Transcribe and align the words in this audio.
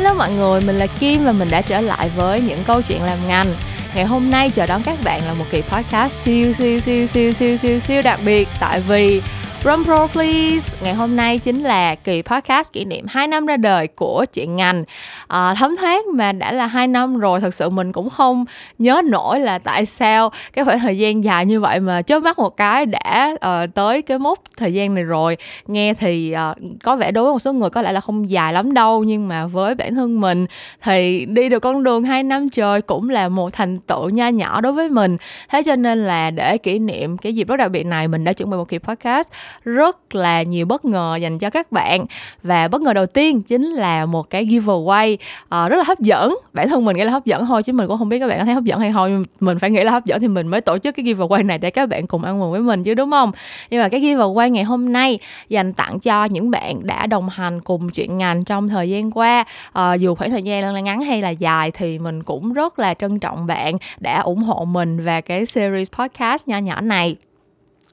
Hello 0.00 0.14
mọi 0.14 0.32
người, 0.32 0.60
mình 0.60 0.78
là 0.78 0.86
Kim 0.86 1.24
và 1.24 1.32
mình 1.32 1.50
đã 1.50 1.62
trở 1.62 1.80
lại 1.80 2.10
với 2.16 2.40
những 2.40 2.64
câu 2.66 2.82
chuyện 2.82 3.02
làm 3.02 3.18
ngành. 3.28 3.54
Ngày 3.94 4.04
hôm 4.04 4.30
nay 4.30 4.50
chờ 4.50 4.66
đón 4.66 4.82
các 4.82 4.98
bạn 5.04 5.22
là 5.26 5.34
một 5.34 5.44
kỳ 5.50 5.62
podcast 5.62 6.12
siêu 6.12 6.52
siêu 6.52 6.80
siêu 6.80 7.06
siêu 7.06 7.32
siêu 7.32 7.56
siêu 7.56 7.80
siêu 7.80 8.02
đặc 8.02 8.20
biệt 8.24 8.48
tại 8.60 8.80
vì 8.80 9.22
Drum 9.64 9.84
Pro 9.84 10.06
Please. 10.06 10.76
Ngày 10.82 10.94
hôm 10.94 11.16
nay 11.16 11.38
chính 11.38 11.62
là 11.62 11.94
kỳ 11.94 12.22
podcast 12.22 12.72
kỷ 12.72 12.84
niệm 12.84 13.06
2 13.08 13.26
năm 13.26 13.46
ra 13.46 13.56
đời 13.56 13.86
của 13.86 14.24
chuyện 14.32 14.56
ngành. 14.56 14.84
À, 15.28 15.54
Thấm 15.54 15.76
thoát 15.76 16.06
mà 16.06 16.32
đã 16.32 16.52
là 16.52 16.66
2 16.66 16.86
năm 16.86 17.18
rồi 17.18 17.40
Thật 17.40 17.54
sự 17.54 17.70
mình 17.70 17.92
cũng 17.92 18.10
không 18.10 18.44
nhớ 18.78 19.02
nổi 19.04 19.40
là 19.40 19.58
tại 19.58 19.86
sao 19.86 20.30
Cái 20.52 20.64
khoảng 20.64 20.78
thời 20.78 20.98
gian 20.98 21.24
dài 21.24 21.46
như 21.46 21.60
vậy 21.60 21.80
mà 21.80 22.02
chớp 22.02 22.22
mắt 22.22 22.38
một 22.38 22.56
cái 22.56 22.86
đã 22.86 23.34
uh, 23.34 23.74
tới 23.74 24.02
cái 24.02 24.18
mốc 24.18 24.38
thời 24.56 24.74
gian 24.74 24.94
này 24.94 25.04
rồi. 25.04 25.36
Nghe 25.66 25.94
thì 25.94 26.34
uh, 26.50 26.56
có 26.84 26.96
vẻ 26.96 27.10
đối 27.10 27.24
với 27.24 27.32
một 27.32 27.38
số 27.38 27.52
người 27.52 27.70
có 27.70 27.82
lẽ 27.82 27.92
là 27.92 28.00
không 28.00 28.30
dài 28.30 28.52
lắm 28.52 28.74
đâu 28.74 29.04
Nhưng 29.04 29.28
mà 29.28 29.46
với 29.46 29.74
bản 29.74 29.94
thân 29.94 30.20
mình 30.20 30.46
thì 30.82 31.26
đi 31.26 31.48
được 31.48 31.60
con 31.60 31.82
đường 31.82 32.04
2 32.04 32.22
năm 32.22 32.48
trời 32.48 32.82
cũng 32.82 33.10
là 33.10 33.28
một 33.28 33.52
thành 33.52 33.78
tựu 33.78 34.08
nha 34.08 34.30
nhỏ 34.30 34.60
đối 34.60 34.72
với 34.72 34.88
mình. 34.88 35.16
Thế 35.48 35.62
cho 35.62 35.76
nên 35.76 36.06
là 36.06 36.30
để 36.30 36.58
kỷ 36.58 36.78
niệm 36.78 37.16
cái 37.16 37.34
dịp 37.34 37.48
rất 37.48 37.56
đặc 37.56 37.70
biệt 37.70 37.86
này 37.86 38.08
Mình 38.08 38.24
đã 38.24 38.32
chuẩn 38.32 38.50
bị 38.50 38.56
một 38.56 38.68
kỳ 38.68 38.78
podcast 38.78 39.28
rất 39.64 40.14
là 40.14 40.42
nhiều 40.42 40.66
bất 40.66 40.84
ngờ 40.84 41.18
dành 41.20 41.38
cho 41.38 41.50
các 41.50 41.72
bạn. 41.72 42.04
Và 42.42 42.68
bất 42.68 42.80
ngờ 42.80 42.92
đầu 42.92 43.06
tiên 43.06 43.42
chính 43.42 43.66
là 43.66 44.06
một 44.06 44.30
cái 44.30 44.46
giveaway 44.46 45.14
uh, 45.44 45.70
rất 45.70 45.76
là 45.76 45.84
hấp 45.86 46.00
dẫn. 46.00 46.38
Bản 46.52 46.68
thân 46.68 46.84
mình 46.84 46.96
nghĩ 46.96 47.04
là 47.04 47.12
hấp 47.12 47.24
dẫn 47.24 47.46
thôi 47.46 47.62
chứ 47.62 47.72
mình 47.72 47.88
cũng 47.88 47.98
không 47.98 48.08
biết 48.08 48.18
các 48.18 48.28
bạn 48.28 48.38
có 48.38 48.44
thấy 48.44 48.54
hấp 48.54 48.64
dẫn 48.64 48.80
hay 48.80 48.92
không. 48.92 49.24
Mình 49.40 49.58
phải 49.58 49.70
nghĩ 49.70 49.82
là 49.82 49.92
hấp 49.92 50.04
dẫn 50.04 50.20
thì 50.20 50.28
mình 50.28 50.48
mới 50.48 50.60
tổ 50.60 50.78
chức 50.78 50.96
cái 50.96 51.04
giveaway 51.04 51.46
này 51.46 51.58
để 51.58 51.70
các 51.70 51.88
bạn 51.88 52.06
cùng 52.06 52.24
ăn 52.24 52.40
mừng 52.40 52.50
với 52.50 52.60
mình 52.60 52.84
chứ 52.84 52.94
đúng 52.94 53.10
không? 53.10 53.32
Nhưng 53.70 53.82
mà 53.82 53.88
cái 53.88 54.00
giveaway 54.00 54.48
ngày 54.48 54.64
hôm 54.64 54.92
nay 54.92 55.18
dành 55.48 55.72
tặng 55.72 56.00
cho 56.00 56.24
những 56.24 56.50
bạn 56.50 56.86
đã 56.86 57.06
đồng 57.06 57.28
hành 57.28 57.60
cùng 57.60 57.90
chuyện 57.90 58.18
ngành 58.18 58.44
trong 58.44 58.68
thời 58.68 58.90
gian 58.90 59.10
qua. 59.10 59.44
Uh, 59.78 60.00
dù 60.00 60.14
khoảng 60.14 60.30
thời 60.30 60.42
gian 60.42 60.74
là 60.74 60.80
ngắn 60.80 61.00
hay 61.00 61.22
là 61.22 61.30
dài 61.30 61.70
thì 61.70 61.98
mình 61.98 62.22
cũng 62.22 62.52
rất 62.52 62.78
là 62.78 62.94
trân 62.94 63.18
trọng 63.18 63.46
bạn 63.46 63.76
đã 63.98 64.20
ủng 64.20 64.42
hộ 64.42 64.64
mình 64.64 65.04
và 65.04 65.20
cái 65.20 65.46
series 65.46 65.90
podcast 65.90 66.48
nho 66.48 66.58
nhỏ 66.58 66.80
này 66.80 67.16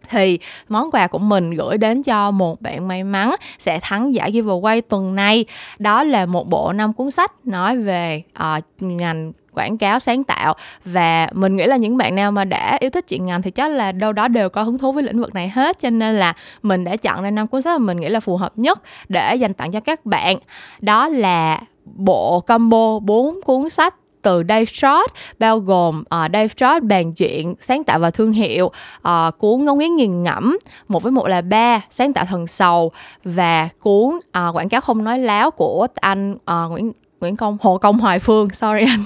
thì 0.09 0.39
món 0.69 0.91
quà 0.91 1.07
của 1.07 1.17
mình 1.17 1.51
gửi 1.51 1.77
đến 1.77 2.03
cho 2.03 2.31
một 2.31 2.61
bạn 2.61 2.87
may 2.87 3.03
mắn 3.03 3.35
sẽ 3.59 3.79
thắng 3.79 4.13
giải 4.13 4.31
giveaway 4.31 4.81
tuần 4.81 5.15
này. 5.15 5.45
Đó 5.79 6.03
là 6.03 6.25
một 6.25 6.49
bộ 6.49 6.73
năm 6.73 6.93
cuốn 6.93 7.11
sách 7.11 7.31
nói 7.43 7.77
về 7.77 8.23
uh, 8.57 8.63
ngành 8.79 9.31
quảng 9.53 9.77
cáo 9.77 9.99
sáng 9.99 10.23
tạo. 10.23 10.53
Và 10.85 11.27
mình 11.33 11.55
nghĩ 11.55 11.65
là 11.65 11.77
những 11.77 11.97
bạn 11.97 12.15
nào 12.15 12.31
mà 12.31 12.45
đã 12.45 12.77
yêu 12.79 12.89
thích 12.89 13.05
chuyện 13.07 13.25
ngành 13.25 13.41
thì 13.41 13.51
chắc 13.51 13.71
là 13.71 13.91
đâu 13.91 14.13
đó 14.13 14.27
đều 14.27 14.49
có 14.49 14.63
hứng 14.63 14.77
thú 14.77 14.91
với 14.91 15.03
lĩnh 15.03 15.19
vực 15.19 15.33
này 15.33 15.49
hết. 15.49 15.79
Cho 15.79 15.89
nên 15.89 16.15
là 16.15 16.33
mình 16.61 16.83
đã 16.83 16.95
chọn 16.95 17.23
ra 17.23 17.31
năm 17.31 17.47
cuốn 17.47 17.61
sách 17.61 17.79
mà 17.79 17.85
mình 17.85 17.99
nghĩ 17.99 18.09
là 18.09 18.19
phù 18.19 18.37
hợp 18.37 18.53
nhất 18.55 18.81
để 19.09 19.35
dành 19.35 19.53
tặng 19.53 19.71
cho 19.71 19.79
các 19.79 20.05
bạn. 20.05 20.37
Đó 20.79 21.07
là 21.07 21.61
bộ 21.95 22.39
combo 22.39 22.99
4 22.99 23.41
cuốn 23.41 23.69
sách 23.69 23.95
từ 24.27 24.43
Dave 24.49 24.65
Strauss 24.65 25.13
bao 25.39 25.59
gồm 25.59 25.99
uh, 25.99 26.31
Dave 26.33 26.47
Strauss 26.47 26.83
bàn 26.83 27.13
chuyện 27.13 27.55
sáng 27.61 27.83
tạo 27.83 27.99
và 27.99 28.11
thương 28.11 28.31
hiệu 28.31 28.65
uh, 29.07 29.37
cuốn 29.37 29.65
ngôn 29.65 29.77
ngữ 29.77 29.85
nghiền 29.87 30.23
ngẫm 30.23 30.57
một 30.87 31.03
với 31.03 31.11
một 31.11 31.27
là 31.27 31.41
ba 31.41 31.81
sáng 31.91 32.13
tạo 32.13 32.25
thần 32.25 32.47
sầu 32.47 32.91
và 33.23 33.69
cuốn 33.79 34.09
uh, 34.15 34.55
quảng 34.55 34.69
cáo 34.69 34.81
không 34.81 35.03
nói 35.03 35.19
láo 35.19 35.51
của 35.51 35.87
anh 35.95 36.33
uh, 36.33 36.71
Nguyễn 36.71 36.91
Nguyễn 37.21 37.35
Công 37.35 37.57
Hồ 37.61 37.77
Công 37.77 37.99
Hoài 37.99 38.19
Phương. 38.19 38.49
Sorry 38.49 38.85
anh 38.87 39.03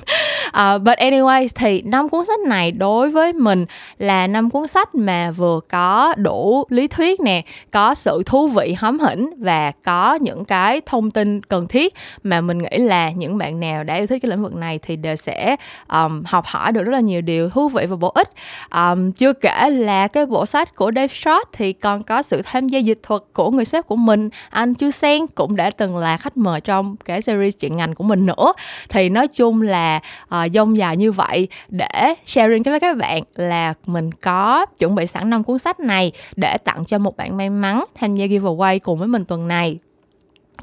uh, 0.57 0.81
but 0.81 0.97
anyways 0.97 1.47
thì 1.55 1.81
năm 1.81 2.09
cuốn 2.09 2.25
sách 2.25 2.39
này 2.39 2.71
đối 2.71 3.09
với 3.09 3.33
mình 3.33 3.66
là 3.97 4.27
năm 4.27 4.49
cuốn 4.49 4.67
sách 4.67 4.95
mà 4.95 5.31
vừa 5.31 5.59
có 5.69 6.13
đủ 6.17 6.66
lý 6.69 6.88
thuyết 6.88 7.19
nè 7.19 7.41
có 7.71 7.95
sự 7.95 8.23
thú 8.25 8.47
vị 8.47 8.75
hóm 8.77 8.99
hỉnh 8.99 9.33
và 9.38 9.71
có 9.83 10.16
những 10.16 10.45
cái 10.45 10.81
thông 10.85 11.11
tin 11.11 11.41
cần 11.41 11.67
thiết 11.67 11.93
mà 12.23 12.41
mình 12.41 12.58
nghĩ 12.58 12.77
là 12.77 13.11
những 13.11 13.38
bạn 13.38 13.59
nào 13.59 13.83
đã 13.83 13.95
yêu 13.95 14.08
thích 14.08 14.19
cái 14.21 14.30
lĩnh 14.30 14.43
vực 14.43 14.55
này 14.55 14.80
thì 14.81 14.95
đều 14.95 15.16
sẽ 15.16 15.55
um, 15.93 16.23
học 16.26 16.45
hỏi 16.45 16.71
được 16.71 16.83
rất 16.83 16.92
là 16.92 16.99
nhiều 16.99 17.21
điều 17.21 17.49
thú 17.49 17.70
vị 17.70 17.86
và 17.86 17.95
bổ 17.95 18.09
ích. 18.09 18.30
Um, 18.76 19.11
chưa 19.11 19.33
kể 19.33 19.70
là 19.70 20.08
cái 20.08 20.26
bộ 20.26 20.45
sách 20.45 20.76
của 20.76 20.92
Dave 20.95 21.08
Short 21.08 21.49
thì 21.53 21.73
còn 21.73 22.03
có 22.03 22.21
sự 22.21 22.42
tham 22.45 22.67
gia 22.67 22.80
dịch 22.80 22.99
thuật 23.03 23.21
của 23.33 23.52
người 23.52 23.65
sếp 23.65 23.87
của 23.87 23.95
mình 23.95 24.30
anh 24.49 24.73
Chu 24.73 24.92
Sen 24.92 25.27
cũng 25.27 25.55
đã 25.55 25.70
từng 25.70 25.97
là 25.97 26.17
khách 26.17 26.37
mời 26.37 26.61
trong 26.61 26.95
cái 27.05 27.21
series 27.21 27.55
chuyện 27.59 27.77
ngành 27.77 27.95
của 27.95 28.03
mình 28.03 28.26
nữa. 28.26 28.53
Thì 28.89 29.09
nói 29.09 29.27
chung 29.27 29.61
là 29.61 29.99
uh, 30.36 30.40
dông 30.49 30.77
dài 30.77 30.97
như 30.97 31.11
vậy 31.11 31.47
để 31.69 32.13
sharing 32.25 32.63
với 32.63 32.79
các 32.79 32.97
bạn 32.97 33.23
là 33.35 33.73
mình 33.85 34.11
có 34.11 34.65
chuẩn 34.65 34.95
bị 34.95 35.07
sẵn 35.07 35.29
năm 35.29 35.43
cuốn 35.43 35.59
sách 35.59 35.79
này 35.79 36.11
để 36.35 36.57
tặng 36.57 36.85
cho 36.85 36.97
một 36.97 37.17
bạn 37.17 37.37
may 37.37 37.49
mắn 37.49 37.85
tham 37.95 38.15
gia 38.15 38.25
giveaway 38.25 38.79
cùng 38.79 38.99
với 38.99 39.07
mình 39.07 39.25
tuần 39.25 39.47
này. 39.47 39.77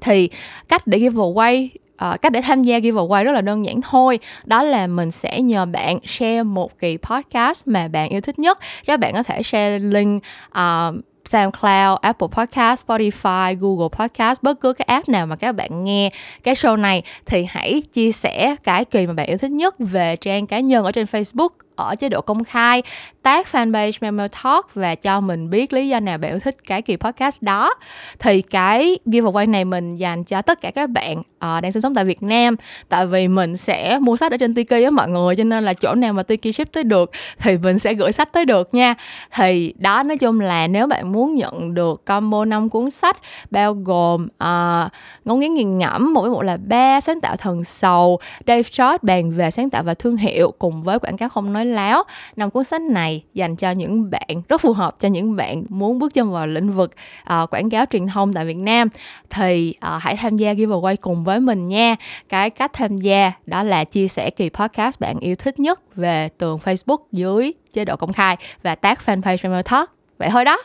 Thì 0.00 0.30
cách 0.68 0.86
để 0.86 0.98
giveaway 0.98 1.68
uh, 2.04 2.22
cách 2.22 2.32
để 2.32 2.40
tham 2.42 2.62
gia 2.62 2.78
giveaway 2.78 3.24
rất 3.24 3.32
là 3.32 3.40
đơn 3.40 3.64
giản 3.64 3.80
thôi. 3.80 4.18
Đó 4.44 4.62
là 4.62 4.86
mình 4.86 5.10
sẽ 5.10 5.40
nhờ 5.40 5.66
bạn 5.66 5.98
share 6.04 6.42
một 6.42 6.78
kỳ 6.78 6.96
podcast 6.96 7.66
mà 7.66 7.88
bạn 7.88 8.10
yêu 8.10 8.20
thích 8.20 8.38
nhất. 8.38 8.58
Các 8.86 9.00
bạn 9.00 9.14
có 9.14 9.22
thể 9.22 9.42
share 9.42 9.78
link 9.78 10.22
uh, 10.48 10.94
SoundCloud, 11.28 11.98
Apple 12.00 12.28
Podcast, 12.30 12.84
Spotify, 12.86 13.56
Google 13.60 13.88
Podcast, 13.98 14.42
bất 14.42 14.60
cứ 14.60 14.72
cái 14.72 14.84
app 14.88 15.08
nào 15.08 15.26
mà 15.26 15.36
các 15.36 15.52
bạn 15.52 15.84
nghe 15.84 16.10
cái 16.42 16.54
show 16.54 16.76
này 16.76 17.02
thì 17.26 17.46
hãy 17.48 17.82
chia 17.92 18.12
sẻ 18.12 18.56
cái 18.64 18.84
kỳ 18.84 19.06
mà 19.06 19.12
bạn 19.12 19.26
yêu 19.26 19.38
thích 19.38 19.50
nhất 19.50 19.74
về 19.78 20.16
trang 20.16 20.46
cá 20.46 20.60
nhân 20.60 20.84
ở 20.84 20.92
trên 20.92 21.06
Facebook 21.06 21.48
ở 21.84 21.96
chế 21.96 22.08
độ 22.08 22.20
công 22.20 22.44
khai 22.44 22.82
tag 23.22 23.42
fanpage 23.52 23.92
Memo 24.00 24.26
Talk 24.28 24.74
và 24.74 24.94
cho 24.94 25.20
mình 25.20 25.50
biết 25.50 25.72
lý 25.72 25.88
do 25.88 26.00
nào 26.00 26.18
bạn 26.18 26.30
yêu 26.30 26.38
thích 26.38 26.56
cái 26.68 26.82
kỳ 26.82 26.96
podcast 26.96 27.42
đó. 27.42 27.74
Thì 28.18 28.42
cái 28.42 28.98
giveaway 29.06 29.50
này 29.50 29.64
mình 29.64 29.96
dành 29.96 30.24
cho 30.24 30.42
tất 30.42 30.60
cả 30.60 30.70
các 30.70 30.90
bạn 30.90 31.18
uh, 31.18 31.62
đang 31.62 31.72
sinh 31.72 31.82
sống 31.82 31.94
tại 31.94 32.04
Việt 32.04 32.22
Nam. 32.22 32.56
Tại 32.88 33.06
vì 33.06 33.28
mình 33.28 33.56
sẽ 33.56 33.98
mua 33.98 34.16
sách 34.16 34.32
ở 34.32 34.36
trên 34.36 34.54
Tiki 34.54 34.84
á 34.84 34.90
mọi 34.90 35.08
người 35.08 35.36
cho 35.36 35.44
nên 35.44 35.64
là 35.64 35.74
chỗ 35.74 35.94
nào 35.94 36.12
mà 36.12 36.22
Tiki 36.22 36.54
ship 36.54 36.72
tới 36.72 36.84
được 36.84 37.10
thì 37.38 37.58
mình 37.58 37.78
sẽ 37.78 37.94
gửi 37.94 38.12
sách 38.12 38.32
tới 38.32 38.44
được 38.44 38.74
nha. 38.74 38.94
Thì 39.34 39.74
đó 39.78 40.02
nói 40.02 40.18
chung 40.18 40.40
là 40.40 40.66
nếu 40.66 40.86
bạn 40.86 41.12
muốn 41.12 41.34
nhận 41.34 41.74
được 41.74 42.04
combo 42.04 42.44
5 42.44 42.68
cuốn 42.68 42.90
sách 42.90 43.16
bao 43.50 43.74
gồm 43.74 44.24
uh, 44.24 44.92
ngôn 45.24 45.40
ngữ 45.40 45.48
nghiền 45.48 45.78
ngẫm 45.78 46.14
một 46.14 46.20
với 46.20 46.30
một 46.30 46.42
là 46.42 46.56
ba 46.56 47.00
sáng 47.00 47.20
tạo 47.20 47.36
thần 47.36 47.64
sầu 47.64 48.18
Dave 48.46 48.62
Short 48.62 49.02
bàn 49.02 49.30
về 49.30 49.50
sáng 49.50 49.70
tạo 49.70 49.82
và 49.82 49.94
thương 49.94 50.16
hiệu 50.16 50.54
cùng 50.58 50.82
với 50.82 50.98
quảng 50.98 51.16
cáo 51.16 51.28
không 51.28 51.52
nói 51.52 51.66
láo. 51.74 52.02
Năm 52.36 52.50
cuốn 52.50 52.64
sách 52.64 52.82
này 52.82 53.24
dành 53.34 53.56
cho 53.56 53.70
những 53.70 54.10
bạn 54.10 54.42
rất 54.48 54.60
phù 54.60 54.72
hợp 54.72 54.96
cho 55.00 55.08
những 55.08 55.36
bạn 55.36 55.64
muốn 55.68 55.98
bước 55.98 56.14
chân 56.14 56.32
vào 56.32 56.46
lĩnh 56.46 56.72
vực 56.72 56.90
uh, 57.42 57.50
quảng 57.50 57.70
cáo 57.70 57.84
truyền 57.90 58.06
thông 58.06 58.32
tại 58.32 58.44
Việt 58.44 58.56
Nam. 58.56 58.88
Thì 59.30 59.74
uh, 59.86 60.02
hãy 60.02 60.16
tham 60.16 60.36
gia 60.36 60.52
giveaway 60.52 60.96
cùng 61.00 61.24
với 61.24 61.40
mình 61.40 61.68
nha. 61.68 61.96
Cái 62.28 62.50
cách 62.50 62.72
tham 62.72 62.96
gia 62.96 63.32
đó 63.46 63.62
là 63.62 63.84
chia 63.84 64.08
sẻ 64.08 64.30
kỳ 64.30 64.50
podcast 64.50 65.00
bạn 65.00 65.18
yêu 65.18 65.34
thích 65.34 65.58
nhất 65.58 65.96
về 65.96 66.28
tường 66.38 66.58
Facebook 66.64 66.98
dưới 67.12 67.52
chế 67.72 67.84
độ 67.84 67.96
công 67.96 68.12
khai 68.12 68.36
và 68.62 68.74
tag 68.74 68.96
fanpage 69.06 69.36
Family 69.36 69.62
Talk. 69.62 69.90
Vậy 70.18 70.28
thôi 70.30 70.44
đó. 70.44 70.58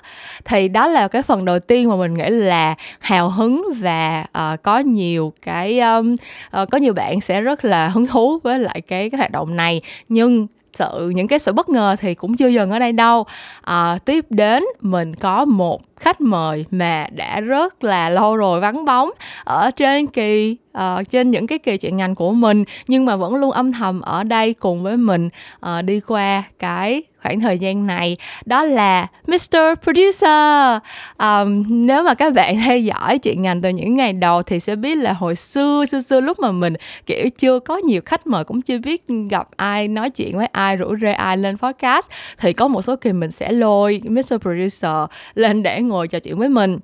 Thì 0.45 0.67
đó 0.67 0.87
là 0.87 1.07
cái 1.07 1.21
phần 1.21 1.45
đầu 1.45 1.59
tiên 1.59 1.89
mà 1.89 1.95
mình 1.95 2.13
nghĩ 2.13 2.29
là 2.29 2.75
hào 2.99 3.29
hứng 3.29 3.73
và 3.79 4.25
uh, 4.53 4.63
có 4.63 4.79
nhiều 4.79 5.33
cái 5.41 5.79
um, 5.79 6.13
uh, 6.61 6.69
có 6.69 6.77
nhiều 6.77 6.93
bạn 6.93 7.21
sẽ 7.21 7.41
rất 7.41 7.65
là 7.65 7.87
hứng 7.87 8.07
thú 8.07 8.39
với 8.43 8.59
lại 8.59 8.81
cái 8.81 9.09
cái 9.09 9.17
hoạt 9.17 9.31
động 9.31 9.55
này. 9.55 9.81
Nhưng 10.09 10.47
sự 10.73 11.11
những 11.15 11.27
cái 11.27 11.39
sự 11.39 11.53
bất 11.53 11.69
ngờ 11.69 11.95
thì 11.99 12.15
cũng 12.15 12.35
chưa 12.35 12.47
dừng 12.47 12.71
ở 12.71 12.79
đây 12.79 12.91
đâu. 12.91 13.25
À, 13.61 13.97
tiếp 14.05 14.25
đến 14.29 14.63
mình 14.81 15.15
có 15.15 15.45
một 15.45 15.81
khách 15.95 16.21
mời 16.21 16.65
mà 16.71 17.07
đã 17.11 17.39
rất 17.39 17.83
là 17.83 18.09
lâu 18.09 18.35
rồi 18.35 18.59
vắng 18.59 18.85
bóng 18.85 19.09
ở 19.43 19.71
trên 19.71 20.07
kỳ 20.07 20.57
uh, 20.77 21.09
trên 21.09 21.31
những 21.31 21.47
cái 21.47 21.59
kỳ 21.59 21.77
chuyện 21.77 21.97
ngành 21.97 22.15
của 22.15 22.31
mình 22.31 22.63
nhưng 22.87 23.05
mà 23.05 23.15
vẫn 23.15 23.35
luôn 23.35 23.51
âm 23.51 23.71
thầm 23.71 24.01
ở 24.01 24.23
đây 24.23 24.53
cùng 24.53 24.83
với 24.83 24.97
mình 24.97 25.29
uh, 25.65 25.83
đi 25.85 25.99
qua 25.99 26.43
cái 26.59 27.03
khoảng 27.23 27.39
thời 27.39 27.59
gian 27.59 27.87
này 27.87 28.17
đó 28.45 28.63
là 28.63 29.07
Mr. 29.27 29.57
Producer 29.83 30.81
um, 31.19 31.63
nếu 31.67 32.03
mà 32.03 32.13
các 32.13 32.33
bạn 32.33 32.57
theo 32.65 32.77
dõi 32.77 33.17
chuyện 33.17 33.41
ngành 33.41 33.61
từ 33.61 33.69
những 33.69 33.95
ngày 33.95 34.13
đầu 34.13 34.43
thì 34.43 34.59
sẽ 34.59 34.75
biết 34.75 34.95
là 34.95 35.13
hồi 35.13 35.35
xưa 35.35 35.85
xưa 35.85 36.01
xưa 36.01 36.21
lúc 36.21 36.39
mà 36.39 36.51
mình 36.51 36.73
kiểu 37.05 37.29
chưa 37.37 37.59
có 37.59 37.77
nhiều 37.77 38.01
khách 38.05 38.27
mời 38.27 38.43
cũng 38.43 38.61
chưa 38.61 38.77
biết 38.77 39.05
gặp 39.29 39.47
ai 39.55 39.87
nói 39.87 40.09
chuyện 40.09 40.37
với 40.37 40.45
ai 40.45 40.75
rủ 40.75 40.95
rê 41.01 41.11
ai 41.11 41.37
lên 41.37 41.57
podcast 41.57 42.09
thì 42.37 42.53
có 42.53 42.67
một 42.67 42.81
số 42.81 42.95
kỳ 42.95 43.13
mình 43.13 43.31
sẽ 43.31 43.51
lôi 43.51 44.01
Mr. 44.03 44.35
Producer 44.41 44.95
lên 45.35 45.63
để 45.63 45.81
ngồi 45.81 46.07
trò 46.07 46.19
chuyện 46.19 46.37
với 46.37 46.49
mình 46.49 46.79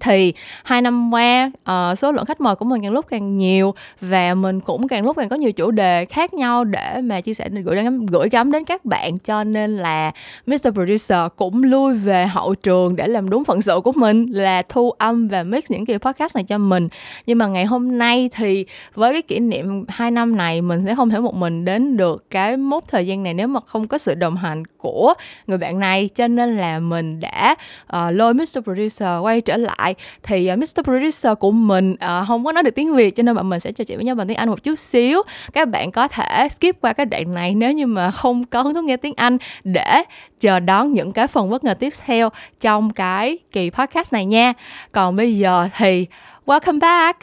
thì 0.00 0.32
hai 0.64 0.82
năm 0.82 1.10
qua 1.14 1.50
uh, 1.70 1.98
số 1.98 2.12
lượng 2.12 2.24
khách 2.24 2.40
mời 2.40 2.54
của 2.54 2.64
mình 2.64 2.82
càng 2.82 2.92
lúc 2.92 3.06
càng 3.08 3.36
nhiều 3.36 3.74
và 4.00 4.34
mình 4.34 4.60
cũng 4.60 4.88
càng 4.88 5.04
lúc 5.04 5.16
càng 5.16 5.28
có 5.28 5.36
nhiều 5.36 5.52
chủ 5.52 5.70
đề 5.70 6.04
khác 6.04 6.34
nhau 6.34 6.64
để 6.64 7.00
mà 7.00 7.20
chia 7.20 7.34
sẻ 7.34 7.48
gửi 7.64 7.76
đến 7.76 8.06
gửi 8.06 8.28
gắm 8.28 8.52
đến 8.52 8.64
các 8.64 8.84
bạn. 8.84 9.18
Cho 9.18 9.44
nên 9.44 9.76
là 9.76 10.12
Mr 10.46 10.68
Producer 10.74 11.18
cũng 11.36 11.62
lui 11.62 11.94
về 11.94 12.26
hậu 12.26 12.54
trường 12.54 12.96
để 12.96 13.06
làm 13.06 13.30
đúng 13.30 13.44
phận 13.44 13.62
sự 13.62 13.80
của 13.84 13.92
mình 13.92 14.26
là 14.30 14.62
thu 14.68 14.90
âm 14.90 15.28
và 15.28 15.42
mix 15.42 15.64
những 15.68 15.86
kỳ 15.86 15.98
podcast 15.98 16.34
này 16.36 16.44
cho 16.44 16.58
mình. 16.58 16.88
Nhưng 17.26 17.38
mà 17.38 17.46
ngày 17.46 17.64
hôm 17.64 17.98
nay 17.98 18.30
thì 18.32 18.66
với 18.94 19.12
cái 19.12 19.22
kỷ 19.22 19.38
niệm 19.38 19.84
hai 19.88 20.10
năm 20.10 20.36
này 20.36 20.62
mình 20.62 20.84
sẽ 20.86 20.94
không 20.94 21.10
thể 21.10 21.18
một 21.18 21.34
mình 21.34 21.64
đến 21.64 21.96
được 21.96 22.30
cái 22.30 22.56
mốc 22.56 22.88
thời 22.88 23.06
gian 23.06 23.22
này 23.22 23.34
nếu 23.34 23.48
mà 23.48 23.60
không 23.66 23.88
có 23.88 23.98
sự 23.98 24.14
đồng 24.14 24.36
hành 24.36 24.62
của 24.64 25.14
người 25.46 25.58
bạn 25.58 25.78
này. 25.78 26.08
Cho 26.14 26.28
nên 26.28 26.56
là 26.56 26.78
mình 26.78 27.20
đã 27.20 27.54
uh, 27.96 27.98
lôi 28.12 28.34
Mr 28.34 28.58
Producer 28.64 29.08
quay 29.22 29.40
trở 29.40 29.56
lại 29.56 29.87
lại 29.88 29.94
thì 30.22 30.50
uh, 30.52 30.58
Mr. 30.58 30.82
Producer 30.84 31.32
của 31.40 31.50
mình 31.50 31.92
uh, 31.92 32.28
không 32.28 32.44
có 32.44 32.52
nói 32.52 32.62
được 32.62 32.74
tiếng 32.74 32.94
Việt 32.94 33.16
cho 33.16 33.22
nên 33.22 33.34
bọn 33.34 33.48
mình 33.48 33.60
sẽ 33.60 33.72
trò 33.72 33.84
chuyện 33.84 33.98
với 33.98 34.04
nhau 34.04 34.14
bằng 34.14 34.28
tiếng 34.28 34.36
Anh 34.36 34.48
một 34.48 34.62
chút 34.62 34.78
xíu 34.78 35.22
các 35.52 35.68
bạn 35.68 35.90
có 35.90 36.08
thể 36.08 36.48
skip 36.48 36.80
qua 36.80 36.92
cái 36.92 37.06
đoạn 37.06 37.34
này 37.34 37.54
nếu 37.54 37.72
như 37.72 37.86
mà 37.86 38.10
không 38.10 38.44
có 38.44 38.62
hứng 38.62 38.74
thú 38.74 38.82
nghe 38.82 38.96
tiếng 38.96 39.14
Anh 39.16 39.38
để 39.64 40.02
chờ 40.40 40.60
đón 40.60 40.92
những 40.92 41.12
cái 41.12 41.26
phần 41.26 41.50
bất 41.50 41.64
ngờ 41.64 41.74
tiếp 41.74 41.92
theo 42.06 42.30
trong 42.60 42.90
cái 42.90 43.38
kỳ 43.52 43.70
podcast 43.70 44.12
này 44.12 44.26
nha 44.26 44.52
còn 44.92 45.16
bây 45.16 45.38
giờ 45.38 45.68
thì 45.76 46.06
welcome 46.46 46.80
back 46.80 47.18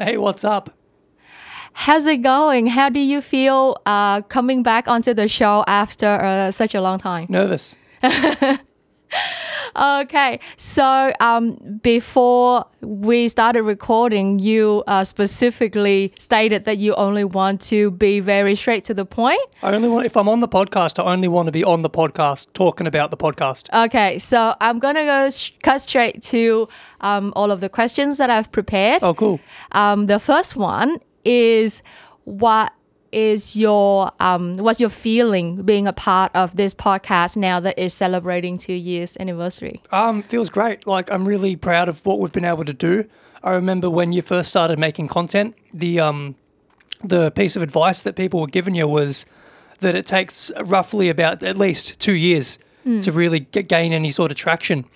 Hey, 0.00 0.16
what's 0.16 0.56
up? 0.56 0.70
How's 1.86 2.06
it 2.06 2.22
going? 2.22 2.66
How 2.66 2.88
do 2.88 3.00
you 3.00 3.20
feel 3.20 3.82
uh, 3.84 4.20
coming 4.28 4.62
back 4.62 4.88
onto 4.88 5.12
the 5.12 5.26
show 5.26 5.64
after 5.66 6.06
uh, 6.06 6.52
such 6.52 6.76
a 6.76 6.80
long 6.80 7.00
time? 7.00 7.26
Nervous. 7.28 7.76
Okay, 9.76 10.40
so 10.56 11.12
um, 11.20 11.80
before 11.82 12.64
we 12.80 13.28
started 13.28 13.62
recording, 13.62 14.38
you 14.38 14.82
uh, 14.86 15.04
specifically 15.04 16.12
stated 16.18 16.64
that 16.64 16.78
you 16.78 16.94
only 16.94 17.24
want 17.24 17.60
to 17.62 17.90
be 17.92 18.20
very 18.20 18.54
straight 18.54 18.84
to 18.84 18.94
the 18.94 19.04
point. 19.04 19.40
I 19.62 19.72
only 19.74 19.88
want 19.88 20.06
if 20.06 20.16
I'm 20.16 20.28
on 20.28 20.40
the 20.40 20.48
podcast, 20.48 21.02
I 21.02 21.12
only 21.12 21.28
want 21.28 21.46
to 21.46 21.52
be 21.52 21.64
on 21.64 21.82
the 21.82 21.90
podcast 21.90 22.52
talking 22.54 22.86
about 22.86 23.10
the 23.10 23.16
podcast. 23.16 23.68
Okay, 23.86 24.18
so 24.18 24.54
I'm 24.60 24.78
gonna 24.78 25.04
go 25.04 25.30
sh- 25.30 25.52
cut 25.62 25.80
straight 25.80 26.22
to 26.24 26.68
um, 27.00 27.32
all 27.36 27.50
of 27.50 27.60
the 27.60 27.68
questions 27.68 28.18
that 28.18 28.30
I've 28.30 28.50
prepared. 28.50 29.02
Oh, 29.02 29.14
cool. 29.14 29.40
Um, 29.72 30.06
the 30.06 30.18
first 30.18 30.56
one 30.56 30.98
is 31.24 31.82
what 32.24 32.72
is 33.12 33.56
your 33.56 34.12
um, 34.20 34.54
what's 34.54 34.80
your 34.80 34.90
feeling 34.90 35.62
being 35.62 35.86
a 35.86 35.92
part 35.92 36.30
of 36.34 36.56
this 36.56 36.74
podcast 36.74 37.36
now 37.36 37.60
that 37.60 37.78
it's 37.78 37.94
celebrating 37.94 38.58
two 38.58 38.72
years 38.72 39.16
anniversary? 39.18 39.82
Um, 39.90 40.22
feels 40.22 40.50
great. 40.50 40.86
Like 40.86 41.10
I'm 41.10 41.24
really 41.24 41.56
proud 41.56 41.88
of 41.88 42.04
what 42.04 42.18
we've 42.18 42.32
been 42.32 42.44
able 42.44 42.64
to 42.64 42.72
do. 42.72 43.04
I 43.42 43.52
remember 43.52 43.88
when 43.88 44.12
you 44.12 44.22
first 44.22 44.50
started 44.50 44.78
making 44.78 45.08
content, 45.08 45.54
the 45.72 46.00
um, 46.00 46.34
the 47.02 47.30
piece 47.30 47.56
of 47.56 47.62
advice 47.62 48.02
that 48.02 48.16
people 48.16 48.40
were 48.40 48.46
giving 48.46 48.74
you 48.74 48.88
was 48.88 49.26
that 49.80 49.94
it 49.94 50.06
takes 50.06 50.50
roughly 50.64 51.08
about 51.08 51.42
at 51.42 51.56
least 51.56 51.98
two 52.00 52.14
years 52.14 52.58
to 53.02 53.12
really 53.12 53.40
get, 53.40 53.68
gain 53.68 53.92
any 53.92 54.10
sort 54.10 54.30
of 54.30 54.36
traction, 54.38 54.86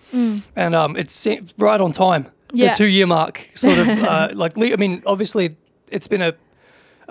and 0.57 0.75
um, 0.75 0.97
it's 0.97 1.27
right 1.59 1.81
on 1.81 1.93
time. 1.93 2.27
Yeah. 2.55 2.71
The 2.71 2.77
two 2.77 2.87
year 2.87 3.07
mark, 3.07 3.49
sort 3.55 3.79
of 3.79 3.89
uh, 3.89 4.29
like 4.35 4.59
I 4.59 4.77
mean, 4.77 5.03
obviously 5.07 5.57
it's 5.91 6.09
been 6.09 6.23
a 6.23 6.35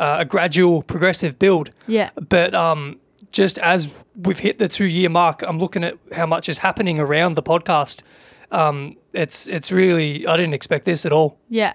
uh, 0.02 0.18
a 0.20 0.26
gradual, 0.26 0.82
progressive 0.82 1.38
build. 1.38 1.70
Yeah. 1.86 2.10
But 2.16 2.56
um, 2.56 3.00
just 3.32 3.60
as 3.60 3.88
we've 4.16 4.40
hit 4.40 4.58
the 4.58 4.68
two 4.68 4.86
year 4.86 5.10
mark, 5.10 5.44
I'm 5.44 5.60
looking 5.60 5.84
at 5.84 5.98
how 6.12 6.26
much 6.26 6.50
is 6.50 6.58
happening 6.58 7.00
around 7.00 7.36
the 7.36 7.44
podcast. 7.44 8.02
Um, 8.50 8.98
it's 9.14 9.48
it's 9.48 9.72
really 9.72 10.26
I 10.26 10.36
didn't 10.38 10.56
expect 10.56 10.86
this 10.86 11.06
at 11.06 11.14
all. 11.14 11.38
Yeah. 11.50 11.74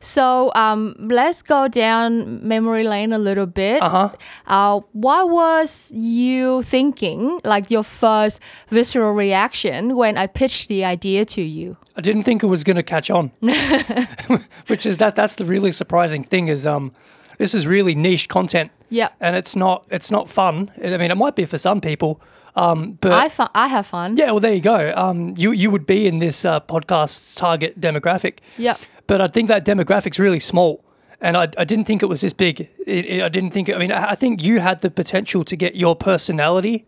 So 0.00 0.52
um, 0.54 0.94
let's 0.98 1.40
go 1.40 1.66
down 1.66 2.46
memory 2.46 2.84
lane 2.84 3.12
a 3.12 3.18
little 3.18 3.46
bit. 3.46 3.80
Uh-huh. 3.82 4.10
Uh, 4.46 4.80
what 4.92 5.30
was 5.30 5.90
you 5.92 6.62
thinking, 6.62 7.40
like 7.42 7.70
your 7.70 7.82
first 7.82 8.38
visceral 8.68 9.12
reaction 9.12 9.96
when 9.96 10.18
I 10.18 10.26
pitched 10.26 10.68
the 10.68 10.84
idea 10.84 11.24
to 11.24 11.42
you? 11.42 11.78
I 11.96 12.02
didn't 12.02 12.24
think 12.24 12.42
it 12.42 12.46
was 12.46 12.64
going 12.64 12.76
to 12.76 12.82
catch 12.82 13.10
on, 13.10 13.32
which 14.66 14.84
is 14.86 14.98
that 14.98 15.16
that's 15.16 15.36
the 15.36 15.44
really 15.44 15.72
surprising 15.72 16.22
thing 16.22 16.48
is 16.48 16.66
um, 16.66 16.92
this 17.38 17.54
is 17.54 17.66
really 17.66 17.94
niche 17.94 18.28
content. 18.28 18.70
Yeah. 18.90 19.08
And 19.20 19.36
it's 19.36 19.56
not 19.56 19.84
it's 19.90 20.10
not 20.10 20.28
fun. 20.28 20.70
I 20.82 20.96
mean, 20.98 21.10
it 21.10 21.16
might 21.16 21.34
be 21.36 21.44
for 21.46 21.58
some 21.58 21.80
people, 21.80 22.20
um, 22.56 22.98
but 23.00 23.12
I, 23.12 23.28
fu- 23.28 23.46
I 23.54 23.66
have 23.68 23.86
fun. 23.86 24.16
yeah, 24.16 24.30
well, 24.32 24.40
there 24.40 24.52
you 24.54 24.60
go. 24.60 24.92
Um, 24.96 25.34
you 25.38 25.52
you 25.52 25.70
would 25.70 25.86
be 25.86 26.06
in 26.06 26.18
this 26.18 26.44
uh, 26.44 26.60
podcast's 26.60 27.34
target 27.34 27.80
demographic. 27.80 28.38
Yeah. 28.58 28.76
But 29.06 29.20
I 29.20 29.26
think 29.28 29.48
that 29.48 29.64
demographic's 29.66 30.18
really 30.18 30.40
small. 30.40 30.84
And 31.20 31.36
I, 31.36 31.48
I 31.56 31.64
didn't 31.64 31.84
think 31.84 32.02
it 32.02 32.06
was 32.06 32.20
this 32.20 32.32
big. 32.32 32.60
It, 32.86 33.04
it- 33.06 33.22
I 33.22 33.28
didn't 33.28 33.50
think, 33.52 33.70
I 33.70 33.78
mean, 33.78 33.92
I 33.92 34.10
I 34.10 34.14
think 34.16 34.42
you 34.42 34.60
had 34.60 34.80
the 34.80 34.90
potential 34.90 35.44
to 35.44 35.56
get 35.56 35.74
your 35.76 35.94
personality, 35.96 36.84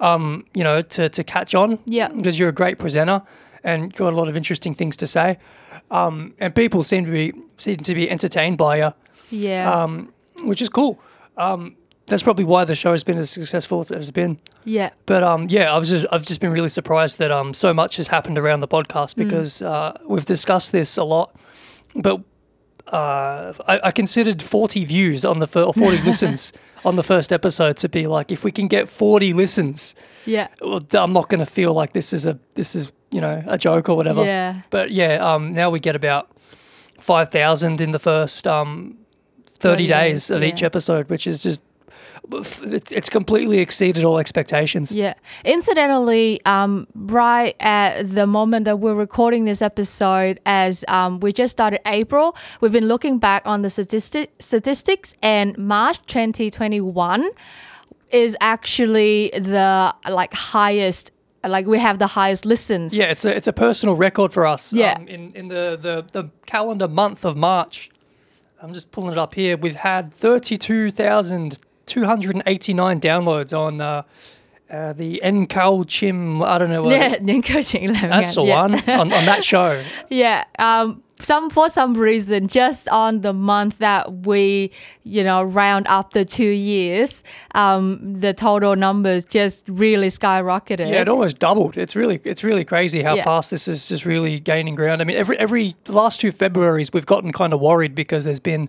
um, 0.00 0.44
you 0.54 0.64
know, 0.64 0.82
to, 0.82 1.08
to 1.08 1.24
catch 1.24 1.54
on. 1.54 1.78
Yeah. 1.84 2.08
Because 2.08 2.38
you're 2.38 2.48
a 2.48 2.52
great 2.62 2.78
presenter 2.78 3.22
and 3.64 3.92
got 3.92 4.12
a 4.12 4.16
lot 4.16 4.28
of 4.28 4.36
interesting 4.36 4.74
things 4.74 4.96
to 4.98 5.06
say. 5.06 5.38
Um, 5.90 6.34
and 6.40 6.54
people 6.54 6.82
seem 6.82 7.04
to 7.04 7.10
be 7.10 7.32
seem 7.58 7.76
to 7.76 7.94
be 7.94 8.10
entertained 8.10 8.58
by 8.58 8.78
you, 8.78 8.92
Yeah. 9.30 9.72
um, 9.82 10.12
which 10.42 10.60
is 10.62 10.68
cool. 10.68 10.98
Um, 11.36 11.76
that's 12.08 12.22
probably 12.22 12.44
why 12.44 12.64
the 12.64 12.74
show 12.76 12.92
has 12.92 13.02
been 13.02 13.18
as 13.18 13.30
successful 13.30 13.80
as 13.80 13.90
it's 13.90 14.10
been. 14.12 14.38
yeah. 14.64 14.90
But 15.06 15.24
um, 15.24 15.48
yeah, 15.48 15.74
I 15.74 15.78
was 15.78 15.88
just 15.90 16.06
I've 16.12 16.24
just 16.24 16.40
been 16.40 16.52
really 16.52 16.68
surprised 16.68 17.18
that 17.18 17.32
um 17.32 17.52
so 17.54 17.74
much 17.74 17.96
has 17.96 18.06
happened 18.08 18.38
around 18.38 18.60
the 18.60 18.68
podcast 18.68 19.16
because 19.16 19.60
uh, 19.62 19.98
we've 20.06 20.24
discussed 20.24 20.70
this 20.72 20.96
a 20.96 21.04
lot, 21.04 21.34
but 21.96 22.20
uh, 22.86 23.52
I, 23.66 23.80
I 23.84 23.90
considered 23.90 24.40
forty 24.42 24.84
views 24.84 25.24
on 25.24 25.40
the 25.40 25.46
fir- 25.48 25.62
or 25.64 25.74
forty 25.74 25.98
listens 26.04 26.52
on 26.84 26.94
the 26.94 27.02
first 27.02 27.32
episode 27.32 27.76
to 27.78 27.88
be 27.88 28.06
like 28.06 28.30
if 28.30 28.44
we 28.44 28.52
can 28.52 28.68
get 28.68 28.88
forty 28.88 29.32
listens, 29.32 29.96
Yeah. 30.24 30.46
well, 30.62 30.80
I'm 30.92 31.12
not 31.12 31.28
going 31.28 31.40
to 31.40 31.46
feel 31.50 31.72
like 31.74 31.92
this 31.92 32.12
is 32.12 32.26
a 32.26 32.38
this 32.54 32.76
is 32.76 32.92
you 33.10 33.20
know 33.20 33.42
a 33.48 33.58
joke 33.58 33.88
or 33.88 33.96
whatever. 33.96 34.24
Yeah. 34.24 34.62
But 34.70 34.92
yeah, 34.92 35.14
um, 35.16 35.52
now 35.52 35.70
we 35.70 35.80
get 35.80 35.96
about 35.96 36.30
five 37.00 37.30
thousand 37.30 37.80
in 37.80 37.90
the 37.90 37.98
first 37.98 38.46
um, 38.46 38.96
30, 39.56 39.84
30 39.84 39.88
days 39.88 40.30
of 40.30 40.42
each 40.42 40.62
episode, 40.62 41.08
which 41.10 41.26
is 41.26 41.42
just 41.42 41.62
it's 42.32 42.92
it's 42.92 43.08
completely 43.08 43.58
exceeded 43.58 44.04
all 44.04 44.18
expectations. 44.18 44.94
Yeah. 44.94 45.14
Incidentally, 45.44 46.40
um, 46.44 46.86
right 46.94 47.54
at 47.60 48.10
the 48.10 48.26
moment 48.26 48.64
that 48.64 48.78
we're 48.80 48.94
recording 48.94 49.44
this 49.44 49.62
episode, 49.62 50.40
as 50.46 50.84
um, 50.88 51.20
we 51.20 51.32
just 51.32 51.52
started 51.52 51.80
April, 51.86 52.36
we've 52.60 52.72
been 52.72 52.88
looking 52.88 53.18
back 53.18 53.42
on 53.46 53.62
the 53.62 53.70
statistic 53.70 54.32
statistics, 54.38 55.14
and 55.22 55.56
March 55.58 56.04
2021 56.06 57.30
is 58.10 58.36
actually 58.40 59.30
the 59.34 59.94
like 60.08 60.34
highest. 60.34 61.12
Like 61.44 61.66
we 61.66 61.78
have 61.78 62.00
the 62.00 62.08
highest 62.08 62.44
listens. 62.44 62.96
Yeah, 62.96 63.04
it's 63.04 63.24
a 63.24 63.36
it's 63.36 63.46
a 63.46 63.52
personal 63.52 63.94
record 63.94 64.32
for 64.32 64.46
us. 64.46 64.72
Yeah. 64.72 64.94
Um, 64.94 65.06
in 65.06 65.32
in 65.34 65.48
the, 65.48 65.78
the 65.80 66.04
the 66.12 66.30
calendar 66.44 66.88
month 66.88 67.24
of 67.24 67.36
March, 67.36 67.88
I'm 68.62 68.72
just 68.72 68.90
pulling 68.90 69.12
it 69.12 69.18
up 69.18 69.34
here. 69.34 69.56
We've 69.56 69.76
had 69.76 70.12
thirty 70.12 70.56
two 70.58 70.90
thousand 70.90 71.58
two 71.86 72.04
hundred 72.04 72.34
and 72.34 72.42
eighty 72.46 72.72
nine 72.74 73.00
downloads 73.00 73.56
on 73.56 73.80
uh, 73.80 74.02
uh, 74.70 74.92
the 74.92 75.20
Enkau 75.24 75.84
Chim. 75.86 76.42
I 76.42 76.58
don't 76.58 76.70
know 76.70 76.82
what. 76.82 76.92
Yeah, 76.96 77.18
những 77.18 77.42
Chim. 77.42 77.92
That's 77.92 78.34
the 78.34 78.44
yeah. 78.44 78.62
one 78.62 78.74
on, 78.88 79.12
on 79.12 79.24
that 79.26 79.44
show. 79.44 79.82
Yeah. 80.10 80.44
Um. 80.58 81.02
Some 81.18 81.48
for 81.48 81.68
some 81.70 81.94
reason, 81.94 82.46
just 82.46 82.88
on 82.90 83.22
the 83.22 83.32
month 83.32 83.78
that 83.78 84.26
we, 84.26 84.70
you 85.02 85.24
know, 85.24 85.42
round 85.42 85.86
up 85.88 86.12
the 86.12 86.24
two 86.26 86.50
years, 86.50 87.22
um, 87.54 87.98
the 88.20 88.34
total 88.34 88.76
numbers 88.76 89.24
just 89.24 89.66
really 89.68 90.08
skyrocketed. 90.08 90.90
Yeah, 90.90 91.00
it 91.00 91.08
almost 91.08 91.38
doubled. 91.38 91.78
It's 91.78 91.96
really 91.96 92.20
it's 92.24 92.44
really 92.44 92.64
crazy 92.64 93.02
how 93.02 93.14
Yeah. 93.14 93.24
fast 93.24 93.50
this 93.50 93.66
is 93.66 93.88
just 93.88 94.04
really 94.04 94.38
gaining 94.40 94.74
ground. 94.74 95.00
I 95.00 95.04
mean, 95.04 95.16
every 95.16 95.38
every 95.38 95.74
last 95.88 96.20
two 96.20 96.32
Februarys 96.32 96.92
we've 96.92 97.06
gotten 97.06 97.32
kind 97.32 97.52
of 97.54 97.60
worried 97.60 97.94
because 97.94 98.24
there's 98.24 98.40
been 98.40 98.68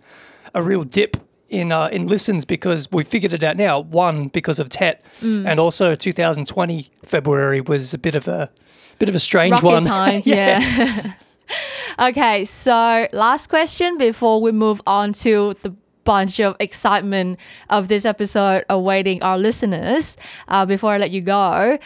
a 0.55 0.63
real 0.63 0.83
dip 0.85 1.17
in 1.49 1.71
uh, 1.73 1.87
in 1.87 2.07
listens 2.07 2.45
because 2.45 2.89
we 2.91 3.03
figured 3.03 3.33
it 3.33 3.43
out 3.43 3.57
now. 3.57 3.79
One 3.81 4.29
because 4.29 4.57
of 4.59 4.69
Tet, 4.69 5.03
Mm. 5.21 5.45
and 5.49 5.59
also 5.59 5.95
2020 5.95 6.89
February 7.03 7.59
was 7.61 7.93
a 7.93 7.97
bit 7.97 8.15
of 8.15 8.27
a 8.29 8.49
bit 8.99 9.09
of 9.09 9.15
a 9.15 9.19
strange 9.19 9.51
Rocky 9.61 9.65
one. 9.65 9.83
time. 9.83 10.21
yeah. 10.25 11.13
okay. 11.99 12.45
So 12.45 13.07
last 13.13 13.47
question 13.47 13.97
before 13.97 14.41
we 14.41 14.51
move 14.51 14.81
on 14.87 15.13
to 15.13 15.55
the 15.61 15.73
bunch 16.03 16.39
of 16.39 16.55
excitement 16.61 17.37
of 17.69 17.89
this 17.89 18.05
episode 18.05 18.63
awaiting 18.69 19.21
our 19.21 19.37
listeners. 19.37 20.15
Uh, 20.47 20.65
before 20.65 20.93
I 20.93 20.97
let 20.97 21.11
you 21.11 21.21
go. 21.21 21.77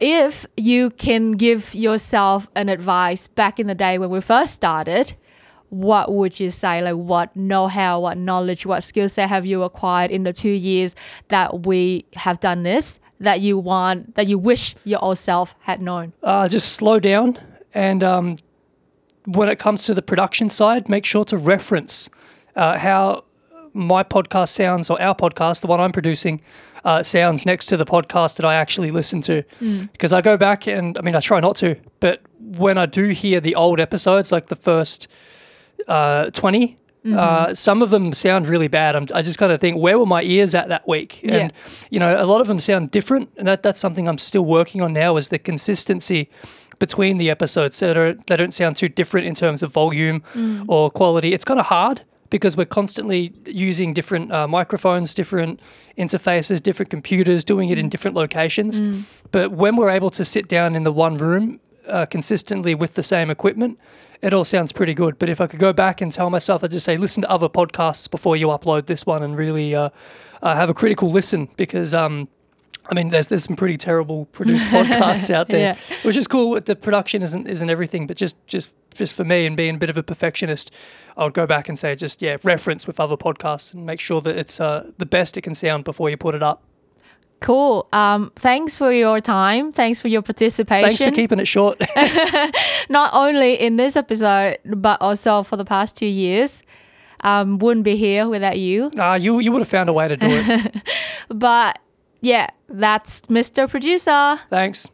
If 0.00 0.46
you 0.56 0.90
can 0.90 1.32
give 1.32 1.74
yourself 1.74 2.48
an 2.56 2.68
advice 2.68 3.26
back 3.28 3.60
in 3.60 3.66
the 3.66 3.74
day 3.74 3.98
when 3.98 4.10
we 4.10 4.20
first 4.20 4.54
started, 4.54 5.14
what 5.68 6.12
would 6.12 6.40
you 6.40 6.50
say? 6.50 6.82
Like, 6.82 6.96
what 6.96 7.34
know 7.36 7.68
how, 7.68 8.00
what 8.00 8.16
knowledge, 8.16 8.64
what 8.64 8.82
skill 8.82 9.08
set 9.08 9.28
have 9.28 9.44
you 9.44 9.62
acquired 9.62 10.10
in 10.10 10.22
the 10.22 10.32
two 10.32 10.50
years 10.50 10.94
that 11.28 11.66
we 11.66 12.06
have 12.14 12.40
done 12.40 12.62
this 12.62 12.98
that 13.20 13.40
you 13.40 13.58
want, 13.58 14.14
that 14.16 14.26
you 14.26 14.38
wish 14.38 14.74
your 14.84 15.02
old 15.04 15.18
self 15.18 15.54
had 15.60 15.82
known? 15.82 16.12
uh, 16.22 16.48
just 16.48 16.72
slow 16.72 16.98
down 16.98 17.38
and 17.74 18.02
um, 18.02 18.36
when 19.26 19.48
it 19.48 19.58
comes 19.58 19.84
to 19.84 19.94
the 19.94 20.02
production 20.02 20.48
side 20.48 20.88
make 20.88 21.04
sure 21.04 21.24
to 21.24 21.36
reference 21.36 22.10
uh, 22.56 22.78
how 22.78 23.24
my 23.72 24.02
podcast 24.04 24.48
sounds 24.50 24.90
or 24.90 25.00
our 25.00 25.14
podcast 25.14 25.60
the 25.60 25.66
one 25.66 25.80
i'm 25.80 25.92
producing 25.92 26.40
uh, 26.84 27.02
sounds 27.02 27.46
next 27.46 27.66
to 27.66 27.76
the 27.76 27.86
podcast 27.86 28.36
that 28.36 28.44
i 28.44 28.54
actually 28.54 28.90
listen 28.90 29.20
to 29.22 29.42
because 29.92 30.12
i 30.12 30.20
go 30.20 30.36
back 30.36 30.66
and 30.68 30.98
i 30.98 31.00
mean 31.00 31.14
i 31.16 31.20
try 31.20 31.40
not 31.40 31.56
to 31.56 31.74
but 32.00 32.20
when 32.38 32.76
i 32.78 32.86
do 32.86 33.08
hear 33.08 33.40
the 33.40 33.54
old 33.54 33.80
episodes 33.80 34.30
like 34.30 34.46
the 34.48 34.56
first 34.56 35.08
uh, 35.88 36.30
20 36.30 36.78
uh, 37.06 37.52
some 37.52 37.82
of 37.82 37.90
them 37.90 38.14
sound 38.14 38.48
really 38.48 38.66
bad. 38.66 38.96
I'm, 38.96 39.06
I 39.14 39.20
just 39.20 39.36
kind 39.38 39.52
of 39.52 39.60
think, 39.60 39.76
where 39.76 39.98
were 39.98 40.06
my 40.06 40.22
ears 40.22 40.54
at 40.54 40.68
that 40.70 40.88
week? 40.88 41.20
And 41.22 41.32
Yeah. 41.52 41.72
you 41.90 42.00
know, 42.00 42.16
a 42.18 42.24
lot 42.24 42.40
of 42.40 42.46
them 42.46 42.58
sound 42.58 42.90
different, 42.92 43.28
and 43.36 43.46
that 43.46 43.62
that's 43.62 43.78
something 43.78 44.08
I'm 44.08 44.16
still 44.16 44.46
working 44.46 44.80
on 44.80 44.94
now 44.94 45.18
is 45.18 45.28
the 45.28 45.38
consistency 45.38 46.30
between 46.78 47.18
the 47.18 47.30
episodes 47.30 47.76
so 47.76 47.88
they 47.88 47.94
don't, 47.94 48.26
they 48.26 48.36
don't 48.36 48.54
sound 48.54 48.76
too 48.76 48.88
different 48.88 49.26
in 49.26 49.34
terms 49.34 49.62
of 49.62 49.72
volume 49.72 50.22
or 50.68 50.90
quality. 50.90 51.32
It's 51.32 51.44
kind 51.44 51.60
of 51.60 51.66
hard 51.66 52.02
because 52.30 52.56
we're 52.56 52.64
constantly 52.64 53.32
using 53.46 53.94
different 53.94 54.32
uh, 54.32 54.48
microphones, 54.48 55.14
different 55.14 55.60
interfaces, 55.96 56.60
different 56.60 56.90
computers, 56.90 57.44
doing 57.44 57.68
it 57.68 57.78
in 57.78 57.88
different 57.88 58.16
locations. 58.16 58.80
But 59.30 59.52
when 59.52 59.76
we're 59.76 59.90
able 59.90 60.10
to 60.10 60.24
sit 60.24 60.48
down 60.48 60.74
in 60.74 60.82
the 60.82 60.92
one 60.92 61.16
room 61.16 61.60
uh, 61.86 62.06
consistently 62.06 62.74
with 62.74 62.94
the 62.94 63.02
same 63.02 63.30
equipment, 63.30 63.78
it 64.22 64.32
all 64.34 64.42
sounds 64.44 64.72
pretty 64.72 64.94
good. 64.94 65.18
But 65.18 65.28
if 65.28 65.40
I 65.40 65.46
could 65.46 65.60
go 65.60 65.72
back 65.72 66.00
and 66.00 66.10
tell 66.10 66.30
myself, 66.30 66.64
I'd 66.64 66.72
just 66.72 66.86
say 66.86 66.96
listen 66.96 67.22
to 67.22 67.30
other 67.30 67.48
podcasts 67.48 68.10
before 68.10 68.36
you 68.36 68.48
upload 68.48 68.86
this 68.86 69.06
one 69.06 69.22
and 69.22 69.36
really 69.36 69.74
uh, 69.74 69.90
uh, 70.42 70.54
have 70.56 70.70
a 70.70 70.74
critical 70.74 71.10
listen 71.10 71.48
because. 71.56 71.94
Um, 71.94 72.28
I 72.90 72.94
mean, 72.94 73.08
there's 73.08 73.28
there's 73.28 73.44
some 73.44 73.56
pretty 73.56 73.76
terrible 73.78 74.26
produced 74.32 74.66
podcasts 74.68 75.30
out 75.32 75.48
there, 75.48 75.76
Yeah. 75.76 75.96
which 76.02 76.16
is 76.16 76.26
cool. 76.28 76.60
The 76.60 76.76
production 76.76 77.22
isn't 77.22 77.46
isn't 77.48 77.70
everything, 77.70 78.06
but 78.06 78.16
just 78.16 78.36
just 78.46 78.74
just 78.94 79.14
for 79.14 79.24
me 79.24 79.46
and 79.46 79.56
being 79.56 79.74
a 79.76 79.78
bit 79.78 79.90
of 79.90 79.96
a 79.96 80.02
perfectionist, 80.02 80.70
I 81.16 81.24
would 81.24 81.34
go 81.34 81.46
back 81.46 81.68
and 81.68 81.78
say 81.78 81.94
just 81.96 82.20
yeah, 82.22 82.36
reference 82.44 82.86
with 82.86 83.00
other 83.00 83.16
podcasts 83.16 83.74
and 83.74 83.84
make 83.86 84.00
sure 84.00 84.20
that 84.20 84.36
it's 84.36 84.60
uh, 84.60 84.90
the 84.98 85.06
best 85.06 85.36
it 85.36 85.42
can 85.42 85.54
sound 85.54 85.84
before 85.84 86.10
you 86.10 86.16
put 86.16 86.34
it 86.34 86.42
up. 86.42 86.62
Cool. 87.40 87.86
Um, 87.92 88.32
thanks 88.36 88.76
for 88.78 88.90
your 88.92 89.20
time. 89.20 89.70
Thanks 89.72 90.00
for 90.00 90.08
your 90.08 90.22
participation. 90.22 90.86
Thanks 90.88 91.04
for 91.04 91.10
keeping 91.10 91.38
it 91.38 91.46
short. 91.48 91.78
Not 92.88 93.10
only 93.12 93.54
in 93.54 93.76
this 93.76 93.96
episode, 93.96 94.58
but 94.64 95.00
also 95.02 95.42
for 95.42 95.56
the 95.56 95.64
past 95.64 95.96
two 95.96 96.06
years. 96.06 96.62
Um, 97.20 97.58
wouldn't 97.58 97.84
be 97.84 97.96
here 97.96 98.28
without 98.28 98.58
you. 98.58 98.90
nah, 98.94 99.14
you 99.14 99.38
you 99.40 99.50
would 99.50 99.60
have 99.60 99.68
found 99.68 99.88
a 99.88 99.92
way 99.94 100.08
to 100.08 100.16
do 100.16 100.26
it. 100.28 100.74
But 101.30 101.78
yeah, 102.24 102.48
that's 102.68 103.20
Mr. 103.28 103.68
Producer. 103.68 104.38
Thanks. 104.50 104.88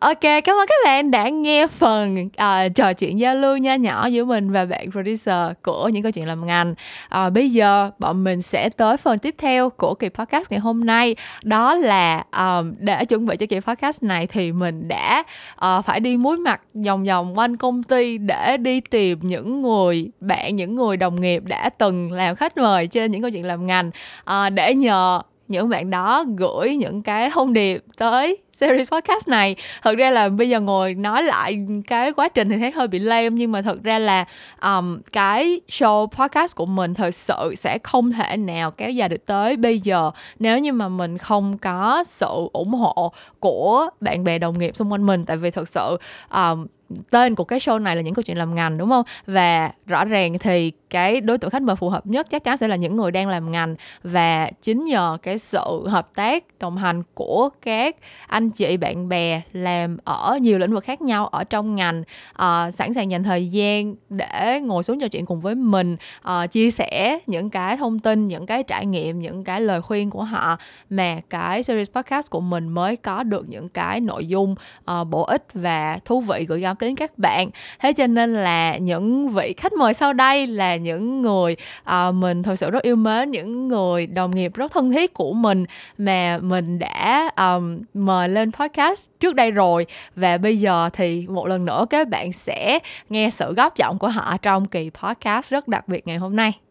Ok, 0.00 0.20
cảm 0.20 0.56
ơn 0.56 0.66
các 0.68 0.76
bạn 0.84 1.10
đã 1.10 1.28
nghe 1.28 1.66
phần 1.66 2.28
à, 2.36 2.68
trò 2.68 2.92
chuyện 2.92 3.20
giao 3.20 3.34
lưu 3.34 3.56
nho 3.56 3.74
nhỏ 3.74 4.06
giữa 4.06 4.24
mình 4.24 4.50
và 4.50 4.64
bạn 4.64 4.90
producer 4.90 5.52
của 5.62 5.88
những 5.88 6.02
câu 6.02 6.12
chuyện 6.12 6.26
làm 6.28 6.46
ngành. 6.46 6.74
À, 7.08 7.30
bây 7.30 7.50
giờ 7.50 7.90
bọn 7.98 8.24
mình 8.24 8.42
sẽ 8.42 8.68
tới 8.68 8.96
phần 8.96 9.18
tiếp 9.18 9.34
theo 9.38 9.70
của 9.70 9.94
kỳ 9.94 10.08
podcast 10.08 10.50
ngày 10.50 10.60
hôm 10.60 10.84
nay. 10.84 11.16
Đó 11.42 11.74
là 11.74 12.24
um, 12.38 12.74
để 12.78 13.04
chuẩn 13.04 13.26
bị 13.26 13.36
cho 13.36 13.46
kỳ 13.46 13.60
podcast 13.60 14.02
này 14.02 14.26
thì 14.26 14.52
mình 14.52 14.88
đã 14.88 15.24
ờ, 15.56 15.82
phải 15.82 16.00
đi 16.00 16.16
muối 16.16 16.36
mặt 16.36 16.60
vòng 16.86 17.04
vòng 17.04 17.38
quanh 17.38 17.56
công 17.56 17.82
ty 17.82 18.18
để 18.18 18.56
đi 18.56 18.80
tìm 18.80 19.18
những 19.22 19.62
người 19.62 20.10
bạn, 20.20 20.56
những 20.56 20.76
người 20.76 20.96
đồng 20.96 21.20
nghiệp 21.20 21.42
đã 21.46 21.68
từng 21.68 22.12
làm 22.12 22.36
khách 22.36 22.56
mời 22.56 22.86
trên 22.86 23.10
những 23.10 23.22
câu 23.22 23.30
chuyện 23.30 23.44
làm 23.44 23.66
ngành 23.66 23.90
à, 24.24 24.50
để 24.50 24.74
nhờ 24.74 25.20
những 25.48 25.68
bạn 25.68 25.90
đó 25.90 26.24
gửi 26.36 26.76
những 26.76 27.02
cái 27.02 27.30
thông 27.30 27.52
điệp 27.52 27.84
tới 27.96 28.38
series 28.52 28.92
podcast 28.92 29.28
này. 29.28 29.56
Thật 29.82 29.96
ra 29.96 30.10
là 30.10 30.28
bây 30.28 30.48
giờ 30.48 30.60
ngồi 30.60 30.94
nói 30.94 31.22
lại 31.22 31.58
cái 31.86 32.12
quá 32.12 32.28
trình 32.28 32.48
thì 32.48 32.56
thấy 32.58 32.70
hơi 32.70 32.88
bị 32.88 32.98
lame 32.98 33.30
nhưng 33.30 33.52
mà 33.52 33.62
thật 33.62 33.82
ra 33.82 33.98
là 33.98 34.24
um, 34.62 35.00
cái 35.12 35.60
show 35.68 36.06
podcast 36.06 36.56
của 36.56 36.66
mình 36.66 36.94
thật 36.94 37.14
sự 37.14 37.54
sẽ 37.56 37.78
không 37.78 38.12
thể 38.12 38.36
nào 38.36 38.70
kéo 38.70 38.90
dài 38.90 39.08
được 39.08 39.26
tới 39.26 39.56
bây 39.56 39.80
giờ 39.80 40.10
nếu 40.38 40.58
như 40.58 40.72
mà 40.72 40.88
mình 40.88 41.18
không 41.18 41.58
có 41.58 42.04
sự 42.06 42.48
ủng 42.52 42.74
hộ 42.74 43.12
của 43.40 43.88
bạn 44.00 44.24
bè 44.24 44.38
đồng 44.38 44.58
nghiệp 44.58 44.76
xung 44.76 44.92
quanh 44.92 45.06
mình. 45.06 45.24
Tại 45.24 45.36
vì 45.36 45.50
thật 45.50 45.68
sự 45.68 45.96
um, 46.32 46.66
tên 47.10 47.34
của 47.34 47.44
cái 47.44 47.58
show 47.58 47.82
này 47.82 47.96
là 47.96 48.02
những 48.02 48.14
câu 48.14 48.22
chuyện 48.22 48.38
làm 48.38 48.54
ngành 48.54 48.78
đúng 48.78 48.90
không? 48.90 49.04
Và 49.26 49.70
rõ 49.86 50.04
ràng 50.04 50.38
thì 50.38 50.72
cái 50.90 51.20
đối 51.20 51.38
tượng 51.38 51.50
khách 51.50 51.62
mời 51.62 51.76
phù 51.76 51.88
hợp 51.88 52.06
nhất 52.06 52.26
chắc 52.30 52.44
chắn 52.44 52.56
sẽ 52.56 52.68
là 52.68 52.76
những 52.76 52.96
người 52.96 53.10
đang 53.10 53.28
làm 53.28 53.50
ngành. 53.50 53.74
Và 54.02 54.50
chính 54.62 54.84
nhờ 54.84 55.18
cái 55.22 55.38
sự 55.38 55.88
hợp 55.88 56.10
tác 56.14 56.44
đồng 56.58 56.76
hành 56.76 57.02
của 57.14 57.48
các 57.62 57.96
anh 58.26 58.50
chị 58.50 58.76
bạn 58.76 59.08
bè 59.08 59.42
làm 59.52 59.96
ở 60.04 60.38
nhiều 60.42 60.58
lĩnh 60.58 60.72
vực 60.72 60.84
khác 60.84 61.02
nhau 61.02 61.26
ở 61.26 61.44
trong 61.44 61.74
ngành 61.74 62.00
uh, 62.32 62.74
sẵn 62.74 62.94
sàng 62.94 63.10
dành 63.10 63.24
thời 63.24 63.48
gian 63.48 63.94
để 64.08 64.60
ngồi 64.60 64.82
xuống 64.82 65.00
trò 65.00 65.08
chuyện 65.08 65.26
cùng 65.26 65.40
với 65.40 65.54
mình 65.54 65.96
uh, 66.28 66.50
chia 66.50 66.70
sẻ 66.70 67.18
những 67.26 67.50
cái 67.50 67.76
thông 67.76 67.98
tin 67.98 68.26
những 68.26 68.46
cái 68.46 68.62
trải 68.62 68.86
nghiệm 68.86 69.20
những 69.20 69.44
cái 69.44 69.60
lời 69.60 69.82
khuyên 69.82 70.10
của 70.10 70.22
họ. 70.22 70.56
Mà 70.90 71.20
cái 71.30 71.62
series 71.62 71.90
podcast 71.90 72.30
của 72.30 72.40
mình 72.40 72.68
mới 72.68 72.96
có 72.96 73.22
được 73.22 73.48
những 73.48 73.68
cái 73.68 74.00
nội 74.00 74.26
dung 74.26 74.54
uh, 74.90 75.06
bổ 75.08 75.22
ích 75.22 75.46
và 75.54 75.98
thú 76.04 76.20
vị 76.20 76.46
gửi 76.48 76.60
gắm 76.60 76.75
đến 76.80 76.96
các 76.96 77.18
bạn. 77.18 77.50
Thế 77.78 77.92
cho 77.92 78.06
nên 78.06 78.34
là 78.34 78.76
những 78.76 79.28
vị 79.28 79.54
khách 79.56 79.72
mời 79.72 79.94
sau 79.94 80.12
đây 80.12 80.46
là 80.46 80.76
những 80.76 81.22
người 81.22 81.56
uh, 81.90 82.14
mình 82.14 82.42
thật 82.42 82.56
sự 82.56 82.70
rất 82.70 82.82
yêu 82.82 82.96
mến 82.96 83.30
những 83.30 83.68
người 83.68 84.06
đồng 84.06 84.34
nghiệp 84.34 84.54
rất 84.54 84.72
thân 84.72 84.92
thiết 84.92 85.14
của 85.14 85.32
mình 85.32 85.64
mà 85.98 86.38
mình 86.38 86.78
đã 86.78 87.30
um, 87.36 87.82
mời 87.94 88.28
lên 88.28 88.52
podcast 88.52 89.10
trước 89.20 89.34
đây 89.34 89.50
rồi. 89.50 89.86
Và 90.16 90.38
bây 90.38 90.56
giờ 90.56 90.88
thì 90.92 91.26
một 91.28 91.46
lần 91.46 91.64
nữa 91.64 91.86
các 91.90 92.08
bạn 92.08 92.32
sẽ 92.32 92.78
nghe 93.08 93.30
sự 93.32 93.54
góp 93.54 93.76
giọng 93.76 93.98
của 93.98 94.08
họ 94.08 94.36
trong 94.42 94.66
kỳ 94.66 94.90
podcast 94.90 95.50
rất 95.50 95.68
đặc 95.68 95.88
biệt 95.88 96.06
ngày 96.06 96.16
hôm 96.16 96.36
nay 96.36 96.65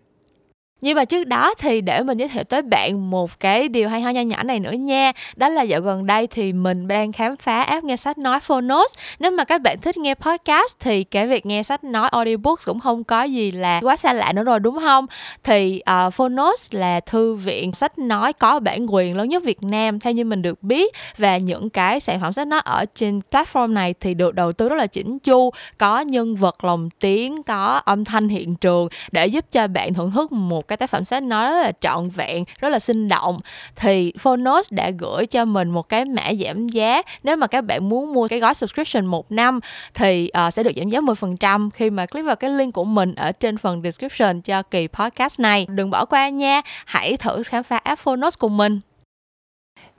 nhưng 0.81 0.95
mà 0.95 1.05
trước 1.05 1.23
đó 1.23 1.53
thì 1.57 1.81
để 1.81 2.03
mình 2.03 2.17
giới 2.17 2.27
thiệu 2.27 2.43
tới 2.43 2.61
bạn 2.61 3.09
một 3.09 3.39
cái 3.39 3.69
điều 3.69 3.89
hay 3.89 4.01
ho 4.01 4.09
nho 4.09 4.21
nhỏ 4.21 4.43
này 4.43 4.59
nữa 4.59 4.71
nha. 4.71 5.11
Đó 5.35 5.49
là 5.49 5.61
dạo 5.61 5.81
gần 5.81 6.05
đây 6.05 6.27
thì 6.27 6.53
mình 6.53 6.87
đang 6.87 7.11
khám 7.11 7.37
phá 7.37 7.61
app 7.63 7.83
nghe 7.83 7.97
sách 7.97 8.17
nói 8.17 8.39
Phonos. 8.39 8.93
Nếu 9.19 9.31
mà 9.31 9.43
các 9.43 9.61
bạn 9.61 9.79
thích 9.81 9.97
nghe 9.97 10.13
podcast 10.13 10.75
thì 10.79 11.03
cái 11.03 11.27
việc 11.27 11.45
nghe 11.45 11.63
sách 11.63 11.83
nói 11.83 12.09
audiobooks 12.11 12.65
cũng 12.65 12.79
không 12.79 13.03
có 13.03 13.23
gì 13.23 13.51
là 13.51 13.79
quá 13.83 13.95
xa 13.95 14.13
lạ 14.13 14.33
nữa 14.33 14.43
rồi 14.43 14.59
đúng 14.59 14.79
không? 14.79 15.05
Thì 15.43 15.81
uh, 16.07 16.13
Phonos 16.13 16.67
là 16.71 16.99
thư 16.99 17.35
viện 17.35 17.73
sách 17.73 17.97
nói 17.97 18.33
có 18.33 18.59
bản 18.59 18.93
quyền 18.93 19.17
lớn 19.17 19.29
nhất 19.29 19.43
Việt 19.43 19.63
Nam 19.63 19.99
theo 19.99 20.13
như 20.13 20.25
mình 20.25 20.41
được 20.41 20.63
biết. 20.63 20.95
Và 21.17 21.37
những 21.37 21.69
cái 21.69 21.99
sản 21.99 22.21
phẩm 22.21 22.33
sách 22.33 22.47
nói 22.47 22.61
ở 22.65 22.85
trên 22.95 23.21
platform 23.31 23.73
này 23.73 23.93
thì 23.99 24.13
được 24.13 24.35
đầu 24.35 24.53
tư 24.53 24.69
rất 24.69 24.75
là 24.75 24.87
chỉnh 24.87 25.19
chu 25.19 25.49
Có 25.77 25.99
nhân 25.99 26.35
vật 26.35 26.63
lồng 26.63 26.89
tiếng, 26.99 27.43
có 27.43 27.81
âm 27.85 28.05
thanh 28.05 28.29
hiện 28.29 28.55
trường 28.55 28.87
để 29.11 29.27
giúp 29.27 29.45
cho 29.51 29.67
bạn 29.67 29.93
thưởng 29.93 30.11
thức 30.11 30.31
một 30.31 30.64
cái 30.67 30.77
tác 30.77 30.89
phẩm 30.89 31.05
sách 31.05 31.23
nói 31.23 31.51
rất 31.51 31.61
là 31.61 31.71
trọn 31.71 32.09
vẹn 32.09 32.43
rất 32.59 32.69
là 32.69 32.79
sinh 32.79 33.07
động. 33.07 33.39
Thì 33.75 34.13
Phonos 34.19 34.73
đã 34.73 34.89
gửi 34.89 35.25
cho 35.25 35.45
mình 35.45 35.69
một 35.69 35.89
cái 35.89 36.05
mã 36.05 36.33
giảm 36.45 36.67
giá. 36.67 37.01
Nếu 37.23 37.35
mà 37.37 37.47
các 37.47 37.61
bạn 37.61 37.89
muốn 37.89 38.13
mua 38.13 38.27
cái 38.27 38.39
gói 38.39 38.53
subscription 38.53 39.05
một 39.05 39.31
năm 39.31 39.59
thì 39.93 40.31
uh, 40.47 40.53
sẽ 40.53 40.63
được 40.63 40.71
giảm 40.75 40.89
giá 40.89 40.99
10% 40.99 41.69
khi 41.69 41.89
mà 41.89 42.05
click 42.05 42.25
vào 42.25 42.35
cái 42.35 42.49
link 42.49 42.73
của 42.73 42.83
mình 42.83 43.15
ở 43.15 43.31
trên 43.31 43.57
phần 43.57 43.81
description 43.83 44.41
cho 44.41 44.61
kỳ 44.61 44.87
podcast 44.87 45.39
này. 45.39 45.65
Đừng 45.69 45.89
bỏ 45.89 46.05
qua 46.05 46.29
nha. 46.29 46.61
Hãy 46.85 47.17
thử 47.17 47.43
khám 47.43 47.63
phá 47.63 47.77
app 47.77 48.01
Phonos 48.01 48.37
cùng 48.39 48.57
mình. 48.57 48.79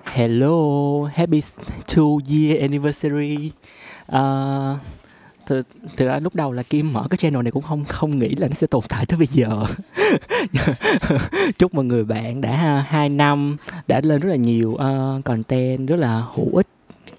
Hello, 0.05 1.05
happy 1.15 1.43
two 1.87 2.21
year 2.29 2.61
anniversary. 2.61 3.53
Uh, 4.13 4.79
thực, 5.47 5.67
thực 5.97 6.07
ra 6.07 6.19
lúc 6.19 6.35
đầu 6.35 6.53
là 6.53 6.63
Kim 6.63 6.93
mở 6.93 7.07
cái 7.11 7.19
channel 7.19 7.43
này 7.43 7.53
cũng 7.53 7.63
không 7.63 7.85
không 7.85 8.19
nghĩ 8.19 8.29
là 8.29 8.49
nó 8.49 8.55
sẽ 8.55 8.67
tồn 8.67 8.85
tại 8.89 9.07
tới 9.07 9.19
bây 9.19 9.29
giờ. 9.33 9.67
Chúc 11.59 11.75
mừng 11.75 11.89
người 11.89 12.05
bạn 12.05 12.41
đã 12.41 12.85
hai 12.89 13.09
năm 13.09 13.57
đã 13.89 14.01
lên 14.05 14.21
rất 14.21 14.31
là 14.31 14.37
nhiều 14.37 14.71
uh, 14.71 15.25
content 15.25 15.89
rất 15.89 15.97
là 15.97 16.25
hữu 16.35 16.57
ích 16.57 16.67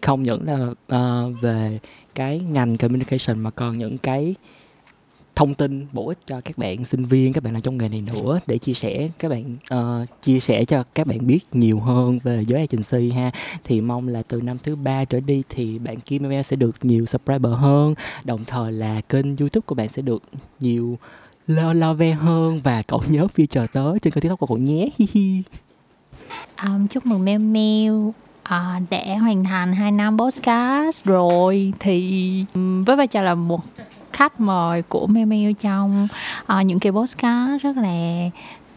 không 0.01 0.23
những 0.23 0.41
là 0.47 0.67
uh, 0.97 1.41
về 1.41 1.79
cái 2.15 2.39
ngành 2.39 2.77
communication 2.77 3.39
mà 3.39 3.49
còn 3.49 3.77
những 3.77 3.97
cái 3.97 4.35
thông 5.37 5.53
tin 5.53 5.87
bổ 5.93 6.07
ích 6.07 6.17
cho 6.27 6.41
các 6.41 6.57
bạn 6.57 6.85
sinh 6.85 7.05
viên 7.05 7.33
các 7.33 7.43
bạn 7.43 7.53
làm 7.53 7.61
trong 7.61 7.77
nghề 7.77 7.89
này 7.89 8.01
nữa 8.01 8.39
để 8.47 8.57
chia 8.57 8.73
sẻ 8.73 9.09
các 9.19 9.29
bạn 9.29 9.57
uh, 9.73 10.21
chia 10.21 10.39
sẻ 10.39 10.65
cho 10.65 10.83
các 10.95 11.07
bạn 11.07 11.27
biết 11.27 11.39
nhiều 11.51 11.79
hơn 11.79 12.19
về 12.23 12.43
giới 12.47 12.67
agency 12.69 13.11
ha. 13.15 13.31
Thì 13.63 13.81
mong 13.81 14.07
là 14.07 14.23
từ 14.27 14.41
năm 14.41 14.57
thứ 14.63 14.75
ba 14.75 15.05
trở 15.05 15.19
đi 15.19 15.43
thì 15.49 15.79
bạn 15.79 15.99
Kim 15.99 16.29
Em 16.29 16.43
sẽ 16.43 16.55
được 16.55 16.75
nhiều 16.81 17.05
subscriber 17.05 17.53
hơn 17.55 17.93
đồng 18.23 18.45
thời 18.45 18.71
là 18.71 19.01
kênh 19.01 19.37
YouTube 19.37 19.65
của 19.65 19.75
bạn 19.75 19.89
sẽ 19.89 20.01
được 20.01 20.23
nhiều 20.59 20.97
lo 21.47 21.73
lo 21.73 21.93
ve 21.93 22.11
hơn 22.11 22.61
và 22.63 22.81
cậu 22.81 23.03
nhớ 23.07 23.27
future 23.35 23.67
tới 23.73 23.99
trên 23.99 24.13
kênh 24.13 24.21
tiktok 24.21 24.39
của 24.39 24.47
cậu 24.47 24.57
nhé. 24.57 24.89
Hi 24.97 25.07
hi. 25.11 25.43
Um, 26.65 26.87
chúc 26.87 27.05
mừng 27.05 27.25
Meo 27.25 27.39
Meo 27.39 28.13
à, 28.43 28.57
ờ, 28.57 28.79
đã 28.89 29.17
hoàn 29.17 29.43
thành 29.43 29.73
2 29.73 29.91
năm 29.91 30.17
podcast 30.19 31.05
rồi. 31.05 31.73
Thì 31.79 32.45
với 32.85 32.95
vai 32.95 33.07
trò 33.07 33.21
là 33.21 33.35
một 33.35 33.61
khách 34.17 34.39
mời 34.39 34.81
của 34.81 35.07
Meo 35.07 35.25
Meo 35.25 35.53
trong 35.53 36.07
uh, 36.43 36.65
những 36.65 36.79
kỳ 36.79 36.89
podcast 36.89 37.61
rất 37.61 37.77
là 37.77 38.29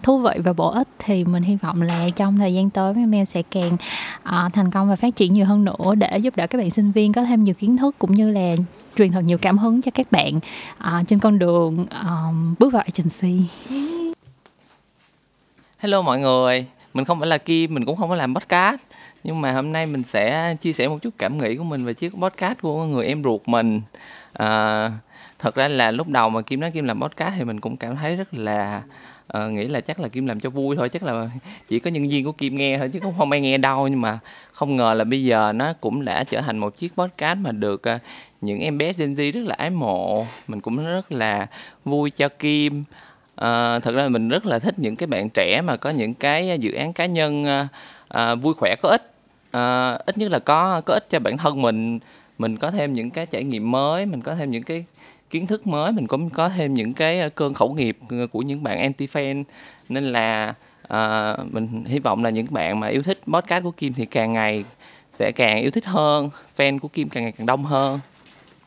thú 0.02 0.18
vị 0.18 0.30
và 0.44 0.52
bổ 0.52 0.70
ích 0.70 0.88
thì 0.98 1.24
mình 1.24 1.42
hy 1.42 1.56
vọng 1.56 1.82
là 1.82 2.08
trong 2.16 2.36
thời 2.36 2.54
gian 2.54 2.70
tới 2.70 2.94
Meo 2.94 3.06
Meo 3.06 3.24
sẽ 3.24 3.42
càng 3.50 3.76
uh, 4.22 4.52
thành 4.52 4.70
công 4.70 4.88
và 4.88 4.96
phát 4.96 5.16
triển 5.16 5.32
nhiều 5.32 5.46
hơn 5.46 5.64
nữa 5.64 5.94
để 5.98 6.18
giúp 6.18 6.36
đỡ 6.36 6.46
các 6.46 6.58
bạn 6.58 6.70
sinh 6.70 6.90
viên 6.90 7.12
có 7.12 7.24
thêm 7.24 7.44
nhiều 7.44 7.54
kiến 7.54 7.76
thức 7.76 7.94
cũng 7.98 8.14
như 8.14 8.30
là 8.30 8.56
truyền 8.96 9.12
thật 9.12 9.20
nhiều 9.20 9.38
cảm 9.38 9.58
hứng 9.58 9.82
cho 9.82 9.90
các 9.94 10.12
bạn 10.12 10.36
uh, 10.78 11.08
trên 11.08 11.18
con 11.18 11.38
đường 11.38 11.86
um, 12.04 12.54
bước 12.58 12.72
vào 12.72 12.82
agency. 12.82 13.44
Hello 15.78 16.02
mọi 16.02 16.18
người, 16.18 16.66
mình 16.94 17.04
không 17.04 17.18
phải 17.18 17.28
là 17.28 17.38
Kim, 17.38 17.74
mình 17.74 17.84
cũng 17.84 17.96
không 17.96 18.08
có 18.08 18.16
làm 18.16 18.34
podcast. 18.34 18.80
Nhưng 19.24 19.40
mà 19.40 19.52
hôm 19.52 19.72
nay 19.72 19.86
mình 19.86 20.02
sẽ 20.02 20.56
chia 20.60 20.72
sẻ 20.72 20.88
một 20.88 20.98
chút 21.02 21.14
cảm 21.18 21.38
nghĩ 21.38 21.56
của 21.56 21.64
mình 21.64 21.84
về 21.84 21.94
chiếc 21.94 22.12
podcast 22.14 22.60
của 22.60 22.84
người 22.84 23.06
em 23.06 23.22
ruột 23.24 23.40
mình. 23.46 23.80
À, 24.32 24.90
Thật 25.40 25.54
ra 25.54 25.68
là 25.68 25.90
lúc 25.90 26.08
đầu 26.08 26.30
mà 26.30 26.42
Kim 26.42 26.60
nói 26.60 26.70
Kim 26.70 26.84
làm 26.84 27.00
podcast 27.00 27.34
thì 27.36 27.44
mình 27.44 27.60
cũng 27.60 27.76
cảm 27.76 27.96
thấy 27.96 28.16
rất 28.16 28.34
là 28.34 28.82
uh, 29.38 29.52
nghĩ 29.52 29.66
là 29.66 29.80
chắc 29.80 30.00
là 30.00 30.08
kim 30.08 30.26
làm 30.26 30.40
cho 30.40 30.50
vui 30.50 30.76
thôi 30.76 30.88
chắc 30.88 31.02
là 31.02 31.30
chỉ 31.68 31.80
có 31.80 31.90
nhân 31.90 32.08
viên 32.08 32.24
của 32.24 32.32
kim 32.32 32.56
nghe 32.56 32.78
thôi 32.78 32.90
chứ 32.92 33.00
cũng 33.00 33.14
không 33.18 33.30
ai 33.30 33.40
nghe 33.40 33.58
đâu. 33.58 33.88
Nhưng 33.88 34.00
mà 34.00 34.18
không 34.52 34.76
ngờ 34.76 34.94
là 34.94 35.04
bây 35.04 35.24
giờ 35.24 35.52
nó 35.52 35.72
cũng 35.80 36.04
đã 36.04 36.24
trở 36.24 36.40
thành 36.40 36.58
một 36.58 36.76
chiếc 36.76 36.96
podcast 36.96 37.38
mà 37.38 37.52
được 37.52 37.82
uh, 37.96 38.00
những 38.40 38.60
em 38.60 38.78
bé 38.78 38.92
Gen 38.92 39.14
Z 39.14 39.32
rất 39.32 39.40
là 39.44 39.54
ái 39.58 39.70
mộ. 39.70 40.26
Mình 40.48 40.60
cũng 40.60 40.86
rất 40.86 41.12
là 41.12 41.46
vui 41.84 42.10
cho 42.10 42.28
kim. 42.28 42.84
À, 43.36 43.78
thật 43.78 43.94
ra 43.94 44.08
mình 44.08 44.28
rất 44.28 44.46
là 44.46 44.58
thích 44.58 44.78
những 44.78 44.96
cái 44.96 45.06
bạn 45.06 45.28
trẻ 45.34 45.62
mà 45.64 45.76
có 45.76 45.90
những 45.90 46.14
cái 46.14 46.58
dự 46.58 46.72
án 46.72 46.92
cá 46.92 47.06
nhân 47.06 47.46
à, 48.08 48.34
vui 48.34 48.54
khỏe 48.54 48.76
có 48.82 48.88
ích. 48.88 49.12
À, 49.50 49.92
ít 50.06 50.18
nhất 50.18 50.30
là 50.30 50.38
có 50.38 50.80
có 50.86 50.94
ích 50.94 51.10
cho 51.10 51.18
bản 51.18 51.38
thân 51.38 51.62
mình. 51.62 51.98
Mình 52.38 52.56
có 52.56 52.70
thêm 52.70 52.94
những 52.94 53.10
cái 53.10 53.26
trải 53.26 53.44
nghiệm 53.44 53.70
mới 53.70 54.06
mình 54.06 54.22
có 54.22 54.34
thêm 54.34 54.50
những 54.50 54.62
cái 54.62 54.84
kiến 55.30 55.46
thức 55.46 55.66
mới 55.66 55.92
mình 55.92 56.06
cũng 56.06 56.30
có 56.30 56.48
thêm 56.48 56.74
những 56.74 56.92
cái 56.92 57.20
ờ, 57.20 57.28
cơn 57.28 57.54
khẩu 57.54 57.74
nghiệp 57.74 57.96
ờ, 58.08 58.26
của 58.32 58.42
những 58.42 58.62
bạn 58.62 58.78
anti 58.78 59.06
fan 59.06 59.44
nên 59.88 60.04
là 60.04 60.54
à, 60.88 61.36
mình 61.50 61.84
hy 61.84 61.98
vọng 61.98 62.24
là 62.24 62.30
những 62.30 62.46
bạn 62.50 62.80
mà 62.80 62.86
yêu 62.86 63.02
thích 63.02 63.20
podcast 63.26 63.64
của 63.64 63.70
Kim 63.70 63.92
thì 63.92 64.06
càng 64.06 64.32
ngày 64.32 64.64
sẽ 65.12 65.32
càng 65.32 65.60
yêu 65.60 65.70
thích 65.70 65.84
hơn 65.84 66.28
fan 66.56 66.78
của 66.78 66.88
Kim 66.88 67.08
càng 67.08 67.22
ngày 67.22 67.32
càng 67.38 67.46
đông 67.46 67.64
hơn. 67.64 67.98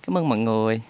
Cảm 0.07 0.17
ơn 0.17 0.29
mọi 0.29 0.39
người. 0.39 0.81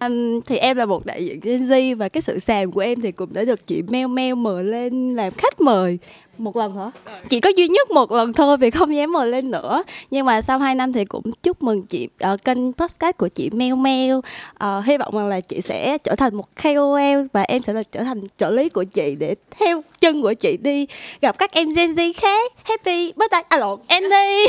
Um, 0.00 0.40
thì 0.46 0.56
em 0.56 0.76
là 0.76 0.86
một 0.86 1.06
đại 1.06 1.24
diện 1.24 1.40
Gen 1.42 1.62
Z 1.62 1.96
và 1.96 2.08
cái 2.08 2.22
sự 2.22 2.38
sàm 2.38 2.72
của 2.72 2.80
em 2.80 3.00
thì 3.00 3.12
cũng 3.12 3.32
đã 3.32 3.44
được 3.44 3.66
chị 3.66 3.82
Mel 3.82 4.06
Mel 4.06 4.34
mời 4.34 4.64
lên 4.64 5.14
làm 5.14 5.32
khách 5.38 5.60
mời 5.60 5.98
một 6.40 6.56
lần 6.56 6.76
hả? 6.76 6.90
Chỉ 7.28 7.40
có 7.40 7.50
duy 7.56 7.68
nhất 7.68 7.90
một 7.90 8.12
lần 8.12 8.32
thôi 8.32 8.56
vì 8.56 8.70
không 8.70 8.96
dám 8.96 9.12
mời 9.12 9.28
lên 9.28 9.50
nữa. 9.50 9.82
Nhưng 10.10 10.26
mà 10.26 10.42
sau 10.42 10.58
2 10.58 10.74
năm 10.74 10.92
thì 10.92 11.04
cũng 11.04 11.32
chúc 11.42 11.62
mừng 11.62 11.86
chị 11.86 12.08
uh, 12.32 12.44
kênh 12.44 12.72
podcast 12.72 13.16
của 13.16 13.28
chị 13.28 13.50
meo 13.50 13.76
meo 13.76 14.22
Uh, 14.64 14.84
hy 14.84 14.96
vọng 14.96 15.16
rằng 15.16 15.28
là 15.28 15.40
chị 15.40 15.60
sẽ 15.60 15.98
trở 15.98 16.14
thành 16.14 16.34
một 16.34 16.46
KOL 16.62 17.26
và 17.32 17.42
em 17.42 17.62
sẽ 17.62 17.72
là 17.72 17.82
trở 17.82 18.02
thành 18.02 18.22
trợ 18.38 18.50
lý 18.50 18.68
của 18.68 18.84
chị 18.84 19.14
để 19.18 19.34
theo 19.50 19.82
chân 20.00 20.22
của 20.22 20.32
chị 20.32 20.56
đi 20.56 20.86
gặp 21.20 21.38
các 21.38 21.52
em 21.52 21.68
Gen 21.68 21.92
Z 21.92 22.12
khác. 22.16 22.52
Happy 22.64 23.12
birthday 23.16 23.42
à 23.48 23.56
lộn, 23.56 23.80
Annie. 23.88 24.46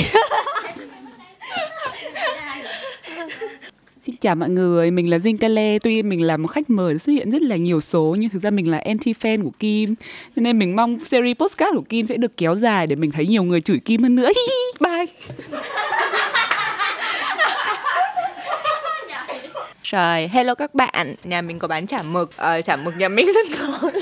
Xin 4.09 4.17
chào 4.17 4.35
mọi 4.35 4.49
người, 4.49 4.91
mình 4.91 5.09
là 5.09 5.17
Jin 5.17 5.37
Kale. 5.37 5.79
Tuy 5.79 6.03
mình 6.03 6.21
là 6.21 6.37
một 6.37 6.47
khách 6.47 6.69
mời 6.69 6.99
xuất 6.99 7.13
hiện 7.13 7.31
rất 7.31 7.41
là 7.41 7.55
nhiều 7.55 7.81
số 7.81 8.15
nhưng 8.19 8.29
thực 8.29 8.41
ra 8.41 8.49
mình 8.49 8.71
là 8.71 8.81
anti-fan 8.85 9.43
của 9.43 9.51
Kim. 9.59 9.95
Cho 10.35 10.41
nên 10.41 10.59
mình 10.59 10.75
mong 10.75 10.99
series 10.99 11.37
postcard 11.37 11.75
của 11.75 11.83
Kim 11.89 12.07
sẽ 12.07 12.17
được 12.17 12.37
kéo 12.37 12.55
dài 12.55 12.87
để 12.87 12.95
mình 12.95 13.11
thấy 13.11 13.27
nhiều 13.27 13.43
người 13.43 13.61
chửi 13.61 13.79
Kim 13.79 14.03
hơn 14.03 14.15
nữa. 14.15 14.29
Bye! 14.79 15.05
Trời, 19.91 20.27
hello 20.27 20.55
các 20.55 20.75
bạn, 20.75 21.15
nhà 21.23 21.41
mình 21.41 21.59
có 21.59 21.67
bán 21.67 21.87
chả 21.87 22.01
mực, 22.01 22.29
uh, 22.29 22.65
chả 22.65 22.75
mực 22.75 22.97
nhà 22.97 23.09
mình 23.09 23.25
rất 23.25 23.45
ngon. 23.59 23.93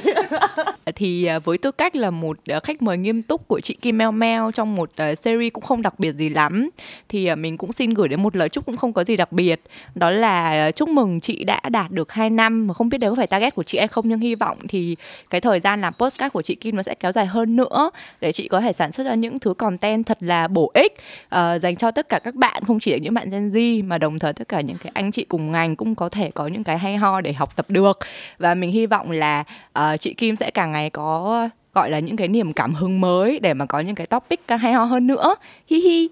thì 0.96 1.26
ờ, 1.26 1.40
với 1.40 1.58
tư 1.58 1.72
cách 1.72 1.96
là 1.96 2.10
một 2.10 2.38
ờ, 2.48 2.60
khách 2.60 2.82
mời 2.82 2.98
nghiêm 2.98 3.22
túc 3.22 3.48
của 3.48 3.60
chị 3.60 3.74
Kim 3.82 3.98
Mel 3.98 4.12
Mel 4.12 4.42
trong 4.54 4.76
một 4.76 4.90
series 4.98 5.54
cũng 5.54 5.64
không 5.64 5.82
đặc 5.82 6.00
biệt 6.00 6.16
gì 6.16 6.30
lắm, 6.30 6.70
thì 7.10 7.36
mình 7.36 7.58
cũng 7.58 7.74
xin 7.74 7.94
gửi 7.94 8.08
đến 8.08 8.24
một 8.24 8.36
lời 8.36 8.50
chúc 8.50 8.66
cũng 8.66 8.78
không 8.78 8.94
có 8.94 9.04
gì 9.04 9.16
đặc 9.18 9.32
biệt. 9.32 9.62
Đó 9.96 10.10
là 10.10 10.72
chúc 10.72 10.90
mừng 10.90 11.20
chị 11.20 11.44
đã 11.44 11.62
đạt 11.70 11.92
được 11.92 12.12
2 12.12 12.30
năm 12.30 12.68
mà 12.68 12.74
không 12.74 12.90
biết 12.90 12.98
đấy 12.98 13.10
có 13.10 13.16
phải 13.16 13.28
target 13.28 13.56
của 13.56 13.64
chị 13.64 13.78
hay 13.78 13.88
không 13.88 14.10
nhưng 14.10 14.20
hy 14.20 14.36
vọng 14.36 14.58
thì 14.70 14.96
cái 15.30 15.42
thời 15.42 15.60
gian 15.60 15.82
làm 15.82 15.94
postcard 15.94 16.34
của 16.34 16.42
chị 16.42 16.56
Kim 16.56 16.76
nó 16.76 16.84
sẽ 16.84 16.96
kéo 16.96 17.12
dài 17.12 17.26
hơn 17.26 17.56
nữa 17.56 17.90
để 18.22 18.32
chị 18.32 18.48
có 18.48 18.62
thể 18.62 18.74
sản 18.74 18.92
xuất 18.92 19.04
ra 19.04 19.16
những 19.16 19.40
thứ 19.40 19.54
content 19.54 20.06
thật 20.06 20.18
là 20.22 20.48
bổ 20.48 20.72
ích 20.74 20.94
uh, 21.36 21.62
dành 21.62 21.76
cho 21.76 21.92
tất 21.92 22.10
cả 22.10 22.20
các 22.20 22.36
bạn 22.36 22.64
không 22.68 22.80
chỉ 22.80 22.92
là 22.92 22.98
những 22.98 23.14
bạn 23.14 23.30
Gen 23.30 23.50
Z 23.50 23.88
mà 23.88 23.98
đồng 23.98 24.20
thời 24.20 24.34
tất 24.34 24.48
cả 24.48 24.62
những 24.62 24.78
cái 24.78 24.92
anh 24.96 25.12
chị 25.12 25.26
cùng 25.26 25.52
ngành 25.52 25.77
cũng 25.78 25.96
có 25.96 26.10
thể 26.10 26.32
có 26.32 26.48
những 26.48 26.64
cái 26.64 26.78
hay 26.78 26.98
ho 26.98 27.22
để 27.22 27.34
học 27.34 27.56
tập 27.56 27.66
được. 27.70 28.00
Và 28.38 28.54
mình 28.54 28.72
hy 28.72 28.86
vọng 28.86 29.12
là 29.12 29.44
uh, 29.80 30.00
chị 30.00 30.14
Kim 30.14 30.36
sẽ 30.36 30.52
càng 30.52 30.72
ngày 30.72 30.90
có 30.90 31.50
gọi 31.74 31.90
là 31.90 32.00
những 32.00 32.16
cái 32.16 32.28
niềm 32.28 32.54
cảm 32.54 32.74
hứng 32.74 33.02
mới 33.02 33.40
để 33.40 33.54
mà 33.54 33.66
có 33.66 33.80
những 33.80 33.96
cái 33.96 34.08
topic 34.08 34.42
hay 34.48 34.74
ho 34.74 34.84
hơn 34.84 35.08
nữa. 35.08 35.36
Hi 35.68 35.80
hi. 35.82 36.10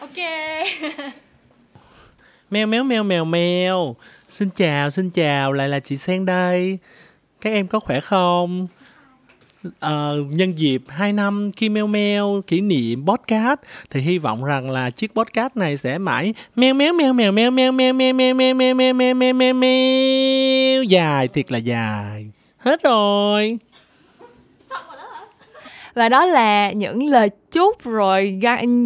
Ok. 0.00 0.16
Mèo 2.50 2.66
méo 2.66 2.84
mèo 2.84 3.02
mèo 3.02 3.24
mèo. 3.24 3.94
Xin 4.30 4.50
chào 4.50 4.90
xin 4.90 5.10
chào. 5.10 5.52
Lại 5.52 5.68
là 5.68 5.80
chị 5.80 5.96
sen 5.96 6.26
đây. 6.26 6.78
Các 7.40 7.50
em 7.50 7.66
có 7.66 7.80
khỏe 7.80 8.00
không 8.00 8.66
uh, 9.66 10.26
nhân 10.30 10.58
dịp 10.58 10.82
2 10.88 11.12
năm 11.12 11.50
khi 11.56 11.68
Meo 11.68 11.86
Meo 11.86 12.42
kỷ 12.46 12.60
niệm 12.60 13.06
podcast 13.06 13.60
thì 13.90 14.00
hy 14.00 14.18
vọng 14.18 14.44
rằng 14.44 14.70
là 14.70 14.90
chiếc 14.90 15.14
podcast 15.14 15.56
này 15.56 15.76
sẽ 15.76 15.98
mãi 15.98 16.34
meo 16.56 16.74
meo 16.74 16.92
meo 16.92 17.12
meo 17.12 17.32
meo 17.32 17.50
meo 17.50 17.72
meo 17.72 17.92
meo 17.92 18.14
meo 18.14 18.34
meo 18.34 18.54
meo 18.54 18.74
meo 18.74 18.94
meo 18.94 19.14
meo 19.14 19.34
meo 19.34 19.54
meo 19.54 20.82
dài 20.82 21.28
thiệt 21.28 21.52
là 21.52 21.58
dài 21.58 22.26
hết 22.58 22.82
rồi 22.82 23.58
và 25.94 26.08
đó 26.08 26.26
là 26.26 26.72
những 26.72 27.06
lời 27.06 27.30
chúc 27.52 27.84
rồi 27.84 28.40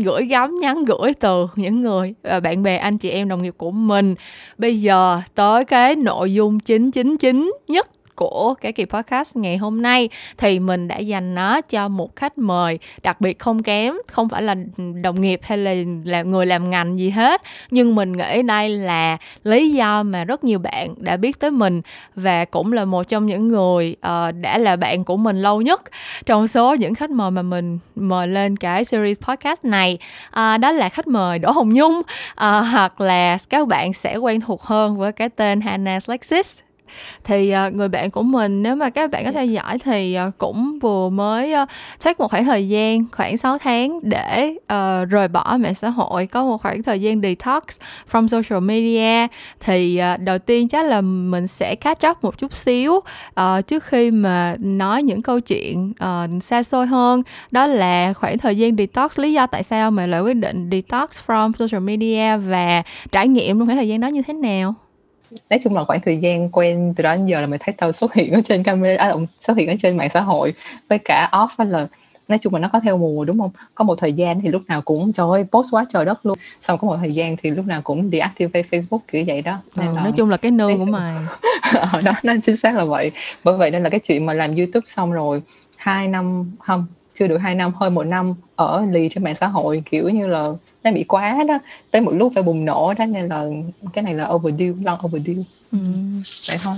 gửi 0.05 0.27
gắm 0.27 0.55
nhắn 0.61 0.85
gửi 0.85 1.15
từ 1.21 1.47
những 1.57 1.81
người 1.81 2.15
bạn 2.43 2.63
bè 2.63 2.77
anh 2.77 2.99
chị 2.99 3.11
em 3.11 3.29
đồng 3.29 3.43
nghiệp 3.43 3.55
của 3.57 3.71
mình 3.71 4.15
bây 4.59 4.81
giờ 4.81 5.21
tới 5.35 5.65
cái 5.65 5.97
nội 5.97 6.35
dung 6.35 6.61
chính 6.61 6.91
chính 6.91 7.17
chính 7.17 7.53
nhất 7.69 7.89
của 8.15 8.55
cái 8.61 8.73
kỳ 8.73 8.85
podcast 8.85 9.37
ngày 9.37 9.57
hôm 9.57 9.83
nay 9.83 10.09
thì 10.39 10.59
mình 10.59 10.89
đã 10.89 10.99
dành 10.99 11.35
nó 11.35 11.61
cho 11.61 11.89
một 11.89 12.17
khách 12.17 12.39
mời 12.39 12.79
đặc 13.03 13.21
biệt 13.21 13.39
không 13.39 13.63
kém 13.63 13.95
không 14.07 14.29
phải 14.29 14.43
là 14.43 14.55
đồng 15.03 15.21
nghiệp 15.21 15.41
hay 15.43 15.59
là 15.59 15.75
là 16.05 16.23
người 16.23 16.47
làm 16.47 16.71
ngành 16.71 16.99
gì 16.99 17.11
hết. 17.11 17.43
Nhưng 17.71 17.95
mình 17.95 18.13
nghĩ 18.13 18.43
đây 18.43 18.69
là 18.69 19.17
lý 19.45 19.73
do 19.73 20.03
mà 20.03 20.25
rất 20.25 20.45
nhiều 20.45 20.59
bạn 20.59 20.95
đã 20.97 21.17
biết 21.17 21.41
tới 21.41 21.51
mình 21.51 21.83
và 22.15 22.45
cũng 22.45 22.73
là 22.73 22.85
một 22.85 23.03
trong 23.03 23.27
những 23.27 23.49
người 23.49 23.97
uh, 23.99 24.35
đã 24.41 24.59
là 24.59 24.77
bạn 24.77 25.05
của 25.05 25.17
mình 25.17 25.37
lâu 25.37 25.63
nhất 25.63 25.83
trong 26.27 26.49
số 26.49 26.75
những 26.75 26.95
khách 26.95 27.11
mời 27.11 27.31
mà 27.31 27.43
mình 27.43 27.79
mời 27.95 28.27
lên 28.27 28.57
cái 28.57 28.85
series 28.85 29.19
podcast 29.21 29.65
này. 29.65 29.99
Uh, 30.29 30.61
đó 30.61 30.73
là 30.73 30.89
khách 30.89 31.07
mời 31.07 31.39
Đỗ 31.39 31.51
Hồng 31.51 31.73
Nhung 31.73 31.99
uh, 31.99 32.05
hoặc 32.71 33.01
là 33.01 33.39
các 33.51 33.69
bạn 33.69 33.93
sẽ 33.93 34.17
quen 34.17 34.41
thuộc 34.41 34.63
hơn 34.63 34.97
với 34.97 35.13
cái 35.13 35.29
tên 35.29 35.61
Hannah 35.61 36.09
Lexis 36.09 36.61
thì 37.25 37.55
uh, 37.67 37.73
người 37.73 37.89
bạn 37.89 38.11
của 38.11 38.23
mình 38.23 38.63
nếu 38.63 38.77
mà 38.77 38.91
các 38.91 39.11
bạn 39.11 39.25
có 39.25 39.33
theo 39.33 39.47
dõi 39.47 39.79
thì 39.79 40.19
uh, 40.29 40.39
cũng 40.39 40.79
vừa 40.79 41.09
mới 41.09 41.55
uh, 41.63 41.69
take 42.05 42.15
một 42.19 42.31
khoảng 42.31 42.45
thời 42.45 42.69
gian 42.69 43.05
khoảng 43.13 43.37
6 43.37 43.59
tháng 43.59 44.01
để 44.03 44.55
uh, 44.61 45.09
rời 45.11 45.29
bỏ 45.29 45.57
mạng 45.61 45.75
xã 45.75 45.89
hội 45.89 46.27
có 46.27 46.45
một 46.45 46.63
khoảng 46.63 46.83
thời 46.83 47.01
gian 47.01 47.21
detox 47.21 47.63
from 48.13 48.27
social 48.27 48.61
media. 48.61 49.27
Thì 49.61 50.01
uh, 50.15 50.21
đầu 50.21 50.39
tiên 50.39 50.69
chắc 50.69 50.87
là 50.87 51.01
mình 51.01 51.47
sẽ 51.47 51.75
catch 51.75 52.07
up 52.11 52.25
một 52.25 52.39
chút 52.39 52.53
xíu 52.53 52.93
uh, 52.93 53.67
trước 53.67 53.85
khi 53.85 54.11
mà 54.11 54.57
nói 54.59 55.03
những 55.03 55.23
câu 55.23 55.41
chuyện 55.41 55.93
uh, 56.05 56.43
xa 56.43 56.63
xôi 56.63 56.87
hơn. 56.87 57.23
Đó 57.51 57.67
là 57.67 58.13
khoảng 58.13 58.39
thời 58.39 58.57
gian 58.57 58.77
detox 58.77 59.19
lý 59.19 59.33
do 59.33 59.47
tại 59.47 59.63
sao 59.63 59.91
mà 59.91 60.07
lại 60.07 60.21
quyết 60.21 60.35
định 60.35 60.71
detox 60.71 61.09
from 61.27 61.53
social 61.53 61.83
media 61.83 62.37
và 62.37 62.83
trải 63.13 63.29
nghiệm 63.29 63.59
trong 63.59 63.69
khoảng 63.69 63.77
thời 63.77 63.89
gian 63.89 64.01
đó 64.01 64.09
như 64.09 64.23
thế 64.23 64.35
nào 64.35 64.75
nói 65.51 65.59
chung 65.65 65.75
là 65.75 65.85
khoảng 65.85 66.01
thời 66.01 66.17
gian 66.17 66.49
quen 66.49 66.95
từ 66.97 67.03
đó 67.03 67.17
đến 67.17 67.27
giờ 67.27 67.41
là 67.41 67.47
mình 67.47 67.61
thấy 67.65 67.75
tao 67.79 67.93
xuất 67.93 68.15
hiện 68.15 68.33
ở 68.33 68.41
trên 68.45 68.63
camera 68.63 69.05
à, 69.05 69.15
xuất 69.41 69.57
hiện 69.57 69.69
ở 69.69 69.75
trên 69.83 69.97
mạng 69.97 70.11
xã 70.11 70.21
hội 70.21 70.55
với 70.89 70.99
cả 70.99 71.29
off 71.33 71.69
là 71.69 71.89
nói 72.29 72.39
chung 72.39 72.55
là 72.55 72.61
nó 72.61 72.69
có 72.73 72.81
theo 72.81 72.99
mùa 72.99 73.25
đúng 73.25 73.39
không? 73.39 73.51
Có 73.75 73.85
một 73.85 73.95
thời 73.99 74.13
gian 74.13 74.41
thì 74.41 74.49
lúc 74.49 74.63
nào 74.69 74.83
cũng 74.83 75.13
trời 75.13 75.27
ơi 75.31 75.45
post 75.53 75.75
quá 75.75 75.87
trời 75.93 76.05
đất 76.05 76.27
luôn. 76.27 76.39
Xong 76.61 76.79
có 76.79 76.87
một 76.87 76.97
thời 77.01 77.15
gian 77.15 77.37
thì 77.43 77.51
lúc 77.51 77.67
nào 77.67 77.83
cũng 77.83 78.11
deactivate 78.13 78.63
facebook 78.71 78.99
kiểu 79.13 79.25
vậy 79.27 79.43
đó. 79.43 79.59
Nên 79.77 79.87
ừ, 79.87 79.95
là, 79.97 80.03
nói 80.03 80.13
chung 80.17 80.31
là 80.31 80.37
cái 80.37 80.51
nương 80.51 80.79
của 80.79 80.85
mày. 80.85 81.17
Ở 81.93 82.01
đó 82.05 82.13
nó 82.23 82.35
chính 82.43 82.57
xác 82.57 82.75
là 82.77 82.85
vậy. 82.85 83.11
Bởi 83.45 83.57
vậy 83.57 83.71
nên 83.71 83.83
là 83.83 83.91
cái 83.91 84.01
chuyện 84.01 84.27
mà 84.27 84.33
làm 84.33 84.57
youtube 84.57 84.87
xong 84.87 85.13
rồi 85.13 85.43
hai 85.77 86.09
năm 86.09 86.53
không 86.59 86.87
chưa 87.15 87.27
được 87.27 87.39
hai 87.39 87.55
năm 87.55 87.73
hơn 87.75 87.95
một 87.95 88.07
năm 88.07 88.35
ở 88.57 88.87
lì 88.91 89.09
trên 89.09 89.25
mạng 89.25 89.35
xã 89.35 89.47
hội 89.47 89.83
kiểu 89.91 90.09
như 90.09 90.27
là 90.27 90.49
nó 90.85 90.91
bị 90.91 91.05
quá 91.05 91.45
đó 91.49 91.59
tới 91.91 92.03
một 92.03 92.11
lúc 92.11 92.33
phải 92.35 92.43
bùng 92.43 92.65
nổ 92.65 92.95
đó 92.99 93.07
nên 93.07 93.29
là 93.29 93.47
cái 93.93 94.05
này 94.05 94.15
là 94.15 94.29
overdue 94.29 94.73
long 94.85 94.99
overdue 95.07 95.43
ừ. 95.73 95.79
vậy 96.49 96.59
thôi 96.63 96.77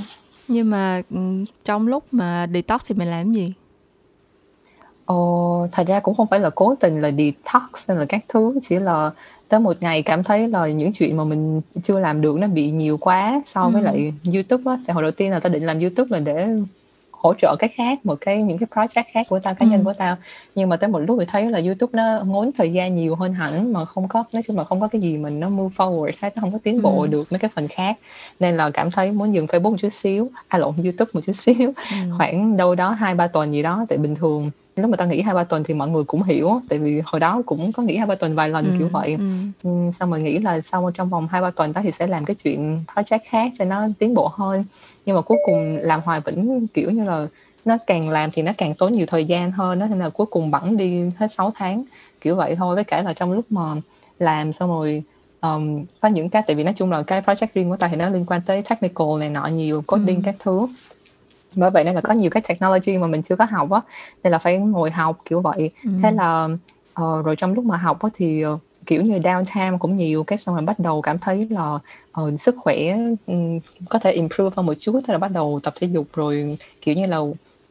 nhưng 0.48 0.70
mà 0.70 1.02
ừ, 1.10 1.44
trong 1.64 1.86
lúc 1.86 2.04
mà 2.10 2.46
detox 2.52 2.80
thì 2.86 2.94
mày 2.94 3.06
làm 3.06 3.32
gì 3.32 3.52
Ồ, 5.04 5.66
thật 5.72 5.86
ra 5.86 6.00
cũng 6.00 6.14
không 6.14 6.26
phải 6.26 6.40
là 6.40 6.50
cố 6.50 6.74
tình 6.80 7.00
là 7.00 7.10
detox 7.10 7.88
hay 7.88 7.96
là 7.96 8.04
các 8.04 8.24
thứ 8.28 8.58
chỉ 8.68 8.78
là 8.78 9.10
tới 9.48 9.60
một 9.60 9.76
ngày 9.80 10.02
cảm 10.02 10.22
thấy 10.22 10.48
là 10.48 10.66
những 10.68 10.92
chuyện 10.92 11.16
mà 11.16 11.24
mình 11.24 11.60
chưa 11.82 11.98
làm 11.98 12.20
được 12.20 12.38
nó 12.38 12.46
bị 12.46 12.70
nhiều 12.70 12.96
quá 12.96 13.42
so 13.46 13.68
với 13.68 13.82
ừ. 13.82 13.84
lại 13.84 14.12
YouTube 14.34 14.72
á. 14.72 14.78
Thì 14.86 14.92
hồi 14.92 15.02
đầu 15.02 15.12
tiên 15.12 15.30
là 15.30 15.40
tao 15.40 15.52
định 15.52 15.64
làm 15.64 15.80
YouTube 15.80 16.08
là 16.10 16.20
để 16.20 16.48
hỗ 17.18 17.34
trợ 17.34 17.56
cái 17.58 17.68
khác 17.68 18.06
một 18.06 18.18
cái 18.20 18.42
những 18.42 18.58
cái 18.58 18.66
project 18.70 19.04
khác 19.12 19.26
của 19.28 19.38
tao 19.38 19.54
cá 19.54 19.66
nhân 19.66 19.80
ừ. 19.80 19.84
của 19.84 19.92
tao 19.98 20.16
nhưng 20.54 20.68
mà 20.68 20.76
tới 20.76 20.88
một 20.88 20.98
lúc 20.98 21.16
thì 21.20 21.26
thấy 21.26 21.50
là 21.50 21.60
youtube 21.64 21.90
nó 21.92 22.20
ngốn 22.24 22.50
thời 22.58 22.72
gian 22.72 22.96
nhiều 22.96 23.14
hơn 23.14 23.32
hẳn 23.32 23.72
mà 23.72 23.84
không 23.84 24.08
có 24.08 24.24
nói 24.32 24.42
chung 24.46 24.58
là 24.58 24.64
không 24.64 24.80
có 24.80 24.88
cái 24.88 25.00
gì 25.00 25.16
mình 25.16 25.40
nó 25.40 25.48
move 25.48 25.74
forward 25.76 26.12
hết 26.20 26.36
nó 26.36 26.40
không 26.40 26.52
có 26.52 26.58
tiến 26.62 26.82
bộ 26.82 27.00
ừ. 27.00 27.06
được 27.06 27.32
mấy 27.32 27.38
cái 27.38 27.50
phần 27.54 27.68
khác 27.68 27.98
nên 28.40 28.56
là 28.56 28.70
cảm 28.70 28.90
thấy 28.90 29.12
muốn 29.12 29.34
dừng 29.34 29.46
facebook 29.46 29.70
một 29.70 29.76
chút 29.78 29.92
xíu 29.92 30.28
à 30.48 30.58
lộn 30.58 30.74
youtube 30.82 31.10
một 31.12 31.20
chút 31.24 31.32
xíu 31.36 31.72
ừ. 31.76 31.96
khoảng 32.18 32.56
đâu 32.56 32.74
đó 32.74 32.90
hai 32.90 33.14
ba 33.14 33.26
tuần 33.26 33.52
gì 33.52 33.62
đó 33.62 33.86
tại 33.88 33.98
bình 33.98 34.14
thường 34.14 34.50
lúc 34.76 34.90
mà 34.90 34.96
tao 34.96 35.08
nghỉ 35.08 35.20
hai 35.20 35.34
ba 35.34 35.44
tuần 35.44 35.64
thì 35.64 35.74
mọi 35.74 35.88
người 35.88 36.04
cũng 36.04 36.22
hiểu 36.22 36.60
tại 36.68 36.78
vì 36.78 37.02
hồi 37.04 37.20
đó 37.20 37.42
cũng 37.46 37.72
có 37.72 37.82
nghỉ 37.82 37.96
hai 37.96 38.06
ba 38.06 38.14
tuần 38.14 38.34
vài 38.34 38.48
lần 38.48 38.64
ừ, 38.64 38.70
kiểu 38.78 38.88
vậy 38.88 39.16
ừ. 39.18 39.24
Ừ, 39.62 39.70
xong 39.98 40.10
rồi 40.10 40.20
nghĩ 40.20 40.38
là 40.38 40.60
sau 40.60 40.90
trong 40.94 41.08
vòng 41.08 41.28
hai 41.30 41.42
ba 41.42 41.50
tuần 41.50 41.72
đó 41.72 41.80
thì 41.84 41.90
sẽ 41.90 42.06
làm 42.06 42.24
cái 42.24 42.34
chuyện 42.34 42.84
project 42.94 43.18
khác 43.28 43.52
cho 43.58 43.64
nó 43.64 43.88
tiến 43.98 44.14
bộ 44.14 44.30
hơn 44.34 44.64
nhưng 45.06 45.16
mà 45.16 45.22
cuối 45.22 45.38
cùng 45.46 45.78
làm 45.80 46.00
hoài 46.00 46.20
vẫn 46.20 46.66
kiểu 46.66 46.90
như 46.90 47.04
là 47.04 47.26
nó 47.64 47.78
càng 47.86 48.08
làm 48.08 48.30
thì 48.30 48.42
nó 48.42 48.52
càng 48.58 48.74
tốn 48.74 48.92
nhiều 48.92 49.06
thời 49.06 49.24
gian 49.24 49.52
hơn 49.52 49.78
đó 49.78 49.86
nên 49.86 49.98
là 49.98 50.08
cuối 50.08 50.26
cùng 50.26 50.50
bẵng 50.50 50.76
đi 50.76 51.10
hết 51.16 51.32
6 51.32 51.52
tháng 51.54 51.84
kiểu 52.20 52.36
vậy 52.36 52.54
thôi 52.56 52.74
với 52.74 52.84
cả 52.84 53.02
là 53.02 53.12
trong 53.12 53.32
lúc 53.32 53.44
mà 53.50 53.74
làm 54.18 54.52
xong 54.52 54.70
rồi 54.70 55.02
um, 55.40 55.84
có 56.00 56.08
những 56.08 56.28
cái 56.28 56.42
tại 56.46 56.56
vì 56.56 56.62
nói 56.62 56.74
chung 56.76 56.92
là 56.92 57.02
cái 57.02 57.20
project 57.20 57.46
riêng 57.54 57.70
của 57.70 57.76
ta 57.76 57.88
thì 57.88 57.96
nó 57.96 58.08
liên 58.08 58.24
quan 58.26 58.40
tới 58.46 58.62
technical 58.62 59.06
này 59.18 59.28
nọ 59.28 59.46
nhiều 59.46 59.82
coding 59.86 60.16
ừ. 60.16 60.22
các 60.24 60.34
thứ 60.38 60.66
bởi 61.54 61.70
vậy 61.70 61.84
nên 61.84 61.94
là 61.94 62.00
có 62.00 62.14
nhiều 62.14 62.30
cái 62.30 62.42
technology 62.48 62.98
mà 62.98 63.06
mình 63.06 63.22
chưa 63.22 63.36
có 63.36 63.46
học 63.50 63.70
á 63.70 63.80
nên 64.22 64.30
là 64.30 64.38
phải 64.38 64.58
ngồi 64.58 64.90
học 64.90 65.18
kiểu 65.24 65.40
vậy 65.40 65.70
ừ. 65.84 65.90
thế 66.02 66.10
là 66.10 66.48
uh, 67.02 67.24
rồi 67.24 67.36
trong 67.36 67.54
lúc 67.54 67.64
mà 67.64 67.76
học 67.76 68.02
á 68.02 68.08
thì 68.14 68.46
uh, 68.46 68.60
kiểu 68.86 69.02
như 69.02 69.18
downtime 69.18 69.78
cũng 69.78 69.96
nhiều 69.96 70.24
cái 70.24 70.38
xong 70.38 70.54
rồi 70.54 70.64
bắt 70.64 70.78
đầu 70.78 71.02
cảm 71.02 71.18
thấy 71.18 71.48
là 71.50 71.78
uh, 72.20 72.40
sức 72.40 72.54
khỏe 72.58 72.76
um, 73.26 73.60
có 73.88 73.98
thể 73.98 74.12
improve 74.12 74.50
hơn 74.56 74.66
một 74.66 74.74
chút 74.78 75.00
thế 75.06 75.12
là 75.12 75.18
bắt 75.18 75.30
đầu 75.30 75.60
tập 75.62 75.74
thể 75.80 75.86
dục 75.86 76.06
rồi 76.12 76.58
kiểu 76.80 76.94
như 76.94 77.06
là 77.06 77.18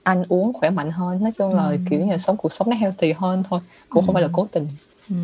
ăn 0.04 0.24
uống 0.30 0.54
khỏe 0.54 0.70
mạnh 0.70 0.92
hơn 0.92 1.24
nói 1.24 1.32
chung 1.38 1.56
là 1.56 1.68
ừ. 1.68 1.78
kiểu 1.90 2.00
như 2.00 2.12
là 2.12 2.18
sống 2.18 2.38
cuộc 2.38 2.54
sống 2.54 2.70
nó 2.70 2.76
healthy 2.76 3.12
hơn 3.12 3.44
thôi 3.50 3.60
cũng 3.90 4.04
ừ. 4.04 4.06
không 4.06 4.14
phải 4.14 4.24
là 4.24 4.30
cố 4.34 4.48
tình 4.52 4.68
Ừ. 5.10 5.16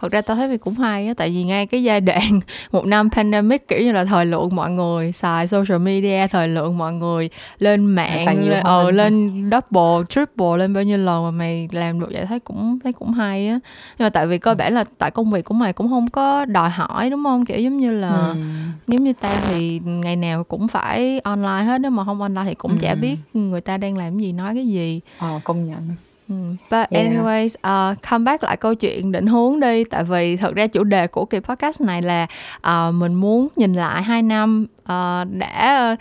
Thật 0.00 0.12
ra 0.12 0.20
tao 0.20 0.36
thấy 0.36 0.58
cũng 0.58 0.74
hay 0.74 1.06
á 1.06 1.14
tại 1.16 1.30
vì 1.30 1.42
ngay 1.42 1.66
cái 1.66 1.82
giai 1.82 2.00
đoạn 2.00 2.40
một 2.72 2.86
năm 2.86 3.10
pandemic 3.10 3.68
kiểu 3.68 3.78
như 3.80 3.92
là 3.92 4.04
thời 4.04 4.26
lượng 4.26 4.56
mọi 4.56 4.70
người 4.70 5.12
xài 5.12 5.48
social 5.48 5.78
media 5.78 6.26
thời 6.26 6.48
lượng 6.48 6.78
mọi 6.78 6.92
người 6.92 7.28
lên 7.58 7.86
mạng 7.86 8.48
lên, 8.48 8.62
ờ, 8.62 8.90
lên 8.90 9.44
double 9.50 10.06
triple 10.08 10.56
lên 10.58 10.74
bao 10.74 10.82
nhiêu 10.82 10.98
lần 10.98 11.24
mà 11.24 11.30
mày 11.30 11.68
làm 11.72 12.00
được 12.00 12.08
vậy 12.12 12.26
thấy 12.26 12.40
cũng 12.40 12.78
thấy 12.84 12.92
cũng 12.92 13.12
hay 13.12 13.48
á 13.48 13.60
nhưng 13.98 14.06
mà 14.06 14.10
tại 14.10 14.26
vì 14.26 14.38
cơ 14.38 14.50
ừ. 14.50 14.54
bản 14.54 14.74
là 14.74 14.84
tại 14.98 15.10
công 15.10 15.30
việc 15.30 15.44
của 15.44 15.54
mày 15.54 15.72
cũng 15.72 15.88
không 15.88 16.10
có 16.10 16.44
đòi 16.44 16.70
hỏi 16.70 17.10
đúng 17.10 17.24
không 17.24 17.46
kiểu 17.46 17.58
giống 17.58 17.80
như 17.80 17.92
là 17.92 18.28
ừ. 18.28 18.36
giống 18.86 19.04
như 19.04 19.12
tao 19.20 19.36
thì 19.48 19.80
ngày 19.84 20.16
nào 20.16 20.44
cũng 20.44 20.68
phải 20.68 21.20
online 21.20 21.64
hết 21.64 21.78
nếu 21.78 21.90
mà 21.90 22.04
không 22.04 22.22
online 22.22 22.44
thì 22.44 22.54
cũng 22.54 22.72
ừ. 22.72 22.78
chả 22.80 22.94
biết 22.94 23.18
người 23.34 23.60
ta 23.60 23.76
đang 23.76 23.96
làm 23.96 24.18
gì 24.18 24.32
nói 24.32 24.54
cái 24.54 24.66
gì 24.66 25.00
ờ 25.18 25.40
công 25.44 25.66
nhận. 25.66 25.96
But 26.70 26.90
yeah. 26.90 27.06
anyways, 27.06 27.48
uh, 27.48 27.96
come 28.10 28.24
back 28.24 28.42
lại 28.42 28.56
câu 28.56 28.74
chuyện 28.74 29.12
định 29.12 29.26
hướng 29.26 29.60
đi 29.60 29.84
Tại 29.84 30.04
vì 30.04 30.36
thật 30.36 30.54
ra 30.54 30.66
chủ 30.66 30.84
đề 30.84 31.06
của 31.06 31.24
kỳ 31.24 31.40
podcast 31.40 31.80
này 31.80 32.02
là 32.02 32.26
uh, 32.56 32.94
Mình 32.94 33.14
muốn 33.14 33.48
nhìn 33.56 33.72
lại 33.72 34.02
2 34.02 34.22
năm 34.22 34.66
uh, 34.82 35.28
để 35.30 35.92
uh, 35.92 35.98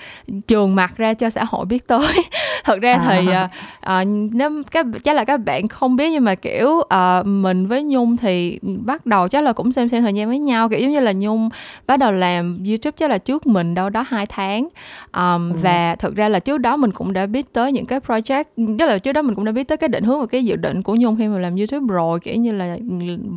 trường 0.47 0.75
mặt 0.75 0.97
ra 0.97 1.13
cho 1.13 1.29
xã 1.29 1.43
hội 1.43 1.65
biết 1.65 1.87
tới. 1.87 2.23
Thật 2.63 2.79
ra 2.81 2.99
thì 3.07 3.27
uh, 3.27 4.01
uh, 4.01 4.07
nếu 4.33 4.63
các 4.71 4.85
chắc 5.03 5.15
là 5.15 5.23
các 5.23 5.37
bạn 5.37 5.67
không 5.67 5.95
biết 5.95 6.11
nhưng 6.11 6.23
mà 6.23 6.35
kiểu 6.35 6.67
uh, 6.67 7.25
mình 7.25 7.67
với 7.67 7.83
nhung 7.83 8.17
thì 8.17 8.59
bắt 8.61 9.05
đầu 9.05 9.27
chắc 9.27 9.43
là 9.43 9.53
cũng 9.53 9.71
xem 9.71 9.89
xem 9.89 10.03
thời 10.03 10.13
gian 10.13 10.27
với 10.27 10.39
nhau 10.39 10.69
kiểu 10.69 10.79
giống 10.79 10.91
như 10.91 10.99
là 10.99 11.11
nhung 11.11 11.49
bắt 11.87 11.97
đầu 11.97 12.11
làm 12.11 12.63
youtube 12.67 12.95
chắc 12.97 13.09
là 13.09 13.17
trước 13.17 13.47
mình 13.47 13.73
đâu 13.73 13.89
đó 13.89 14.05
hai 14.07 14.25
tháng. 14.25 14.67
Um, 15.13 15.51
ừ. 15.51 15.57
và 15.61 15.95
thực 15.95 16.15
ra 16.15 16.29
là 16.29 16.39
trước 16.39 16.57
đó 16.57 16.77
mình 16.77 16.91
cũng 16.91 17.13
đã 17.13 17.25
biết 17.25 17.53
tới 17.53 17.71
những 17.71 17.85
cái 17.85 17.99
project 17.99 18.43
tức 18.79 18.85
là 18.85 18.97
trước 18.97 19.11
đó 19.11 19.21
mình 19.21 19.35
cũng 19.35 19.45
đã 19.45 19.51
biết 19.51 19.67
tới 19.67 19.77
cái 19.77 19.89
định 19.89 20.03
hướng 20.03 20.19
và 20.19 20.25
cái 20.25 20.45
dự 20.45 20.55
định 20.55 20.83
của 20.83 20.95
nhung 20.95 21.17
khi 21.17 21.27
mà 21.27 21.39
làm 21.39 21.55
youtube 21.55 21.93
rồi 21.93 22.19
kiểu 22.19 22.35
như 22.35 22.51
là 22.51 22.77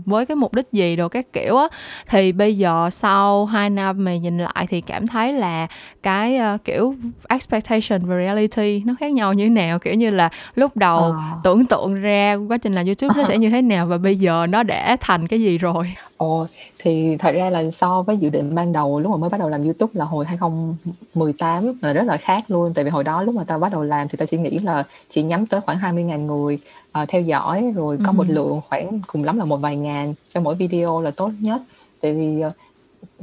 với 0.07 0.27
cái 0.27 0.37
mục 0.37 0.55
đích 0.55 0.67
gì 0.73 0.97
đồ 0.97 1.09
các 1.09 1.33
kiểu 1.33 1.57
á. 1.57 1.69
Thì 2.09 2.33
bây 2.33 2.59
giờ 2.59 2.91
sau 2.93 3.47
hai 3.47 3.71
năm 3.71 4.05
mà 4.05 4.17
nhìn 4.17 4.39
lại 4.39 4.67
thì 4.69 4.81
cảm 4.81 5.07
thấy 5.07 5.34
là 5.35 5.67
cái 6.03 6.39
uh, 6.55 6.65
kiểu 6.65 6.95
expectation 7.29 8.01
và 8.07 8.17
reality 8.17 8.83
nó 8.87 8.95
khác 9.01 9.13
nhau 9.13 9.33
như 9.33 9.45
thế 9.45 9.51
nào 9.51 9.79
kiểu 9.79 9.95
như 9.95 10.11
là 10.11 10.29
lúc 10.55 10.77
đầu 10.77 10.99
à. 10.99 11.37
tưởng 11.45 11.67
tượng 11.67 11.95
ra 11.95 12.37
quá 12.49 12.59
trình 12.59 12.75
làm 12.75 12.87
youtube 12.87 13.15
nó 13.17 13.25
sẽ 13.29 13.39
như 13.39 13.51
thế 13.51 13.63
nào 13.63 13.87
và 13.87 13.99
bây 13.99 14.17
giờ 14.17 14.47
nó 14.47 14.63
đã 14.63 14.97
thành 15.01 15.29
cái 15.29 15.41
gì 15.41 15.59
rồi 15.59 15.95
ồ 16.17 16.47
thì 16.79 17.17
thật 17.17 17.33
ra 17.35 17.51
là 17.51 17.71
so 17.71 18.03
với 18.03 18.17
dự 18.17 18.29
định 18.29 18.55
ban 18.55 18.73
đầu 18.73 19.01
lúc 19.01 19.11
mà 19.11 19.17
mới 19.17 19.31
bắt 19.31 19.41
đầu 19.41 19.49
làm 19.49 19.65
youtube 19.65 19.91
là 19.95 20.05
hồi 20.05 20.25
2018 20.25 21.73
là 21.83 21.93
rất 21.93 22.03
là 22.03 22.17
khác 22.17 22.43
luôn 22.49 22.75
tại 22.75 22.85
vì 22.85 22.91
hồi 22.91 23.05
đó 23.05 23.23
lúc 23.23 23.35
mà 23.35 23.45
tao 23.45 23.59
bắt 23.59 23.73
đầu 23.73 23.83
làm 23.83 24.09
thì 24.09 24.17
tao 24.17 24.27
chỉ 24.27 24.37
nghĩ 24.37 24.59
là 24.59 24.85
chỉ 25.11 25.23
nhắm 25.23 25.47
tới 25.47 25.61
khoảng 25.61 25.79
20.000 25.79 26.27
người 26.27 26.59
uh, 27.03 27.09
theo 27.09 27.23
dõi 27.23 27.73
rồi 27.77 27.99
có 28.05 28.11
ừ. 28.11 28.13
một 28.13 28.25
lượng 28.29 28.61
khoảng 28.69 29.01
cùng 29.07 29.25
lắm 29.25 29.39
là 29.39 29.45
một 29.45 29.57
vài 29.57 29.77
ngàn 29.77 30.15
cho 30.35 30.41
mỗi 30.41 30.55
video 30.55 31.01
là 31.01 31.11
tốt 31.11 31.31
nhất 31.41 31.61
tại 32.01 32.13
vì 32.13 32.45
uh, 32.47 32.53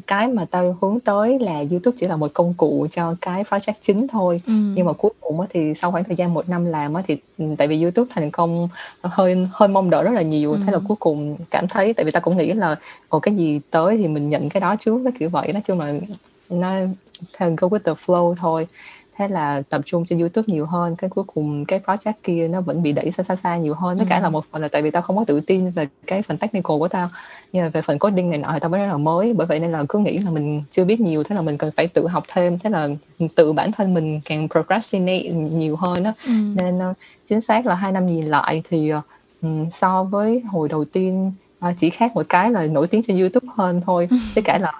cái 0.08 0.28
mà 0.28 0.46
tao 0.52 0.78
hướng 0.82 1.00
tới 1.00 1.40
là 1.40 1.64
YouTube 1.72 1.98
chỉ 2.00 2.08
là 2.08 2.16
một 2.16 2.32
công 2.34 2.54
cụ 2.58 2.88
cho 2.92 3.16
cái 3.22 3.44
project 3.44 3.74
chính 3.82 4.08
thôi. 4.08 4.42
Ừ. 4.48 4.54
nhưng 4.76 4.86
mà 4.86 4.94
cuối 4.94 5.12
cùng 5.20 5.46
thì 5.50 5.74
sau 5.74 5.92
khoảng 5.92 6.04
thời 6.04 6.16
gian 6.16 6.34
một 6.34 6.50
năm 6.50 6.66
làm 6.66 6.94
thì 7.08 7.18
ừ, 7.38 7.46
tại 7.58 7.68
vì 7.68 7.82
YouTube 7.82 8.12
thành 8.16 8.32
công 8.32 8.70
hơi 9.04 9.48
hơi 9.52 9.70
mong 9.70 9.90
đợi 9.90 10.04
rất 10.04 10.12
là 10.14 10.22
nhiều. 10.22 10.52
Ừ. 10.52 10.58
thế 10.66 10.72
là 10.72 10.80
cuối 10.88 10.98
cùng 11.00 11.38
cảm 11.52 11.68
thấy 11.68 11.94
tại 11.94 12.06
vì 12.06 12.12
tao 12.12 12.22
cũng 12.22 12.38
nghĩ 12.38 12.54
là 12.54 12.76
ồ 13.10 13.20
cái 13.20 13.36
gì 13.36 13.60
tới 13.70 13.98
thì 13.98 14.08
mình 14.08 14.30
nhận 14.30 14.50
cái 14.50 14.62
đó 14.62 14.76
trước. 14.76 15.02
Cái 15.04 15.14
kiểu 15.20 15.30
vậy. 15.30 15.54
Nói 15.54 15.62
chung 15.66 15.80
là 15.80 15.94
nó 16.50 16.76
theo 17.38 17.54
go 17.58 17.68
with 17.68 17.80
the 17.80 17.94
flow 18.06 18.36
thôi 18.36 18.68
thế 19.22 19.28
là 19.28 19.62
tập 19.70 19.82
trung 19.86 20.06
trên 20.06 20.20
YouTube 20.20 20.46
nhiều 20.48 20.66
hơn 20.66 20.96
cái 20.96 21.10
cuối 21.10 21.24
cùng 21.28 21.66
cái 21.66 21.80
project 21.86 22.14
kia 22.24 22.48
nó 22.48 22.62
vẫn 22.62 22.84
bị 22.84 22.92
đẩy 22.92 23.12
xa 23.12 23.24
xa 23.24 23.36
xa 23.36 23.58
nhiều 23.58 23.74
hơn 23.74 23.98
tất 23.98 24.04
ừ. 24.06 24.10
cả 24.10 24.20
là 24.20 24.30
một 24.30 24.46
phần 24.46 24.62
là 24.62 24.68
tại 24.68 24.82
vì 24.82 24.92
tao 24.92 25.02
không 25.02 25.18
có 25.18 25.24
tự 25.28 25.42
tin 25.42 25.70
về 25.70 25.88
cái 26.08 26.22
phần 26.22 26.38
technical 26.38 26.78
của 26.80 26.88
tao 26.88 27.10
nhưng 27.54 27.64
mà 27.64 27.70
về 27.70 27.82
phần 27.82 28.00
coding 28.00 28.30
này 28.30 28.40
nọ 28.40 28.50
thì 28.54 28.60
tao 28.60 28.70
mới 28.70 28.82
rất 28.82 28.88
là 28.88 28.98
mới 28.98 29.34
bởi 29.34 29.48
vậy 29.48 29.60
nên 29.60 29.72
là 29.72 29.84
cứ 29.90 30.00
nghĩ 30.00 30.18
là 30.18 30.32
mình 30.32 30.64
chưa 30.72 30.86
biết 30.86 31.00
nhiều 31.00 31.24
thế 31.24 31.36
là 31.36 31.42
mình 31.42 31.58
cần 31.58 31.72
phải 31.72 31.88
tự 31.88 32.08
học 32.08 32.24
thêm 32.34 32.60
thế 32.60 32.70
là 32.70 32.88
tự 33.36 33.54
bản 33.54 33.72
thân 33.72 33.94
mình 33.94 34.22
càng 34.26 34.48
procrastinate 34.50 35.30
nhiều 35.30 35.76
hơn 35.76 36.04
đó 36.04 36.14
ừ. 36.26 36.32
nên 36.56 36.78
uh, 36.78 36.98
chính 37.30 37.42
xác 37.42 37.66
là 37.66 37.76
hai 37.76 37.92
năm 37.92 38.08
nhìn 38.08 38.26
lại 38.26 38.64
thì 38.70 38.92
uh, 38.94 39.48
so 39.72 40.04
với 40.04 40.40
hồi 40.40 40.70
đầu 40.70 40.86
tiên 40.86 41.32
uh, 41.70 41.76
chỉ 41.80 41.90
khác 41.90 42.16
một 42.16 42.26
cái 42.30 42.52
là 42.52 42.66
nổi 42.66 42.88
tiếng 42.88 43.04
trên 43.04 43.20
YouTube 43.20 43.48
hơn 43.56 43.82
thôi. 43.86 44.10
Tất 44.36 44.42
cả 44.46 44.58
là 44.58 44.74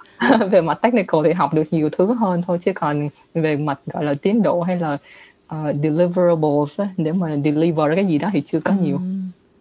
về 0.50 0.60
mặt 0.60 0.78
technical 0.82 1.20
thì 1.24 1.32
học 1.32 1.54
được 1.54 1.62
nhiều 1.70 1.88
thứ 1.90 2.12
hơn 2.12 2.42
thôi 2.46 2.58
chứ 2.60 2.72
còn 2.74 3.08
về 3.34 3.56
mặt 3.56 3.80
gọi 3.86 4.04
là 4.04 4.14
tiến 4.14 4.42
độ 4.42 4.60
hay 4.62 4.76
là 4.76 4.98
uh, 5.54 5.76
deliverables 5.82 6.80
để 6.96 7.12
mà 7.12 7.36
deliver 7.44 7.86
cái 7.94 8.06
gì 8.06 8.18
đó 8.18 8.30
thì 8.32 8.42
chưa 8.46 8.60
có 8.60 8.72
nhiều. 8.82 8.98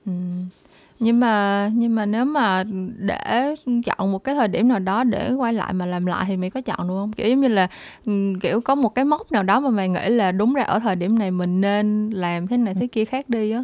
Ừ. 0.05 0.11
nhưng 0.99 1.19
mà 1.19 1.69
nhưng 1.73 1.95
mà 1.95 2.05
nếu 2.05 2.25
mà 2.25 2.63
để 2.97 3.55
chọn 3.85 4.11
một 4.11 4.23
cái 4.23 4.35
thời 4.35 4.47
điểm 4.47 4.67
nào 4.67 4.79
đó 4.79 5.03
để 5.03 5.31
quay 5.33 5.53
lại 5.53 5.73
mà 5.73 5.85
làm 5.85 6.05
lại 6.05 6.25
thì 6.27 6.37
mày 6.37 6.49
có 6.49 6.61
chọn 6.61 6.87
được 6.87 6.93
không? 6.93 7.13
Kiểu 7.13 7.29
giống 7.29 7.41
như 7.41 7.47
là 7.47 7.67
kiểu 8.41 8.61
có 8.61 8.75
một 8.75 8.95
cái 8.95 9.05
mốc 9.05 9.31
nào 9.31 9.43
đó 9.43 9.59
mà 9.59 9.69
mày 9.69 9.89
nghĩ 9.89 10.09
là 10.09 10.31
đúng 10.31 10.53
ra 10.53 10.63
ở 10.63 10.79
thời 10.79 10.95
điểm 10.95 11.19
này 11.19 11.31
mình 11.31 11.61
nên 11.61 12.09
làm 12.09 12.47
thế 12.47 12.57
này 12.57 12.73
thế 12.73 12.87
kia 12.87 13.05
khác 13.05 13.29
đi 13.29 13.51
á. 13.51 13.63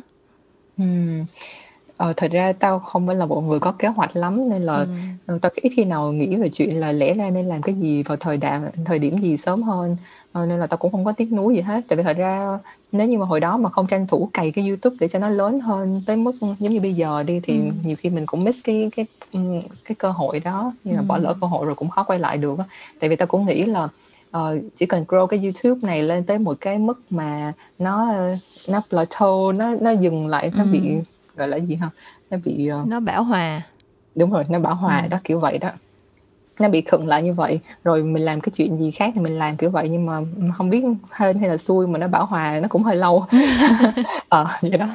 Ờ, 1.97 2.13
thật 2.17 2.31
ra 2.31 2.53
tao 2.53 2.79
không 2.79 3.07
phải 3.07 3.15
là 3.15 3.25
một 3.25 3.41
người 3.41 3.59
có 3.59 3.71
kế 3.71 3.87
hoạch 3.87 4.15
lắm 4.15 4.49
nên 4.49 4.61
là 4.61 4.73
Ừm. 4.77 4.87
Ờ, 5.27 5.37
tao 5.41 5.51
ít 5.55 5.69
khi 5.75 5.85
nào 5.85 6.11
nghĩ 6.11 6.35
về 6.35 6.49
chuyện 6.49 6.79
là 6.79 6.91
lẽ 6.91 7.13
ra 7.13 7.29
nên 7.29 7.45
làm 7.45 7.61
cái 7.61 7.75
gì 7.75 8.03
vào 8.03 8.17
thời 8.17 8.37
đạm 8.37 8.61
thời 8.85 8.99
điểm 8.99 9.17
gì 9.17 9.37
sớm 9.37 9.63
hơn. 9.63 9.97
Ờ, 10.31 10.45
nên 10.45 10.59
là 10.59 10.67
tao 10.67 10.77
cũng 10.77 10.91
không 10.91 11.05
có 11.05 11.11
tiếc 11.11 11.31
nuối 11.33 11.55
gì 11.55 11.61
hết. 11.61 11.81
Tại 11.87 11.97
vì 11.97 12.03
thật 12.03 12.17
ra 12.17 12.59
nếu 12.91 13.07
như 13.07 13.17
mà 13.17 13.25
hồi 13.25 13.39
đó 13.39 13.57
mà 13.57 13.69
không 13.69 13.87
tranh 13.87 14.07
thủ 14.07 14.29
cày 14.33 14.51
cái 14.51 14.67
YouTube 14.67 14.95
để 14.99 15.07
cho 15.07 15.19
nó 15.19 15.29
lớn 15.29 15.59
hơn 15.59 16.01
tới 16.05 16.15
mức 16.17 16.31
giống 16.41 16.55
như 16.73 16.79
bây 16.79 16.93
giờ 16.93 17.23
đi 17.23 17.39
thì 17.43 17.53
Ừm. 17.59 17.71
nhiều 17.83 17.95
khi 17.99 18.09
mình 18.09 18.25
cũng 18.25 18.43
miss 18.43 18.63
cái 18.63 18.89
cái 18.95 19.05
cái 19.85 19.95
cơ 19.95 20.09
hội 20.11 20.39
đó, 20.39 20.73
như 20.83 20.95
là 20.95 21.01
bỏ 21.01 21.17
lỡ 21.17 21.33
cơ 21.41 21.47
hội 21.47 21.65
rồi 21.65 21.75
cũng 21.75 21.89
khó 21.89 22.03
quay 22.03 22.19
lại 22.19 22.37
được 22.37 22.59
á. 22.59 22.65
Tại 22.99 23.09
vì 23.09 23.15
tao 23.15 23.27
cũng 23.27 23.45
nghĩ 23.45 23.63
là 23.65 23.87
ờ, 24.31 24.59
chỉ 24.75 24.85
cần 24.85 25.05
grow 25.07 25.27
cái 25.27 25.39
YouTube 25.43 25.87
này 25.87 26.03
lên 26.03 26.23
tới 26.23 26.37
một 26.39 26.57
cái 26.61 26.77
mức 26.79 26.99
mà 27.09 27.53
nó 27.79 28.13
nó 28.69 28.81
plateau, 28.89 29.51
nó 29.51 29.75
nó 29.81 29.91
dừng 29.91 30.27
lại, 30.27 30.51
nó 30.55 30.63
bị 30.65 30.81
gọi 31.37 31.47
là 31.47 31.57
gì 31.57 31.75
ha? 31.75 31.89
Nó 32.29 32.37
bị 32.45 32.69
uh... 32.81 32.87
nó 32.87 32.99
bảo 32.99 33.23
hòa. 33.23 33.61
Đúng 34.15 34.31
rồi 34.31 34.43
nó 34.49 34.59
bảo 34.59 34.75
hòa 34.75 35.01
ừ. 35.01 35.07
đó 35.07 35.17
kiểu 35.23 35.39
vậy 35.39 35.57
đó. 35.57 35.69
Nó 36.59 36.69
bị 36.69 36.81
khựng 36.81 37.07
lại 37.07 37.23
như 37.23 37.33
vậy. 37.33 37.59
Rồi 37.83 38.03
mình 38.03 38.25
làm 38.25 38.41
cái 38.41 38.51
chuyện 38.55 38.77
gì 38.77 38.91
khác 38.91 39.11
thì 39.15 39.21
mình 39.21 39.37
làm 39.37 39.57
kiểu 39.57 39.69
vậy 39.69 39.89
nhưng 39.89 40.05
mà 40.05 40.19
không 40.57 40.69
biết 40.69 40.83
hên 41.11 41.39
hay 41.39 41.49
là 41.49 41.57
xui 41.57 41.87
mà 41.87 41.99
nó 41.99 42.07
bảo 42.07 42.25
hòa 42.25 42.59
nó 42.59 42.67
cũng 42.67 42.83
hơi 42.83 42.95
lâu. 42.95 43.25
Ờ 44.29 44.43
à, 44.43 44.59
vậy 44.61 44.77
đó. 44.77 44.87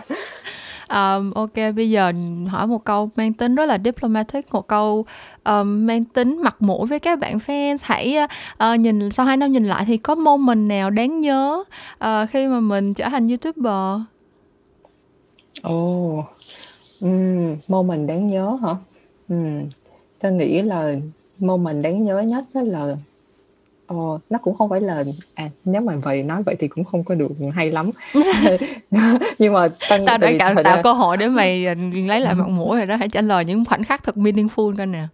Um, 0.93 1.31
ok 1.31 1.55
bây 1.77 1.91
giờ 1.91 2.13
hỏi 2.49 2.67
một 2.67 2.85
câu 2.85 3.11
mang 3.17 3.33
tính 3.33 3.55
rất 3.55 3.67
là 3.67 3.79
diplomatic 3.85 4.53
một 4.53 4.69
câu 4.69 5.07
um, 5.45 5.87
mang 5.87 6.05
tính 6.05 6.43
mặt 6.43 6.57
mũi 6.61 6.87
với 6.87 6.99
các 6.99 7.19
bạn 7.19 7.39
fans. 7.39 7.77
Hãy 7.83 8.17
uh, 8.73 8.81
nhìn 8.81 9.11
sau 9.11 9.27
hai 9.27 9.37
năm 9.37 9.53
nhìn 9.53 9.65
lại 9.65 9.85
thì 9.87 9.97
có 9.97 10.15
moment 10.15 10.69
nào 10.69 10.91
đáng 10.91 11.19
nhớ 11.19 11.65
uh, 12.05 12.31
khi 12.31 12.47
mà 12.47 12.61
mình 12.61 12.95
trở 12.95 13.09
thành 13.09 13.29
youtuber 13.29 14.01
Ồ, 15.63 16.25
ừm, 17.01 17.57
moment 17.69 18.09
đáng 18.09 18.27
nhớ 18.27 18.59
hả? 18.63 18.75
Ừm, 19.29 19.69
tao 20.19 20.33
nghĩ 20.33 20.63
là 20.63 20.95
moment 21.39 21.83
đáng 21.85 22.05
nhớ 22.05 22.21
nhất 22.21 22.45
đó 22.55 22.61
là 22.63 22.97
ờ, 23.87 23.97
nó 24.31 24.39
cũng 24.43 24.55
không 24.55 24.71
phải 24.71 24.81
là 24.81 25.05
à, 25.35 25.49
nếu 25.65 25.83
mà 25.83 25.97
vậy 25.97 26.23
nói 26.23 26.43
vậy 26.43 26.57
thì 26.59 26.69
cũng 26.69 26.85
không 26.85 27.05
có 27.05 27.15
được 27.15 27.29
hay 27.55 27.71
lắm. 27.71 27.91
Nhưng 29.39 29.53
mà 29.53 29.69
tao 29.89 29.99
Tao 30.07 30.19
đã 30.19 30.33
tạo 30.39 30.55
tạo 30.55 30.65
ra 30.77 30.83
cơ 30.83 30.93
hội 30.93 31.17
để 31.17 31.29
mày, 31.29 31.67
ờ, 31.67 31.75
lấy 32.07 32.21
lại 32.21 32.35
mặt 32.35 32.49
mũi 32.49 32.77
rồi 32.77 32.87
đó, 32.87 32.97
hãy 32.97 33.09
trả 33.09 33.21
lời 33.21 33.45
những 33.45 33.65
khoảnh 33.65 33.85
khắc 33.85 34.03
thật 34.05 34.17
meaningful 34.17 34.77
coi 34.77 34.87
nè. 34.87 35.07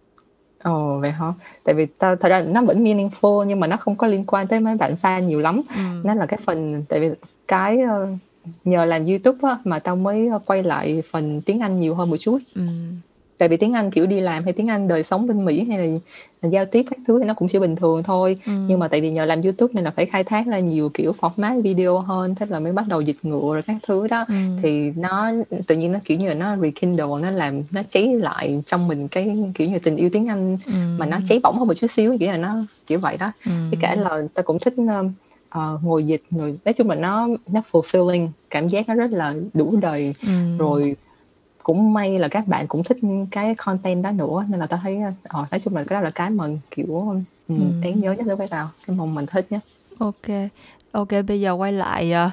Ồ, 0.63 0.97
vậy 1.01 1.11
hả? 1.11 1.33
Tại 1.63 1.75
vì 1.75 1.85
tao 1.85 2.15
thật 2.15 2.29
ra 2.29 2.41
nó 2.41 2.61
vẫn 2.61 2.83
meaningful 2.83 3.43
nhưng 3.43 3.59
mà 3.59 3.67
nó 3.67 3.77
không 3.77 3.95
có 3.95 4.07
liên 4.07 4.25
quan 4.25 4.47
tới 4.47 4.59
mấy 4.59 4.75
bạn 4.75 4.95
fan 5.01 5.19
nhiều 5.19 5.39
lắm. 5.39 5.61
Ừm. 5.75 6.01
Nó 6.03 6.13
là 6.13 6.25
cái 6.25 6.39
phần 6.45 6.83
tại 6.89 6.99
vì 6.99 7.09
cái, 7.47 7.81
ơ 7.81 8.07
nhờ 8.63 8.85
làm 8.85 9.05
YouTube 9.05 9.49
á, 9.49 9.57
mà 9.63 9.79
tao 9.79 9.95
mới 9.95 10.29
quay 10.45 10.63
lại 10.63 11.03
phần 11.11 11.41
tiếng 11.41 11.59
Anh 11.59 11.79
nhiều 11.79 11.95
hơn 11.95 12.09
một 12.09 12.17
chút. 12.17 12.39
Ừm. 12.55 12.67
tại 13.37 13.49
vì 13.49 13.57
tiếng 13.57 13.73
Anh 13.73 13.91
kiểu 13.91 14.05
đi 14.05 14.19
làm 14.19 14.43
hay 14.43 14.53
tiếng 14.53 14.69
Anh 14.69 14.87
đời 14.87 15.03
sống 15.03 15.27
bên 15.27 15.45
Mỹ 15.45 15.65
hay 15.69 15.77
là, 15.77 15.99
là 16.41 16.49
giao 16.49 16.65
tiếp 16.65 16.85
các 16.89 16.99
thứ 17.07 17.19
thì 17.19 17.25
nó 17.25 17.33
cũng 17.33 17.47
chỉ 17.47 17.59
bình 17.59 17.75
thường 17.75 18.03
thôi 18.03 18.37
ừ. 18.45 18.51
nhưng 18.67 18.79
mà 18.79 18.87
tại 18.87 19.01
vì 19.01 19.11
nhờ 19.11 19.25
làm 19.25 19.41
YouTube 19.41 19.73
nên 19.73 19.83
là 19.83 19.91
phải 19.91 20.05
khai 20.05 20.23
thác 20.23 20.47
ra 20.47 20.59
nhiều 20.59 20.89
kiểu 20.93 21.13
format 21.19 21.61
video 21.61 21.99
hơn 21.99 22.35
thế 22.35 22.45
là 22.49 22.59
mới 22.59 22.73
bắt 22.73 22.85
đầu 22.87 23.01
dịch 23.01 23.17
ngựa 23.23 23.53
rồi 23.53 23.61
các 23.67 23.75
thứ 23.87 24.07
đó 24.07 24.25
ừ. 24.27 24.33
thì 24.61 24.91
nó 24.95 25.31
tự 25.67 25.75
nhiên 25.75 25.91
nó 25.91 25.99
kiểu 26.05 26.17
như 26.17 26.27
là 26.27 26.33
nó 26.33 26.57
rekindle 26.57 27.05
nó 27.21 27.31
làm 27.31 27.61
nó 27.71 27.81
cháy 27.89 28.13
lại 28.13 28.63
trong 28.65 28.87
mình 28.87 29.07
cái 29.07 29.37
kiểu 29.55 29.69
như 29.69 29.79
tình 29.79 29.95
yêu 29.95 30.09
tiếng 30.13 30.27
Anh 30.27 30.57
ừ. 30.65 30.73
mà 30.97 31.05
nó 31.05 31.17
cháy 31.27 31.39
bỏng 31.43 31.59
hơn 31.59 31.67
một 31.67 31.73
chút 31.73 31.91
xíu 31.91 32.17
kiểu 32.19 32.31
là 32.31 32.37
nó 32.37 32.55
kiểu 32.87 32.99
vậy 32.99 33.17
đó 33.17 33.31
ừ. 33.45 33.51
với 33.69 33.79
cả 33.81 33.95
là 33.95 34.21
ta 34.33 34.41
cũng 34.41 34.59
thích 34.59 34.73
uh, 35.57 35.83
ngồi 35.83 36.05
dịch 36.05 36.23
rồi 36.31 36.59
nói 36.65 36.73
chung 36.73 36.89
là 36.89 36.95
nó 36.95 37.27
nó 37.51 37.61
fulfilling 37.71 38.27
cảm 38.49 38.67
giác 38.67 38.89
nó 38.89 38.95
rất 38.95 39.11
là 39.11 39.35
đủ 39.53 39.77
đời 39.81 40.13
ừ. 40.21 40.57
rồi 40.57 40.95
cũng 41.63 41.93
may 41.93 42.19
là 42.19 42.27
các 42.27 42.47
bạn 42.47 42.67
cũng 42.67 42.83
thích 42.83 42.97
cái 43.31 43.55
content 43.55 44.03
đó 44.03 44.11
nữa 44.11 44.45
nên 44.49 44.59
là 44.59 44.67
tao 44.67 44.79
thấy 44.83 44.99
ờ, 45.23 45.45
nói 45.51 45.59
chung 45.59 45.75
là 45.75 45.83
cái 45.83 45.99
đó 45.99 46.03
là 46.03 46.09
cái 46.09 46.29
mà 46.29 46.45
kiểu 46.71 47.15
ừ. 47.47 47.55
đáng 47.83 47.97
nhớ 47.97 48.13
nhất 48.13 48.27
đối 48.27 48.35
với 48.35 48.47
tao 48.47 48.69
cái 48.87 48.95
mà 48.95 49.05
mình 49.05 49.25
thích 49.25 49.47
nhất 49.49 49.61
ok 49.99 50.49
Ok, 50.91 51.07
bây 51.27 51.41
giờ 51.41 51.51
quay 51.51 51.73
lại 51.73 52.13
uh, 52.25 52.31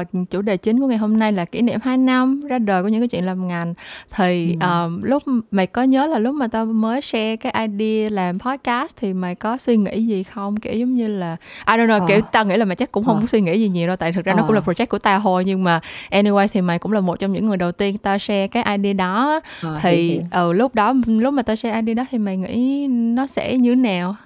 uh, 0.00 0.30
chủ 0.30 0.42
đề 0.42 0.56
chính 0.56 0.80
của 0.80 0.86
ngày 0.86 0.98
hôm 0.98 1.18
nay 1.18 1.32
là 1.32 1.44
kỷ 1.44 1.62
niệm 1.62 1.80
2 1.82 1.96
năm 1.96 2.40
ra 2.48 2.58
đời 2.58 2.82
của 2.82 2.88
những 2.88 3.00
cái 3.00 3.08
chuyện 3.08 3.24
làm 3.24 3.48
ngành. 3.48 3.74
Thì 4.14 4.56
ừ. 4.60 4.66
uh, 4.86 5.04
lúc 5.04 5.22
mày 5.50 5.66
có 5.66 5.82
nhớ 5.82 6.06
là 6.06 6.18
lúc 6.18 6.34
mà 6.34 6.48
tao 6.48 6.64
mới 6.64 7.00
share 7.00 7.36
cái 7.36 7.68
idea 7.68 8.10
làm 8.10 8.38
podcast 8.38 8.96
thì 8.96 9.12
mày 9.12 9.34
có 9.34 9.56
suy 9.56 9.76
nghĩ 9.76 10.06
gì 10.06 10.22
không? 10.22 10.56
Kiểu 10.56 10.72
giống 10.72 10.94
như 10.94 11.08
là 11.08 11.36
I 11.66 11.74
don't 11.74 11.86
know, 11.86 12.02
à. 12.02 12.06
kiểu 12.08 12.20
tao 12.32 12.44
nghĩ 12.44 12.56
là 12.56 12.64
mày 12.64 12.76
chắc 12.76 12.92
cũng 12.92 13.04
không 13.04 13.20
à. 13.20 13.26
suy 13.26 13.40
nghĩ 13.40 13.60
gì 13.60 13.68
nhiều 13.68 13.86
đâu 13.86 13.96
tại 13.96 14.12
thực 14.12 14.24
ra 14.24 14.34
nó 14.34 14.42
cũng 14.42 14.54
là 14.54 14.60
project 14.60 14.86
của 14.86 14.98
tao 14.98 15.20
thôi 15.20 15.44
nhưng 15.44 15.64
mà 15.64 15.80
anyway 16.10 16.48
thì 16.52 16.60
mày 16.60 16.78
cũng 16.78 16.92
là 16.92 17.00
một 17.00 17.18
trong 17.18 17.32
những 17.32 17.46
người 17.46 17.56
đầu 17.56 17.72
tiên 17.72 17.98
tao 17.98 18.18
share 18.18 18.46
cái 18.46 18.76
idea 18.78 18.92
đó. 18.92 19.40
À, 19.62 19.70
thì 19.82 20.20
ừ, 20.30 20.52
lúc 20.52 20.74
đó 20.74 20.94
lúc 21.06 21.34
mà 21.34 21.42
tao 21.42 21.56
share 21.56 21.80
idea 21.80 21.94
đó 21.94 22.04
thì 22.10 22.18
mày 22.18 22.36
nghĩ 22.36 22.86
nó 22.88 23.26
sẽ 23.26 23.56
như 23.56 23.70
thế 23.70 23.80
nào? 23.80 24.16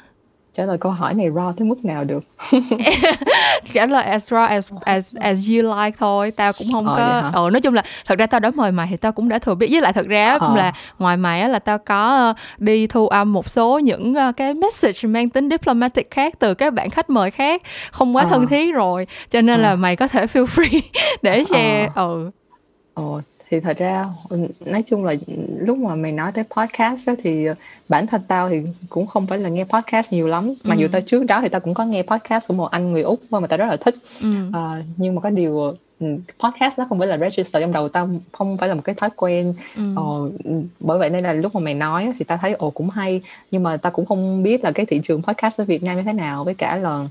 Trả 0.54 0.64
lời 0.64 0.78
câu 0.78 0.92
hỏi 0.92 1.14
này 1.14 1.30
raw 1.30 1.52
tới 1.52 1.68
mức 1.68 1.84
nào 1.84 2.04
được 2.04 2.24
trả 3.72 3.86
lời 3.86 4.04
as 4.04 4.32
raw 4.32 4.46
as 4.46 4.72
as 4.84 5.16
as 5.16 5.50
you 5.50 5.76
like 5.76 5.96
thôi 5.98 6.32
tao 6.36 6.52
cũng 6.58 6.68
không 6.72 6.86
ờ, 6.86 6.94
có 6.96 7.30
ờ 7.32 7.50
nói 7.50 7.60
chung 7.60 7.74
là 7.74 7.82
thật 8.06 8.18
ra 8.18 8.26
tao 8.26 8.40
đến 8.40 8.56
mời 8.56 8.72
mày 8.72 8.86
thì 8.90 8.96
tao 8.96 9.12
cũng 9.12 9.28
đã 9.28 9.38
thừa 9.38 9.54
biết 9.54 9.68
với 9.70 9.80
lại 9.80 9.92
thật 9.92 10.06
ra 10.06 10.36
ờ. 10.40 10.56
là 10.56 10.72
ngoài 10.98 11.16
mày 11.16 11.40
á 11.40 11.48
là 11.48 11.58
tao 11.58 11.78
có 11.78 12.30
uh, 12.30 12.60
đi 12.60 12.86
thu 12.86 13.08
âm 13.08 13.32
một 13.32 13.50
số 13.50 13.78
những 13.78 14.14
uh, 14.28 14.36
cái 14.36 14.54
message 14.54 15.08
mang 15.08 15.28
tính 15.28 15.50
diplomatic 15.50 16.10
khác 16.10 16.34
từ 16.38 16.54
các 16.54 16.74
bạn 16.74 16.90
khách 16.90 17.10
mời 17.10 17.30
khác 17.30 17.62
không 17.90 18.16
quá 18.16 18.22
ờ. 18.22 18.28
thân 18.30 18.46
thiết 18.46 18.74
rồi 18.74 19.06
cho 19.30 19.40
nên 19.40 19.60
ờ. 19.60 19.62
là 19.62 19.74
mày 19.74 19.96
có 19.96 20.08
thể 20.08 20.26
feel 20.26 20.44
free 20.44 20.80
để 21.22 21.44
share 21.44 21.88
ờ. 21.94 22.04
ừ 22.04 22.30
ờ 22.94 23.20
thì 23.50 23.60
thật 23.60 23.78
ra 23.78 24.06
nói 24.60 24.82
chung 24.82 25.04
là 25.04 25.14
lúc 25.58 25.78
mà 25.78 25.94
mày 25.94 26.12
nói 26.12 26.32
tới 26.32 26.44
podcast 26.50 27.08
á, 27.08 27.14
thì 27.22 27.46
bản 27.88 28.06
thân 28.06 28.22
tao 28.28 28.48
thì 28.48 28.60
cũng 28.88 29.06
không 29.06 29.26
phải 29.26 29.38
là 29.38 29.48
nghe 29.48 29.64
podcast 29.64 30.12
nhiều 30.12 30.26
lắm 30.26 30.54
mà 30.64 30.74
dù 30.74 30.86
ừ. 30.86 30.88
tao 30.92 31.00
trước 31.00 31.24
đó 31.24 31.40
thì 31.40 31.48
tao 31.48 31.60
cũng 31.60 31.74
có 31.74 31.84
nghe 31.84 32.02
podcast 32.02 32.48
của 32.48 32.54
một 32.54 32.70
anh 32.70 32.92
người 32.92 33.02
úc 33.02 33.20
mà 33.30 33.46
tao 33.46 33.58
rất 33.58 33.66
là 33.66 33.76
thích 33.76 33.94
ừ. 34.22 34.28
à, 34.52 34.82
nhưng 34.96 35.14
mà 35.14 35.20
có 35.20 35.30
điều 35.30 35.74
ừ, 36.00 36.06
podcast 36.38 36.78
nó 36.78 36.86
không 36.88 36.98
phải 36.98 37.08
là 37.08 37.18
register 37.18 37.62
trong 37.62 37.72
đầu 37.72 37.88
tao 37.88 38.08
không 38.32 38.56
phải 38.56 38.68
là 38.68 38.74
một 38.74 38.82
cái 38.84 38.94
thói 38.94 39.10
quen 39.16 39.54
ừ. 39.76 39.82
ờ, 39.96 40.30
bởi 40.80 40.98
vậy 40.98 41.10
nên 41.10 41.24
là 41.24 41.32
lúc 41.32 41.54
mà 41.54 41.60
mày 41.60 41.74
nói 41.74 42.12
thì 42.18 42.24
tao 42.24 42.38
thấy 42.38 42.52
ồ 42.52 42.70
cũng 42.70 42.90
hay 42.90 43.22
nhưng 43.50 43.62
mà 43.62 43.76
tao 43.76 43.92
cũng 43.92 44.06
không 44.06 44.42
biết 44.42 44.64
là 44.64 44.72
cái 44.72 44.86
thị 44.86 45.00
trường 45.04 45.22
podcast 45.22 45.60
ở 45.60 45.64
Việt 45.64 45.82
Nam 45.82 45.96
như 45.96 46.02
thế 46.02 46.12
nào 46.12 46.44
với 46.44 46.54
cả 46.54 46.76
là 46.76 47.06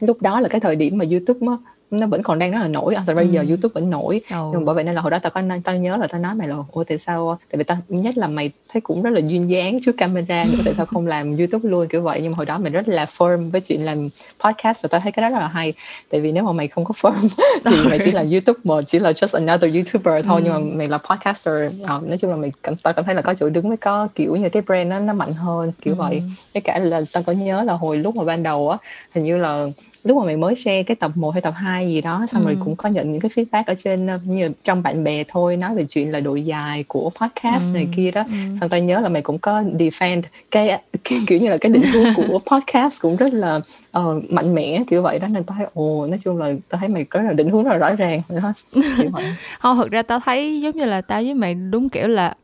lúc 0.00 0.22
đó 0.22 0.40
là 0.40 0.48
cái 0.48 0.60
thời 0.60 0.76
điểm 0.76 0.98
mà 0.98 1.04
YouTube 1.10 1.46
á 1.46 1.73
nó 2.00 2.06
vẫn 2.06 2.22
còn 2.22 2.38
đang 2.38 2.50
rất 2.50 2.58
là 2.58 2.68
nổi 2.68 2.94
tại 3.06 3.16
bây 3.16 3.28
giờ 3.28 3.40
ừ. 3.40 3.48
youtube 3.48 3.72
vẫn 3.74 3.90
nổi 3.90 4.20
oh. 4.24 4.30
nhưng 4.30 4.60
mà 4.60 4.64
bởi 4.64 4.74
vậy 4.74 4.84
nên 4.84 4.94
là 4.94 5.00
hồi 5.00 5.10
đó 5.10 5.18
tao 5.18 5.30
có 5.30 5.42
tao 5.64 5.76
nhớ 5.76 5.96
là 5.96 6.06
tao 6.06 6.20
nói 6.20 6.34
mày 6.34 6.48
là 6.48 6.56
ủa 6.72 6.84
tại 6.84 6.98
sao 6.98 7.38
tại 7.50 7.58
vì 7.58 7.64
tao 7.64 7.78
nhất 7.88 8.18
là 8.18 8.26
mày 8.26 8.50
thấy 8.68 8.80
cũng 8.80 9.02
rất 9.02 9.10
là 9.10 9.20
duyên 9.20 9.50
dáng 9.50 9.78
trước 9.84 9.96
camera 9.96 10.44
nữa 10.44 10.58
tại 10.64 10.74
sao 10.76 10.86
không 10.86 11.06
làm 11.06 11.36
youtube 11.36 11.68
luôn 11.68 11.88
kiểu 11.88 12.02
vậy 12.02 12.20
nhưng 12.22 12.32
mà 12.32 12.36
hồi 12.36 12.46
đó 12.46 12.58
mày 12.58 12.70
rất 12.70 12.88
là 12.88 13.06
firm 13.16 13.50
với 13.50 13.60
chuyện 13.60 13.84
làm 13.84 14.08
podcast 14.44 14.82
và 14.82 14.88
tao 14.88 15.00
thấy 15.00 15.12
cái 15.12 15.22
đó 15.22 15.28
rất 15.28 15.40
là 15.40 15.48
hay 15.48 15.72
tại 16.10 16.20
vì 16.20 16.32
nếu 16.32 16.44
mà 16.44 16.52
mày 16.52 16.68
không 16.68 16.84
có 16.84 16.94
firm 17.00 17.28
thì 17.64 17.76
mày 17.88 17.98
chỉ 18.04 18.10
là 18.10 18.24
youtube 18.30 18.60
mà 18.64 18.74
chỉ 18.86 18.98
là 18.98 19.10
just 19.10 19.38
another 19.38 19.74
youtuber 19.74 20.26
thôi 20.26 20.40
ừ. 20.40 20.44
nhưng 20.44 20.52
mà 20.52 20.58
ừ. 20.58 20.76
mày 20.76 20.88
là 20.88 20.98
podcaster 20.98 21.54
à, 21.84 22.00
nói 22.08 22.18
chung 22.18 22.30
là 22.30 22.36
mày 22.36 22.52
cảm 22.62 22.76
tao 22.76 22.92
cảm 22.92 23.04
thấy 23.04 23.14
là 23.14 23.22
có 23.22 23.34
chỗ 23.34 23.48
đứng 23.48 23.68
với 23.68 23.76
có 23.76 24.08
kiểu 24.14 24.36
như 24.36 24.48
cái 24.48 24.62
brand 24.62 24.90
nó 24.90 24.98
nó 24.98 25.12
mạnh 25.12 25.32
hơn 25.32 25.72
kiểu 25.82 25.94
ừ. 25.94 25.98
vậy 25.98 26.22
với 26.54 26.60
cả 26.60 26.78
là 26.78 27.02
tao 27.12 27.22
có 27.22 27.32
nhớ 27.32 27.62
là 27.62 27.72
hồi 27.72 27.96
lúc 27.96 28.16
mà 28.16 28.24
ban 28.24 28.42
đầu 28.42 28.70
á 28.70 28.78
hình 29.14 29.24
như 29.24 29.36
là 29.36 29.66
lúc 30.04 30.16
mà 30.16 30.24
mày 30.24 30.36
mới 30.36 30.54
share 30.54 30.82
cái 30.82 30.94
tập 30.94 31.10
1 31.14 31.30
hay 31.30 31.42
tập 31.42 31.54
2 31.56 31.88
gì 31.88 32.00
đó 32.00 32.26
xong 32.32 32.42
ừ. 32.42 32.46
rồi 32.46 32.56
cũng 32.64 32.76
có 32.76 32.88
nhận 32.88 33.12
những 33.12 33.20
cái 33.20 33.30
feedback 33.34 33.64
ở 33.66 33.74
trên 33.74 34.06
ờ, 34.06 34.18
như 34.24 34.50
trong 34.64 34.82
bạn 34.82 35.04
bè 35.04 35.24
thôi 35.28 35.56
nói 35.56 35.74
về 35.74 35.84
chuyện 35.88 36.12
là 36.12 36.20
độ 36.20 36.34
dài 36.34 36.84
của 36.88 37.10
podcast 37.20 37.64
ừ. 37.64 37.74
này 37.74 37.88
kia 37.96 38.10
đó 38.10 38.24
ừ. 38.28 38.34
xong 38.60 38.68
tao 38.68 38.80
nhớ 38.80 39.00
là 39.00 39.08
mày 39.08 39.22
cũng 39.22 39.38
có 39.38 39.62
defend 39.62 40.22
cái, 40.50 40.80
cái 41.04 41.18
kiểu 41.26 41.38
như 41.40 41.48
là 41.48 41.58
cái 41.58 41.72
định 41.72 41.82
hướng 41.82 42.14
của 42.16 42.38
podcast 42.52 43.00
cũng 43.00 43.16
rất 43.16 43.32
là 43.32 43.60
uh, 43.98 44.30
mạnh 44.30 44.54
mẽ 44.54 44.82
kiểu 44.88 45.02
vậy 45.02 45.18
đó 45.18 45.28
nên 45.28 45.44
tao 45.44 45.56
thấy 45.58 45.66
ồ 45.74 46.06
nói 46.06 46.18
chung 46.24 46.38
là 46.38 46.52
tao 46.68 46.78
thấy 46.78 46.88
mày 46.88 47.04
có 47.04 47.22
là 47.22 47.32
định 47.32 47.50
hướng 47.50 47.64
rất 47.64 47.70
là 47.70 47.76
rõ 47.76 47.94
ràng 47.94 48.22
vậy 48.28 48.40
thôi 48.40 48.82
không 49.58 49.76
thực 49.76 49.90
ra 49.90 50.02
tao 50.02 50.20
thấy 50.20 50.60
giống 50.60 50.76
như 50.76 50.84
là 50.84 51.00
tao 51.00 51.22
với 51.22 51.34
mày 51.34 51.54
đúng 51.54 51.88
kiểu 51.88 52.08
là 52.08 52.34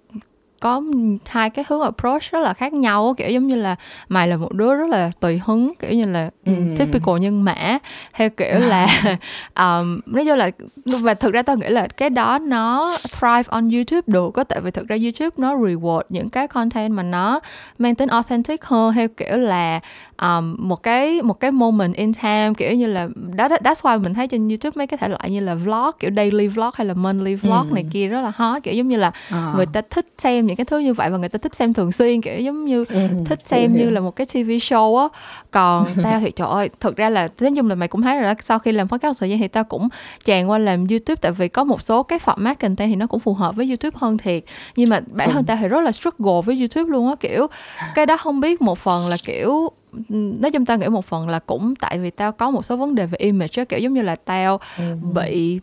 có 0.60 0.82
hai 1.26 1.50
cái 1.50 1.64
hướng 1.68 1.80
approach 1.80 2.22
rất 2.22 2.38
là 2.38 2.52
khác 2.52 2.72
nhau 2.72 3.14
kiểu 3.18 3.28
giống 3.28 3.46
như 3.46 3.56
là 3.56 3.76
mày 4.08 4.28
là 4.28 4.36
một 4.36 4.52
đứa 4.52 4.74
rất 4.74 4.90
là 4.90 5.10
tùy 5.20 5.40
hứng 5.44 5.72
kiểu 5.78 5.90
như 5.90 6.04
là 6.04 6.30
ừ. 6.46 6.52
typical 6.78 7.18
nhân 7.20 7.44
mã 7.44 7.78
theo 8.12 8.30
kiểu 8.30 8.58
là 8.58 8.86
um, 9.56 10.00
nói 10.06 10.24
chung 10.26 10.36
là 10.36 10.50
và 10.84 11.14
thực 11.14 11.32
ra 11.32 11.42
tao 11.42 11.56
nghĩ 11.56 11.68
là 11.68 11.86
cái 11.86 12.10
đó 12.10 12.38
nó 12.38 12.96
thrive 13.20 13.44
on 13.48 13.70
YouTube 13.70 14.02
được 14.06 14.30
có 14.34 14.44
tại 14.44 14.60
vì 14.60 14.70
thực 14.70 14.88
ra 14.88 14.96
YouTube 14.96 15.30
nó 15.36 15.56
reward 15.56 16.02
những 16.08 16.30
cái 16.30 16.48
content 16.48 16.92
mà 16.92 17.02
nó 17.02 17.40
mang 17.78 17.94
tính 17.94 18.08
authentic 18.08 18.64
hơn 18.64 18.94
theo 18.94 19.08
kiểu 19.08 19.36
là 19.36 19.80
um, 20.20 20.56
một 20.58 20.82
cái 20.82 21.22
một 21.22 21.40
cái 21.40 21.50
moment 21.50 21.94
in 21.94 22.12
time 22.12 22.52
kiểu 22.56 22.74
như 22.74 22.86
là 22.86 23.08
đó 23.34 23.48
that's 23.48 23.74
why 23.74 24.02
mình 24.02 24.14
thấy 24.14 24.28
trên 24.28 24.48
YouTube 24.48 24.72
mấy 24.74 24.86
cái 24.86 24.98
thể 24.98 25.08
loại 25.08 25.30
như 25.30 25.40
là 25.40 25.54
vlog 25.54 25.90
kiểu 26.00 26.10
daily 26.16 26.48
vlog 26.48 26.70
hay 26.74 26.86
là 26.86 26.94
monthly 26.94 27.34
vlog 27.34 27.68
ừ. 27.70 27.74
này 27.74 27.84
kia 27.92 28.08
rất 28.08 28.20
là 28.20 28.32
hot 28.36 28.62
kiểu 28.62 28.74
giống 28.74 28.88
như 28.88 28.96
là 28.96 29.12
à. 29.30 29.52
người 29.56 29.66
ta 29.66 29.80
thích 29.90 30.06
xem 30.18 30.46
những 30.46 30.56
cái 30.56 30.64
thứ 30.64 30.78
như 30.78 30.94
vậy 30.94 31.10
và 31.10 31.18
người 31.18 31.28
ta 31.28 31.38
thích 31.38 31.56
xem 31.56 31.74
thường 31.74 31.92
xuyên 31.92 32.20
kiểu 32.20 32.38
giống 32.38 32.64
như 32.64 32.84
ừ, 32.88 33.08
thích 33.26 33.38
xem 33.44 33.76
như 33.76 33.90
là 33.90 34.00
một 34.00 34.16
cái 34.16 34.26
TV 34.26 34.50
show 34.50 34.96
á 34.96 35.08
còn 35.50 35.86
tao 36.04 36.20
thì 36.20 36.30
trời 36.30 36.48
ơi 36.48 36.70
thực 36.80 36.96
ra 36.96 37.10
là 37.10 37.28
nói 37.40 37.52
chung 37.56 37.68
là 37.68 37.74
mày 37.74 37.88
cũng 37.88 38.02
thấy 38.02 38.16
rồi 38.16 38.34
đó 38.34 38.40
sau 38.44 38.58
khi 38.58 38.72
làm 38.72 38.88
podcast 38.88 39.20
thời 39.20 39.30
gian 39.30 39.38
thì 39.38 39.48
tao 39.48 39.64
cũng 39.64 39.88
tràn 40.24 40.50
qua 40.50 40.58
làm 40.58 40.86
YouTube 40.86 41.16
tại 41.20 41.32
vì 41.32 41.48
có 41.48 41.64
một 41.64 41.82
số 41.82 42.02
cái 42.02 42.18
format 42.24 42.54
content 42.54 42.90
thì 42.90 42.96
nó 42.96 43.06
cũng 43.06 43.20
phù 43.20 43.34
hợp 43.34 43.56
với 43.56 43.66
YouTube 43.66 43.98
hơn 44.00 44.18
thiệt 44.18 44.44
nhưng 44.76 44.88
mà 44.88 45.00
bản 45.06 45.28
thân 45.30 45.42
ừ. 45.42 45.46
tao 45.46 45.56
thì 45.60 45.68
rất 45.68 45.80
là 45.80 45.92
struggle 45.92 46.40
với 46.44 46.58
YouTube 46.58 46.90
luôn 46.90 47.08
á 47.08 47.14
kiểu 47.20 47.46
cái 47.94 48.06
đó 48.06 48.16
không 48.16 48.40
biết 48.40 48.62
một 48.62 48.78
phần 48.78 49.08
là 49.08 49.16
kiểu 49.24 49.70
nói 50.08 50.50
chung 50.50 50.64
tao 50.64 50.78
nghĩ 50.78 50.88
một 50.88 51.04
phần 51.04 51.28
là 51.28 51.38
cũng 51.38 51.74
tại 51.76 51.98
vì 51.98 52.10
tao 52.10 52.32
có 52.32 52.50
một 52.50 52.64
số 52.64 52.76
vấn 52.76 52.94
đề 52.94 53.06
về 53.06 53.16
image 53.18 53.52
á 53.56 53.64
kiểu 53.64 53.78
giống 53.78 53.94
như 53.94 54.02
là 54.02 54.16
tao 54.16 54.60
ừ. 54.78 54.96
bị 55.14 55.60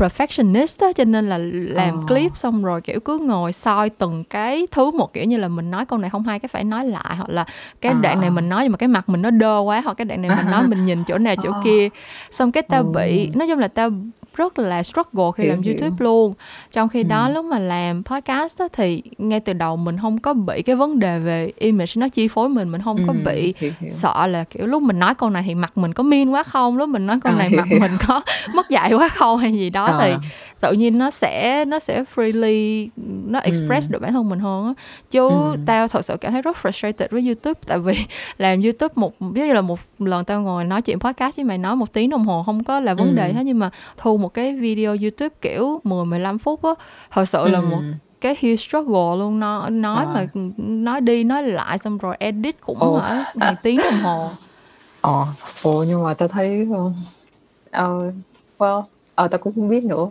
perfectionist 0.00 0.86
á 0.86 0.92
cho 0.92 1.04
nên 1.04 1.28
là 1.28 1.38
làm 1.52 1.98
oh. 1.98 2.08
clip 2.08 2.36
xong 2.36 2.64
rồi 2.64 2.80
kiểu 2.80 3.00
cứ 3.00 3.18
ngồi 3.18 3.52
soi 3.52 3.90
từng 3.90 4.24
cái 4.24 4.66
thứ 4.70 4.90
một 4.90 5.12
kiểu 5.12 5.24
như 5.24 5.36
là 5.36 5.48
mình 5.48 5.70
nói 5.70 5.86
câu 5.86 5.98
này 5.98 6.10
không 6.10 6.24
hay 6.24 6.38
cái 6.38 6.48
phải 6.48 6.64
nói 6.64 6.86
lại 6.86 7.16
hoặc 7.16 7.28
là 7.28 7.44
cái 7.80 7.92
oh. 7.92 8.00
đoạn 8.02 8.20
này 8.20 8.30
mình 8.30 8.48
nói 8.48 8.62
nhưng 8.62 8.72
mà 8.72 8.78
cái 8.78 8.88
mặt 8.88 9.08
mình 9.08 9.22
nó 9.22 9.30
đơ 9.30 9.58
quá 9.58 9.80
hoặc 9.80 9.94
cái 9.94 10.04
đoạn 10.04 10.22
này 10.22 10.36
mình 10.36 10.50
nói 10.50 10.62
mình 10.68 10.84
nhìn 10.84 11.04
chỗ 11.04 11.18
này 11.18 11.36
chỗ 11.42 11.50
oh. 11.50 11.64
kia 11.64 11.88
xong 12.30 12.52
cái 12.52 12.62
tao 12.62 12.82
bị 12.82 13.30
nói 13.34 13.48
chung 13.48 13.58
là 13.58 13.68
tao 13.68 13.90
rất 14.36 14.58
là 14.58 14.82
struggle 14.82 15.30
khi 15.36 15.44
hiểu, 15.44 15.52
làm 15.52 15.62
YouTube 15.62 15.88
hiểu. 15.88 15.96
luôn 15.98 16.34
trong 16.72 16.88
khi 16.88 17.02
ừ. 17.02 17.08
đó 17.08 17.28
lúc 17.28 17.44
mà 17.44 17.58
làm 17.58 18.04
podcast 18.04 18.58
đó, 18.58 18.68
thì 18.72 19.02
ngay 19.18 19.40
từ 19.40 19.52
đầu 19.52 19.76
mình 19.76 19.98
không 20.00 20.18
có 20.18 20.34
bị 20.34 20.62
cái 20.62 20.76
vấn 20.76 20.98
đề 20.98 21.18
về 21.18 21.52
image 21.58 21.92
nó 21.96 22.08
chi 22.08 22.28
phối 22.28 22.48
mình 22.48 22.72
mình 22.72 22.82
không 22.82 22.96
ừ. 22.96 23.04
có 23.06 23.14
bị 23.24 23.54
hiểu, 23.56 23.72
hiểu. 23.80 23.90
sợ 23.90 24.26
là 24.26 24.44
kiểu 24.44 24.66
lúc 24.66 24.82
mình 24.82 24.98
nói 24.98 25.14
câu 25.14 25.30
này 25.30 25.42
thì 25.46 25.54
mặt 25.54 25.78
mình 25.78 25.94
có 25.94 26.02
mean 26.02 26.30
quá 26.30 26.42
không 26.42 26.76
lúc 26.76 26.88
mình 26.88 27.06
nói 27.06 27.20
câu 27.20 27.32
à, 27.32 27.36
này 27.38 27.48
mặt 27.48 27.66
hiểu. 27.66 27.80
mình 27.80 27.92
có 28.06 28.20
mất 28.54 28.70
dạy 28.70 28.92
quá 28.92 29.08
không 29.08 29.38
hay 29.38 29.52
gì 29.52 29.70
đó 29.70 29.84
à. 29.84 29.98
thì 30.00 30.28
tự 30.60 30.72
nhiên 30.72 30.98
nó 30.98 31.10
sẽ 31.10 31.64
nó 31.64 31.78
sẽ 31.78 32.04
freely 32.14 32.88
nó 33.26 33.38
ừ. 33.38 33.44
express 33.44 33.88
ừ. 33.88 33.92
được 33.92 34.02
bản 34.02 34.12
thân 34.12 34.28
mình 34.28 34.38
hơn 34.38 34.66
á 34.66 34.74
chứ 35.10 35.28
ừ. 35.28 35.56
tao 35.66 35.88
thật 35.88 36.04
sự 36.04 36.16
cảm 36.16 36.32
thấy 36.32 36.42
rất 36.42 36.56
frustrated 36.62 37.06
với 37.10 37.26
youtube 37.26 37.60
tại 37.66 37.78
vì 37.78 37.94
làm 38.38 38.62
youtube 38.62 38.92
một 38.96 39.14
ví 39.20 39.48
dụ 39.48 39.54
là 39.54 39.60
một 39.60 39.80
lần 39.98 40.24
tao 40.24 40.42
ngồi 40.42 40.64
nói 40.64 40.82
chuyện 40.82 41.00
podcast 41.00 41.36
với 41.36 41.44
mày 41.44 41.58
nói 41.58 41.76
một 41.76 41.92
tiếng 41.92 42.10
đồng 42.10 42.24
hồ 42.24 42.42
không 42.46 42.64
có 42.64 42.80
là 42.80 42.94
vấn 42.94 43.08
ừ. 43.08 43.14
đề 43.14 43.32
hết 43.32 43.42
nhưng 43.44 43.58
mà 43.58 43.70
thu 43.96 44.16
một 44.20 44.34
cái 44.34 44.54
video 44.56 44.96
youtube 45.02 45.34
kiểu 45.40 45.80
10 45.84 46.04
15 46.04 46.38
phút 46.38 46.62
á 46.62 46.70
thật 47.10 47.24
sự 47.24 47.38
ừ. 47.38 47.48
là 47.48 47.60
một 47.60 47.80
cái 48.20 48.36
huge 48.42 48.56
struggle 48.56 49.16
luôn. 49.18 49.40
Nó 49.40 49.68
nói 49.68 50.04
à. 50.04 50.12
mà 50.14 50.26
nói 50.56 51.00
đi 51.00 51.24
nói 51.24 51.42
lại 51.42 51.78
xong 51.78 51.98
rồi 51.98 52.16
edit 52.18 52.56
cũng 52.60 52.78
ở 52.78 53.24
vài 53.34 53.54
tiếng 53.62 53.80
đồng 53.84 54.00
hồ. 54.00 54.28
Ờ. 55.00 55.26
Ồ 55.62 55.84
nhưng 55.88 56.04
mà 56.04 56.14
tao 56.14 56.28
thấy 56.28 56.66
uh, 56.70 56.92
well 58.58 58.82
ờ 59.14 59.28
tao 59.28 59.38
cũng 59.38 59.52
không 59.54 59.68
biết 59.68 59.84
nữa. 59.84 60.08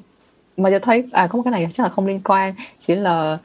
Mà 0.57 0.69
tao 0.69 0.79
thấy 0.79 1.03
à 1.11 1.27
có 1.27 1.37
một 1.37 1.43
cái 1.43 1.51
này 1.51 1.67
chắc 1.73 1.83
là 1.83 1.89
không 1.89 2.07
liên 2.07 2.21
quan 2.23 2.53
chỉ 2.79 2.95
là 2.95 3.37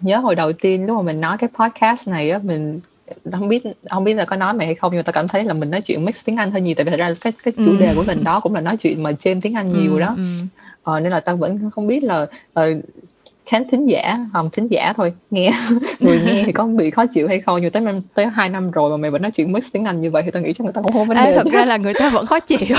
nhớ 0.00 0.16
hồi 0.18 0.34
đầu 0.34 0.52
tiên 0.52 0.86
lúc 0.86 0.96
mà 0.96 1.02
mình 1.02 1.20
nói 1.20 1.38
cái 1.38 1.50
podcast 1.54 2.08
này 2.08 2.30
á 2.30 2.38
mình 2.42 2.80
không 3.32 3.48
biết 3.48 3.62
không 3.90 4.04
biết 4.04 4.14
là 4.14 4.24
có 4.24 4.36
nói 4.36 4.54
mày 4.54 4.66
hay 4.66 4.74
không 4.74 4.92
nhưng 4.92 4.98
mà 4.98 5.02
tao 5.02 5.12
cảm 5.12 5.28
thấy 5.28 5.44
là 5.44 5.54
mình 5.54 5.70
nói 5.70 5.80
chuyện 5.80 6.04
mix 6.04 6.24
tiếng 6.24 6.36
Anh 6.36 6.50
hơi 6.50 6.60
nhiều 6.60 6.74
tại 6.74 6.84
vì 6.84 6.90
thật 6.90 6.96
ra 6.96 7.14
cái 7.20 7.32
cái 7.42 7.52
chủ 7.56 7.70
ừ. 7.70 7.76
đề 7.80 7.94
của 7.94 8.04
mình 8.06 8.24
đó 8.24 8.40
cũng 8.40 8.54
là 8.54 8.60
nói 8.60 8.76
chuyện 8.76 9.02
mà 9.02 9.12
trên 9.12 9.40
tiếng 9.40 9.54
Anh 9.56 9.72
nhiều 9.72 9.92
ừ, 9.92 10.00
đó 10.00 10.14
ừ. 10.16 10.24
Ờ, 10.82 11.00
nên 11.00 11.12
là 11.12 11.20
tao 11.20 11.36
vẫn 11.36 11.70
không 11.70 11.86
biết 11.86 12.04
là 12.04 12.22
uh, 12.60 12.66
khán 13.50 13.68
thính 13.70 13.86
giả 13.86 14.18
không 14.32 14.50
thính 14.50 14.66
giả 14.66 14.92
thôi. 14.96 15.12
Nghe 15.30 15.52
người 16.00 16.20
nghe 16.26 16.42
thì 16.46 16.52
có 16.52 16.64
bị 16.64 16.90
khó 16.90 17.06
chịu 17.06 17.28
hay 17.28 17.40
không? 17.40 17.58
Nhưng 17.62 17.70
tới 17.70 17.82
năm 17.82 18.00
tới 18.14 18.26
hai 18.26 18.48
năm 18.48 18.70
rồi 18.70 18.90
mà 18.90 18.96
mày 18.96 19.10
vẫn 19.10 19.22
nói 19.22 19.30
chuyện 19.30 19.52
mix 19.52 19.64
tiếng 19.72 19.84
anh 19.84 20.00
như 20.00 20.10
vậy 20.10 20.22
thì 20.24 20.30
tao 20.30 20.42
nghĩ 20.42 20.52
chắc 20.52 20.64
người 20.64 20.72
ta 20.72 20.80
cũng 20.82 20.92
không 20.92 21.06
vấn 21.08 21.16
Ê, 21.16 21.24
đề. 21.24 21.36
thật 21.36 21.46
ra 21.52 21.64
là 21.64 21.76
người 21.76 21.94
ta 21.94 22.10
vẫn 22.10 22.26
khó 22.26 22.40
chịu. 22.40 22.58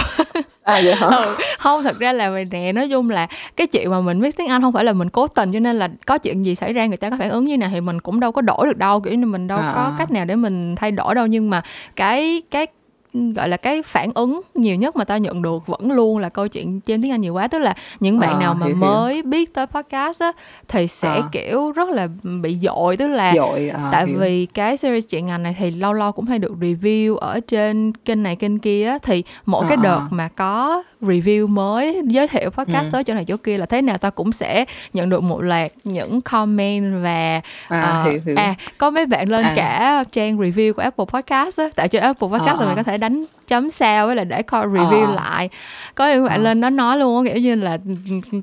À 0.63 0.81
vậy 0.83 0.95
hả? 0.95 1.07
Ừ, 1.07 1.35
không 1.59 1.83
thật 1.83 1.99
ra 1.99 2.13
là 2.13 2.29
vậy 2.29 2.45
nè 2.51 2.71
nói 2.71 2.89
chung 2.89 3.09
là 3.09 3.27
cái 3.55 3.67
chuyện 3.67 3.91
mà 3.91 4.01
mình 4.01 4.21
biết 4.21 4.37
tiếng 4.37 4.47
anh 4.47 4.61
không 4.61 4.73
phải 4.73 4.83
là 4.83 4.93
mình 4.93 5.09
cố 5.09 5.27
tình 5.27 5.51
cho 5.53 5.59
nên 5.59 5.79
là 5.79 5.89
có 6.05 6.17
chuyện 6.17 6.45
gì 6.45 6.55
xảy 6.55 6.73
ra 6.73 6.85
người 6.85 6.97
ta 6.97 7.09
có 7.09 7.15
phản 7.19 7.29
ứng 7.29 7.45
như 7.45 7.57
nào 7.57 7.69
thì 7.73 7.81
mình 7.81 8.01
cũng 8.01 8.19
đâu 8.19 8.31
có 8.31 8.41
đổi 8.41 8.67
được 8.67 8.77
đâu. 8.77 8.99
Kiểu 8.99 9.13
như 9.13 9.25
mình 9.25 9.47
đâu 9.47 9.59
À. 9.59 9.71
có 9.75 9.93
cách 9.97 10.11
nào 10.11 10.25
để 10.25 10.35
mình 10.35 10.75
thay 10.75 10.91
đổi 10.91 11.15
đâu. 11.15 11.27
Nhưng 11.27 11.49
mà 11.49 11.61
cái 11.95 12.41
cái 12.51 12.67
gọi 13.13 13.49
là 13.49 13.57
cái 13.57 13.81
phản 13.85 14.11
ứng 14.15 14.41
nhiều 14.55 14.75
nhất 14.75 14.95
mà 14.95 15.03
tao 15.03 15.19
nhận 15.19 15.41
được 15.41 15.67
vẫn 15.67 15.91
luôn 15.91 16.17
là 16.17 16.29
câu 16.29 16.47
chuyện 16.47 16.81
chêm 16.81 17.01
tiếng 17.01 17.11
Anh 17.11 17.21
nhiều 17.21 17.33
quá 17.33 17.47
tức 17.47 17.59
là 17.59 17.73
những 17.99 18.19
bạn 18.19 18.33
À, 18.35 18.39
nào 18.39 18.53
mà 18.53 18.65
hiểu, 18.65 18.75
hiểu. 18.75 18.85
mới 18.85 19.21
biết 19.21 19.53
tới 19.53 19.65
podcast 19.67 20.21
á 20.21 20.31
thì 20.67 20.87
sẽ 20.87 21.09
À. 21.09 21.29
kiểu 21.31 21.71
rất 21.71 21.89
là 21.89 22.07
bị 22.41 22.57
dội 22.61 22.97
tức 22.97 23.07
là 23.07 23.33
dội 23.35 23.69
à, 23.69 23.89
tại 23.91 24.07
hiểu. 24.07 24.19
vì 24.19 24.45
cái 24.45 24.77
series 24.77 25.05
chuyện 25.09 25.25
ngành 25.25 25.43
này 25.43 25.55
thì 25.59 25.71
lâu 25.71 25.93
lâu 25.93 26.11
cũng 26.11 26.25
hay 26.25 26.39
được 26.39 26.53
review 26.59 27.15
ở 27.15 27.39
trên 27.39 27.93
kênh 28.05 28.23
này 28.23 28.35
kênh 28.35 28.59
kia 28.59 28.87
á, 28.87 28.97
thì 29.03 29.23
mỗi 29.45 29.65
À, 29.65 29.67
cái 29.69 29.77
đợt 29.77 29.97
à. 29.99 30.07
mà 30.09 30.27
có 30.27 30.83
review 31.01 31.47
mới 31.47 32.01
giới 32.07 32.27
thiệu 32.27 32.49
podcast 32.49 32.85
Ừ. 32.87 32.89
tới 32.91 33.03
chỗ 33.03 33.13
này 33.13 33.25
chỗ 33.25 33.37
kia 33.37 33.57
là 33.57 33.65
thế 33.65 33.81
nào 33.81 33.97
ta 33.97 34.09
cũng 34.09 34.31
sẽ 34.31 34.65
nhận 34.93 35.09
được 35.09 35.23
một 35.23 35.41
loạt 35.41 35.71
những 35.83 36.21
comment 36.21 37.03
và 37.03 37.41
à, 37.67 37.81
ờ, 37.81 38.03
hiểu, 38.11 38.19
hiểu. 38.25 38.35
à 38.37 38.55
có 38.77 38.89
mấy 38.89 39.05
bạn 39.05 39.29
lên 39.29 39.43
À. 39.43 39.53
cả 39.55 40.03
trang 40.11 40.37
review 40.37 40.73
của 40.73 40.81
Apple 40.81 41.05
Podcast 41.13 41.59
á 41.59 41.65
tại 41.75 41.87
trên 41.87 42.01
Apple 42.03 42.27
Podcast 42.27 42.47
À, 42.49 42.53
rồi 42.55 42.65
à. 42.65 42.67
mình 42.67 42.75
có 42.75 42.83
thể 42.83 42.97
đánh 42.97 43.25
chấm 43.47 43.71
sao 43.71 44.07
với 44.07 44.15
là 44.15 44.23
để 44.23 44.41
coi 44.43 44.65
review 44.67 45.05
À. 45.07 45.15
lại 45.15 45.49
có 45.95 46.13
những 46.13 46.25
bạn 46.25 46.39
À. 46.39 46.43
lên 46.43 46.61
đó 46.61 46.69
nói 46.69 46.97
luôn 46.97 47.25
á, 47.25 47.33
kiểu 47.33 47.41
như 47.41 47.55
là 47.55 47.77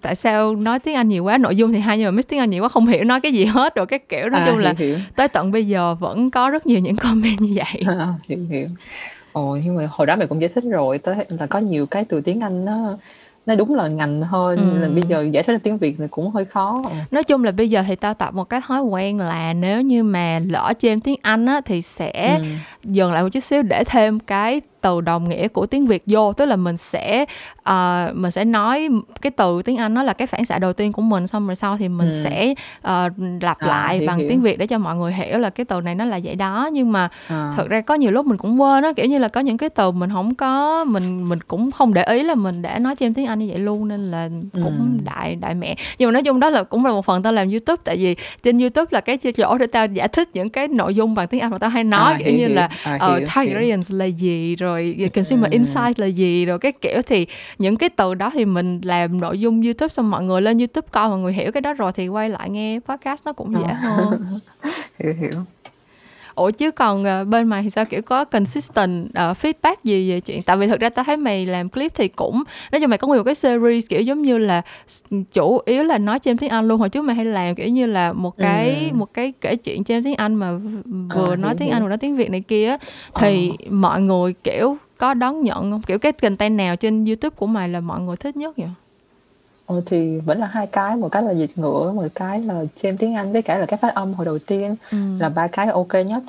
tại 0.03 0.15
sao 0.15 0.55
nói 0.55 0.79
tiếng 0.79 0.95
Anh 0.95 1.09
nhiều 1.09 1.25
quá 1.25 1.39
nội 1.39 1.57
dung 1.57 1.73
thì 1.73 1.79
hay 1.79 1.99
nhưng 1.99 2.05
mà 2.07 2.11
miss 2.11 2.29
tiếng 2.29 2.41
Anh 2.41 2.51
nhiều 2.51 2.63
quá 2.65 2.69
không 2.69 2.87
hiểu 2.87 3.05
nói 3.05 3.21
cái 3.21 3.33
gì 3.33 3.45
hết 3.45 3.75
rồi 3.75 3.87
cái 3.87 3.99
kiểu 4.09 4.29
nói 4.29 4.41
à, 4.41 4.47
chung 4.47 4.59
là 4.59 4.75
hiểu, 4.79 4.89
hiểu. 4.89 4.99
tới 5.17 5.29
tận 5.29 5.51
bây 5.53 5.67
giờ 5.67 5.95
vẫn 5.95 6.31
có 6.31 6.51
rất 6.51 6.67
nhiều 6.67 6.79
những 6.79 6.97
comment 7.03 7.41
như 7.41 7.53
vậy 7.57 7.83
À, 7.99 8.07
hiểu 8.29 8.39
hiểu 8.51 8.69
ồ 9.39 9.59
nhưng 9.65 9.77
mà 9.77 9.89
hồi 9.91 10.07
đó 10.07 10.17
mày 10.17 10.27
cũng 10.27 10.41
giải 10.41 10.51
thích 10.55 10.65
rồi 10.71 10.99
tới 10.99 11.17
là 11.29 11.47
có 11.47 11.59
nhiều 11.59 11.87
cái 11.87 12.05
từ 12.05 12.21
tiếng 12.21 12.41
Anh 12.41 12.65
nó 12.65 12.97
nó 13.47 13.55
đúng 13.55 13.75
là 13.75 13.89
ngành 13.89 14.23
hơn 14.23 14.57
Ừ. 14.75 14.79
là 14.83 14.89
bây 14.89 15.03
giờ 15.05 15.27
giải 15.33 15.43
thích 15.43 15.53
ra 15.53 15.59
tiếng 15.63 15.79
Việt 15.79 15.95
thì 15.99 16.05
cũng 16.11 16.31
hơi 16.31 16.45
khó 16.45 16.83
nói 17.11 17.25
chung 17.25 17.45
là 17.45 17.51
bây 17.53 17.71
giờ 17.71 17.83
thì 17.89 17.95
tao 17.97 18.15
tập 18.15 18.35
một 18.35 18.45
cái 18.45 18.61
thói 18.67 18.83
quen 18.83 19.19
là 19.19 19.53
nếu 19.53 19.81
như 19.81 20.03
mà 20.03 20.41
lỡ 20.49 20.73
chêm 20.79 21.01
tiếng 21.01 21.19
Anh 21.23 21.47
á 21.47 21.61
thì 21.65 21.83
sẽ 21.83 22.39
Ừ. 22.39 22.45
dừng 22.85 23.13
lại 23.13 23.23
một 23.23 23.29
chút 23.33 23.41
xíu 23.41 23.63
để 23.63 23.85
thêm 23.87 24.21
cái 24.21 24.61
từ 24.81 25.01
đồng 25.01 25.29
nghĩa 25.29 25.49
của 25.49 25.67
tiếng 25.67 25.87
Việt 25.87 26.03
vô 26.07 26.33
tức 26.33 26.45
là 26.47 26.57
mình 26.57 26.77
sẽ 26.77 27.25
ờ, 27.63 28.11
mình 28.15 28.31
sẽ 28.31 28.45
nói 28.45 28.89
cái 29.23 29.31
từ 29.31 29.63
tiếng 29.63 29.77
Anh 29.77 29.95
nó 29.95 30.03
là 30.03 30.13
cái 30.13 30.27
phản 30.27 30.45
xạ 30.45 30.59
đầu 30.59 30.73
tiên 30.73 30.93
của 30.93 31.03
mình 31.03 31.27
xong 31.27 31.47
rồi 31.47 31.57
sau 31.57 31.77
thì 31.77 31.89
mình 31.89 32.09
Ừ. 32.11 32.21
sẽ 32.25 32.55
ờ, 32.83 33.09
lặp 33.41 33.59
À, 33.61 33.69
lại 33.69 34.01
bằng 34.07 34.19
hiểu. 34.19 34.27
tiếng 34.29 34.41
Việt 34.41 34.59
để 34.59 34.67
cho 34.67 34.79
mọi 34.79 34.97
người 34.97 35.13
hiểu 35.13 35.39
là 35.39 35.51
cái 35.51 35.65
từ 35.65 35.81
này 35.81 35.95
nó 35.95 36.05
là 36.05 36.21
vậy 36.25 36.35
đó 36.35 36.71
nhưng 36.73 36.93
mà 36.93 37.09
à, 37.29 37.53
thật 37.57 37.69
ra 37.69 37.81
có 37.81 37.95
nhiều 37.95 38.11
lúc 38.11 38.27
mình 38.27 38.37
cũng 38.39 38.61
quên 38.61 38.83
á 38.85 38.93
kiểu 38.97 39.07
như 39.07 39.19
là 39.19 39.29
có 39.29 39.41
những 39.41 39.57
cái 39.57 39.69
từ 39.69 39.91
mình 39.91 40.11
không 40.13 40.35
có 40.35 40.85
mình 40.85 41.29
mình 41.29 41.39
cũng 41.41 41.71
không 41.71 41.95
để 41.95 42.03
ý 42.05 42.23
là 42.23 42.35
mình 42.35 42.63
đã 42.63 42.79
nói 42.79 42.95
chêm 42.97 43.15
tiếng 43.15 43.27
Anh 43.27 43.39
như 43.39 43.47
vậy 43.51 43.59
luôn 43.59 43.89
nên 43.89 44.01
là 44.11 44.29
cũng 44.53 44.79
Ừ. 44.99 45.05
đại 45.05 45.35
đại 45.35 45.55
mẹ 45.55 45.75
nhưng 45.99 46.09
mà 46.09 46.13
nói 46.13 46.23
chung 46.23 46.41
đó 46.41 46.51
là 46.51 46.63
cũng 46.63 46.85
là 46.87 46.93
một 46.93 47.05
phần 47.05 47.23
tao 47.23 47.33
làm 47.33 47.49
YouTube 47.51 47.83
tại 47.85 47.97
vì 47.97 48.17
trên 48.43 48.59
YouTube 48.59 48.87
là 48.91 49.01
cái 49.01 49.17
chỗ 49.17 49.59
để 49.59 49.67
tao 49.67 49.87
giải 49.87 50.09
thích 50.09 50.29
những 50.35 50.51
cái 50.51 50.69
nội 50.69 50.95
dung 50.95 51.15
bằng 51.15 51.29
tiếng 51.29 51.41
Anh 51.41 51.51
mà 51.51 51.59
tao 51.59 51.71
hay 51.71 51.85
nói 51.85 52.13
à, 52.13 52.19
kiểu 52.19 52.29
hiểu, 52.29 52.39
như 52.39 52.47
hiểu. 52.47 52.57
là 52.57 52.69
à, 52.85 52.97
ờ, 53.01 53.17
hiểu. 53.17 53.55
audience 53.55 53.89
là 53.95 54.05
gì 54.05 54.57
rồi 54.57 54.68
consumer 55.15 55.51
Ừ. 55.51 55.55
insight 55.55 55.99
là 55.99 56.07
gì 56.07 56.45
rồi 56.47 56.59
cái 56.59 56.73
kiểu 56.73 57.03
thì 57.07 57.27
những 57.59 57.77
cái 57.77 57.89
từ 57.89 58.15
đó 58.15 58.31
thì 58.35 58.45
mình 58.45 58.81
làm 58.85 59.21
nội 59.21 59.41
dung 59.41 59.63
YouTube 59.63 59.89
xong 59.89 60.11
mọi 60.11 60.25
người 60.25 60.43
lên 60.43 60.59
YouTube 60.59 60.89
coi 60.91 61.09
mọi 61.09 61.19
người 61.19 61.33
hiểu 61.33 61.53
cái 61.53 61.61
đó 61.61 61.75
rồi 61.75 61.93
thì 61.93 62.09
quay 62.09 62.29
lại 62.29 62.51
nghe 62.51 62.81
podcast 62.89 63.27
nó 63.27 63.33
cũng 63.33 63.53
dễ 63.55 63.63
À. 63.69 63.75
hơn 63.83 64.25
hiểu 64.99 65.13
hiểu 65.21 65.45
Ủa 66.39 66.51
chứ 66.51 66.71
còn 66.71 67.05
ờ, 67.05 67.25
bên 67.25 67.49
mày 67.49 67.63
thì 67.63 67.71
sao? 67.71 67.85
Kiểu 67.85 68.03
có 68.03 68.25
consistent 68.25 69.15
ờ, 69.15 69.35
feedback 69.43 69.75
gì 69.85 70.11
về 70.11 70.21
chuyện? 70.21 70.43
Tại 70.43 70.57
vì 70.57 70.67
thực 70.67 70.81
ra 70.81 70.89
tao 70.89 71.05
thấy 71.05 71.17
mày 71.17 71.47
làm 71.47 71.69
clip 71.69 71.95
thì 71.95 72.09
cũng 72.09 72.43
nói 72.73 72.81
chung 72.81 72.91
mày 72.91 72.99
có 72.99 73.07
nguyên 73.09 73.19
một 73.19 73.25
cái 73.25 73.35
series 73.35 73.87
kiểu 73.89 74.01
giống 74.01 74.23
như 74.23 74.39
là 74.39 74.63
chủ 75.33 75.59
yếu 75.67 75.83
là 75.83 75.99
nói 75.99 76.19
trên 76.19 76.37
tiếng 76.39 76.51
Anh 76.51 76.69
luôn. 76.69 76.81
Hồi 76.81 76.89
trước 76.89 77.03
mày 77.03 77.17
hay 77.17 77.25
làm 77.25 77.55
kiểu 77.55 77.69
như 77.69 77.87
là 77.87 78.13
một 78.13 78.37
cái 78.37 78.89
Ừ. 78.93 78.97
một 78.97 79.15
cái 79.15 79.33
kể 79.41 79.57
chuyện 79.57 79.85
trên 79.85 80.05
tiếng 80.05 80.15
Anh 80.15 80.35
mà 80.35 80.53
v- 80.53 81.09
vừa 81.15 81.33
À, 81.33 81.37
nói 81.37 81.55
tiếng. 81.59 81.71
Anh 81.71 81.83
vừa 81.83 81.89
nói 81.89 81.99
tiếng 81.99 82.17
Việt 82.17 82.31
này 82.31 82.41
kia 82.41 82.69
á, 82.69 82.79
thì 83.15 83.51
mọi 83.71 84.01
người 84.01 84.33
kiểu 84.45 84.77
có 84.99 85.15
đón 85.15 85.43
nhận 85.43 85.71
không? 85.71 85.83
Kiểu 85.87 85.99
cái 85.99 86.13
content 86.13 86.57
nào 86.57 86.77
trên 86.77 87.05
YouTube 87.05 87.35
của 87.37 87.47
mày 87.47 87.69
là 87.69 87.81
mọi 87.81 88.01
người 88.01 88.17
thích 88.17 88.37
nhất 88.37 88.57
vậy 88.57 88.69
Ờ, 89.69 89.81
thì 89.87 90.19
vẫn 90.19 90.39
là 90.41 90.47
hai 90.47 90.67
cái 90.67 90.97
một 90.97 91.09
cái 91.09 91.23
là 91.23 91.33
dịch 91.33 91.51
ngữ 91.59 91.93
một 91.95 92.07
cái 92.15 92.41
là 92.41 92.65
chêm 92.77 92.97
tiếng 92.97 93.15
Anh 93.15 93.33
với 93.33 93.43
cả 93.43 93.59
là 93.59 93.67
cái 93.67 93.79
phát 93.79 93.95
âm 93.95 94.15
hồi 94.15 94.27
đầu 94.27 94.39
tiên 94.39 94.77
ừ. 94.91 94.99
là 95.19 95.29
ba 95.29 95.47
cái 95.47 95.67
ok 95.67 95.95
nhất. 96.07 96.23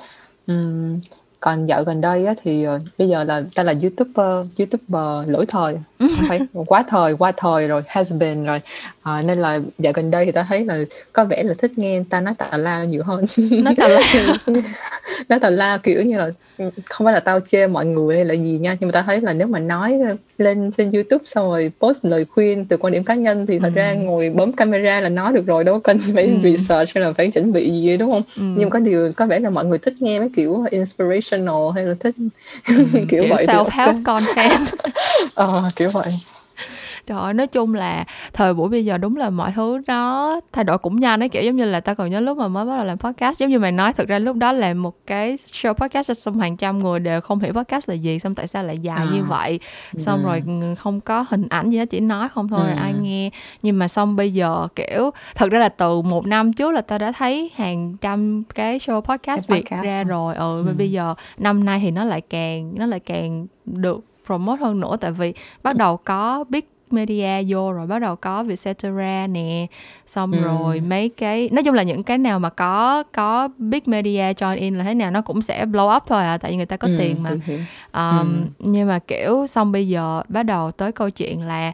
Ừm, 0.47 0.99
còn 1.39 1.65
dạo 1.65 1.83
gần 1.83 2.01
đây 2.01 2.25
á, 2.25 2.33
thì 2.43 2.63
ờ, 2.63 2.79
bây 2.97 3.09
giờ 3.09 3.23
là 3.23 3.43
ta 3.55 3.63
là 3.63 3.73
youtuber 3.81 4.47
youtuber 4.57 5.29
lỗi 5.29 5.45
thời. 5.45 5.77
Không 5.99 6.25
phải 6.27 6.39
quá 6.67 6.83
thời 6.87 7.13
qua 7.13 7.31
thời 7.37 7.67
rồi 7.67 7.83
has 7.87 8.13
been 8.13 8.43
rồi 8.45 8.61
Ờ, 9.09 9.21
nên 9.21 9.39
là 9.39 9.59
dạo 9.77 9.93
gần 9.95 10.11
đây 10.11 10.25
thì 10.25 10.31
ta 10.31 10.45
thấy 10.49 10.65
là 10.65 10.79
có 11.13 11.25
vẻ 11.25 11.43
là 11.43 11.53
thích 11.57 11.71
nghe 11.75 12.01
ta 12.09 12.21
nói 12.21 12.33
tào 12.37 12.59
lao 12.59 12.85
nhiều 12.85 13.03
hơn. 13.03 13.25
Nói 13.51 13.75
tào 13.77 13.89
lao 13.89 14.01
nói 15.29 15.39
tào 15.39 15.51
lao 15.51 15.77
kiểu 15.79 16.01
như 16.01 16.17
là 16.17 16.29
ừ, 16.57 16.69
không 16.89 17.05
phải 17.05 17.13
là 17.13 17.19
tao 17.19 17.39
chê 17.39 17.67
mọi 17.67 17.85
người 17.85 18.15
hay 18.15 18.25
là 18.25 18.33
gì 18.33 18.57
nha 18.61 18.77
nhưng 18.79 18.87
mà 18.87 18.91
tao 18.91 19.03
thấy 19.03 19.21
là 19.21 19.33
nếu 19.33 19.47
mà 19.47 19.59
nói 19.59 19.99
lên 20.37 20.71
trên 20.77 20.91
YouTube 20.91 21.23
xong 21.25 21.49
rồi 21.49 21.71
post 21.79 22.05
lời 22.05 22.25
khuyên 22.25 22.65
từ 22.65 22.77
quan 22.77 22.93
điểm 22.93 23.03
cá 23.03 23.15
nhân 23.15 23.45
thì 23.45 23.59
thật 23.59 23.71
ra 23.75 23.89
Ừ. 23.91 23.95
ngồi 23.95 24.29
bấm 24.29 24.51
camera 24.53 25.01
là 25.01 25.09
nói 25.09 25.33
được 25.33 25.45
rồi 25.45 25.63
đâu 25.63 25.79
cần 25.79 25.99
phải 26.13 26.25
Ừ. 26.27 26.39
research 26.43 26.89
hay 26.95 27.03
là 27.03 27.13
phải 27.13 27.31
chuẩn 27.31 27.51
bị 27.53 27.69
gì 27.71 27.97
đúng 27.97 28.11
không? 28.11 28.23
Ừ. 28.35 28.41
nhưng 28.55 28.69
có 28.69 28.79
điều 28.79 29.11
có 29.15 29.25
vẻ 29.25 29.39
là 29.39 29.49
mọi 29.49 29.65
người 29.65 29.77
thích 29.77 29.93
nghe 29.99 30.19
mấy 30.19 30.29
kiểu 30.35 30.65
inspirational 30.71 31.55
hay 31.75 31.85
là 31.85 31.95
thích 31.99 32.15
Ừ, 32.67 32.73
kiểu, 32.93 33.05
kiểu 33.09 33.23
vậy 33.29 33.45
self 33.47 33.69
help 33.71 33.95
content. 34.05 34.67
Ờ, 35.35 35.63
kiểu 35.75 35.89
vậy 35.89 36.07
Trời 37.09 37.19
ơi, 37.19 37.33
nói 37.33 37.47
chung 37.47 37.73
là 37.73 38.05
thời 38.33 38.53
buổi 38.53 38.69
bây 38.69 38.85
giờ 38.85 38.97
đúng 38.97 39.17
là 39.17 39.29
mọi 39.29 39.51
thứ 39.55 39.81
nó 39.87 40.39
thay 40.53 40.63
đổi 40.63 40.77
cũng 40.77 40.95
nhanh 40.99 41.19
ấy 41.23 41.29
kiểu 41.29 41.43
giống 41.43 41.55
như 41.55 41.65
là 41.65 41.79
tao 41.79 41.95
còn 41.95 42.09
nhớ 42.09 42.19
lúc 42.19 42.37
mà 42.37 42.47
mới 42.47 42.65
bắt 42.65 42.77
đầu 42.77 42.85
làm 42.85 42.97
podcast 42.97 43.39
giống 43.39 43.49
như 43.49 43.59
mày 43.59 43.71
nói 43.71 43.93
thực 43.93 44.07
ra 44.07 44.19
lúc 44.19 44.35
đó 44.35 44.51
là 44.51 44.73
một 44.73 44.95
cái 45.07 45.35
show 45.35 45.73
podcast 45.73 46.11
xong 46.17 46.39
hàng 46.39 46.57
trăm 46.57 46.79
người 46.79 46.99
đều 46.99 47.21
không 47.21 47.39
hiểu 47.39 47.53
podcast 47.53 47.89
là 47.89 47.95
gì 47.95 48.19
xong 48.19 48.35
tại 48.35 48.47
sao 48.47 48.63
lại 48.63 48.79
dài 48.79 49.07
như 49.13 49.19
À. 49.21 49.25
vậy 49.27 49.59
xong 49.97 50.19
Ừ. 50.23 50.25
rồi 50.25 50.43
không 50.79 51.01
có 51.01 51.25
hình 51.29 51.47
ảnh 51.49 51.69
gì 51.69 51.77
hết 51.77 51.85
chỉ 51.89 51.99
nói 51.99 52.29
không 52.29 52.47
thôi 52.47 52.67
Ừ. 52.69 52.75
ai 52.77 52.93
nghe 53.01 53.29
nhưng 53.61 53.79
mà 53.79 53.87
xong 53.87 54.15
bây 54.15 54.33
giờ 54.33 54.67
kiểu 54.75 55.11
thật 55.35 55.49
ra 55.51 55.59
là 55.59 55.69
từ 55.69 56.01
một 56.01 56.25
năm 56.25 56.53
trước 56.53 56.71
là 56.71 56.81
tao 56.81 56.99
đã 56.99 57.11
thấy 57.11 57.51
hàng 57.55 57.97
trăm 58.01 58.43
cái 58.55 58.77
show 58.79 59.01
podcast 59.01 59.47
Cái 59.47 59.57
Việt 59.57 59.69
ra 59.83 60.03
rồi 60.03 60.35
ừ, 60.35 60.63
Ừ. 60.67 60.73
bây 60.77 60.91
giờ 60.91 61.13
năm 61.37 61.65
nay 61.65 61.79
thì 61.83 61.91
nó 61.91 62.03
lại 62.03 62.21
càng 62.21 62.71
nó 62.75 62.85
lại 62.85 62.99
càng 62.99 63.47
được 63.65 63.99
promote 64.25 64.61
hơn 64.61 64.79
nữa 64.79 64.97
tại 65.01 65.11
vì 65.11 65.33
bắt 65.63 65.75
đầu 65.75 65.97
có 65.97 66.43
media 66.93 67.43
vô 67.47 67.71
rồi 67.71 67.87
bắt 67.87 67.99
đầu 67.99 68.15
có 68.15 68.43
Vietcetera 68.43 69.27
nè 69.27 69.67
xong 70.07 70.31
Ừ. 70.31 70.39
rồi 70.41 70.79
mấy 70.79 71.09
cái 71.09 71.49
nói 71.51 71.63
chung 71.63 71.73
là 71.75 71.83
những 71.83 72.03
cái 72.03 72.17
nào 72.17 72.39
mà 72.39 72.49
có 72.49 73.03
có 73.13 73.47
big 73.57 73.81
media 73.85 74.33
join 74.33 74.57
in 74.57 74.75
là 74.77 74.83
thế 74.83 74.93
nào 74.93 75.11
nó 75.11 75.21
cũng 75.21 75.41
sẽ 75.41 75.65
blow 75.65 75.95
up 75.97 76.03
thôi 76.07 76.23
à 76.23 76.37
tại 76.37 76.51
vì 76.51 76.57
người 76.57 76.65
ta 76.65 76.77
có 76.77 76.87
Ừ, 76.87 76.95
tiền 76.99 77.23
mà 77.23 77.29
um, 77.93 78.27
Ừ. 78.27 78.45
nhưng 78.59 78.87
mà 78.87 78.99
kiểu 78.99 79.47
xong 79.47 79.71
bây 79.71 79.87
giờ 79.87 80.21
bắt 80.29 80.43
đầu 80.43 80.71
tới 80.71 80.91
câu 80.91 81.09
chuyện 81.09 81.41
là 81.41 81.71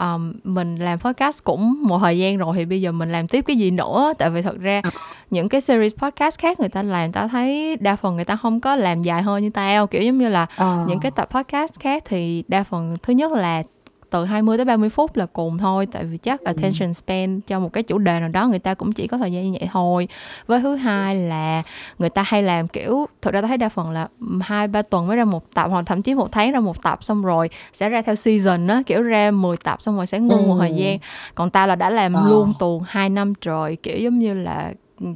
um, 0.00 0.32
mình 0.44 0.76
làm 0.76 0.98
podcast 0.98 1.44
cũng 1.44 1.82
một 1.82 1.98
thời 1.98 2.18
gian 2.18 2.36
rồi 2.36 2.56
thì 2.56 2.64
bây 2.64 2.80
giờ 2.80 2.92
mình 2.92 3.12
làm 3.12 3.28
tiếp 3.28 3.44
cái 3.46 3.56
gì 3.56 3.70
nữa 3.70 4.12
tại 4.18 4.30
vì 4.30 4.42
thật 4.42 4.58
ra 4.60 4.80
Ờ. 4.84 4.90
những 5.30 5.48
cái 5.48 5.60
series 5.60 5.94
podcast 5.96 6.38
khác 6.38 6.60
người 6.60 6.68
ta 6.68 6.82
làm 6.82 7.12
tao 7.12 7.28
thấy 7.28 7.76
đa 7.80 7.96
phần 7.96 8.16
người 8.16 8.24
ta 8.24 8.36
không 8.36 8.60
có 8.60 8.76
làm 8.76 9.02
dài 9.02 9.22
hơn 9.22 9.42
như 9.42 9.50
tao 9.50 9.86
kiểu 9.86 10.02
giống 10.02 10.18
như 10.18 10.28
là 10.28 10.46
Ờ. 10.56 10.84
những 10.88 11.00
cái 11.00 11.10
tập 11.10 11.28
podcast 11.30 11.72
khác 11.80 12.02
thì 12.06 12.44
đa 12.48 12.64
phần 12.64 12.96
thứ 13.02 13.12
nhất 13.12 13.32
là 13.32 13.62
từ 14.10 14.24
20 14.24 14.56
tới 14.58 14.64
30 14.64 14.90
phút 14.90 15.16
là 15.16 15.26
cùng 15.26 15.58
thôi 15.58 15.86
tại 15.92 16.04
vì 16.04 16.16
chắc 16.18 16.44
attention 16.44 16.94
span 16.94 17.40
cho 17.40 17.60
một 17.60 17.72
cái 17.72 17.82
chủ 17.82 17.98
đề 17.98 18.20
nào 18.20 18.28
đó 18.28 18.48
người 18.48 18.58
ta 18.58 18.74
cũng 18.74 18.92
chỉ 18.92 19.06
có 19.06 19.18
thời 19.18 19.32
gian 19.32 19.44
như 19.52 19.58
vậy 19.60 19.68
thôi 19.72 20.08
với 20.46 20.60
thứ 20.60 20.76
hai 20.76 21.14
là 21.16 21.62
người 21.98 22.10
ta 22.10 22.22
hay 22.26 22.42
làm 22.42 22.68
kiểu 22.68 23.06
thực 23.22 23.34
ra 23.34 23.40
ta 23.42 23.48
thấy 23.48 23.56
đa 23.56 23.68
phần 23.68 23.90
là 23.90 24.08
hai 24.40 24.68
ba 24.68 24.82
tuần 24.82 25.06
mới 25.06 25.16
ra 25.16 25.24
một 25.24 25.54
tập 25.54 25.66
hoặc 25.70 25.82
thậm 25.86 26.02
chí 26.02 26.14
một 26.14 26.32
tháng 26.32 26.52
ra 26.52 26.60
một 26.60 26.82
tập 26.82 27.04
xong 27.04 27.22
rồi 27.22 27.50
sẽ 27.72 27.88
ra 27.88 28.02
theo 28.02 28.14
season 28.14 28.66
á 28.66 28.82
kiểu 28.86 29.02
ra 29.02 29.30
10 29.30 29.56
tập 29.56 29.82
xong 29.82 29.96
rồi 29.96 30.06
sẽ 30.06 30.18
ngưng 30.20 30.48
một 30.48 30.54
Ừ. 30.54 30.58
thời 30.60 30.72
gian 30.74 30.98
còn 31.34 31.50
ta 31.50 31.66
là 31.66 31.74
đã 31.76 31.90
làm 31.90 32.14
Ờ. 32.14 32.22
luôn 32.28 32.52
tuồng 32.58 32.82
2 32.86 33.08
năm 33.10 33.34
trời 33.34 33.76
kiểu 33.76 33.98
giống 33.98 34.18
như 34.18 34.34
là 34.34 34.72
ừ, 35.00 35.06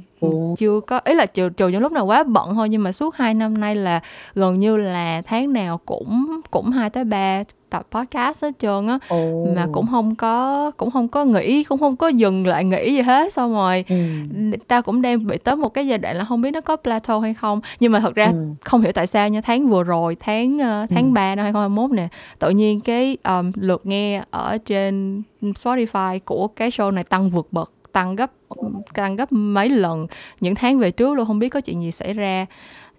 chưa 0.58 0.80
có 0.80 1.00
ý 1.04 1.14
là 1.14 1.26
trừ 1.26 1.48
trừ 1.48 1.68
những 1.68 1.82
lúc 1.82 1.92
nào 1.92 2.06
quá 2.06 2.24
bận 2.24 2.54
thôi 2.54 2.68
nhưng 2.68 2.82
mà 2.82 2.92
suốt 2.92 3.14
2 3.16 3.34
năm 3.34 3.60
nay 3.60 3.76
là 3.76 4.00
gần 4.34 4.58
như 4.58 4.76
là 4.76 5.22
tháng 5.26 5.52
nào 5.52 5.78
cũng 5.78 6.40
cũng 6.50 6.70
hai 6.70 6.90
tới 6.90 7.04
ba 7.04 7.42
tập 7.72 7.86
podcast 7.90 8.42
hết 8.44 8.50
trơn 8.58 8.86
á 8.86 8.98
Ồ. 9.08 9.46
mà 9.56 9.66
cũng 9.72 9.86
không 9.90 10.14
có 10.14 10.70
cũng 10.76 10.90
không 10.90 11.08
có 11.08 11.24
nghỉ 11.24 11.64
cũng 11.64 11.78
không 11.80 11.96
có 11.96 12.08
dừng 12.08 12.46
lại 12.46 12.64
nghỉ 12.64 12.94
gì 12.94 13.00
hết 13.02 13.32
xong 13.32 13.52
rồi 13.54 13.84
Ừ. 13.88 13.96
tao 14.68 14.82
cũng 14.82 15.02
đang 15.02 15.26
bị 15.26 15.36
tới 15.38 15.56
một 15.56 15.68
cái 15.74 15.86
giai 15.86 15.98
đoạn 15.98 16.16
là 16.16 16.24
không 16.24 16.40
biết 16.40 16.50
nó 16.50 16.60
có 16.60 16.76
plateau 16.76 17.20
hay 17.20 17.34
không 17.34 17.60
nhưng 17.80 17.92
mà 17.92 18.00
thật 18.00 18.14
ra 18.14 18.26
Ừ. 18.26 18.32
không 18.64 18.82
hiểu 18.82 18.92
tại 18.92 19.06
sao 19.06 19.28
nha 19.28 19.40
tháng 19.40 19.68
vừa 19.68 19.82
rồi 19.82 20.16
tháng 20.20 20.58
ờ, 20.58 20.86
tháng 20.90 21.04
Ừ. 21.04 21.10
3 21.12 21.34
năm 21.34 21.42
2021 21.44 21.90
nè 21.90 22.08
tự 22.38 22.50
nhiên 22.50 22.80
cái 22.80 23.16
um, 23.24 23.52
lượt 23.54 23.86
nghe 23.86 24.22
ở 24.30 24.58
trên 24.58 25.22
Spotify 25.42 26.18
của 26.24 26.48
cái 26.48 26.70
show 26.70 26.90
này 26.90 27.04
tăng 27.04 27.30
vượt 27.30 27.48
bậc 27.52 27.70
tăng 27.92 28.16
gấp 28.16 28.30
tăng 28.94 29.16
gấp 29.16 29.32
mấy 29.32 29.68
lần 29.68 30.06
những 30.40 30.54
tháng 30.54 30.78
về 30.78 30.90
trước 30.90 31.14
luôn 31.14 31.26
không 31.26 31.38
biết 31.38 31.48
có 31.48 31.60
chuyện 31.60 31.82
gì 31.82 31.90
xảy 31.90 32.14
ra 32.14 32.46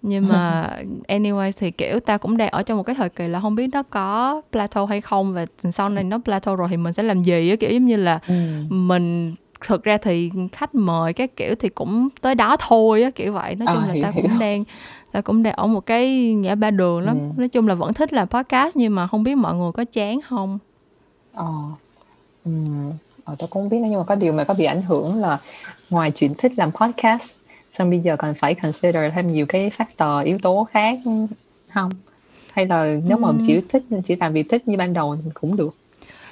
nhưng 0.05 0.27
mà 0.27 0.69
anyway 1.07 1.51
thì 1.57 1.71
kiểu 1.71 1.99
ta 1.99 2.17
cũng 2.17 2.37
đang 2.37 2.49
ở 2.49 2.63
trong 2.63 2.77
một 2.77 2.83
cái 2.83 2.95
thời 2.95 3.09
kỳ 3.09 3.27
là 3.27 3.39
không 3.39 3.55
biết 3.55 3.67
nó 3.73 3.83
có 3.83 4.41
plateau 4.51 4.85
hay 4.85 5.01
không 5.01 5.33
và 5.33 5.45
sau 5.71 5.89
này 5.89 6.03
nó 6.03 6.17
plateau 6.25 6.55
rồi 6.55 6.67
thì 6.69 6.77
mình 6.77 6.93
sẽ 6.93 7.03
làm 7.03 7.23
gì 7.23 7.49
á 7.49 7.55
kiểu 7.55 7.69
giống 7.69 7.85
như 7.85 7.95
là 7.95 8.19
ừ. 8.27 8.33
mình 8.69 9.35
thực 9.67 9.83
ra 9.83 9.97
thì 9.97 10.31
khách 10.51 10.75
mời 10.75 11.13
các 11.13 11.35
kiểu 11.35 11.55
thì 11.59 11.69
cũng 11.69 12.09
tới 12.21 12.35
đó 12.35 12.57
thôi 12.59 13.03
á 13.03 13.09
kiểu 13.15 13.33
vậy 13.33 13.55
nói 13.55 13.67
chung 13.73 13.83
À, 13.83 13.87
là 13.87 13.93
hiểu, 13.93 14.03
ta 14.03 14.11
cũng 14.11 14.27
hiểu. 14.29 14.39
đang 14.39 14.63
ta 15.11 15.21
cũng 15.21 15.43
đang 15.43 15.53
ở 15.53 15.67
một 15.67 15.85
cái 15.85 16.33
ngã 16.33 16.55
ba 16.55 16.71
đường 16.71 16.99
lắm 17.01 17.17
Ừ. 17.19 17.25
nói 17.39 17.47
chung 17.47 17.67
là 17.67 17.75
vẫn 17.75 17.93
thích 17.93 18.13
làm 18.13 18.27
podcast 18.27 18.77
nhưng 18.77 18.95
mà 18.95 19.07
không 19.07 19.23
biết 19.23 19.35
mọi 19.35 19.55
người 19.55 19.71
có 19.71 19.83
chán 19.91 20.21
không 20.21 20.59
Ờ. 21.33 21.45
Ừ. 22.45 22.51
Ờ, 23.25 23.35
tôi 23.39 23.47
cũng 23.47 23.63
không 23.63 23.69
biết 23.69 23.77
nữa 23.79 23.87
nhưng 23.89 23.99
mà 23.99 24.03
có 24.05 24.15
điều 24.15 24.33
mà 24.33 24.43
có 24.43 24.53
bị 24.53 24.65
ảnh 24.65 24.81
hưởng 24.81 25.15
là 25.15 25.37
ngoài 25.89 26.11
chuyện 26.11 26.33
thích 26.37 26.51
làm 26.57 26.71
podcast 26.71 27.31
xong 27.77 27.89
bây 27.89 27.99
giờ 27.99 28.15
còn 28.17 28.33
phải 28.35 28.55
consider 28.55 29.13
thêm 29.15 29.27
nhiều 29.27 29.45
cái 29.45 29.71
factor 29.77 30.23
yếu 30.25 30.37
tố 30.37 30.67
khác 30.71 30.99
không 31.73 31.91
hay 32.53 32.65
là 32.65 32.97
nếu 33.07 33.17
mà 33.17 33.27
Ừm. 33.27 33.39
chỉ 33.47 33.61
thích 33.69 33.83
chỉ 34.05 34.15
làm 34.15 34.33
vì 34.33 34.43
thích 34.43 34.67
như 34.67 34.77
ban 34.77 34.93
đầu 34.93 35.17
thì 35.25 35.31
cũng 35.33 35.55
được 35.55 35.75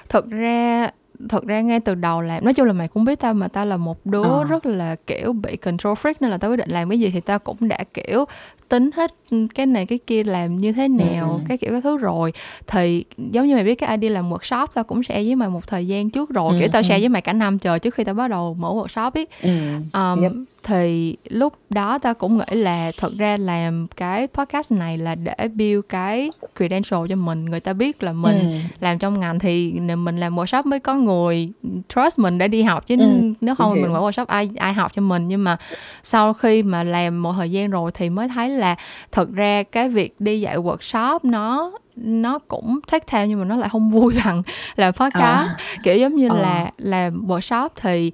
thực 0.09 0.29
ra 0.29 0.89
thực 1.29 1.45
ra 1.47 1.61
ngay 1.61 1.79
từ 1.79 1.95
đầu 1.95 2.21
làm 2.21 2.43
nói 2.45 2.53
chung 2.53 2.65
là 2.67 2.73
mày 2.73 2.87
cũng 2.87 3.03
biết 3.05 3.19
tao 3.19 3.33
mà 3.33 3.47
tao 3.47 3.65
là 3.65 3.77
một 3.77 4.05
đứa 4.05 4.23
Ờ. 4.23 4.43
rất 4.43 4.65
là 4.65 4.95
kiểu 5.07 5.33
bị 5.33 5.57
control 5.57 5.93
freak 5.93 6.13
nên 6.19 6.31
là 6.31 6.37
tao 6.37 6.51
quyết 6.51 6.57
định 6.57 6.69
làm 6.69 6.89
cái 6.89 6.99
gì 6.99 7.09
thì 7.13 7.19
tao 7.21 7.39
cũng 7.39 7.67
đã 7.67 7.77
kiểu 7.93 8.25
tính 8.69 8.89
hết 8.95 9.11
cái 9.55 9.65
này 9.65 9.85
cái 9.85 9.99
kia 10.07 10.23
làm 10.23 10.57
như 10.57 10.71
thế 10.71 10.87
nào 10.87 11.31
Ừ. 11.31 11.45
cái 11.49 11.57
kiểu 11.57 11.71
cái 11.71 11.81
thứ 11.81 11.97
rồi 11.97 12.33
thì 12.67 13.05
giống 13.17 13.45
như 13.47 13.55
mày 13.55 13.63
biết 13.63 13.75
cái 13.75 13.97
idea 13.97 14.13
làm 14.13 14.29
workshop 14.33 14.67
tao 14.73 14.83
cũng 14.83 15.03
share 15.03 15.23
với 15.23 15.35
mày 15.35 15.49
một 15.49 15.67
thời 15.67 15.87
gian 15.87 16.09
trước 16.09 16.29
rồi 16.29 16.53
Ừ, 16.55 16.59
kiểu 16.59 16.67
tao 16.71 16.79
ừ. 16.81 16.83
share 16.83 16.99
với 16.99 17.09
mày 17.09 17.21
cả 17.21 17.33
năm 17.33 17.59
trời 17.59 17.79
trước 17.79 17.93
khi 17.93 18.03
tao 18.03 18.15
bắt 18.15 18.27
đầu 18.27 18.53
mở 18.53 18.69
workshop 18.69 19.11
ấy 19.11 19.27
ừ. 19.41 19.49
Um, 19.93 20.21
Yep. 20.21 20.31
Thì 20.63 21.17
lúc 21.29 21.53
đó 21.69 21.97
ta 21.97 22.13
cũng 22.13 22.37
nghĩ 22.37 22.55
là 22.55 22.91
thật 22.97 23.11
ra 23.17 23.37
làm 23.37 23.87
cái 23.95 24.27
podcast 24.27 24.71
này 24.71 24.97
là 24.97 25.15
để 25.15 25.47
build 25.55 25.81
cái 25.89 26.31
credential 26.57 26.99
cho 27.09 27.15
mình 27.15 27.45
người 27.45 27.59
ta 27.59 27.73
biết 27.73 28.03
là 28.03 28.13
mình 28.13 28.39
Ừ. 28.39 28.57
làm 28.79 28.99
trong 28.99 29.19
ngành 29.19 29.39
thì 29.39 29.71
mình 29.79 30.17
làm 30.17 30.35
workshop 30.35 30.63
mới 30.65 30.79
có 30.79 30.95
người 30.95 31.49
trust 31.95 32.19
mình 32.19 32.37
để 32.37 32.47
đi 32.47 32.61
học 32.63 32.85
chứ 32.87 32.95
Ừ, 32.99 33.05
nếu 33.41 33.55
không 33.55 33.73
hiểu. 33.73 33.83
mình 33.83 33.93
mở 33.93 33.99
workshop 33.99 34.25
ai 34.25 34.49
ai 34.57 34.73
học 34.73 34.91
cho 34.93 35.01
mình 35.01 35.27
nhưng 35.27 35.43
mà 35.43 35.57
sau 36.03 36.33
khi 36.33 36.63
mà 36.63 36.83
làm 36.83 37.21
một 37.21 37.33
thời 37.37 37.51
gian 37.51 37.69
rồi 37.69 37.91
thì 37.93 38.09
mới 38.09 38.27
thấy 38.27 38.49
là 38.49 38.75
thật 39.11 39.29
ra 39.33 39.63
cái 39.63 39.89
việc 39.89 40.15
đi 40.21 40.41
dạy 40.41 40.57
workshop 40.57 41.19
nó 41.23 41.71
nó 41.95 42.39
cũng 42.39 42.79
take 42.91 43.05
time 43.11 43.27
nhưng 43.27 43.39
mà 43.39 43.45
nó 43.45 43.55
lại 43.55 43.69
không 43.69 43.89
vui 43.89 44.13
bằng 44.25 44.43
là 44.75 44.91
podcast 44.91 45.51
kiểu 45.83 45.97
giống 45.97 46.15
như 46.15 46.29
Ờ. 46.29 46.41
là 46.41 46.71
làm 46.77 47.27
workshop 47.27 47.69
thì 47.81 48.11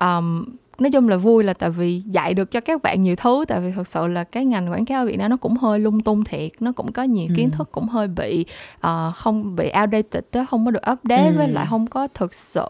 um, 0.00 0.44
nói 0.78 0.90
chung 0.90 1.08
là 1.08 1.16
vui 1.16 1.44
là 1.44 1.52
tại 1.54 1.70
vì 1.70 2.00
dạy 2.06 2.34
được 2.34 2.50
cho 2.50 2.60
các 2.60 2.82
bạn 2.82 3.02
nhiều 3.02 3.16
thứ 3.16 3.44
tại 3.48 3.60
vì 3.60 3.70
thật 3.76 3.86
sự 3.88 4.06
là 4.06 4.24
cái 4.24 4.44
ngành 4.44 4.70
quảng 4.72 4.84
cáo 4.84 5.02
ở 5.02 5.06
Việt 5.06 5.16
Nam 5.16 5.30
nó 5.30 5.36
cũng 5.36 5.56
hơi 5.56 5.78
lung 5.78 6.00
tung 6.00 6.24
thiệt 6.24 6.50
nó 6.60 6.72
cũng 6.72 6.92
có 6.92 7.02
nhiều 7.02 7.28
kiến 7.36 7.50
Ừ. 7.52 7.56
thức 7.56 7.68
cũng 7.72 7.88
hơi 7.88 8.08
bị 8.08 8.44
ờ, 8.80 9.12
không 9.16 9.56
bị 9.56 9.64
outdated 9.82 10.24
đó, 10.32 10.46
không 10.50 10.64
có 10.64 10.70
được 10.70 10.82
update 10.92 11.32
với 11.32 11.46
Ừ. 11.46 11.52
lại 11.52 11.66
không 11.70 11.86
có 11.86 12.08
thực 12.14 12.34
sự 12.34 12.66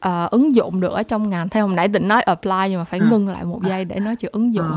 ờ, 0.00 0.28
ứng 0.30 0.54
dụng 0.54 0.80
được 0.80 0.92
ở 0.92 1.02
trong 1.02 1.30
ngành 1.30 1.48
theo 1.48 1.66
hồi 1.66 1.76
nãy 1.76 1.88
định 1.88 2.08
nói 2.08 2.22
apply 2.22 2.52
nhưng 2.70 2.78
mà 2.78 2.84
phải 2.84 3.00
À. 3.00 3.06
ngưng 3.10 3.28
lại 3.28 3.44
một 3.44 3.60
giây 3.68 3.84
để 3.84 4.00
nói 4.00 4.16
chữ 4.16 4.28
ứng 4.32 4.54
dụng 4.54 4.72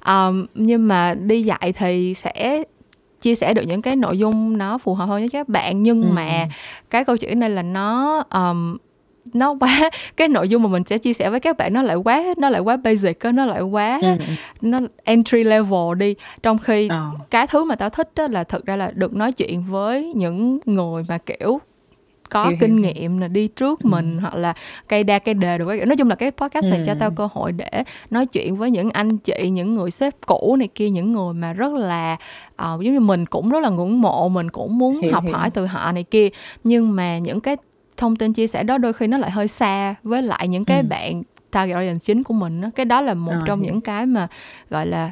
Ờ. 0.00 0.28
um, 0.28 0.46
nhưng 0.54 0.88
mà 0.88 1.14
đi 1.14 1.42
dạy 1.42 1.72
thì 1.76 2.14
sẽ 2.14 2.62
chia 3.20 3.34
sẻ 3.34 3.54
được 3.54 3.62
những 3.62 3.82
cái 3.82 3.96
nội 3.96 4.18
dung 4.18 4.58
nó 4.58 4.78
phù 4.78 4.94
hợp 4.94 5.06
hơn 5.06 5.20
với 5.20 5.28
các 5.28 5.48
bạn 5.48 5.82
nhưng 5.82 6.02
Ừ. 6.02 6.08
mà 6.12 6.48
cái 6.90 7.04
câu 7.04 7.16
chuyện 7.16 7.40
này 7.40 7.50
là 7.50 7.62
nó 7.62 8.22
um, 8.34 8.76
nó 9.32 9.54
quá 9.60 9.90
cái 10.16 10.28
nội 10.28 10.48
dung 10.48 10.62
mà 10.62 10.68
mình 10.68 10.82
sẽ 10.86 10.98
chia 10.98 11.12
sẻ 11.12 11.30
với 11.30 11.40
các 11.40 11.56
bạn 11.56 11.72
nó 11.72 11.82
lại 11.82 11.96
quá 11.96 12.22
nó 12.36 12.48
lại 12.50 12.60
quá 12.60 12.76
basic 12.76 13.18
nó 13.34 13.46
lại 13.46 13.60
quá 13.62 13.98
Ừ. 14.02 14.08
nó 14.60 14.78
entry 15.04 15.44
level 15.44 15.94
đi 15.98 16.14
trong 16.42 16.58
khi 16.58 16.88
Ờ. 16.88 17.10
cái 17.30 17.46
thứ 17.46 17.64
mà 17.64 17.74
tao 17.76 17.90
thích 17.90 18.10
là 18.30 18.44
thực 18.44 18.66
ra 18.66 18.76
là 18.76 18.90
được 18.94 19.14
nói 19.14 19.32
chuyện 19.32 19.62
với 19.70 20.12
những 20.16 20.58
người 20.66 21.04
mà 21.08 21.18
kiểu 21.18 21.60
có 22.30 22.48
Hiểu, 22.48 22.56
kinh 22.60 22.82
hiểu. 22.82 22.92
nghiệm 22.94 23.18
là 23.18 23.28
đi 23.28 23.48
trước 23.48 23.84
mình 23.84 24.18
hoặc 24.18 24.34
là 24.34 24.54
cây 24.88 25.04
đa 25.04 25.18
cây 25.18 25.34
đề 25.34 25.58
được 25.58 25.64
nói 25.86 25.96
chung 25.96 26.08
là 26.08 26.14
cái 26.14 26.30
podcast 26.30 26.66
này 26.66 26.82
cho 26.86 26.92
Ừ. 26.92 26.96
tao 27.00 27.10
cơ 27.10 27.28
hội 27.32 27.52
để 27.52 27.70
nói 28.10 28.26
chuyện 28.26 28.56
với 28.56 28.70
những 28.70 28.90
anh 28.90 29.18
chị 29.18 29.50
những 29.50 29.74
người 29.74 29.90
sếp 29.90 30.14
cũ 30.26 30.56
này 30.58 30.68
kia 30.74 30.90
những 30.90 31.12
người 31.12 31.34
mà 31.34 31.52
rất 31.52 31.72
là 31.72 32.16
ờ, 32.56 32.78
giống 32.82 32.94
như 32.94 33.00
mình 33.00 33.26
cũng 33.26 33.48
rất 33.50 33.62
là 33.62 33.68
ngưỡng 33.68 34.00
mộ 34.00 34.28
mình 34.28 34.50
cũng 34.50 34.78
muốn 34.78 35.00
Hiểu, 35.02 35.12
học 35.12 35.24
hiểu. 35.24 35.32
hỏi 35.36 35.50
từ 35.50 35.66
họ 35.66 35.92
này 35.92 36.02
kia 36.02 36.28
nhưng 36.64 36.96
mà 36.96 37.18
những 37.18 37.40
cái 37.40 37.56
thông 38.00 38.16
tin 38.16 38.32
chia 38.32 38.46
sẻ 38.46 38.62
đó 38.62 38.78
đôi 38.78 38.92
khi 38.92 39.06
nó 39.06 39.18
lại 39.18 39.30
hơi 39.30 39.48
xa 39.48 39.94
với 40.02 40.22
lại 40.22 40.48
những 40.48 40.64
cái 40.64 40.78
Ừ. 40.80 40.86
bạn 40.88 41.22
target 41.50 41.74
audience 41.74 41.98
chính 42.02 42.22
của 42.22 42.34
mình 42.34 42.60
á. 42.62 42.70
cái 42.74 42.86
đó 42.86 43.00
là 43.00 43.14
một 43.14 43.32
Ờ, 43.32 43.42
trong 43.46 43.60
hiểu. 43.62 43.72
những 43.72 43.80
cái 43.80 44.06
mà 44.06 44.28
gọi 44.70 44.86
là 44.86 45.10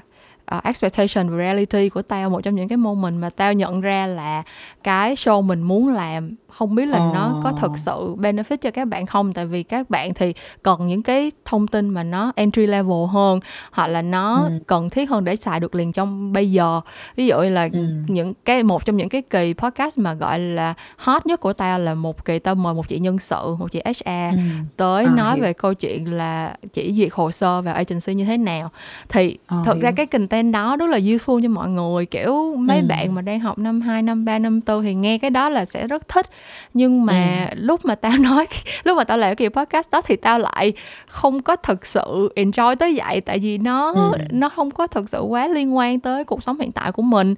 uh, 0.57 0.65
expectation 0.65 1.31
và 1.31 1.37
reality 1.39 1.89
của 1.89 2.03
tao 2.03 2.31
một 2.31 2.41
trong 2.41 2.55
những 2.55 2.69
cái 2.69 2.77
moment 2.77 3.17
mà 3.21 3.31
tao 3.31 3.53
nhận 3.53 3.81
ra 3.81 4.07
là 4.07 4.43
cái 4.83 5.15
show 5.15 5.43
mình 5.43 5.63
muốn 5.63 5.89
làm 5.89 6.35
không 6.49 6.75
biết 6.75 6.87
là 6.87 6.99
nó 7.13 7.35
có 7.43 7.51
Ờ. 7.51 7.55
thực 7.61 7.79
sự 7.79 8.15
benefit 8.17 8.57
cho 8.57 8.71
các 8.71 8.89
bạn 8.89 9.07
không 9.07 9.33
tại 9.33 9.47
vì 9.47 9.63
các 9.63 9.91
bạn 9.91 10.15
thì 10.15 10.35
cần 10.63 10.87
những 10.87 11.03
cái 11.03 11.33
thông 11.45 11.67
tin 11.69 11.89
mà 11.91 12.03
nó 12.03 12.33
entry 12.37 12.67
level 12.67 13.07
hơn 13.11 13.41
hoặc 13.73 13.87
là 13.87 14.03
nó 14.03 14.43
Ừ. 14.43 14.51
cần 14.67 14.91
thiết 14.91 15.11
hơn 15.11 15.25
để 15.25 15.37
xài 15.37 15.61
được 15.61 15.75
liền 15.75 15.93
trong 15.93 16.33
bây 16.33 16.51
giờ 16.53 16.81
ví 17.17 17.27
dụ 17.27 17.37
là 17.41 17.69
Ừ. 17.73 17.79
những 18.07 18.35
cái 18.45 18.63
một 18.63 18.85
trong 18.85 18.97
những 18.97 19.09
cái 19.09 19.23
kỳ 19.23 19.55
podcast 19.55 19.99
mà 19.99 20.15
gọi 20.15 20.39
là 20.39 20.75
hot 20.97 21.27
nhất 21.27 21.41
của 21.41 21.53
tao 21.53 21.79
là 21.79 21.95
một 21.95 22.25
kỳ 22.25 22.39
tao 22.39 22.55
mời 22.55 22.75
một 22.75 22.89
chị 22.89 22.99
nhân 22.99 23.19
sự 23.19 23.57
một 23.59 23.71
chị 23.73 23.81
HR 23.85 24.09
Ừ. 24.33 24.39
tới 24.77 25.05
À, 25.05 25.11
nói 25.17 25.35
hiểu. 25.35 25.43
về 25.45 25.53
câu 25.53 25.75
chuyện 25.75 26.13
là 26.13 26.55
chỉ 26.73 26.93
duyệt 26.97 27.09
hồ 27.13 27.31
sơ 27.31 27.63
vào 27.63 27.75
agency 27.75 28.15
như 28.15 28.25
thế 28.25 28.37
nào 28.37 28.71
thì 29.09 29.39
À, 29.47 29.57
thật 29.65 29.75
ra 29.81 29.89
hiểu. 29.89 29.97
cái 29.97 30.07
content 30.39 30.53
đó 30.53 30.77
rất 30.77 30.87
là 30.91 30.99
useful 30.99 31.43
cho 31.43 31.49
mọi 31.49 31.69
người 31.69 32.07
kiểu 32.07 32.55
mấy 32.59 32.79
Ừ. 32.79 32.85
bạn 32.89 33.15
mà 33.15 33.23
đang 33.23 33.41
học 33.41 33.59
năm 33.59 33.81
2, 33.81 34.03
năm 34.03 34.25
3, 34.25 34.39
năm 34.39 34.61
4 34.67 34.83
thì 34.83 34.95
nghe 34.95 35.19
cái 35.19 35.31
đó 35.31 35.49
là 35.49 35.65
sẽ 35.67 35.87
rất 35.87 36.09
thích 36.09 36.27
nhưng 36.75 37.07
mà 37.07 37.47
Ừ. 37.51 37.55
lúc 37.61 37.85
mà 37.85 37.95
tao 37.95 38.13
nói 38.19 38.47
lúc 38.85 38.97
mà 38.97 39.05
tao 39.05 39.19
làm 39.19 39.35
cái 39.37 39.51
podcast 39.51 39.91
đó 39.91 40.01
thì 40.03 40.17
tao 40.17 40.39
lại 40.39 40.73
không 41.09 41.43
có 41.43 41.57
thực 41.57 41.87
sự 41.87 42.33
enjoy 42.37 42.77
tới 42.77 42.95
vậy 42.99 43.21
tại 43.21 43.39
vì 43.39 43.59
nó 43.59 43.93
Ừ. 43.93 44.13
nó 44.31 44.49
không 44.49 44.71
có 44.71 44.87
thực 44.87 45.09
sự 45.09 45.21
quá 45.21 45.49
liên 45.49 45.77
quan 45.77 46.01
tới 46.01 46.25
cuộc 46.25 46.43
sống 46.43 46.61
hiện 46.61 46.73
tại 46.73 46.93
của 46.93 47.03
mình 47.03 47.35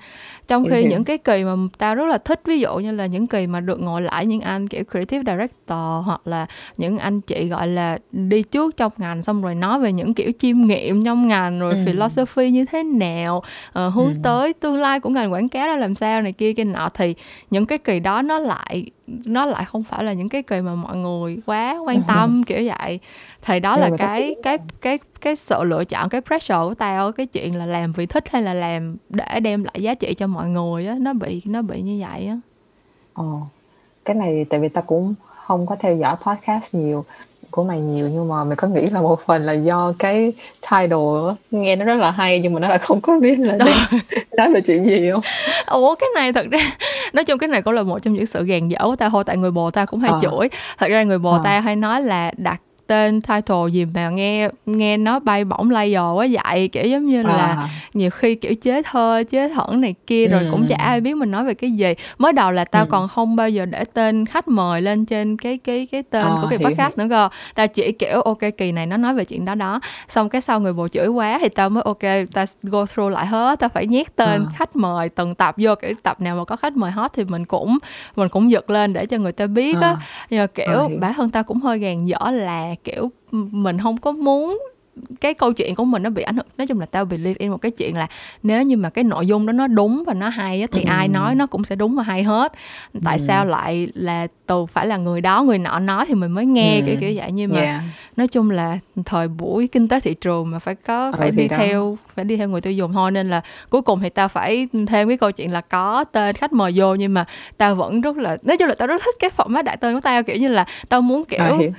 trong 0.49 0.65
khi 0.71 0.85
những 0.85 1.05
cái 1.05 1.19
kỳ 1.19 1.45
mà 1.45 1.53
tao 1.79 1.95
rất 1.95 2.05
là 2.07 2.19
thích 2.19 2.41
ví 2.45 2.61
dụ 2.61 2.77
như 2.79 2.93
là 2.93 3.07
những 3.07 3.27
kỳ 3.27 3.47
mà 3.47 3.61
được 3.61 3.81
ngồi 3.81 4.03
lại 4.03 4.27
những 4.27 4.41
anh 4.41 4.69
kiểu 4.69 4.85
creative 4.91 5.33
director 5.33 6.05
hoặc 6.07 6.21
là 6.25 6.47
những 6.77 6.99
anh 6.99 7.21
chị 7.21 7.49
gọi 7.49 7.67
là 7.69 7.99
đi 8.13 8.43
trước 8.43 8.77
trong 8.77 8.93
ngành 8.97 9.23
xong 9.23 9.43
rồi 9.43 9.55
nói 9.55 9.79
về 9.81 9.93
những 9.93 10.15
kiểu 10.15 10.31
chiêm 10.39 10.67
nghiệm 10.67 11.05
trong 11.05 11.29
ngành 11.29 11.59
rồi 11.61 11.75
Ừ. 11.75 11.79
philosophy 11.87 12.51
như 12.51 12.65
thế 12.65 12.83
nào 12.99 13.43
ờ, 13.73 13.89
hướng 13.89 14.13
Ừ. 14.15 14.19
tới 14.23 14.53
tương 14.53 14.77
lai 14.77 15.01
của 15.01 15.11
ngành 15.11 15.33
quảng 15.33 15.49
cáo 15.49 15.67
ra 15.67 15.77
làm 15.77 15.95
sao 15.95 16.23
này 16.23 16.33
kia 16.33 16.53
kia 16.53 16.65
nọ. 16.65 16.89
Thì 16.95 17.15
những 17.51 17.67
cái 17.67 17.79
kỳ 17.79 18.01
đó 18.01 18.23
nó 18.23 18.39
lại 18.39 18.87
nó 19.07 19.45
lại 19.45 19.65
không 19.65 19.83
phải 19.83 20.05
là 20.05 20.13
những 20.13 20.29
cái 20.29 20.43
kỳ 20.43 20.61
mà 20.61 20.75
mọi 20.75 20.97
người 20.97 21.39
quá 21.47 21.79
quan 21.87 22.03
tâm 22.09 22.43
kiểu 22.45 22.71
vậy. 22.79 23.01
Thì 23.43 23.61
đó 23.61 23.77
là 23.77 23.91
cái 23.99 24.35
cái 24.43 24.59
cái 24.81 24.99
cái 25.21 25.37
sự 25.37 25.65
lựa 25.65 25.85
chọn 25.85 26.09
cái 26.09 26.21
pressure 26.21 26.59
của 26.59 26.75
tao 26.75 27.13
cái 27.13 27.27
chuyện 27.27 27.55
là 27.57 27.67
làm 27.67 27.93
vì 27.93 28.07
thích 28.07 28.25
hay 28.31 28.43
là 28.43 28.55
làm 28.55 28.97
để 29.09 29.41
đem 29.41 29.65
lại 29.65 29.75
giá 29.83 29.95
trị 29.95 30.15
cho 30.15 30.27
mọi 30.27 30.49
người 30.49 30.87
á 30.87 30.97
nó 31.01 31.13
bị 31.13 31.43
nó 31.47 31.63
bị 31.63 31.83
như 31.83 32.05
vậy 32.09 32.27
á. 32.27 32.39
Ờ, 33.15 33.25
cái 34.05 34.17
này 34.17 34.47
tại 34.51 34.61
vì 34.61 34.69
ta 34.69 34.81
cũng 34.81 35.15
không 35.47 35.67
có 35.67 35.77
theo 35.77 35.97
dõi 35.97 36.17
podcast 36.27 36.75
nhiều 36.75 37.05
của 37.51 37.65
mày 37.65 37.81
nhiều 37.81 38.09
nhưng 38.13 38.29
mà 38.29 38.45
mày 38.45 38.57
có 38.57 38.69
nghĩ 38.69 38.81
là 38.91 39.01
một 39.03 39.21
phần 39.27 39.43
là 39.47 39.53
do 39.53 39.93
cái 39.99 40.33
title 40.63 40.97
á, 41.29 41.35
nghe 41.51 41.77
nó 41.77 41.85
rất 41.85 41.95
là 41.95 42.11
hay 42.11 42.41
nhưng 42.41 42.53
mà 42.55 42.61
nó 42.61 42.69
lại 42.69 42.79
không 42.79 43.01
có 43.01 43.19
biết 43.21 43.39
là 43.39 43.57
đang 43.57 43.69
nói 44.37 44.53
về 44.55 44.61
chuyện 44.61 44.85
gì 44.85 45.11
không? 45.13 45.21
ủa 45.67 45.95
cái 45.95 46.09
này 46.15 46.33
thật 46.33 46.47
ra 46.51 46.59
nói 47.13 47.25
chung 47.25 47.39
cái 47.39 47.49
này 47.49 47.63
cũng 47.63 47.75
là 47.75 47.83
một 47.83 47.99
trong 48.03 48.15
những 48.15 48.27
sự 48.27 48.45
gàn 48.45 48.69
dở 48.69 48.79
của 48.83 48.97
tao 48.97 49.11
thôi 49.11 49.25
tại 49.27 49.37
người 49.37 49.51
bồ 49.51 49.71
tao 49.71 49.87
cũng 49.87 50.01
hay 50.01 50.11
Ờ. 50.11 50.19
chửi 50.23 50.49
thật 50.79 50.87
ra 50.91 51.03
người 51.03 51.19
bồ 51.19 51.31
Ờ. 51.33 51.41
tao 51.45 51.61
hay 51.61 51.77
nói 51.77 52.03
là 52.03 52.33
đặt 52.37 52.61
tên 52.91 53.21
title 53.21 53.57
gì 53.73 53.85
mà 53.95 54.11
nghe 54.11 54.49
nghe 54.67 54.97
nó 54.97 55.19
bay 55.19 55.45
bổng 55.45 55.71
layer 55.71 56.01
quá 56.15 56.27
vậy. 56.45 56.69
Kiểu 56.69 56.85
giống 56.85 57.07
như 57.07 57.23
là 57.23 57.37
À, 57.47 57.69
nhiều 57.95 58.11
khi 58.11 58.35
kiểu 58.35 58.55
chế 58.55 58.83
thơ 58.83 59.23
chế 59.31 59.49
thẩn 59.49 59.81
này 59.81 59.95
kia 60.07 60.27
rồi 60.27 60.43
cũng 60.51 60.67
chả 60.69 60.77
Ừ. 60.77 60.81
ai 60.83 61.01
biết 61.01 61.17
mình 61.17 61.31
nói 61.31 61.45
về 61.45 61.55
cái 61.55 61.71
gì. 61.71 61.95
Mới 62.19 62.33
đầu 62.33 62.51
là 62.53 62.65
tao 62.65 62.85
Ừ. 62.85 62.89
còn 62.91 63.09
không 63.09 63.37
bao 63.37 63.49
giờ 63.51 63.65
để 63.67 63.85
tên 63.95 64.27
khách 64.27 64.49
mời 64.49 64.83
lên 64.83 65.07
trên 65.07 65.37
cái 65.37 65.59
cái 65.59 65.87
cái 65.93 66.03
tên 66.03 66.23
Ờ, 66.27 66.39
của 66.43 66.49
cái 66.51 66.59
hiểu, 66.59 66.69
podcast 66.69 66.99
nữa 66.99 67.07
cơ. 67.11 67.29
Tao 67.55 67.67
chỉ 67.67 67.93
kiểu 67.93 68.21
ok 68.23 68.39
kỳ 68.57 68.73
này 68.73 68.87
nó 68.87 68.97
nói 68.97 69.15
về 69.15 69.25
chuyện 69.25 69.45
đó 69.45 69.55
đó. 69.55 69.81
Xong 70.09 70.29
cái 70.29 70.41
sau 70.41 70.61
người 70.61 70.73
bồ 70.73 70.89
chửi 70.89 71.07
quá 71.07 71.39
thì 71.41 71.49
tao 71.49 71.71
mới 71.71 71.83
ok 71.87 72.03
tao 72.35 72.45
go 72.63 72.87
through 72.87 73.13
lại 73.13 73.27
hết. 73.27 73.59
Tao 73.61 73.69
phải 73.69 73.87
nhét 73.87 74.17
tên 74.17 74.45
Ờ. 74.45 74.51
khách 74.57 74.77
mời 74.77 75.09
từng 75.09 75.35
tập 75.35 75.55
vô. 75.59 75.75
Kiểu 75.75 75.93
tập 76.03 76.21
nào 76.21 76.37
mà 76.37 76.45
có 76.45 76.57
khách 76.57 76.77
mời 76.77 76.91
hot 76.91 77.11
thì 77.15 77.25
mình 77.25 77.45
cũng 77.45 77.79
mình 78.17 78.29
cũng 78.29 78.51
giật 78.51 78.71
lên 78.71 78.93
để 78.93 79.07
cho 79.07 79.17
người 79.19 79.33
ta 79.33 79.47
biết 79.47 79.77
á. 79.81 79.89
À, 79.89 79.97
nhưng 80.31 80.41
mà 80.41 80.47
kiểu 80.47 80.89
hiểu. 80.89 80.99
bản 81.01 81.15
thân 81.15 81.31
tao 81.31 81.43
cũng 81.45 81.61
hơi 81.61 81.79
gàn 81.79 82.05
dở 82.07 82.19
là 82.33 82.65
kiểu 82.85 83.11
mình 83.31 83.79
không 83.81 83.97
có 83.97 84.13
muốn 84.13 84.59
cái 85.21 85.35
câu 85.35 85.53
chuyện 85.53 85.75
của 85.75 85.85
mình 85.85 86.03
nó 86.03 86.11
bị 86.11 86.23
ảnh 86.23 86.37
hưởng 86.37 86.47
nói 86.59 86.67
chung 86.67 86.81
là 86.81 86.87
tao 86.87 87.05
believe 87.05 87.35
in 87.39 87.51
một 87.51 87.57
cái 87.59 87.71
chuyện 87.71 87.97
là 87.97 88.07
nếu 88.43 88.63
như 88.63 88.77
mà 88.77 88.91
cái 88.91 89.05
nội 89.05 89.27
dung 89.27 89.47
đó 89.47 89.53
nó 89.53 89.67
đúng 89.67 90.03
và 90.07 90.15
nó 90.15 90.29
hay 90.29 90.61
á, 90.61 90.67
thì 90.73 90.83
ai 90.83 91.09
nói 91.09 91.35
nó 91.35 91.47
cũng 91.47 91.65
sẽ 91.65 91.77
đúng 91.77 91.97
và 91.97 92.03
hay 92.03 92.23
hết 92.23 92.53
tại 93.05 93.19
sao 93.19 93.45
lại 93.45 93.89
là 93.95 94.27
từ 94.47 94.67
phải 94.67 94.87
là 94.87 94.97
người 94.97 95.21
đó 95.21 95.43
người 95.43 95.59
nọ 95.59 95.79
nói 95.79 96.05
thì 96.09 96.15
mình 96.15 96.33
mới 96.33 96.47
nghe 96.47 96.81
Ừ. 96.81 96.87
kiểu 96.87 96.97
kiểu 97.01 97.13
vậy 97.17 97.33
nhưng 97.33 97.51
mà 97.51 97.61
Yeah. 97.61 97.83
Nói 98.21 98.29
chung 98.29 98.51
là 98.51 98.79
thời 99.05 99.29
buổi 99.29 99.67
kinh 99.73 99.89
tế 99.89 100.01
thị 100.01 100.15
trường 100.15 100.51
mà 100.51 100.59
phải 100.59 100.75
có 100.75 101.07
Ừ, 101.07 101.13
phải 101.19 101.31
đi 101.31 101.49
đó. 101.49 101.57
theo 101.57 101.99
phải 102.15 102.25
đi 102.25 102.37
theo 102.37 102.49
người 102.49 102.61
tiêu 102.61 102.73
dùng 102.73 102.93
thôi 102.93 103.11
nên 103.11 103.31
là 103.31 103.41
cuối 103.71 103.83
cùng 103.83 104.01
thì 104.01 104.09
tao 104.09 104.29
phải 104.29 104.69
thêm 104.87 105.09
cái 105.09 105.17
câu 105.17 105.33
chuyện 105.33 105.53
là 105.53 105.61
có 105.61 106.05
tên 106.05 106.35
khách 106.37 106.53
mời 106.53 106.73
vô 106.75 106.95
nhưng 106.95 107.15
mà 107.15 107.25
tao 107.57 107.75
vẫn 107.75 108.01
rất 108.01 108.17
là 108.17 108.37
nói 108.43 108.57
chung 108.57 108.69
là 108.69 108.75
tao 108.75 108.89
rất 108.89 109.03
thích 109.05 109.15
cái 109.19 109.31
format 109.37 109.63
đại 109.63 109.77
tên 109.77 109.95
của 109.95 110.01
tao 110.01 110.23
kiểu 110.23 110.37
như 110.37 110.49
là 110.49 110.65
tao 110.89 111.03
muốn 111.03 111.25
kiểu 111.25 111.41
À, 111.41 111.57
hiểu. 111.59 111.73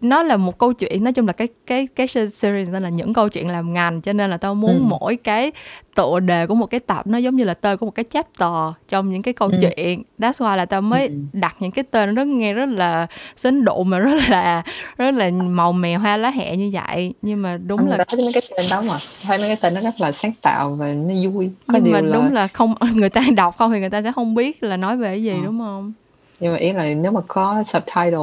nó 0.00 0.22
là 0.22 0.36
một 0.36 0.58
câu 0.58 0.72
chuyện 0.72 1.04
nói 1.04 1.12
chung 1.12 1.26
là 1.26 1.32
cái 1.32 1.48
cái 1.66 1.86
cái 1.96 2.06
series 2.08 2.68
nên 2.68 2.82
là 2.82 2.88
những 2.88 3.14
câu 3.14 3.28
chuyện 3.28 3.48
làm 3.48 3.72
ngành 3.72 4.00
cho 4.00 4.12
nên 4.12 4.30
là 4.30 4.36
tao 4.36 4.54
muốn 4.54 4.70
Ừ. 4.78 4.82
mỗi 4.82 5.16
cái 5.16 5.52
tựa 5.94 6.20
đề 6.20 6.46
của 6.46 6.54
một 6.54 6.66
cái 6.66 6.80
tập 6.80 7.06
nó 7.06 7.18
giống 7.18 7.36
như 7.36 7.44
là 7.44 7.54
tên 7.54 7.76
của 7.78 7.86
một 7.86 7.94
cái 7.94 8.04
chapter 8.10 8.48
trong 8.88 9.10
những 9.10 9.22
cái 9.22 9.34
câu 9.34 9.48
Ừ. 9.48 9.58
chuyện 9.60 10.02
that's 10.18 10.32
why 10.32 10.56
là 10.56 10.64
tao 10.66 10.80
mới 10.82 11.06
Ừ. 11.06 11.12
đặt 11.32 11.56
những 11.60 11.70
cái 11.70 11.84
tên 11.90 12.14
nó 12.14 12.22
nghe 12.22 12.52
rất 12.52 12.68
là 12.68 13.06
sinh 13.36 13.64
độ 13.64 13.82
mà 13.84 13.98
rất 13.98 14.14
là 14.28 14.62
rất 14.98 15.14
là 15.14 15.30
màu 15.30 15.71
mè 15.72 15.94
hoa 15.96 16.16
lá 16.16 16.30
hẹ 16.30 16.56
như 16.56 16.70
vậy 16.72 17.14
nhưng 17.22 17.42
mà 17.42 17.56
đúng 17.66 17.88
là 17.88 18.04
thích 18.04 18.20
mấy 18.20 18.32
cái 18.32 18.42
tên 18.56 18.66
đó 18.70 18.82
mà 18.82 18.94
thấy 19.22 19.38
mấy 19.38 19.46
cái 19.48 19.56
tên 19.56 19.74
nó 19.74 19.80
rất 19.80 19.94
là 20.00 20.12
sáng 20.12 20.32
tạo 20.42 20.70
và 20.72 20.86
nó 20.86 21.14
vui 21.30 21.50
có 21.66 21.74
nhưng 21.74 21.84
điều 21.84 21.92
mà 21.92 22.00
là 22.00 22.14
đúng 22.16 22.32
là 22.32 22.46
không 22.48 22.74
người 22.94 23.08
ta 23.10 23.22
đọc 23.36 23.54
không 23.58 23.72
thì 23.72 23.80
người 23.80 23.90
ta 23.90 24.02
sẽ 24.02 24.12
không 24.12 24.34
biết 24.34 24.62
là 24.62 24.76
nói 24.76 24.96
về 24.96 25.08
cái 25.08 25.22
gì 25.22 25.30
Ờ. 25.32 25.38
đúng 25.44 25.58
không 25.58 25.92
nhưng 26.40 26.52
mà 26.52 26.58
ý 26.58 26.72
là 26.72 26.84
nếu 26.94 27.12
mà 27.12 27.20
có 27.26 27.62
subtitle 27.66 28.18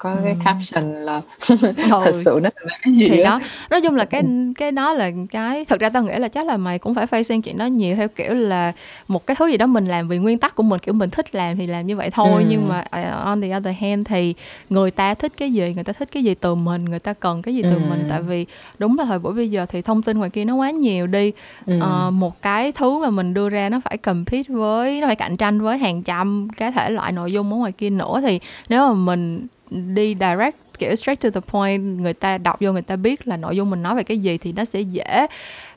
có 0.00 0.16
cái 0.24 0.36
caption 0.44 0.92
là 0.92 1.20
Ừ. 1.48 1.56
thật 1.88 2.12
sự 2.24 2.40
nó 2.42 2.50
là 2.62 2.78
cái 2.82 2.94
gì 2.94 3.08
thì 3.08 3.20
á. 3.20 3.30
đó 3.30 3.40
nói 3.70 3.80
chung 3.82 3.96
là 3.96 4.04
cái 4.04 4.22
cái 4.58 4.72
đó 4.72 4.92
là 4.92 5.10
cái 5.30 5.64
thực 5.64 5.80
ra 5.80 5.90
tao 5.90 6.02
nghĩ 6.02 6.12
là 6.18 6.28
chắc 6.28 6.46
là 6.46 6.56
mày 6.56 6.78
cũng 6.78 6.94
phải 6.94 7.06
facing 7.06 7.40
chuyện 7.42 7.58
đó 7.58 7.66
nhiều 7.66 7.96
theo 7.96 8.08
kiểu 8.08 8.34
là 8.34 8.72
một 9.08 9.26
cái 9.26 9.34
thứ 9.34 9.46
gì 9.46 9.56
đó 9.56 9.66
mình 9.66 9.86
làm 9.86 10.08
vì 10.08 10.18
nguyên 10.18 10.38
tắc 10.38 10.54
của 10.54 10.62
mình 10.62 10.80
kiểu 10.80 10.94
mình 10.94 11.10
thích 11.10 11.34
làm 11.34 11.56
thì 11.56 11.66
làm 11.66 11.86
như 11.86 11.96
vậy 11.96 12.10
thôi. 12.10 12.44
Nhưng 12.48 12.68
mà 12.68 12.84
uh, 13.00 13.24
on 13.24 13.40
the 13.40 13.56
other 13.56 13.74
hand 13.80 14.08
thì 14.08 14.34
người 14.70 14.90
ta 14.90 15.14
thích 15.14 15.32
cái 15.36 15.52
gì 15.52 15.72
người 15.74 15.84
ta 15.84 15.92
thích 15.92 16.08
cái 16.12 16.24
gì 16.24 16.34
từ 16.34 16.54
mình 16.54 16.84
người 16.84 16.98
ta 16.98 17.12
cần 17.12 17.42
cái 17.42 17.54
gì 17.54 17.62
từ 17.62 17.78
mình. 17.78 18.06
Tại 18.08 18.22
vì 18.22 18.46
đúng 18.78 18.98
là 18.98 19.04
thời 19.04 19.18
buổi 19.18 19.34
bây 19.34 19.50
giờ 19.50 19.66
thì 19.66 19.82
thông 19.82 20.02
tin 20.02 20.18
ngoài 20.18 20.30
kia 20.30 20.44
nó 20.44 20.54
quá 20.54 20.70
nhiều 20.70 21.06
đi. 21.06 21.32
Ờ, 21.80 22.10
một 22.10 22.42
cái 22.42 22.72
thứ 22.72 22.98
mà 22.98 23.10
mình 23.10 23.34
đưa 23.34 23.48
ra 23.48 23.68
nó 23.68 23.80
phải 23.84 23.96
compete 23.96 24.54
với 24.54 25.00
nó 25.00 25.06
phải 25.06 25.16
cạnh 25.16 25.36
tranh 25.36 25.60
với 25.60 25.78
hàng 25.78 26.02
trăm 26.02 26.48
cái 26.56 26.72
thể 26.72 26.90
loại 26.90 27.12
nội 27.12 27.32
dung 27.32 27.52
ở 27.52 27.56
ngoài 27.56 27.72
kia 27.72 27.90
nữa 27.90 28.20
thì 28.22 28.40
nếu 28.68 28.88
mà 28.88 28.94
mình 28.94 29.46
đi 29.70 30.16
direct 30.20 30.56
kiểu 30.78 30.94
straight 30.96 31.20
to 31.20 31.30
the 31.30 31.40
point 31.40 31.82
người 32.00 32.12
ta 32.14 32.38
đọc 32.38 32.56
vô 32.60 32.72
người 32.72 32.82
ta 32.82 32.96
biết 32.96 33.28
là 33.28 33.36
nội 33.36 33.56
dung 33.56 33.70
mình 33.70 33.82
nói 33.82 33.94
về 33.94 34.02
cái 34.02 34.18
gì 34.18 34.38
thì 34.38 34.52
nó 34.52 34.64
sẽ 34.64 34.80
dễ 34.80 35.26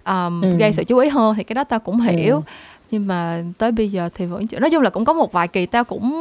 um, 0.05 0.41
Ừ. 0.41 0.57
gây 0.57 0.73
sự 0.73 0.83
chú 0.83 0.97
ý 0.97 1.09
hơn 1.09 1.35
thì 1.35 1.43
cái 1.43 1.53
đó 1.53 1.63
tao 1.63 1.79
cũng 1.79 1.99
hiểu 2.01 2.35
Ừ. 2.35 2.41
nhưng 2.93 3.07
mà 3.07 3.43
tới 3.57 3.71
bây 3.71 3.89
giờ 3.89 4.09
thì 4.15 4.25
vẫn 4.25 4.45
nói 4.59 4.69
chung 4.69 4.81
là 4.81 4.89
cũng 4.89 5.05
có 5.05 5.13
một 5.13 5.31
vài 5.31 5.47
kỳ 5.47 5.65
tao 5.65 5.83
cũng 5.83 6.13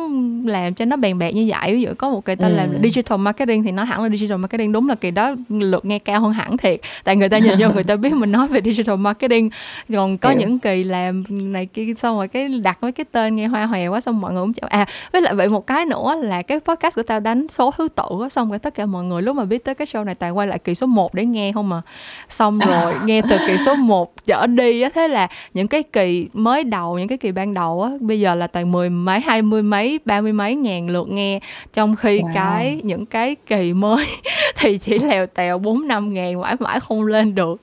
làm 0.46 0.74
cho 0.74 0.84
nó 0.84 0.96
bèn 0.96 1.18
bẹt 1.18 1.34
như 1.34 1.46
vậy. 1.48 1.72
Ví 1.72 1.82
dụ 1.82 1.88
có 1.98 2.10
một 2.10 2.24
kỳ 2.24 2.34
tao 2.34 2.50
Ừ. 2.50 2.56
làm 2.56 2.68
digital 2.82 3.18
marketing 3.18 3.62
thì 3.64 3.72
nó 3.72 3.84
hẳn 3.84 4.02
là 4.02 4.08
digital 4.08 4.38
marketing. 4.38 4.72
Đúng 4.72 4.88
là 4.88 4.94
kỳ 4.94 5.10
đó 5.10 5.34
lượt 5.48 5.84
nghe 5.84 5.98
cao 5.98 6.20
hơn 6.20 6.32
hẳn 6.32 6.56
thiệt. 6.56 6.80
Tại 7.04 7.16
người 7.16 7.28
ta 7.28 7.38
nhìn 7.38 7.54
vô 7.58 7.68
người 7.74 7.84
ta 7.84 7.96
biết 7.96 8.12
mình 8.12 8.32
nói 8.32 8.48
về 8.48 8.60
digital 8.64 8.96
marketing. 8.96 9.50
Còn 9.94 10.18
có 10.18 10.30
Hiểu. 10.30 10.38
những 10.40 10.58
kỳ 10.58 10.84
làm 10.84 11.24
này 11.28 11.66
kia 11.66 11.94
xong 11.96 12.16
rồi 12.16 12.28
cái 12.28 12.48
đặt 12.48 12.78
mấy 12.82 12.92
cái 12.92 13.04
tên 13.12 13.36
nghe 13.36 13.46
hoa 13.46 13.66
hòe 13.66 13.88
quá 13.88 14.00
xong 14.00 14.20
mọi 14.20 14.32
người 14.32 14.42
cũng 14.42 14.52
chào 14.52 14.68
à 14.68 14.86
với 15.12 15.22
lại 15.22 15.34
vậy 15.34 15.48
một 15.48 15.66
cái 15.66 15.84
nữa 15.86 16.14
là 16.22 16.42
cái 16.42 16.60
podcast 16.60 16.96
của 16.96 17.02
tao 17.02 17.20
đánh 17.20 17.46
số 17.50 17.70
thứ 17.76 17.88
tự 17.88 18.28
xong 18.30 18.48
rồi 18.50 18.58
tất 18.58 18.74
cả 18.74 18.86
mọi 18.86 19.04
người 19.04 19.22
lúc 19.22 19.36
mà 19.36 19.44
biết 19.44 19.64
tới 19.64 19.74
cái 19.74 19.86
show 19.86 20.04
này 20.04 20.14
toàn 20.14 20.36
quay 20.36 20.46
lại 20.46 20.58
kỳ 20.58 20.74
số 20.74 20.86
1 20.86 21.14
để 21.14 21.24
nghe 21.24 21.52
không 21.52 21.68
mà 21.68 21.82
xong 22.28 22.58
rồi 22.58 22.94
nghe 23.04 23.22
từ 23.30 23.36
kỳ 23.46 23.56
số 23.66 23.74
1 23.74 24.12
trở 24.26 24.46
đi 24.46 24.80
á 24.80 24.90
thế 24.94 25.08
là 25.08 25.28
những 25.54 25.68
cái 25.68 25.82
kỳ 25.82 26.28
mới 26.32 26.61
đầu 26.64 26.98
những 26.98 27.08
cái 27.08 27.18
kỳ 27.18 27.32
ban 27.32 27.54
đầu 27.54 27.82
á 27.82 27.90
bây 28.00 28.20
giờ 28.20 28.34
là 28.34 28.46
toàn 28.46 28.72
mười 28.72 28.90
mấy 28.90 29.20
hai 29.20 29.42
mươi 29.42 29.62
mấy 29.62 30.00
ba 30.04 30.20
mươi 30.20 30.32
mấy 30.32 30.54
ngàn 30.54 30.88
lượt 30.90 31.08
nghe 31.08 31.40
trong 31.72 31.96
khi 31.96 32.20
Wow. 32.20 32.30
cái 32.34 32.80
những 32.82 33.06
cái 33.06 33.36
kỳ 33.46 33.72
mới 33.72 34.06
thì 34.56 34.78
chỉ 34.78 34.98
lèo 34.98 35.26
tèo 35.26 35.58
bốn 35.58 35.88
năm 35.88 36.12
ngàn 36.12 36.40
mãi 36.40 36.56
mãi 36.60 36.80
không 36.80 37.06
lên 37.06 37.34
được 37.34 37.60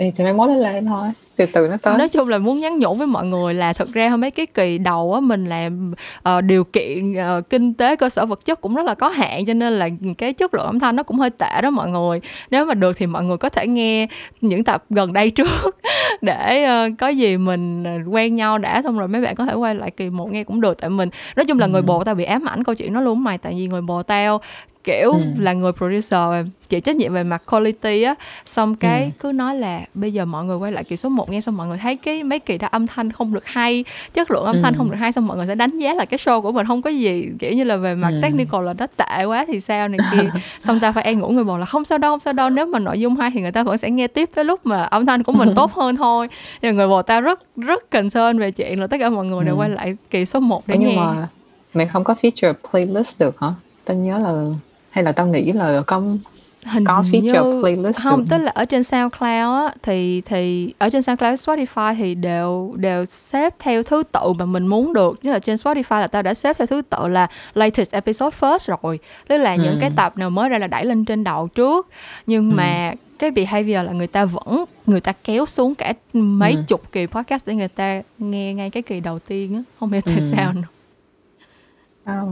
Ê, 0.00 0.12
thì 0.16 0.24
mai 0.24 0.32
mốt 0.32 0.48
nó 0.48 0.54
lên 0.54 0.86
thôi. 0.86 1.08
Từ 1.36 1.46
từ 1.46 1.68
nó 1.68 1.76
tới. 1.82 1.98
Nói 1.98 2.08
chung 2.08 2.28
là 2.28 2.38
muốn 2.38 2.60
nhắn 2.60 2.78
nhủ 2.78 2.94
với 2.94 3.06
mọi 3.06 3.26
người 3.26 3.54
là 3.54 3.72
thực 3.72 3.92
ra 3.92 4.16
mấy 4.16 4.30
cái 4.30 4.46
kỳ 4.46 4.78
đầu 4.78 5.14
á 5.14 5.20
mình 5.20 5.44
làm 5.44 5.94
ờ, 6.22 6.40
điều 6.40 6.64
kiện 6.64 7.14
ờ, 7.14 7.40
kinh 7.50 7.74
tế 7.74 7.96
cơ 7.96 8.08
sở 8.08 8.26
vật 8.26 8.44
chất 8.44 8.60
cũng 8.60 8.74
rất 8.74 8.86
là 8.86 8.94
có 8.94 9.08
hạn 9.08 9.44
cho 9.46 9.54
nên 9.54 9.72
là 9.72 9.88
cái 10.18 10.32
chất 10.32 10.54
lượng 10.54 10.66
âm 10.66 10.78
thanh 10.78 10.96
nó 10.96 11.02
cũng 11.02 11.18
hơi 11.18 11.30
tệ 11.30 11.60
đó 11.62 11.70
mọi 11.70 11.88
người. 11.88 12.20
Nếu 12.50 12.64
mà 12.64 12.74
được 12.74 12.96
thì 12.96 13.06
mọi 13.06 13.24
người 13.24 13.36
có 13.36 13.48
thể 13.48 13.66
nghe 13.66 14.06
những 14.40 14.64
tập 14.64 14.84
gần 14.90 15.12
đây 15.12 15.30
trước 15.36 15.76
để 16.20 16.64
ờ, 16.64 16.88
có 16.98 17.08
gì 17.08 17.36
mình 17.36 17.84
quen 18.10 18.34
nhau 18.34 18.58
đã 18.58 18.82
xong 18.82 18.98
rồi 18.98 19.08
mấy 19.08 19.20
bạn 19.22 19.34
có 19.34 19.46
thể 19.46 19.54
quay 19.54 19.74
lại 19.74 19.90
kỳ 19.90 20.10
một 20.10 20.30
nghe 20.32 20.44
cũng 20.44 20.60
được. 20.60 20.80
Tại 20.80 20.90
mình 20.90 21.08
nói 21.36 21.44
chung 21.44 21.58
là 21.58 21.66
người 21.66 21.80
Ừ. 21.82 21.86
bồ 21.86 22.04
tao 22.04 22.14
bị 22.14 22.24
ám 22.24 22.44
ảnh 22.48 22.64
câu 22.64 22.74
chuyện 22.74 22.94
đó 22.94 23.00
luôn 23.00 23.24
mày 23.24 23.38
tại 23.38 23.54
vì 23.58 23.66
người 23.66 23.80
bồ 23.82 24.02
tao 24.02 24.40
kiểu 24.88 25.12
Ừ. 25.12 25.20
là 25.38 25.52
người 25.52 25.72
producer 25.72 26.46
chịu 26.68 26.80
trách 26.80 26.96
nhiệm 26.96 27.12
về 27.12 27.22
mặt 27.24 27.42
quality 27.50 28.02
á 28.02 28.14
xong 28.46 28.74
cái 28.76 29.04
Ừ. 29.04 29.10
cứ 29.18 29.32
nói 29.32 29.54
là 29.56 29.80
bây 29.94 30.12
giờ 30.12 30.24
mọi 30.24 30.44
người 30.44 30.56
quay 30.56 30.72
lại 30.72 30.84
kỳ 30.84 30.96
số 30.96 31.08
1 31.08 31.30
nghe 31.30 31.40
xong 31.40 31.56
mọi 31.56 31.66
người 31.66 31.78
thấy 31.78 31.96
cái 31.96 32.24
mấy 32.24 32.38
kỳ 32.38 32.58
đó 32.58 32.68
âm 32.70 32.86
thanh 32.86 33.12
không 33.12 33.34
được 33.34 33.46
hay 33.46 33.84
chất 34.14 34.30
lượng 34.30 34.44
âm 34.44 34.62
thanh 34.62 34.72
Ừ. 34.74 34.76
không 34.78 34.90
được 34.90 34.96
hay 35.00 35.12
xong 35.12 35.26
mọi 35.26 35.36
người 35.36 35.46
sẽ 35.46 35.54
đánh 35.54 35.78
giá 35.78 35.94
là 35.94 36.04
cái 36.04 36.18
show 36.18 36.40
của 36.42 36.52
mình 36.52 36.66
không 36.66 36.82
có 36.82 36.90
gì 36.90 37.28
kiểu 37.38 37.52
như 37.52 37.64
là 37.64 37.76
về 37.76 37.94
mặt 37.94 38.10
Ừ. 38.10 38.20
technical 38.22 38.64
là 38.64 38.72
nó 38.78 38.86
tệ 38.86 39.24
quá 39.24 39.44
thì 39.48 39.60
sao 39.60 39.88
này 39.88 40.00
kia 40.10 40.30
xong 40.60 40.80
ta 40.80 40.92
phải 40.92 41.04
an 41.04 41.20
ủi 41.20 41.32
người 41.34 41.44
bồ 41.44 41.58
là 41.58 41.64
không 41.66 41.84
sao 41.84 41.98
đâu 41.98 42.12
không 42.12 42.20
sao 42.20 42.32
đâu 42.32 42.50
nếu 42.50 42.66
mà 42.66 42.78
nội 42.78 43.00
dung 43.00 43.16
hay 43.16 43.30
thì 43.34 43.40
người 43.40 43.52
ta 43.52 43.62
vẫn 43.62 43.78
sẽ 43.78 43.90
nghe 43.90 44.06
tiếp 44.08 44.30
cái 44.34 44.44
lúc 44.44 44.66
mà 44.66 44.82
âm 44.82 45.06
thanh 45.06 45.22
của 45.22 45.32
mình 45.32 45.48
tốt 45.54 45.72
hơn 45.74 45.96
thôi 45.96 46.28
mà 46.62 46.70
người 46.70 46.88
bồ 46.88 47.02
tao 47.02 47.20
rất 47.20 47.40
rất 47.56 47.90
concern 47.90 48.38
về 48.38 48.50
chuyện 48.50 48.80
là 48.80 48.86
tất 48.86 48.96
cả 49.00 49.10
mọi 49.10 49.24
người 49.26 49.44
đều 49.44 49.54
Ừ. 49.54 49.60
quay 49.60 49.68
lại 49.70 49.96
kỳ 50.10 50.24
số 50.24 50.40
1 50.40 50.62
để 50.66 50.76
nhưng 50.78 50.88
nghe 50.88 50.96
mà 50.96 51.28
mày 51.74 51.86
không 51.86 52.04
có 52.04 52.14
feature 52.22 52.54
playlist 52.70 53.18
được 53.18 53.40
hả 53.40 53.48
tao 53.84 53.96
nhớ 53.96 54.18
là 54.18 54.32
hay 54.98 55.04
là 55.04 55.12
tao 55.12 55.26
nghĩ 55.26 55.52
là 55.52 55.82
có 55.86 56.02
hình 56.64 56.84
có 56.84 57.00
feature 57.00 57.54
như 57.54 57.60
playlist 57.62 57.98
không 58.02 58.20
được 58.20 58.26
tức 58.30 58.38
là 58.38 58.52
ở 58.54 58.64
trên 58.64 58.84
SoundCloud 58.84 59.22
á 59.22 59.72
thì 59.82 60.20
thì 60.20 60.74
ở 60.78 60.90
trên 60.90 61.02
SoundCloud 61.02 61.34
Spotify 61.40 61.94
thì 61.96 62.14
đều 62.14 62.74
đều 62.76 63.04
xếp 63.04 63.54
theo 63.58 63.82
thứ 63.82 64.02
tự 64.12 64.32
mà 64.38 64.44
mình 64.44 64.66
muốn 64.66 64.92
được 64.92 65.22
chứ 65.22 65.30
là 65.30 65.38
trên 65.38 65.56
Spotify 65.56 66.00
là 66.00 66.06
tao 66.06 66.22
đã 66.22 66.34
xếp 66.34 66.58
theo 66.58 66.66
thứ 66.66 66.82
tự 66.90 67.06
là 67.08 67.26
latest 67.54 67.92
episode 67.92 68.36
first 68.40 68.76
rồi 68.82 68.98
tức 69.28 69.36
là 69.36 69.56
những 69.56 69.74
Ừ. 69.74 69.78
cái 69.80 69.90
tập 69.96 70.18
nào 70.18 70.30
mới 70.30 70.48
ra 70.48 70.58
là 70.58 70.66
đẩy 70.66 70.84
lên 70.84 71.04
trên 71.04 71.24
đầu 71.24 71.48
trước 71.48 71.88
nhưng 72.26 72.50
Ừ. 72.50 72.54
mà 72.54 72.92
cái 73.18 73.30
behavior 73.30 73.86
là 73.86 73.92
người 73.92 74.06
ta 74.06 74.24
vẫn 74.24 74.64
người 74.86 75.00
ta 75.00 75.12
kéo 75.24 75.46
xuống 75.46 75.74
cả 75.74 75.92
mấy 76.12 76.52
Ừ. 76.52 76.62
chục 76.68 76.82
kỳ 76.92 77.06
podcast 77.06 77.46
để 77.46 77.54
người 77.54 77.68
ta 77.68 78.02
nghe 78.18 78.54
ngay 78.54 78.70
cái 78.70 78.82
kỳ 78.82 79.00
đầu 79.00 79.18
tiên 79.18 79.54
á 79.54 79.62
không 79.80 79.92
hiểu 79.92 80.00
tại 80.04 80.14
Ừ. 80.14 80.20
sao 80.20 80.52
nữa 80.52 80.62
Ờ. 82.04 82.26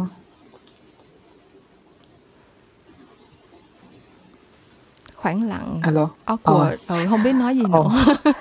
khoảng 5.27 5.49
lặng 5.49 5.81
alo? 5.83 6.09
awkward. 6.27 6.77
Ừ, 6.89 6.95
không 7.11 7.23
biết 7.25 7.33
nói 7.33 7.57
gì 7.57 7.63
Ờ. 7.63 7.69
nữa. 7.69 8.05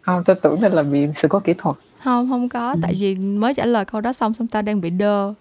Không 0.00 0.24
tao 0.24 0.36
tưởng 0.42 0.60
đây 0.60 0.70
là 0.70 0.82
bị 0.82 1.06
sự 1.16 1.28
cố 1.28 1.40
kỹ 1.40 1.54
thuật. 1.58 1.76
Không 2.04 2.28
không 2.28 2.48
có 2.48 2.76
tại 2.82 2.94
vì 2.98 3.14
mới 3.14 3.54
trả 3.54 3.64
lời 3.66 3.84
câu 3.84 4.00
đó 4.00 4.12
xong 4.12 4.34
xong 4.34 4.46
tao 4.46 4.62
đang 4.62 4.80
bị 4.80 4.90
đơ. 4.90 5.34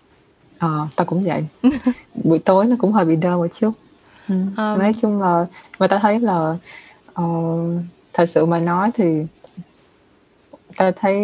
Ờ, 0.59 0.88
tao 0.95 1.05
cũng 1.05 1.23
vậy. 1.23 1.45
Buổi 2.23 2.39
tối 2.39 2.65
nó 2.65 2.75
cũng 2.80 2.91
hơi 2.93 3.05
bị 3.05 3.15
đau 3.15 3.38
một 3.38 3.47
chút. 3.59 3.71
Ừ. 4.30 4.36
Ờ. 4.57 4.75
nói 4.80 4.93
chung 5.01 5.21
là 5.21 5.45
mà 5.80 5.88
tao 5.88 5.99
thấy 5.99 6.19
là 6.19 6.55
ờ, 7.13 7.23
thật 8.13 8.25
sự 8.30 8.45
mà 8.45 8.59
nói 8.59 8.91
thì 8.93 9.23
tao 10.77 10.91
thấy 10.91 11.15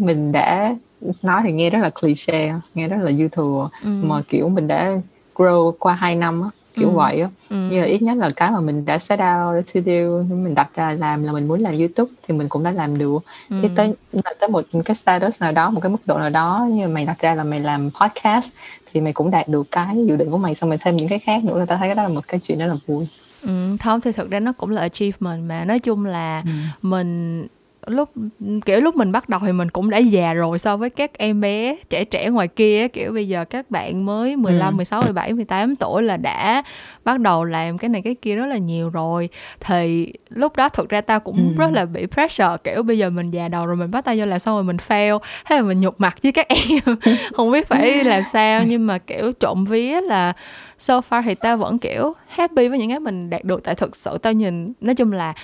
mình 0.00 0.32
đã 0.32 0.74
nói 1.22 1.40
thì 1.44 1.52
nghe 1.52 1.70
rất 1.70 1.78
là 1.78 1.90
cliché 1.90 2.54
nghe 2.74 2.88
rất 2.88 2.96
là 3.02 3.12
dư 3.12 3.28
thừa 3.28 3.68
ừ. 3.82 3.88
mà 4.02 4.22
kiểu 4.28 4.48
mình 4.48 4.68
đã 4.68 4.92
grow 5.34 5.72
qua 5.78 5.92
hai 5.94 6.14
năm 6.16 6.42
á 6.42 6.48
kiểu 6.76 6.88
Ừ. 6.90 6.94
vậy 6.94 7.20
á 7.20 7.28
ừ. 7.50 7.56
như 7.70 7.80
là 7.80 7.86
ít 7.86 8.02
nhất 8.02 8.16
là 8.16 8.30
cái 8.36 8.50
mà 8.50 8.60
mình 8.60 8.84
đã 8.84 8.98
set 8.98 9.18
out 9.20 9.64
to 9.74 9.80
do 9.84 10.22
mình 10.28 10.54
đặt 10.54 10.68
ra 10.74 10.92
làm 10.92 11.22
là 11.22 11.32
mình 11.32 11.48
muốn 11.48 11.60
làm 11.60 11.78
youtube 11.78 12.10
thì 12.28 12.34
mình 12.34 12.48
cũng 12.48 12.62
đã 12.64 12.70
làm 12.70 12.98
được 12.98 13.18
ừ. 13.50 13.56
tới 13.76 13.94
tới 14.40 14.48
một 14.48 14.62
cái 14.84 14.96
status 14.96 15.40
nào 15.40 15.52
đó 15.52 15.70
một 15.70 15.80
cái 15.80 15.90
mức 15.92 15.98
độ 16.06 16.18
nào 16.18 16.30
đó 16.30 16.68
như 16.72 16.88
mày 16.88 17.06
đặt 17.06 17.18
ra 17.20 17.34
là 17.34 17.44
mày 17.44 17.60
làm 17.60 17.90
podcast 18.00 18.52
thì 18.92 19.00
mày 19.00 19.12
cũng 19.12 19.30
đạt 19.30 19.48
được 19.48 19.66
cái 19.70 19.96
dự 20.06 20.16
định 20.16 20.30
của 20.30 20.38
mày 20.38 20.54
xong 20.54 20.68
mày 20.70 20.78
thêm 20.82 20.96
những 20.96 21.08
cái 21.08 21.18
khác 21.18 21.44
nữa 21.44 21.58
là 21.58 21.64
tao 21.64 21.78
thấy 21.78 21.88
cái 21.88 21.94
đó 21.94 22.02
là 22.02 22.08
một 22.08 22.28
cái 22.28 22.40
chuyện 22.40 22.58
rất 22.58 22.66
là 22.66 22.74
vui 22.86 23.06
Ừ, 23.42 23.76
không 23.82 24.00
thì 24.00 24.12
thực 24.12 24.30
ra 24.30 24.40
nó 24.40 24.52
cũng 24.52 24.70
là 24.70 24.80
achievement 24.80 25.48
mà 25.48 25.64
nói 25.64 25.78
chung 25.78 26.04
là 26.04 26.42
Ừ. 26.44 26.50
mình 26.82 27.46
lúc 27.86 28.10
kiểu 28.66 28.80
lúc 28.80 28.96
mình 28.96 29.12
bắt 29.12 29.28
đầu 29.28 29.40
thì 29.46 29.52
mình 29.52 29.70
cũng 29.70 29.90
đã 29.90 29.98
già 29.98 30.32
rồi 30.32 30.58
so 30.58 30.76
với 30.76 30.90
các 30.90 31.18
em 31.18 31.40
bé 31.40 31.76
trẻ 31.90 32.04
trẻ 32.04 32.28
ngoài 32.28 32.48
kia 32.48 32.88
kiểu 32.88 33.12
bây 33.12 33.28
giờ 33.28 33.44
các 33.44 33.70
bạn 33.70 34.06
mới 34.06 34.36
15, 34.36 34.74
Ừ. 34.74 34.76
16, 34.76 35.02
17, 35.02 35.32
18 35.32 35.76
tuổi 35.76 36.02
là 36.02 36.16
đã 36.16 36.62
bắt 37.04 37.20
đầu 37.20 37.44
làm 37.44 37.78
cái 37.78 37.88
này 37.88 38.02
cái 38.02 38.14
kia 38.14 38.34
rất 38.34 38.46
là 38.46 38.56
nhiều 38.56 38.90
rồi 38.90 39.28
thì 39.60 40.12
lúc 40.28 40.56
đó 40.56 40.68
thực 40.68 40.88
ra 40.88 41.00
tao 41.00 41.20
cũng 41.20 41.54
Ừ. 41.56 41.60
rất 41.62 41.72
là 41.72 41.84
bị 41.84 42.06
pressure 42.06 42.56
kiểu 42.64 42.82
bây 42.82 42.98
giờ 42.98 43.10
mình 43.10 43.30
già 43.30 43.48
đầu 43.48 43.66
rồi 43.66 43.76
mình 43.76 43.90
bắt 43.90 44.04
tay 44.04 44.18
vô 44.20 44.26
làm 44.26 44.38
xong 44.38 44.54
rồi 44.56 44.64
mình 44.64 44.76
fail 44.88 45.18
thế 45.46 45.56
là 45.56 45.62
mình 45.62 45.80
nhục 45.80 46.00
mặt 46.00 46.16
với 46.22 46.32
các 46.32 46.46
em 46.68 46.96
không 47.34 47.50
biết 47.52 47.68
phải 47.68 48.04
làm 48.04 48.22
sao 48.22 48.64
nhưng 48.64 48.86
mà 48.86 48.98
kiểu 48.98 49.32
trộm 49.32 49.64
vía 49.64 50.00
là 50.00 50.32
so 50.78 51.00
far 51.10 51.22
thì 51.22 51.34
tao 51.34 51.56
vẫn 51.56 51.78
kiểu 51.78 52.12
happy 52.28 52.68
với 52.68 52.78
những 52.78 52.90
cái 52.90 53.00
mình 53.00 53.30
đạt 53.30 53.44
được 53.44 53.64
tại 53.64 53.74
thực 53.74 53.96
sự 53.96 54.18
tao 54.18 54.32
nhìn 54.32 54.72
nói 54.80 54.94
chung 54.94 55.12
là 55.12 55.34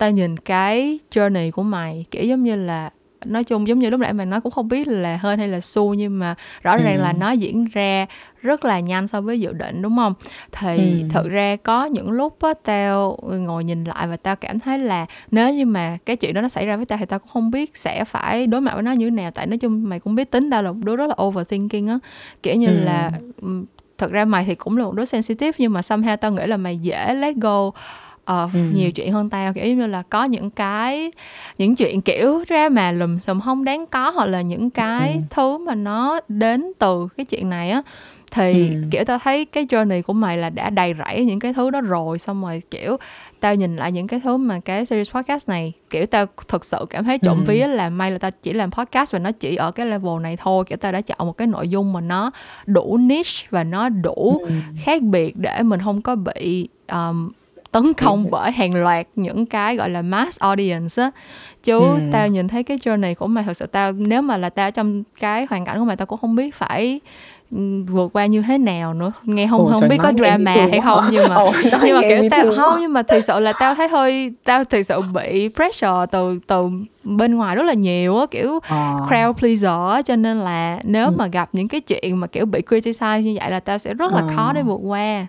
tao 0.00 0.10
nhìn 0.10 0.36
cái 0.36 0.98
journey 1.10 1.50
của 1.50 1.62
mày 1.62 2.04
kiểu 2.10 2.24
giống 2.24 2.44
như 2.44 2.56
là 2.56 2.90
nói 3.24 3.44
chung 3.44 3.68
giống 3.68 3.78
như 3.78 3.90
lúc 3.90 4.00
nãy 4.00 4.12
mày 4.12 4.26
nói 4.26 4.40
cũng 4.40 4.52
không 4.52 4.68
biết 4.68 4.88
là 4.88 5.18
hên 5.22 5.38
hay 5.38 5.48
là 5.48 5.60
xu 5.60 5.94
nhưng 5.94 6.18
mà 6.18 6.34
rõ 6.62 6.76
ràng 6.76 6.96
Ừ. 6.96 7.02
là 7.02 7.12
nó 7.12 7.30
diễn 7.30 7.64
ra 7.64 8.06
rất 8.42 8.64
là 8.64 8.80
nhanh 8.80 9.08
so 9.08 9.20
với 9.20 9.40
dự 9.40 9.52
định 9.52 9.82
đúng 9.82 9.96
không 9.96 10.14
thì 10.52 10.76
Ừ. 11.02 11.06
thật 11.10 11.24
ra 11.28 11.56
có 11.56 11.84
những 11.84 12.10
lúc 12.10 12.42
á 12.42 12.54
tao 12.64 13.18
ngồi 13.32 13.64
nhìn 13.64 13.84
lại 13.84 14.06
và 14.06 14.16
tao 14.16 14.36
cảm 14.36 14.60
thấy 14.60 14.78
là 14.78 15.06
nếu 15.30 15.54
như 15.54 15.66
mà 15.66 15.98
cái 16.06 16.16
chuyện 16.16 16.34
đó 16.34 16.40
nó 16.40 16.48
xảy 16.48 16.66
ra 16.66 16.76
với 16.76 16.84
tao 16.84 16.98
thì 16.98 17.04
tao 17.06 17.18
cũng 17.18 17.28
không 17.32 17.50
biết 17.50 17.76
sẽ 17.76 18.04
phải 18.04 18.46
đối 18.46 18.60
mặt 18.60 18.74
với 18.74 18.82
nó 18.82 18.92
như 18.92 19.06
thế 19.06 19.10
nào 19.16 19.30
tại 19.30 19.46
nói 19.46 19.58
chung 19.58 19.88
mày 19.88 20.00
cũng 20.00 20.14
biết 20.14 20.30
tính 20.30 20.50
tao 20.50 20.62
là 20.62 20.72
một 20.72 20.78
đứa 20.84 20.96
rất 20.96 21.06
là 21.06 21.14
overthinking 21.22 21.86
á 21.88 21.98
kiểu 22.42 22.54
như 22.56 22.66
Ừ. 22.68 22.84
là 22.84 23.10
thật 23.98 24.10
ra 24.10 24.24
mày 24.24 24.44
thì 24.44 24.54
cũng 24.54 24.76
là 24.78 24.84
một 24.84 24.94
đứa 24.94 25.04
sensitive 25.04 25.56
nhưng 25.58 25.72
mà 25.72 25.80
somehow 25.80 26.16
tao 26.16 26.32
nghĩ 26.32 26.46
là 26.46 26.56
mày 26.56 26.78
dễ 26.78 27.14
let 27.14 27.36
go 27.36 27.70
ờ, 28.24 28.48
Ừ. 28.54 28.60
nhiều 28.72 28.90
chuyện 28.92 29.12
hơn 29.12 29.30
tao 29.30 29.52
kiểu 29.52 29.76
như 29.76 29.86
là 29.86 30.02
có 30.02 30.24
những 30.24 30.50
cái 30.50 31.12
những 31.58 31.76
chuyện 31.76 32.00
kiểu 32.00 32.44
ra 32.48 32.68
mà 32.68 32.92
lùm 32.92 33.18
xùm 33.18 33.40
không 33.40 33.64
đáng 33.64 33.86
có 33.86 34.10
hoặc 34.10 34.26
là 34.26 34.40
những 34.40 34.70
cái 34.70 35.12
Ừ. 35.12 35.20
thứ 35.30 35.58
mà 35.58 35.74
nó 35.74 36.20
đến 36.28 36.72
từ 36.78 37.08
cái 37.16 37.24
chuyện 37.26 37.50
này 37.50 37.70
á 37.70 37.82
thì 38.32 38.68
Ừ. 38.70 38.74
kiểu 38.90 39.04
tao 39.04 39.18
thấy 39.18 39.44
cái 39.44 39.64
journey 39.66 40.02
của 40.02 40.12
mày 40.12 40.36
là 40.38 40.50
đã 40.50 40.70
đầy 40.70 40.94
rẫy 41.06 41.24
những 41.24 41.40
cái 41.40 41.52
thứ 41.52 41.70
đó 41.70 41.80
rồi 41.80 42.18
xong 42.18 42.42
rồi 42.42 42.62
kiểu 42.70 42.96
tao 43.40 43.54
nhìn 43.54 43.76
lại 43.76 43.92
những 43.92 44.06
cái 44.06 44.20
thứ 44.24 44.36
mà 44.36 44.60
cái 44.60 44.86
series 44.86 45.10
podcast 45.12 45.48
này 45.48 45.72
kiểu 45.90 46.06
tao 46.06 46.26
thực 46.48 46.64
sự 46.64 46.86
cảm 46.90 47.04
thấy 47.04 47.18
trộm 47.18 47.38
Ừ. 47.38 47.44
vía 47.46 47.66
là 47.66 47.88
may 47.90 48.10
là 48.10 48.18
tao 48.18 48.30
chỉ 48.42 48.52
làm 48.52 48.70
podcast 48.70 49.12
và 49.12 49.18
nó 49.18 49.32
chỉ 49.32 49.56
ở 49.56 49.70
cái 49.72 49.86
level 49.86 50.20
này 50.22 50.36
thôi 50.36 50.64
kiểu 50.68 50.78
tao 50.78 50.92
đã 50.92 51.00
chọn 51.00 51.26
một 51.26 51.36
cái 51.36 51.46
nội 51.46 51.68
dung 51.68 51.92
mà 51.92 52.00
nó 52.00 52.30
đủ 52.66 52.96
niche 53.00 53.46
và 53.50 53.64
nó 53.64 53.88
đủ 53.88 54.38
Ừ. 54.48 54.50
khác 54.84 55.02
biệt 55.02 55.36
để 55.36 55.62
mình 55.62 55.80
không 55.84 56.02
có 56.02 56.14
bị 56.16 56.68
um, 56.92 57.30
tấn 57.72 57.92
công 57.94 58.30
bởi 58.30 58.52
hàng 58.52 58.74
loạt 58.74 59.06
những 59.14 59.46
cái 59.46 59.76
gọi 59.76 59.90
là 59.90 60.02
mass 60.02 60.38
audience 60.40 61.02
á 61.02 61.10
chứ 61.62 61.78
Ừ. 61.78 61.98
tao 62.12 62.28
nhìn 62.28 62.48
thấy 62.48 62.62
cái 62.62 62.76
journey 62.76 63.14
của 63.14 63.26
mày 63.26 63.44
thật 63.44 63.54
sự 63.56 63.66
tao 63.66 63.92
nếu 63.92 64.22
mà 64.22 64.36
là 64.36 64.50
tao 64.50 64.70
trong 64.70 65.02
cái 65.20 65.46
hoàn 65.50 65.64
cảnh 65.64 65.78
của 65.78 65.84
mày 65.84 65.96
tao 65.96 66.06
cũng 66.06 66.18
không 66.20 66.36
biết 66.36 66.54
phải 66.54 67.00
ừ, 67.50 67.58
vượt 67.88 68.10
qua 68.12 68.26
như 68.26 68.42
thế 68.42 68.58
nào 68.58 68.94
nữa 68.94 69.12
nghe 69.24 69.46
không 69.46 69.60
Ồ, 69.66 69.72
không 69.80 69.88
biết 69.88 69.96
có 70.02 70.12
drama 70.18 70.54
hay 70.70 70.80
không 70.84 71.04
nhưng 71.10 71.28
mà 71.28 71.34
nói 71.34 71.52
nhưng 71.84 71.94
mà 71.96 72.00
kiểu 72.08 72.22
tao 72.30 72.44
không 72.56 72.80
nhưng 72.80 72.92
mà 72.92 73.02
thực 73.02 73.20
sự 73.24 73.40
là 73.40 73.52
tao 73.52 73.74
thấy 73.74 73.88
hơi 73.88 74.32
tao 74.44 74.64
thực 74.64 74.82
sự 74.82 75.00
bị 75.00 75.48
pressure 75.54 76.06
từ 76.12 76.38
từ 76.46 76.68
bên 77.04 77.34
ngoài 77.36 77.56
rất 77.56 77.62
là 77.62 77.72
nhiều 77.74 78.18
á 78.18 78.26
kiểu 78.30 78.58
Ờ. 78.68 78.76
crowd 79.10 79.32
pleaser 79.32 80.06
cho 80.06 80.16
nên 80.16 80.36
là 80.36 80.78
nếu 80.84 81.06
Ừ. 81.06 81.10
mà 81.16 81.26
gặp 81.26 81.48
những 81.52 81.68
cái 81.68 81.80
chuyện 81.80 82.20
mà 82.20 82.26
kiểu 82.26 82.46
bị 82.46 82.60
criticize 82.68 83.20
như 83.20 83.36
vậy 83.40 83.50
là 83.50 83.60
tao 83.60 83.78
sẽ 83.78 83.94
rất 83.94 84.12
là 84.12 84.20
Ờ. 84.20 84.26
khó 84.36 84.52
để 84.52 84.62
vượt 84.62 84.80
qua 84.82 85.26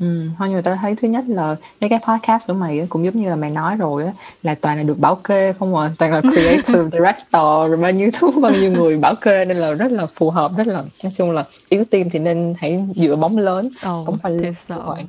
Ừ, 0.00 0.28
thôi 0.38 0.48
nhưng 0.48 0.56
mà 0.56 0.62
tao 0.62 0.76
thấy 0.76 0.96
thứ 0.96 1.08
nhất 1.08 1.24
là 1.28 1.56
mấy 1.80 1.90
cái 1.90 1.98
podcast 2.08 2.46
của 2.48 2.54
mày 2.54 2.80
á, 2.80 2.86
cũng 2.88 3.04
giống 3.04 3.16
như 3.16 3.28
là 3.28 3.36
mày 3.36 3.50
nói 3.50 3.76
rồi 3.76 4.04
á 4.04 4.12
là 4.42 4.54
toàn 4.54 4.76
là 4.76 4.82
được 4.82 4.98
bảo 4.98 5.14
kê 5.14 5.52
không 5.52 5.76
à 5.76 5.90
toàn 5.98 6.12
là 6.12 6.20
creative 6.20 6.84
director 6.92 7.68
rồi 7.68 7.76
bao 7.76 7.90
nhiêu 7.92 8.10
thứ 8.18 8.30
bao 8.42 8.52
nhiêu 8.52 8.72
người 8.72 8.96
bảo 8.98 9.14
kê 9.20 9.44
nên 9.44 9.56
là 9.56 9.72
rất 9.72 9.92
là 9.92 10.06
phù 10.06 10.30
hợp 10.30 10.52
rất 10.56 10.66
là 10.66 10.82
nói 11.04 11.12
chung 11.16 11.30
là 11.30 11.44
yếu 11.68 11.84
team 11.84 12.10
thì 12.10 12.18
nên 12.18 12.54
hãy 12.58 12.84
dựa 12.96 13.16
bóng 13.16 13.38
lớn 13.38 13.68
Ồ, 13.82 14.02
không 14.06 14.18
phải 14.22 14.32
sự 14.68 14.74
vậy 14.86 15.04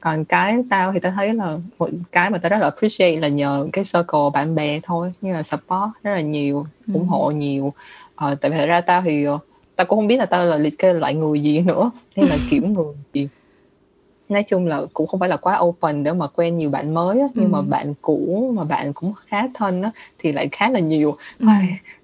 còn 0.00 0.24
cái 0.24 0.64
tao 0.70 0.92
thì 0.92 0.98
tao 1.00 1.12
thấy 1.12 1.34
là 1.34 1.56
một 1.78 1.88
cái 2.12 2.30
mà 2.30 2.38
tao 2.38 2.50
rất 2.50 2.58
là 2.58 2.64
appreciate 2.66 3.20
là 3.20 3.28
nhờ 3.28 3.66
cái 3.72 3.84
circle 3.84 4.20
bạn 4.34 4.54
bè 4.54 4.80
thôi 4.82 5.12
như 5.20 5.32
là 5.32 5.42
support 5.42 5.90
rất 6.02 6.12
là 6.14 6.20
nhiều 6.20 6.66
Ừ. 6.88 6.94
ủng 6.94 7.08
hộ 7.08 7.30
nhiều. 7.30 7.72
Ờ, 8.14 8.34
tại 8.34 8.50
vì 8.50 8.56
thật 8.56 8.66
ra 8.66 8.80
tao 8.80 9.02
thì 9.02 9.24
ờ, 9.24 9.38
tao 9.76 9.86
cũng 9.86 9.98
không 9.98 10.06
biết 10.06 10.16
là 10.16 10.26
tao 10.26 10.44
là 10.44 10.56
liệt 10.56 10.78
kê 10.78 10.92
loại 10.92 11.14
người 11.14 11.40
gì 11.40 11.60
nữa 11.60 11.90
hay 12.16 12.26
là 12.26 12.36
kiểu 12.50 12.62
người 12.66 12.94
gì 13.14 13.28
nói 14.32 14.42
chung 14.46 14.66
là 14.66 14.82
cũng 14.92 15.06
không 15.06 15.20
phải 15.20 15.28
là 15.28 15.36
quá 15.36 15.58
open 15.60 16.04
để 16.04 16.12
mà 16.12 16.26
quen 16.26 16.56
nhiều 16.56 16.70
bạn 16.70 16.94
mới 16.94 17.20
á, 17.20 17.26
nhưng 17.34 17.44
Ừ. 17.44 17.48
mà 17.56 17.62
bạn 17.62 17.94
cũ 18.02 18.52
mà 18.56 18.64
bạn 18.64 18.92
cũng 18.92 19.12
khá 19.26 19.42
thân 19.54 19.82
á, 19.82 19.90
thì 20.18 20.32
lại 20.32 20.48
khá 20.52 20.68
là 20.68 20.78
nhiều 20.78 21.16
Ừ. 21.38 21.46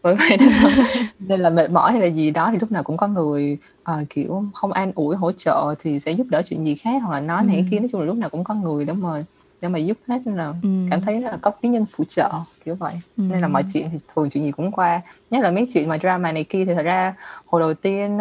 Bởi 0.03 0.15
vậy 0.15 0.37
nên 0.41 0.49
là, 0.49 0.71
nên 1.19 1.41
là 1.41 1.51
mệt 1.51 1.71
mỏi 1.71 1.93
hay 1.93 2.01
là 2.01 2.07
gì 2.07 2.31
đó 2.31 2.49
thì 2.53 2.59
lúc 2.61 2.73
nào 2.73 2.83
cũng 2.83 2.97
có 2.97 3.07
người 3.09 3.59
ờ, 3.83 4.05
kiểu 4.11 4.45
không 4.55 4.73
an 4.73 4.93
ủi 4.95 5.17
hỗ 5.17 5.33
trợ 5.33 5.75
thì 5.79 6.01
sẽ 6.01 6.13
giúp 6.13 6.27
đỡ 6.31 6.43
chuyện 6.45 6.65
gì 6.67 6.75
khác 6.75 7.03
hoặc 7.03 7.15
là 7.15 7.21
nói 7.21 7.45
này 7.45 7.57
Ừ. 7.57 7.63
kia 7.71 7.79
nói 7.79 7.89
chung 7.93 8.01
là 8.01 8.07
lúc 8.07 8.17
nào 8.17 8.31
cũng 8.31 8.45
có 8.45 8.55
người 8.55 8.85
để 8.85 8.93
mà 8.93 9.25
để 9.61 9.69
mà 9.69 9.79
giúp 9.79 9.99
hết 10.09 10.19
nên 10.25 10.37
là 10.37 10.47
Ừ. 10.63 10.69
cảm 10.91 11.01
thấy 11.01 11.21
là 11.21 11.39
có 11.43 11.51
quý 11.51 11.69
nhân 11.69 11.87
phụ 11.97 12.05
trợ 12.09 12.31
kiểu 12.65 12.75
vậy 12.75 12.95
Ừ. 13.17 13.23
nên 13.23 13.41
là 13.41 13.49
mọi 13.49 13.65
chuyện 13.73 13.89
thì 13.93 13.99
thường 14.15 14.29
chuyện 14.31 14.45
gì 14.45 14.51
cũng 14.53 14.73
qua 14.73 15.01
nhất 15.31 15.43
là 15.43 15.51
mấy 15.51 15.67
chuyện 15.75 15.89
mà 15.89 15.99
drama 15.99 16.33
này 16.33 16.45
kia 16.45 16.65
thì 16.65 16.75
thật 16.75 16.83
ra 16.83 17.15
hồi 17.47 17.61
đầu 17.61 17.75
tiên 17.75 18.19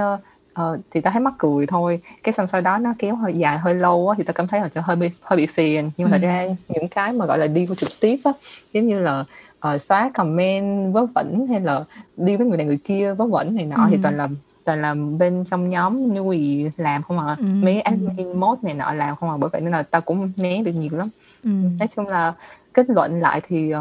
ờ, 0.58 0.78
thì 0.92 1.02
tao 1.02 1.14
thấy 1.14 1.22
mắc 1.22 1.34
cười 1.40 1.66
thôi 1.68 2.02
cái 2.24 2.34
xong 2.34 2.48
sau 2.48 2.62
đó 2.62 2.78
nó 2.78 2.94
kéo 3.00 3.16
hơi 3.16 3.34
dài 3.34 3.58
hơi 3.58 3.76
lâu 3.76 4.10
á 4.10 4.16
thì 4.18 4.24
tao 4.24 4.34
cảm 4.34 4.48
thấy 4.48 4.60
là 4.62 4.70
hơi 4.82 4.96
bị 4.96 5.10
hơi 5.22 5.38
bị 5.38 5.46
phiền 5.46 5.92
nhưng 5.98 6.10
mà 6.12 6.18
Ừ. 6.18 6.22
ra 6.22 6.46
những 6.68 6.88
cái 6.92 7.14
mà 7.14 7.26
gọi 7.26 7.38
là 7.38 7.48
đi 7.48 7.66
trực 7.78 7.90
tiếp 8.02 8.18
á 8.24 8.32
giống 8.74 8.88
như 8.88 9.00
là 9.00 9.26
ờ, 9.60 9.78
xóa 9.78 10.12
comment 10.14 10.94
vớ 10.94 11.06
vẩn 11.16 11.48
hay 11.50 11.60
là 11.62 11.86
đi 12.16 12.38
với 12.38 12.46
người 12.48 12.58
này 12.58 12.66
người 12.66 12.80
kia 12.84 13.14
vớ 13.14 13.26
vẩn 13.28 13.56
này 13.56 13.66
nọ 13.66 13.76
Ừ. 13.76 13.88
thì 13.90 13.98
toàn 14.04 14.18
là 14.18 14.28
toàn 14.64 14.82
là 14.82 14.96
bên 15.20 15.44
trong 15.46 15.68
nhóm 15.68 16.14
new 16.14 16.24
quỳ 16.26 16.70
làm 16.78 17.04
không 17.04 17.20
à 17.20 17.36
Ừ, 17.40 17.46
mấy 17.62 17.82
ừ. 17.82 17.92
admin 17.92 18.40
mode 18.40 18.60
này 18.64 18.74
nọ 18.74 18.94
làm 18.94 19.16
không 19.16 19.30
à 19.30 19.38
bởi 19.38 19.50
vậy 19.54 19.62
nên 19.62 19.72
là 19.72 19.84
tao 19.84 20.02
cũng 20.02 20.32
né 20.38 20.62
được 20.64 20.72
nhiều 20.72 20.96
lắm 20.96 21.10
Ừ. 21.44 21.50
nói 21.80 21.88
chung 21.96 22.08
là 22.08 22.34
kết 22.74 22.90
luận 22.90 23.20
lại 23.22 23.42
thì 23.48 23.72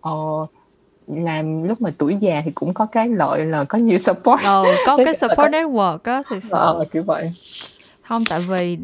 ờ, 0.00 0.12
làm 1.08 1.62
lúc 1.62 1.80
mà 1.80 1.90
tuổi 1.98 2.16
già 2.16 2.42
thì 2.44 2.50
cũng 2.50 2.74
có 2.74 2.86
cái 2.86 3.08
lợi 3.08 3.44
là 3.44 3.64
có 3.64 3.78
nhiều 3.78 3.98
support. 3.98 4.42
Ờ, 4.44 4.64
có 4.86 4.96
cái 5.04 5.14
support 5.14 5.50
network 5.50 5.98
á 6.02 6.22
thì 6.30 6.36
sự 6.42 6.48
ờ, 6.50 6.84
kiểu 6.92 7.02
vậy 7.02 7.30
không 8.08 8.24
tại 8.24 8.40
vì 8.48 8.78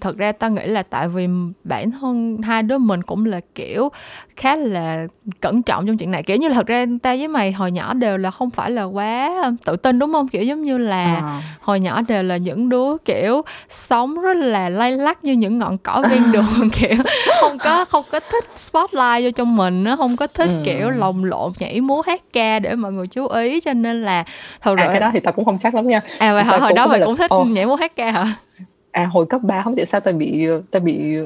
thật 0.00 0.16
ra 0.16 0.32
tao 0.32 0.50
nghĩ 0.50 0.66
là 0.66 0.82
tại 0.82 1.08
vì 1.08 1.28
bản 1.64 1.90
thân 1.90 2.38
hai 2.42 2.62
đứa 2.62 2.78
mình 2.78 3.02
cũng 3.02 3.24
là 3.26 3.40
kiểu 3.54 3.88
khá 4.36 4.56
là 4.56 5.06
cẩn 5.40 5.62
trọng 5.62 5.86
trong 5.86 5.96
chuyện 5.96 6.10
này 6.10 6.22
kiểu 6.22 6.36
như 6.36 6.48
là 6.48 6.54
thật 6.54 6.66
ra 6.66 6.84
tao 7.02 7.16
với 7.16 7.28
mày 7.28 7.52
hồi 7.52 7.70
nhỏ 7.70 7.94
đều 7.94 8.16
là 8.16 8.30
không 8.30 8.50
phải 8.50 8.70
là 8.70 8.82
quá 8.84 9.30
tự 9.64 9.76
tin 9.76 9.98
đúng 9.98 10.12
không 10.12 10.28
kiểu 10.28 10.42
giống 10.42 10.62
như 10.62 10.78
là 10.78 11.20
Ờ. 11.20 11.38
hồi 11.60 11.80
nhỏ 11.80 12.00
đều 12.08 12.22
là 12.22 12.36
những 12.36 12.68
đứa 12.68 12.96
kiểu 13.04 13.42
sống 13.68 14.20
rất 14.20 14.36
là 14.36 14.68
lay 14.68 14.92
lắc 14.92 15.24
như 15.24 15.32
những 15.32 15.58
ngọn 15.58 15.78
cỏ 15.78 16.02
ven 16.10 16.22
đường 16.32 16.70
kiểu 16.72 16.96
không 17.40 17.58
có 17.58 17.84
không 17.84 18.04
có 18.12 18.20
thích 18.20 18.44
spotlight 18.56 19.22
vô 19.24 19.30
trong 19.36 19.56
mình 19.56 19.84
nó 19.84 19.96
không 19.96 20.16
có 20.16 20.26
thích 20.26 20.50
Ừ. 20.50 20.62
kiểu 20.64 20.90
lồng 20.90 21.24
lộn 21.24 21.52
nhảy 21.58 21.80
múa 21.80 22.02
hát 22.06 22.22
ca 22.32 22.58
để 22.58 22.74
mọi 22.74 22.92
người 22.92 23.06
chú 23.06 23.26
ý 23.26 23.60
cho 23.60 23.72
nên 23.72 24.02
là 24.02 24.24
thật 24.60 24.74
à 24.78 24.84
ra 24.84 24.88
cái 24.90 25.00
đó 25.00 25.10
thì 25.12 25.20
tao 25.20 25.32
cũng 25.32 25.44
không 25.44 25.58
chắc 25.58 25.74
lắm 25.74 25.86
nha 25.88 26.00
à 26.18 26.34
vậy 26.34 26.44
hồi, 26.44 26.58
hồi 26.60 26.72
đó 26.72 26.86
mày 26.86 27.00
cũng 27.04 27.16
thích 27.16 27.30
Ồ. 27.30 27.44
nhảy 27.44 27.66
múa 27.66 27.74
hát 27.76 27.96
ca 27.96 28.10
hả 28.10 28.34
à 28.90 29.06
hồi 29.06 29.26
cấp 29.26 29.40
3 29.44 29.62
không 29.62 29.74
biết 29.74 29.76
tại 29.82 29.86
sao 29.86 30.00
tao 30.00 30.14
bị 30.14 30.46
tao 30.70 30.80
bị 30.82 31.16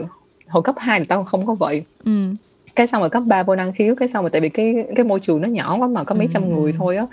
hồi 0.49 0.63
cấp 0.63 0.75
2 0.79 1.01
thì 1.01 1.07
tao 1.07 1.25
không 1.25 1.47
có 1.47 1.55
vậy 1.55 1.85
ừ 2.05 2.11
cái 2.77 2.87
xong 2.87 3.01
rồi 3.01 3.11
cấp 3.11 3.23
3 3.27 3.43
vô 3.43 3.57
năng 3.57 3.73
khiếu 3.73 3.95
cái 3.95 4.09
xong 4.09 4.23
rồi 4.25 4.31
tại 4.31 4.41
vì 4.41 4.49
cái 4.49 4.75
cái 4.97 5.05
môi 5.05 5.21
trường 5.21 5.41
nó 5.41 5.49
nhỏ 5.49 5.77
quá 5.79 5.89
mà 5.89 6.05
có 6.05 6.15
mấy 6.15 6.29
trăm 6.29 6.43
Ừ. 6.43 6.49
người 6.49 6.73
thôi 6.73 6.97
á 6.97 7.07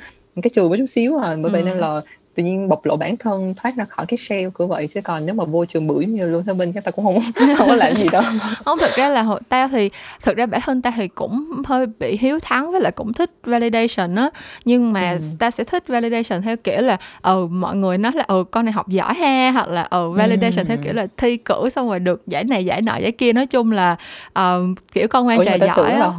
cái 0.44 0.52
trường 0.56 0.70
có 0.72 0.78
chút 0.78 0.86
xíu 0.90 1.18
à 1.18 1.36
bởi 1.42 1.52
vậy 1.52 1.62
Ừ. 1.62 1.66
nên 1.66 1.78
là 1.78 2.02
tự 2.36 2.44
nhiên 2.44 2.70
bộc 2.70 2.86
lộ 2.86 2.96
bản 2.98 3.18
thân 3.18 3.54
thoát 3.58 3.76
ra 3.76 3.86
khỏi 3.86 4.06
cái 4.06 4.18
shell 4.18 4.50
kiểu 4.60 4.68
vậy 4.68 4.88
chứ 4.88 5.02
còn 5.02 5.26
nếu 5.26 5.36
mà 5.36 5.44
vô 5.44 5.66
trường 5.66 5.88
bưởi 5.88 6.06
như 6.06 6.26
lương 6.26 6.46
thế 6.46 6.54
binh 6.54 6.72
chắc 6.74 6.84
tao 6.84 6.92
cũng 6.92 7.06
không 7.06 7.20
không 7.58 7.68
có 7.68 7.76
làm 7.76 7.94
gì 7.94 8.10
đâu 8.10 8.24
không 8.66 8.80
thực 8.80 8.96
ra 8.96 9.10
là 9.10 9.22
hồi 9.22 9.40
tao 9.50 9.68
thì 9.68 9.90
thực 10.22 10.38
ra 10.38 10.46
bản 10.46 10.62
thân 10.66 10.82
tao 10.82 10.94
thì 10.96 11.08
cũng 11.08 11.46
hơi 11.66 11.86
bị 12.00 12.18
hiếu 12.18 12.40
thắng 12.40 12.72
với 12.72 12.82
lại 12.82 12.92
cũng 12.92 13.14
thích 13.14 13.32
validation 13.44 14.16
á 14.16 14.30
nhưng 14.66 14.94
mà 14.94 15.12
Ừ. 15.12 15.18
ta 15.40 15.52
sẽ 15.52 15.64
thích 15.64 15.84
validation 15.88 16.42
theo 16.42 16.58
kiểu 16.58 16.82
là 16.82 16.98
ừ 17.22 17.48
mọi 17.52 17.76
người 17.76 17.98
nói 17.98 18.12
là 18.16 18.24
ừ 18.28 18.44
con 18.52 18.66
này 18.66 18.72
học 18.72 18.88
giỏi 18.90 19.14
ha 19.14 19.52
hoặc 19.52 19.68
là 19.70 19.84
ừ 19.84 20.10
validation 20.10 20.66
Ừ. 20.66 20.68
theo 20.68 20.78
kiểu 20.84 20.94
là 20.94 21.08
thi 21.18 21.38
cử 21.38 21.70
xong 21.70 21.90
rồi 21.90 22.00
được 22.00 22.28
giải 22.28 22.44
này 22.44 22.66
giải 22.66 22.82
nọ 22.82 22.96
giải 22.98 23.12
kia 23.12 23.34
nói 23.34 23.46
chung 23.46 23.72
là 23.72 23.96
ờ, 24.34 24.62
kiểu 24.94 25.08
con 25.08 25.28
mà 25.28 25.36
tao 25.46 25.68
giỏi 25.68 25.78
tưởng 25.78 26.00
là 26.00 26.06
á 26.06 26.12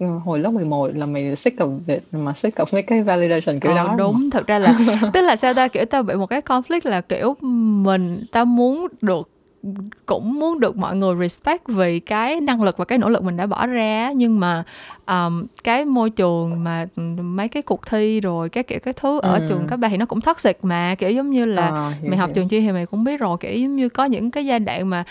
hồi 0.00 0.20
hồi 0.20 0.38
lớp 0.38 0.50
11 0.50 0.90
là 0.94 1.06
mày 1.06 1.36
sick 1.36 1.58
of 1.58 1.78
it 1.86 2.02
mà 2.12 2.32
sick 2.32 2.56
of 2.58 2.64
mấy 2.72 2.82
cái 2.82 3.02
validation 3.02 3.60
kiểu 3.60 3.72
Ờ, 3.72 3.76
đó 3.78 3.86
mà. 3.88 3.94
đúng 3.96 4.30
thực 4.30 4.46
ra 4.46 4.58
là 4.58 4.74
tức 5.12 5.20
là 5.20 5.36
sao 5.36 5.54
ta 5.54 5.68
kiểu 5.68 5.84
tao 5.84 6.02
bị 6.02 6.14
một 6.14 6.26
cái 6.26 6.40
conflict 6.40 6.80
là 6.84 7.00
kiểu 7.00 7.36
mình 7.82 8.24
tao 8.32 8.44
muốn 8.44 8.86
được 9.00 9.28
cũng 10.06 10.34
muốn 10.40 10.60
được 10.60 10.76
mọi 10.76 10.96
người 10.96 11.14
respect 11.20 11.62
vì 11.68 12.00
cái 12.00 12.40
năng 12.40 12.62
lực 12.62 12.76
và 12.78 12.84
cái 12.84 12.98
nỗ 12.98 13.08
lực 13.08 13.22
mình 13.24 13.36
đã 13.36 13.46
bỏ 13.46 13.66
ra 13.66 14.12
nhưng 14.16 14.40
mà 14.40 14.64
um, 15.06 15.46
cái 15.64 15.84
môi 15.84 16.10
trường 16.10 16.64
mà 16.64 16.86
mấy 17.22 17.48
cái 17.48 17.62
cuộc 17.62 17.86
thi 17.86 18.20
rồi 18.20 18.48
các 18.48 18.66
kiểu 18.66 18.78
các 18.82 18.96
thứ 18.96 19.20
ở 19.22 19.32
Ừ. 19.38 19.44
trường 19.48 19.66
các 19.66 19.76
bạn 19.78 19.90
thì 19.90 19.96
nó 19.96 20.06
cũng 20.06 20.20
toxic 20.20 20.64
mà 20.64 20.94
kiểu 20.98 21.10
giống 21.10 21.30
như 21.30 21.44
là 21.44 21.90
hiểu, 22.00 22.10
mày 22.10 22.18
học 22.18 22.28
hiểu. 22.28 22.34
trường 22.34 22.48
chi 22.48 22.60
thì 22.60 22.72
mày 22.72 22.86
cũng 22.86 23.04
biết 23.04 23.20
rồi 23.20 23.36
kiểu 23.40 23.52
giống 23.56 23.76
như 23.76 23.88
có 23.88 24.04
những 24.04 24.30
cái 24.30 24.46
giai 24.46 24.60
đoạn 24.60 24.90
mà 24.90 25.04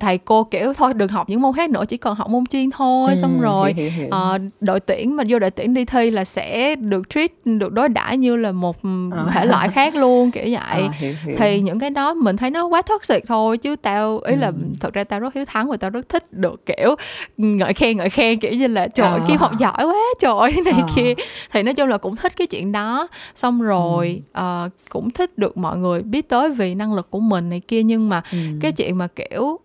thầy 0.00 0.18
cô 0.18 0.44
kiểu 0.44 0.72
thôi 0.74 0.94
đừng 0.94 1.08
học 1.08 1.28
những 1.28 1.40
môn 1.40 1.52
khác 1.56 1.70
nữa 1.70 1.84
chỉ 1.88 1.96
cần 1.96 2.14
học 2.14 2.30
môn 2.30 2.46
chuyên 2.46 2.70
thôi 2.70 3.10
Ừ, 3.14 3.18
xong 3.22 3.40
rồi 3.40 3.72
hiểu, 3.72 3.90
hiểu, 3.90 3.90
hiểu. 3.98 4.08
ờ, 4.10 4.38
đội 4.60 4.80
tuyển 4.80 5.16
mà 5.16 5.24
vô 5.28 5.38
đội 5.38 5.50
tuyển 5.50 5.74
đi 5.74 5.84
thi 5.84 6.10
là 6.10 6.24
sẽ 6.24 6.76
được 6.76 7.10
treat 7.10 7.30
được 7.44 7.72
đối 7.72 7.88
đãi 7.88 8.16
như 8.16 8.36
là 8.36 8.52
một 8.52 8.76
Ờ. 9.12 9.30
thể 9.34 9.44
loại 9.44 9.68
khác 9.68 9.94
luôn 9.94 10.30
kiểu 10.30 10.44
vậy 10.44 10.82
Ờ, 10.82 10.88
hiểu, 10.98 11.14
hiểu. 11.24 11.36
thì 11.38 11.60
những 11.60 11.78
cái 11.78 11.90
đó 11.90 12.14
mình 12.14 12.36
thấy 12.36 12.50
nó 12.50 12.66
quá 12.66 12.82
toxic 12.82 13.26
thôi 13.26 13.58
chứ 13.58 13.76
tao 13.94 14.18
ý 14.18 14.36
là 14.36 14.46
Ừ. 14.46 14.54
thật 14.80 14.92
ra 14.94 15.04
tao 15.04 15.20
rất 15.20 15.34
hiếu 15.34 15.44
thắng 15.44 15.68
và 15.70 15.76
tao 15.76 15.90
rất 15.90 16.08
thích 16.08 16.32
được 16.32 16.66
kiểu 16.66 16.94
ngợi 17.36 17.74
khen 17.74 17.96
ngợi 17.96 18.10
khen 18.10 18.38
kiểu 18.38 18.52
như 18.52 18.66
là 18.66 18.88
trời 18.88 19.06
ơi 19.08 19.20
Ờ. 19.20 19.26
Kim 19.28 19.36
học 19.36 19.52
giỏi 19.58 19.72
quá 19.86 19.94
trời 20.20 20.32
ơi, 20.38 20.52
này 20.64 20.74
Ờ. 20.80 20.86
kia 20.96 21.14
thì 21.52 21.62
nói 21.62 21.74
chung 21.74 21.88
là 21.88 21.98
cũng 21.98 22.16
thích 22.16 22.32
cái 22.36 22.46
chuyện 22.46 22.72
đó 22.72 23.08
xong 23.34 23.62
rồi 23.62 24.22
Ừ. 24.32 24.38
ờ, 24.40 24.68
cũng 24.88 25.10
thích 25.10 25.38
được 25.38 25.56
mọi 25.56 25.78
người 25.78 26.02
biết 26.02 26.28
tới 26.28 26.50
vì 26.50 26.74
năng 26.74 26.94
lực 26.94 27.10
của 27.10 27.20
mình 27.20 27.50
này 27.50 27.60
kia 27.60 27.82
nhưng 27.82 28.08
mà 28.08 28.22
Ừ. 28.32 28.38
cái 28.60 28.72
chuyện 28.72 28.98
mà 28.98 29.06
kiểu 29.06 29.58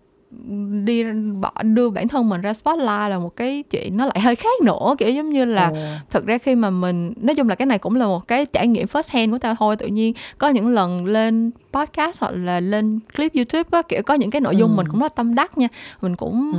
đi 0.83 1.03
bỏ 1.41 1.51
đưa 1.63 1.89
bản 1.89 2.07
thân 2.07 2.29
mình 2.29 2.41
ra 2.41 2.53
spotlight 2.53 2.87
là 3.09 3.19
một 3.19 3.35
cái 3.35 3.63
chuyện 3.71 3.97
nó 3.97 4.05
lại 4.05 4.19
hơi 4.19 4.35
khác 4.35 4.61
nữa 4.63 4.95
kiểu 4.97 5.09
giống 5.09 5.29
như 5.29 5.45
là 5.45 5.67
Ồ. 5.69 5.75
thực 6.09 6.25
ra 6.25 6.37
khi 6.37 6.55
mà 6.55 6.69
mình 6.69 7.13
nói 7.21 7.35
chung 7.35 7.49
là 7.49 7.55
cái 7.55 7.65
này 7.65 7.77
cũng 7.79 7.95
là 7.95 8.05
một 8.05 8.27
cái 8.27 8.45
trải 8.45 8.67
nghiệm 8.67 8.87
first 8.87 9.13
hand 9.13 9.31
của 9.31 9.37
tao 9.37 9.55
thôi 9.59 9.75
tự 9.75 9.87
nhiên 9.87 10.13
có 10.37 10.49
những 10.49 10.67
lần 10.67 11.05
lên 11.05 11.51
podcast 11.73 12.21
hoặc 12.21 12.31
là 12.35 12.59
lên 12.59 12.99
clip 13.17 13.33
youtube 13.35 13.69
á 13.71 13.81
kiểu 13.81 14.01
có 14.05 14.13
những 14.13 14.31
cái 14.31 14.41
nội 14.41 14.55
dung 14.55 14.71
Ừ. 14.71 14.75
mình 14.77 14.87
cũng 14.87 14.99
rất 14.99 15.15
tâm 15.15 15.35
đắc 15.35 15.57
nha 15.57 15.67
mình 16.01 16.15
cũng 16.15 16.51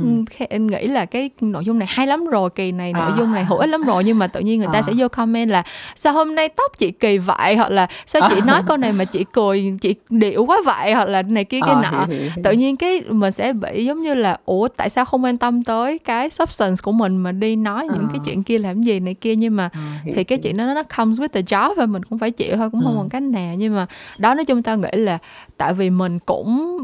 Ừ. 0.49 0.57
nghĩ 0.59 0.87
là 0.87 1.05
cái 1.05 1.29
nội 1.41 1.65
dung 1.65 1.79
này 1.79 1.87
hay 1.91 2.07
lắm 2.07 2.25
rồi 2.25 2.49
kỳ 2.49 2.71
này 2.71 2.93
nội 2.93 3.11
À. 3.11 3.15
dung 3.17 3.31
này 3.31 3.45
hữu 3.45 3.57
ích 3.57 3.69
lắm 3.69 3.81
rồi 3.83 4.03
nhưng 4.03 4.19
mà 4.19 4.27
tự 4.27 4.39
nhiên 4.39 4.59
người 4.59 4.67
ta 4.73 4.79
À. 4.79 4.81
sẽ 4.81 4.93
vô 4.97 5.07
comment 5.07 5.49
là 5.49 5.63
sao 5.95 6.13
hôm 6.13 6.35
nay 6.35 6.49
tóc 6.49 6.71
chị 6.77 6.91
kỳ 6.91 7.17
vậy 7.17 7.55
hoặc 7.55 7.69
là 7.71 7.87
sao 8.07 8.21
chị 8.29 8.35
À. 8.41 8.45
nói 8.45 8.61
câu 8.67 8.77
này 8.77 8.93
mà 8.93 9.05
chị 9.05 9.25
cười 9.33 9.73
chị 9.81 9.95
điệu 10.09 10.45
quá 10.45 10.57
vậy 10.65 10.93
hoặc 10.93 11.05
là 11.07 11.21
này 11.21 11.43
kia 11.45 11.59
cái 11.65 11.73
Ờ, 11.75 11.81
nọ 11.83 11.89
hiểu, 12.05 12.07
hiểu, 12.19 12.19
hiểu. 12.35 12.43
tự 12.43 12.51
nhiên 12.51 12.77
cái 12.77 13.01
mình 13.09 13.31
sẽ 13.31 13.53
bị 13.53 13.85
giống 13.85 14.01
như 14.01 14.13
là 14.13 14.37
ủa 14.45 14.67
tại 14.67 14.89
sao 14.89 15.05
không 15.05 15.23
quan 15.23 15.37
tâm 15.37 15.61
tới 15.61 15.97
cái 15.99 16.29
substance 16.29 16.81
của 16.83 16.91
mình 16.91 17.17
mà 17.17 17.31
đi 17.31 17.55
nói 17.55 17.83
những 17.93 18.07
cái 18.07 18.17
Ờ. 18.17 18.23
chuyện 18.25 18.43
kia 18.43 18.57
làm 18.57 18.81
gì 18.81 18.99
này 18.99 19.13
kia 19.13 19.35
nhưng 19.35 19.55
mà 19.55 19.69
hiểu, 20.03 20.13
thì 20.15 20.23
cái 20.23 20.37
chuyện 20.37 20.57
đó 20.57 20.65
nó 20.65 20.83
comes 20.97 21.19
with 21.19 21.27
the 21.33 21.41
job 21.41 21.75
và 21.77 21.85
mình 21.85 22.03
cũng 22.05 22.19
phải 22.19 22.31
chịu 22.31 22.55
thôi 22.57 22.69
cũng 22.69 22.81
không 22.83 22.93
Ừ. 22.93 22.97
còn 22.97 23.09
cách 23.09 23.23
nào 23.23 23.55
nhưng 23.57 23.75
mà 23.75 23.85
đó 24.17 24.33
nói 24.33 24.45
chung 24.45 24.63
tao 24.63 24.77
nghĩ 24.77 24.87
là 25.05 25.17
tại 25.57 25.73
vì 25.73 25.89
mình 25.89 26.19
cũng 26.19 26.77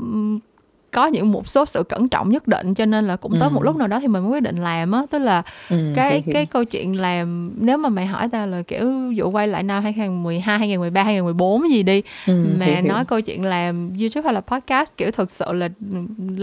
có 0.91 1.05
những 1.07 1.31
một 1.31 1.47
số 1.47 1.65
sự 1.65 1.83
cẩn 1.83 2.09
trọng 2.09 2.29
nhất 2.29 2.47
định 2.47 2.73
cho 2.73 2.85
nên 2.85 3.05
là 3.05 3.15
cũng 3.15 3.31
tới 3.39 3.49
Ừ. 3.49 3.53
một 3.53 3.63
lúc 3.63 3.75
nào 3.75 3.87
đó 3.87 3.99
thì 3.99 4.07
mình 4.07 4.23
mới 4.23 4.31
quyết 4.31 4.43
định 4.43 4.55
làm 4.57 4.91
á 4.91 5.01
tức 5.11 5.19
là 5.19 5.43
Ừ, 5.69 5.91
cái 5.95 6.11
hiểu, 6.11 6.33
cái 6.33 6.45
câu 6.45 6.63
chuyện 6.65 6.95
làm 7.01 7.51
nếu 7.55 7.77
mà 7.77 7.89
mày 7.89 8.05
hỏi 8.05 8.29
tao 8.31 8.47
là 8.47 8.61
kiểu 8.61 9.11
dụ 9.11 9.29
quay 9.29 9.47
lại 9.47 9.63
năm 9.63 9.83
2012 9.83 10.57
2013 10.59 11.03
2014 11.03 11.69
gì 11.69 11.83
đi 11.83 12.01
Ừ, 12.27 12.33
mà 12.59 12.65
hiểu, 12.65 12.75
hiểu. 12.75 12.93
nói 12.93 13.05
câu 13.05 13.21
chuyện 13.21 13.43
làm 13.43 13.93
YouTube 13.99 14.23
hay 14.25 14.33
là 14.33 14.41
podcast 14.41 14.91
kiểu 14.97 15.11
thực 15.11 15.31
sự 15.31 15.53
là 15.53 15.69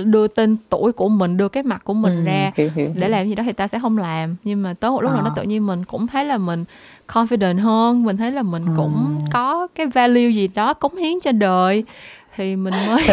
đưa 0.05 0.28
tên 0.28 0.57
tuổi 0.68 0.92
của 0.92 1.09
mình 1.09 1.36
đưa 1.36 1.49
cái 1.49 1.62
mặt 1.62 1.80
của 1.84 1.95
mình 1.95 2.14
Ừ, 2.16 2.24
ra 2.24 2.53
hiểu, 2.57 2.70
hiểu, 2.74 2.88
để 2.95 3.09
làm 3.09 3.28
gì 3.28 3.34
đó 3.34 3.42
thì 3.47 3.53
ta 3.53 3.68
sẽ 3.68 3.78
không 3.78 3.99
làm 3.99 4.36
nhưng 4.45 4.62
mà 4.62 4.74
tới 4.80 4.90
một 4.90 5.03
lúc 5.03 5.12
nào 5.12 5.22
đó 5.22 5.30
Ờ. 5.30 5.32
tự 5.36 5.42
nhiên 5.42 5.66
mình 5.66 5.84
cũng 5.84 6.07
thấy 6.07 6.24
là 6.24 6.38
mình 6.38 6.64
confident 7.09 7.61
hơn 7.61 8.03
mình 8.03 8.16
thấy 8.16 8.32
là 8.32 8.42
mình 8.42 8.64
cũng 8.76 9.16
Ừ. 9.20 9.24
có 9.32 9.66
cái 9.74 9.86
value 9.86 10.30
gì 10.30 10.49
đó 10.49 10.74
cống 10.74 10.97
hiến 10.97 11.20
cho 11.22 11.32
đời 11.32 11.84
thì 12.37 12.57
mình 12.57 12.74
mới 12.87 13.07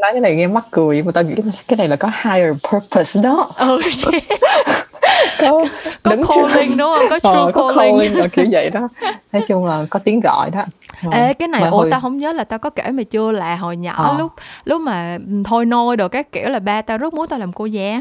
nói 0.00 0.10
cái 0.12 0.20
này 0.20 0.34
nghe 0.34 0.46
mắc 0.46 0.64
cười 0.70 0.96
nhưng 0.96 1.06
mà 1.06 1.12
tao 1.12 1.24
nghĩ 1.24 1.34
cái 1.68 1.76
này 1.76 1.88
là 1.88 1.96
có 1.96 2.10
higher 2.24 2.52
purpose 2.72 3.20
đó. 3.22 3.50
Ừ 3.58 3.80
có, 5.38 5.64
có 6.02 6.10
đứng 6.10 6.22
calling 6.26 6.76
đúng 6.76 6.88
không? 6.98 7.06
Có 7.10 7.18
true 7.18 7.30
Ờ, 7.30 7.52
có 7.54 7.72
calling. 7.76 7.98
calling 7.98 8.16
là 8.18 8.26
kiểu 8.28 8.44
vậy 8.50 8.70
đó. 8.70 8.88
Nói 9.32 9.42
chung 9.48 9.66
là 9.66 9.86
có 9.90 9.98
tiếng 9.98 10.20
gọi 10.20 10.50
đó 10.50 10.64
Ờ. 11.04 11.10
Ê 11.18 11.34
cái 11.34 11.48
này 11.48 11.60
Mà 11.60 11.68
ủa 11.68 11.76
hồi- 11.76 11.88
tao 11.90 12.00
không 12.00 12.16
nhớ 12.16 12.32
là 12.32 12.44
tao 12.44 12.58
có 12.58 12.70
kể 12.70 12.90
mày 12.90 13.04
chưa 13.04 13.32
là 13.32 13.56
hồi 13.56 13.76
nhỏ 13.76 13.92
Ờ. 13.96 14.16
lúc 14.18 14.32
lúc 14.64 14.80
mà 14.80 15.18
thôi 15.44 15.66
nôi 15.66 15.96
đồ 15.96 16.08
các 16.08 16.32
kiểu 16.32 16.48
là 16.48 16.58
ba 16.58 16.82
tao 16.82 16.98
rất 16.98 17.14
muốn 17.14 17.28
tao 17.28 17.38
làm 17.38 17.52
cô 17.52 17.64
giáo 17.66 18.00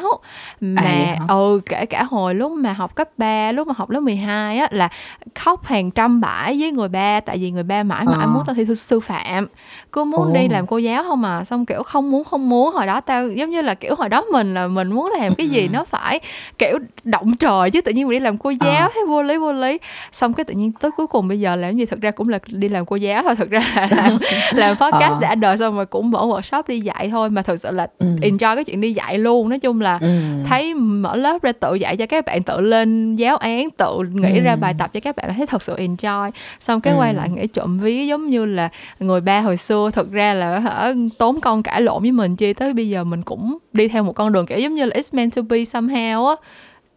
mà 0.61 0.81
hả? 0.81 1.17
ừ 1.27 1.61
kể 1.65 1.85
cả 1.85 2.03
hồi 2.03 2.35
lúc 2.35 2.51
mà 2.51 2.73
học 2.73 2.95
cấp 2.95 3.09
3 3.17 3.51
lúc 3.51 3.67
mà 3.67 3.73
học 3.77 3.89
lớp 3.89 3.99
12 3.99 4.57
á 4.57 4.67
là 4.71 4.89
khóc 5.35 5.65
hàng 5.65 5.91
trăm 5.91 6.21
bãi 6.21 6.55
với 6.59 6.71
người 6.71 6.87
ba 6.89 7.19
tại 7.19 7.37
vì 7.37 7.51
người 7.51 7.63
ba 7.63 7.83
mãi 7.83 8.05
mãi 8.05 8.15
Ờ. 8.21 8.27
muốn 8.27 8.43
tao 8.45 8.53
thi 8.53 8.65
thư 8.65 8.73
sư 8.75 8.99
phạm 8.99 9.47
cứ 9.91 10.03
muốn 10.03 10.33
đi 10.33 10.41
Ồ. 10.41 10.47
làm 10.51 10.67
cô 10.67 10.77
giáo 10.77 11.03
không 11.03 11.21
mà 11.21 11.43
xong 11.43 11.65
kiểu 11.65 11.83
không 11.83 12.11
muốn 12.11 12.23
không 12.23 12.49
muốn 12.49 12.73
hồi 12.73 12.85
đó 12.85 13.01
tao 13.01 13.27
giống 13.29 13.49
như 13.49 13.61
là 13.61 13.73
kiểu 13.73 13.95
hồi 13.95 14.09
đó 14.09 14.23
mình 14.31 14.53
là 14.53 14.67
mình 14.67 14.91
muốn 14.91 15.11
làm 15.19 15.35
cái 15.35 15.49
gì 15.49 15.61
Ừ. 15.61 15.67
nó 15.73 15.85
phải 15.85 16.19
kiểu 16.57 16.79
động 17.03 17.35
trời 17.35 17.71
chứ 17.71 17.81
tự 17.81 17.91
nhiên 17.91 18.07
mình 18.07 18.19
đi 18.19 18.23
làm 18.23 18.37
cô 18.37 18.49
giáo 18.49 18.87
Ờ. 18.87 18.89
thấy 18.93 19.05
vô 19.07 19.21
lý 19.23 19.37
vô 19.37 19.51
lý 19.51 19.79
xong 20.11 20.33
cái 20.33 20.43
tự 20.43 20.53
nhiên 20.53 20.71
tới 20.71 20.91
cuối 20.91 21.07
cùng 21.07 21.27
bây 21.27 21.39
giờ 21.39 21.55
làm 21.55 21.77
gì 21.77 21.85
thực 21.85 22.01
ra 22.01 22.11
cũng 22.11 22.29
là 22.29 22.39
đi 22.47 22.69
làm 22.69 22.85
cô 22.87 22.95
giáo 22.95 23.23
thôi 23.23 23.35
thực 23.35 23.49
ra 23.49 23.59
là 23.75 23.87
làm, 23.97 24.17
làm 24.53 24.75
podcast 24.77 25.13
Ờ. 25.13 25.19
đã 25.21 25.35
đời 25.35 25.57
xong 25.57 25.75
rồi 25.75 25.85
cũng 25.85 26.11
mở 26.11 26.19
workshop 26.19 26.63
đi 26.67 26.79
dạy 26.79 27.09
thôi 27.09 27.29
mà 27.29 27.41
thực 27.41 27.57
sự 27.59 27.71
là 27.71 27.87
Ừ. 27.99 28.05
enjoy 28.21 28.55
cái 28.55 28.63
chuyện 28.63 28.81
đi 28.81 28.93
dạy 28.93 29.17
luôn 29.17 29.49
nói 29.49 29.59
chung 29.59 29.81
là 29.81 29.97
Ừ. 30.01 30.07
thấy 30.47 30.73
mở 30.73 31.15
lớp 31.15 31.41
ra 31.41 31.51
tự 31.51 31.73
dạy 31.75 31.97
cho 31.97 32.05
các 32.05 32.25
bạn 32.25 32.43
tự 32.43 32.61
lên 32.61 33.15
giáo 33.15 33.37
án 33.37 33.69
tự 33.77 33.97
nghĩ 34.13 34.39
ra 34.39 34.51
Ừ. 34.51 34.57
bài 34.57 34.73
tập 34.79 34.89
cho 34.93 34.99
các 34.99 35.15
bạn 35.15 35.33
thấy 35.37 35.45
thật 35.47 35.63
sự 35.63 35.75
enjoy 35.75 36.31
xong 36.59 36.81
cái 36.81 36.93
Ừ. 36.93 36.99
quay 36.99 37.13
lại 37.13 37.29
nghĩ 37.29 37.47
trộm 37.47 37.79
ví 37.79 38.07
giống 38.07 38.27
như 38.27 38.45
là 38.45 38.69
người 38.99 39.21
ba 39.21 39.41
hồi 39.41 39.57
xưa 39.57 39.89
thực 39.93 40.11
ra 40.11 40.33
là 40.33 40.59
hả 40.59 40.93
tốn 41.17 41.41
công 41.41 41.63
cãi 41.63 41.81
lộn 41.81 42.01
với 42.01 42.11
mình 42.11 42.35
chi 42.35 42.53
tới 42.53 42.73
bây 42.73 42.89
giờ 42.89 43.03
mình 43.03 43.21
cũng 43.23 43.57
đi 43.73 43.87
theo 43.87 44.03
một 44.03 44.13
con 44.13 44.31
đường 44.31 44.45
kiểu 44.45 44.59
giống 44.59 44.75
như 44.75 44.85
là 44.85 44.95
it's 44.95 45.09
meant 45.11 45.35
to 45.35 45.41
be 45.41 45.57
somehow 45.57 46.27
á 46.27 46.35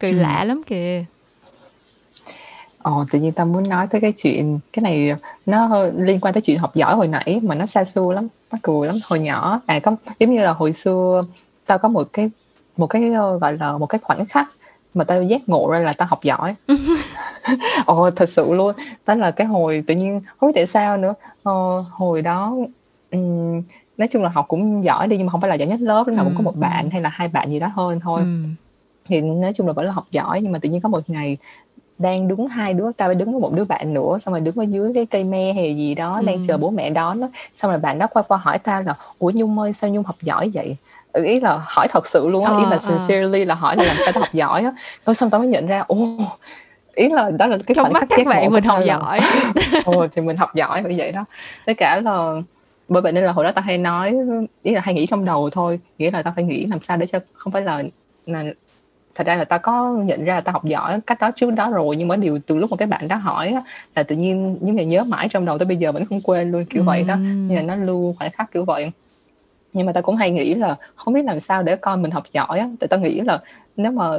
kỳ 0.00 0.08
Ừ. 0.10 0.12
lạ 0.16 0.44
lắm 0.44 0.62
kìa 0.66 1.04
Ồ, 2.82 3.04
tự 3.10 3.18
nhiên 3.18 3.32
tao 3.32 3.46
muốn 3.46 3.68
nói 3.68 3.86
tới 3.90 4.00
cái 4.00 4.12
chuyện 4.12 4.58
cái 4.72 4.82
này 4.82 5.16
nó 5.46 5.66
hơi 5.66 5.92
liên 5.96 6.20
quan 6.20 6.34
tới 6.34 6.42
chuyện 6.42 6.58
học 6.58 6.74
giỏi 6.74 6.94
hồi 6.94 7.08
nãy 7.08 7.40
mà 7.42 7.54
nó 7.54 7.66
xa 7.66 7.84
xưa 7.84 8.12
lắm, 8.12 8.28
nó 8.52 8.58
cười 8.62 8.86
lắm 8.86 8.96
hồi 9.08 9.18
nhỏ. 9.20 9.60
À 9.66 9.80
có 9.80 9.96
giống 10.18 10.34
như 10.34 10.40
là 10.40 10.52
hồi 10.52 10.72
xưa 10.72 11.24
tao 11.66 11.78
có 11.78 11.88
một 11.88 12.08
cái 12.12 12.30
một 12.76 12.86
cái 12.86 13.12
ờ, 13.12 13.38
gọi 13.38 13.56
là 13.58 13.78
một 13.78 13.86
cái 13.86 13.98
khoảnh 14.02 14.26
khắc 14.26 14.48
mà 14.94 15.04
tao 15.04 15.22
giác 15.22 15.48
ngộ 15.48 15.70
ra 15.70 15.78
là 15.78 15.92
tao 15.92 16.08
học 16.08 16.22
giỏi. 16.22 16.54
Ồ, 17.86 18.10
thật 18.10 18.28
sự 18.28 18.52
luôn. 18.54 18.74
Đó 19.06 19.14
là 19.14 19.30
cái 19.30 19.46
hồi 19.46 19.84
tự 19.86 19.94
nhiên 19.94 20.20
không 20.36 20.46
biết 20.48 20.52
tại 20.54 20.66
sao 20.66 20.96
nữa. 20.96 21.14
Ờ, 21.42 21.52
hồi 21.90 22.22
đó 22.22 22.56
ừm, 23.10 23.62
nói 23.96 24.08
chung 24.12 24.22
là 24.22 24.28
học 24.28 24.44
cũng 24.48 24.84
giỏi 24.84 25.06
đi 25.08 25.16
nhưng 25.16 25.26
mà 25.26 25.30
không 25.30 25.40
phải 25.40 25.50
là 25.50 25.54
giỏi 25.54 25.68
nhất 25.68 25.80
lớp, 25.80 26.04
lúc 26.06 26.16
nào 26.16 26.24
cũng 26.24 26.34
có 26.34 26.42
một 26.42 26.56
bạn 26.56 26.90
hay 26.90 27.00
là 27.00 27.08
hai 27.08 27.28
bạn 27.28 27.50
gì 27.50 27.60
đó 27.60 27.66
hơn 27.74 28.00
thôi 28.00 28.24
thì 29.08 29.20
nói 29.20 29.52
chung 29.54 29.66
là 29.66 29.72
vẫn 29.72 29.86
là 29.86 29.92
học 29.92 30.04
giỏi 30.10 30.40
nhưng 30.42 30.52
mà 30.52 30.58
tự 30.58 30.68
nhiên 30.68 30.80
có 30.80 30.88
một 30.88 31.10
ngày 31.10 31.38
đang 32.00 32.28
đứng 32.28 32.46
hai 32.48 32.74
đứa 32.74 32.92
tao 32.96 33.14
đứng 33.14 33.32
với 33.32 33.40
một 33.40 33.52
đứa 33.52 33.64
bạn 33.64 33.94
nữa 33.94 34.18
xong 34.22 34.34
rồi 34.34 34.40
đứng 34.40 34.54
ở 34.56 34.64
dưới 34.64 34.92
cái 34.94 35.06
cây 35.06 35.24
me 35.24 35.52
hay 35.52 35.76
gì 35.76 35.94
đó 35.94 36.20
đang 36.24 36.36
Ừ. 36.36 36.42
chờ 36.46 36.56
bố 36.58 36.70
mẹ 36.70 36.90
đón 36.90 37.20
đó. 37.20 37.28
xong 37.54 37.70
rồi 37.70 37.80
bạn 37.80 37.98
đó 37.98 38.06
qua 38.06 38.22
qua 38.22 38.38
hỏi 38.38 38.58
tao 38.58 38.82
là 38.82 38.94
ủa 39.18 39.30
nhung 39.34 39.58
ơi 39.58 39.72
sao 39.72 39.90
nhung 39.90 40.04
học 40.04 40.16
giỏi 40.22 40.50
vậy 40.54 40.76
ừ, 41.12 41.24
ý 41.24 41.40
là 41.40 41.60
hỏi 41.66 41.86
thật 41.90 42.06
sự 42.06 42.28
luôn 42.28 42.44
á 42.44 42.50
ý 42.56 42.64
Ờ, 42.64 42.70
là 42.70 42.76
ờ. 42.76 42.78
sincerely 42.78 43.44
là 43.44 43.54
hỏi 43.54 43.76
là 43.76 43.84
làm 43.84 43.96
sao 44.04 44.12
tao 44.12 44.20
học 44.22 44.32
giỏi 44.32 44.62
á 44.64 44.72
Rồi 45.06 45.14
xong 45.14 45.30
tao 45.30 45.38
mới 45.40 45.48
nhận 45.48 45.66
ra 45.66 45.80
ô 45.88 45.96
ý 46.94 47.08
là 47.08 47.30
đó 47.30 47.46
là 47.46 47.58
cái 47.66 47.74
trong 47.74 47.92
mắt 47.92 48.04
các 48.08 48.26
bạn 48.26 48.52
mình 48.52 48.64
học 48.64 48.78
là, 48.78 48.84
giỏi 48.84 49.20
ồ 49.84 50.06
thì 50.12 50.22
mình 50.22 50.36
học 50.36 50.54
giỏi 50.54 50.82
như 50.82 50.94
vậy 50.98 51.12
đó 51.12 51.24
tất 51.66 51.72
cả 51.76 52.00
là 52.00 52.34
bởi 52.88 53.02
vậy 53.02 53.12
nên 53.12 53.24
là 53.24 53.32
hồi 53.32 53.44
đó 53.44 53.52
tao 53.54 53.62
hay 53.62 53.78
nói 53.78 54.14
ý 54.62 54.74
là 54.74 54.80
hay 54.80 54.94
nghĩ 54.94 55.06
trong 55.06 55.24
đầu 55.24 55.50
thôi 55.50 55.80
nghĩa 55.98 56.10
là 56.10 56.22
tao 56.22 56.32
phải 56.36 56.44
nghĩ 56.44 56.66
làm 56.66 56.80
sao 56.82 56.96
để 56.96 57.06
cho 57.06 57.18
không 57.32 57.52
phải 57.52 57.62
là 57.62 57.82
là 58.26 58.44
thật 59.14 59.26
ra 59.26 59.36
là 59.36 59.44
tao 59.44 59.58
có 59.58 59.92
nhận 60.04 60.24
ra 60.24 60.34
là 60.34 60.40
tao 60.40 60.52
học 60.52 60.64
giỏi 60.64 61.00
cách 61.06 61.20
đó 61.20 61.30
trước 61.36 61.50
đó 61.50 61.70
rồi 61.70 61.96
nhưng 61.96 62.08
mà 62.08 62.16
điều 62.16 62.38
từ 62.46 62.56
lúc 62.56 62.70
mà 62.70 62.76
cái 62.76 62.88
bạn 62.88 63.08
đó 63.08 63.16
hỏi 63.16 63.48
á, 63.48 63.62
là 63.94 64.02
tự 64.02 64.16
nhiên 64.16 64.58
những 64.60 64.76
ngày 64.76 64.84
nhớ 64.84 65.04
mãi 65.04 65.28
trong 65.28 65.44
đầu 65.44 65.58
tới 65.58 65.66
bây 65.66 65.76
giờ 65.76 65.92
vẫn 65.92 66.04
không 66.04 66.20
quên 66.20 66.52
luôn 66.52 66.64
kiểu 66.64 66.82
vậy 66.84 67.04
đó. 67.08 67.16
Như 67.48 67.56
là 67.56 67.62
nó 67.62 67.74
lưu 67.76 68.14
khoảnh 68.18 68.30
khắc 68.30 68.52
kiểu 68.52 68.64
vậy. 68.64 68.90
Nhưng 69.72 69.86
mà 69.86 69.92
tao 69.92 70.02
cũng 70.02 70.16
hay 70.16 70.30
nghĩ 70.30 70.54
là 70.54 70.76
không 70.94 71.14
biết 71.14 71.24
làm 71.24 71.40
sao 71.40 71.62
để 71.62 71.76
con 71.76 72.02
mình 72.02 72.10
học 72.10 72.24
giỏi 72.32 72.58
á 72.58 72.68
tại 72.80 72.88
tao 72.88 73.00
nghĩ 73.00 73.20
là 73.20 73.40
nếu 73.76 73.92
mà 73.92 74.10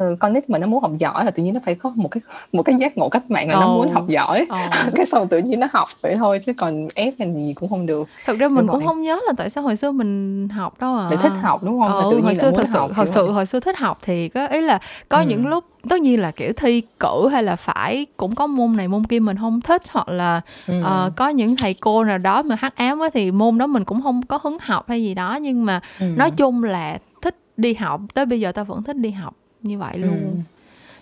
ừ, 0.00 0.16
con 0.20 0.32
nít 0.32 0.50
mà 0.50 0.58
nó 0.58 0.66
muốn 0.66 0.82
học 0.82 0.90
giỏi 0.98 1.24
là 1.24 1.30
tự 1.30 1.42
nhiên 1.42 1.54
nó 1.54 1.60
phải 1.64 1.74
có 1.74 1.92
một 1.94 2.08
cái 2.10 2.20
một 2.52 2.62
cái 2.62 2.74
giác 2.74 2.96
ngộ 2.98 3.08
cách 3.08 3.30
mạng 3.30 3.48
là 3.48 3.54
nó 3.54 3.66
Ồ. 3.66 3.74
muốn 3.76 3.92
học 3.92 4.08
giỏi 4.08 4.46
Ờ. 4.48 4.58
cái 4.94 5.06
xong 5.06 5.28
tự 5.28 5.38
nhiên 5.38 5.60
nó 5.60 5.66
học 5.72 5.88
vậy 6.02 6.16
thôi 6.16 6.40
chứ 6.46 6.52
còn 6.58 6.88
ép 6.94 7.14
hay 7.18 7.32
gì 7.34 7.52
cũng 7.56 7.68
không 7.68 7.86
được 7.86 8.08
thực 8.26 8.38
ra 8.38 8.48
mình 8.48 8.66
Đúng 8.66 8.68
cũng 8.72 8.78
vậy. 8.80 8.86
không 8.86 9.02
nhớ 9.02 9.20
là 9.26 9.32
tại 9.36 9.50
sao 9.50 9.64
hồi 9.64 9.76
xưa 9.76 9.92
mình 9.92 10.48
học 10.48 10.80
đâu 10.80 10.96
à 10.96 11.08
để 11.10 11.16
thích 11.22 11.32
học 11.42 11.62
đúng 11.64 11.80
không 11.80 11.98
ừ, 11.98 12.04
tự 12.10 12.16
nhiên 12.16 12.24
hồi 12.24 12.34
xưa 12.34 12.50
thật 12.50 12.64
sự 12.72 12.78
học 12.78 12.90
hồi 12.94 13.06
vậy. 13.14 13.28
hồi 13.32 13.46
xưa 13.46 13.60
thích 13.60 13.78
học 13.78 13.98
thì 14.02 14.28
có 14.28 14.46
ý 14.46 14.60
là 14.60 14.78
có 15.08 15.18
Ừ. 15.18 15.24
những 15.26 15.46
lúc 15.46 15.64
tất 15.88 16.00
nhiên 16.00 16.20
là 16.20 16.30
kiểu 16.30 16.52
thi 16.56 16.82
cử 17.00 17.28
hay 17.32 17.42
là 17.42 17.56
phải 17.56 18.06
cũng 18.16 18.34
có 18.34 18.46
môn 18.46 18.76
này 18.76 18.88
môn 18.88 19.04
kia 19.04 19.18
mình 19.20 19.36
không 19.40 19.60
thích 19.60 19.82
hoặc 19.90 20.08
là 20.08 20.40
Ừ. 20.66 20.74
ờ, 20.84 21.10
có 21.16 21.28
những 21.28 21.56
thầy 21.56 21.74
cô 21.80 22.04
nào 22.04 22.18
đó 22.18 22.42
mà 22.42 22.56
hắc 22.58 22.76
ám 22.76 22.98
á 23.00 23.08
thì 23.14 23.30
môn 23.32 23.58
đó 23.58 23.66
mình 23.66 23.84
cũng 23.84 24.02
không 24.02 24.22
có 24.26 24.38
hứng 24.42 24.58
học 24.60 24.88
hay 24.88 25.02
gì 25.02 25.14
đó 25.14 25.38
nhưng 25.42 25.64
mà 25.64 25.80
Ừ. 26.00 26.06
nói 26.16 26.30
chung 26.30 26.64
là 26.64 26.98
thích 27.22 27.36
đi 27.56 27.74
học 27.74 28.00
tới 28.14 28.26
bây 28.26 28.40
giờ 28.40 28.52
tao 28.52 28.64
vẫn 28.64 28.82
thích 28.82 28.96
đi 28.96 29.10
học 29.10 29.34
như 29.62 29.78
vậy 29.78 29.92
Ừ. 29.94 30.00
luôn 30.00 30.42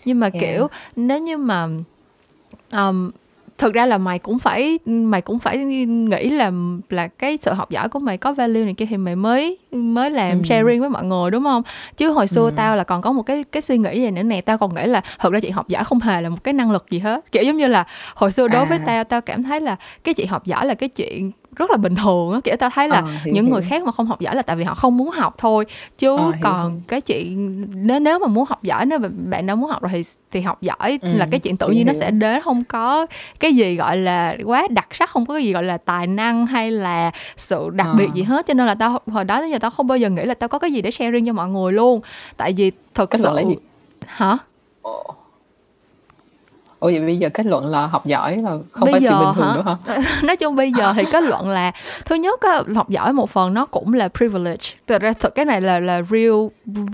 nhưng 0.04 0.20
mà 0.20 0.30
Yeah. 0.32 0.40
kiểu 0.40 0.68
nếu 0.96 1.18
như 1.18 1.36
mà 1.36 1.68
um, 2.72 3.10
thực 3.58 3.74
ra 3.74 3.86
là 3.86 3.98
mày 3.98 4.18
cũng 4.18 4.38
phải 4.38 4.78
mày 4.86 5.22
cũng 5.22 5.38
phải 5.38 5.58
nghĩ 5.58 6.30
là 6.30 6.52
là 6.90 7.08
cái 7.08 7.38
sự 7.42 7.52
học 7.52 7.70
giỏi 7.70 7.88
của 7.88 7.98
mày 7.98 8.16
có 8.16 8.32
value 8.32 8.64
này 8.64 8.74
kia 8.74 8.86
thì 8.86 8.96
mày 8.96 9.16
mới 9.16 9.58
mới 9.72 10.10
làm 10.10 10.38
ừ. 10.38 10.44
sharing 10.48 10.80
với 10.80 10.90
mọi 10.90 11.04
người 11.04 11.30
đúng 11.30 11.44
không 11.44 11.62
chứ 11.96 12.10
hồi 12.10 12.26
xưa 12.26 12.44
ừ. 12.44 12.52
tao 12.56 12.76
là 12.76 12.84
còn 12.84 13.02
có 13.02 13.12
một 13.12 13.22
cái 13.22 13.44
cái 13.44 13.62
suy 13.62 13.78
nghĩ 13.78 14.00
gì 14.00 14.10
nữa 14.10 14.22
nè 14.22 14.40
tao 14.40 14.58
còn 14.58 14.74
nghĩ 14.74 14.86
là 14.86 15.00
thật 15.18 15.32
ra 15.32 15.40
chị 15.40 15.50
học 15.50 15.68
giỏi 15.68 15.84
không 15.84 16.00
hề 16.00 16.20
là 16.20 16.28
một 16.28 16.44
cái 16.44 16.54
năng 16.54 16.70
lực 16.70 16.86
gì 16.90 16.98
hết 16.98 17.32
kiểu 17.32 17.42
giống 17.42 17.56
như 17.56 17.66
là 17.66 17.84
hồi 18.14 18.32
xưa 18.32 18.48
đối 18.48 18.62
à. 18.62 18.68
với 18.68 18.78
tao 18.86 19.04
tao 19.04 19.20
cảm 19.20 19.42
thấy 19.42 19.60
là 19.60 19.76
cái 20.04 20.14
chị 20.14 20.24
học 20.24 20.46
giỏi 20.46 20.66
là 20.66 20.74
cái 20.74 20.88
chuyện 20.88 21.30
rất 21.58 21.70
là 21.70 21.76
bình 21.76 21.94
thường 21.94 22.32
á. 22.32 22.40
Kiểu 22.44 22.56
tao 22.56 22.70
thấy 22.70 22.88
là 22.88 22.96
ờ, 22.96 23.06
hiểu, 23.06 23.34
những 23.34 23.44
hiểu. 23.44 23.54
người 23.54 23.62
khác 23.62 23.84
mà 23.84 23.92
không 23.92 24.06
học 24.06 24.20
giỏi 24.20 24.36
là 24.36 24.42
tại 24.42 24.56
vì 24.56 24.64
họ 24.64 24.74
không 24.74 24.96
muốn 24.96 25.10
học 25.10 25.34
thôi. 25.38 25.64
Chứ 25.98 26.16
ờ, 26.16 26.32
còn 26.42 26.70
hiểu. 26.70 26.80
cái 26.88 27.00
chuyện 27.00 27.64
nếu 27.86 28.00
nếu 28.00 28.18
mà 28.18 28.26
muốn 28.26 28.44
học 28.48 28.62
giỏi 28.62 28.86
nếu 28.86 28.98
mà 28.98 29.08
bạn 29.26 29.46
đã 29.46 29.54
muốn 29.54 29.70
học 29.70 29.82
rồi 29.82 29.92
thì 29.94 30.02
thì 30.30 30.40
học 30.40 30.62
giỏi 30.62 30.98
ừ, 31.02 31.08
là 31.12 31.28
cái 31.30 31.40
chuyện 31.40 31.56
tự 31.56 31.68
nhiên 31.68 31.86
nó 31.86 31.92
sẽ 31.92 32.10
đến. 32.10 32.42
Không 32.42 32.64
có 32.64 33.06
cái 33.40 33.54
gì 33.54 33.74
gọi 33.74 33.96
là 33.96 34.36
quá 34.44 34.66
đặc 34.70 34.88
sắc 34.90 35.10
không 35.10 35.26
có 35.26 35.34
cái 35.34 35.44
gì 35.44 35.52
gọi 35.52 35.62
là 35.62 35.78
tài 35.78 36.06
năng 36.06 36.46
hay 36.46 36.70
là 36.70 37.10
sự 37.36 37.70
đặc 37.70 37.86
ờ. 37.86 37.94
biệt 37.94 38.08
gì 38.14 38.22
hết. 38.22 38.46
Cho 38.46 38.54
nên 38.54 38.66
là 38.66 38.74
tao 38.74 38.98
hồi 39.06 39.24
đó 39.24 39.40
đến 39.40 39.50
giờ 39.50 39.58
tao 39.58 39.70
không 39.70 39.86
bao 39.86 39.98
giờ 39.98 40.10
nghĩ 40.10 40.24
là 40.24 40.34
tao 40.34 40.48
có 40.48 40.58
cái 40.58 40.72
gì 40.72 40.82
để 40.82 40.90
share 40.90 41.10
riêng 41.10 41.26
cho 41.26 41.32
mọi 41.32 41.48
người 41.48 41.72
luôn. 41.72 42.00
Tại 42.36 42.52
vì 42.56 42.72
thực 42.94 43.10
cái 43.10 43.20
sự 43.20 43.36
hả 44.06 44.38
Ủa 46.80 46.86
vậy 46.86 47.00
bây 47.00 47.16
giờ 47.16 47.28
kết 47.34 47.46
luận 47.46 47.66
là 47.66 47.86
học 47.86 48.06
giỏi 48.06 48.36
là 48.36 48.50
không 48.72 48.84
bây 48.84 48.92
phải 48.92 49.00
giờ, 49.00 49.10
chuyện 49.10 49.18
bình 49.20 49.34
thường 49.34 49.46
hả? 49.46 49.54
nữa 49.54 49.76
hả? 49.86 50.12
Nói 50.22 50.36
chung 50.36 50.56
bây 50.56 50.72
giờ 50.72 50.92
thì 50.96 51.04
kết 51.12 51.22
luận 51.22 51.48
là 51.48 51.72
thứ 52.04 52.14
nhất 52.14 52.40
á, 52.40 52.62
học 52.74 52.88
giỏi 52.88 53.12
một 53.12 53.30
phần 53.30 53.54
nó 53.54 53.66
cũng 53.66 53.92
là 53.92 54.08
privilege. 54.08 54.66
Thực 54.86 55.02
ra 55.02 55.12
thực 55.12 55.34
cái 55.34 55.44
này 55.44 55.60
là 55.60 55.80
là 55.80 56.02
real 56.10 56.32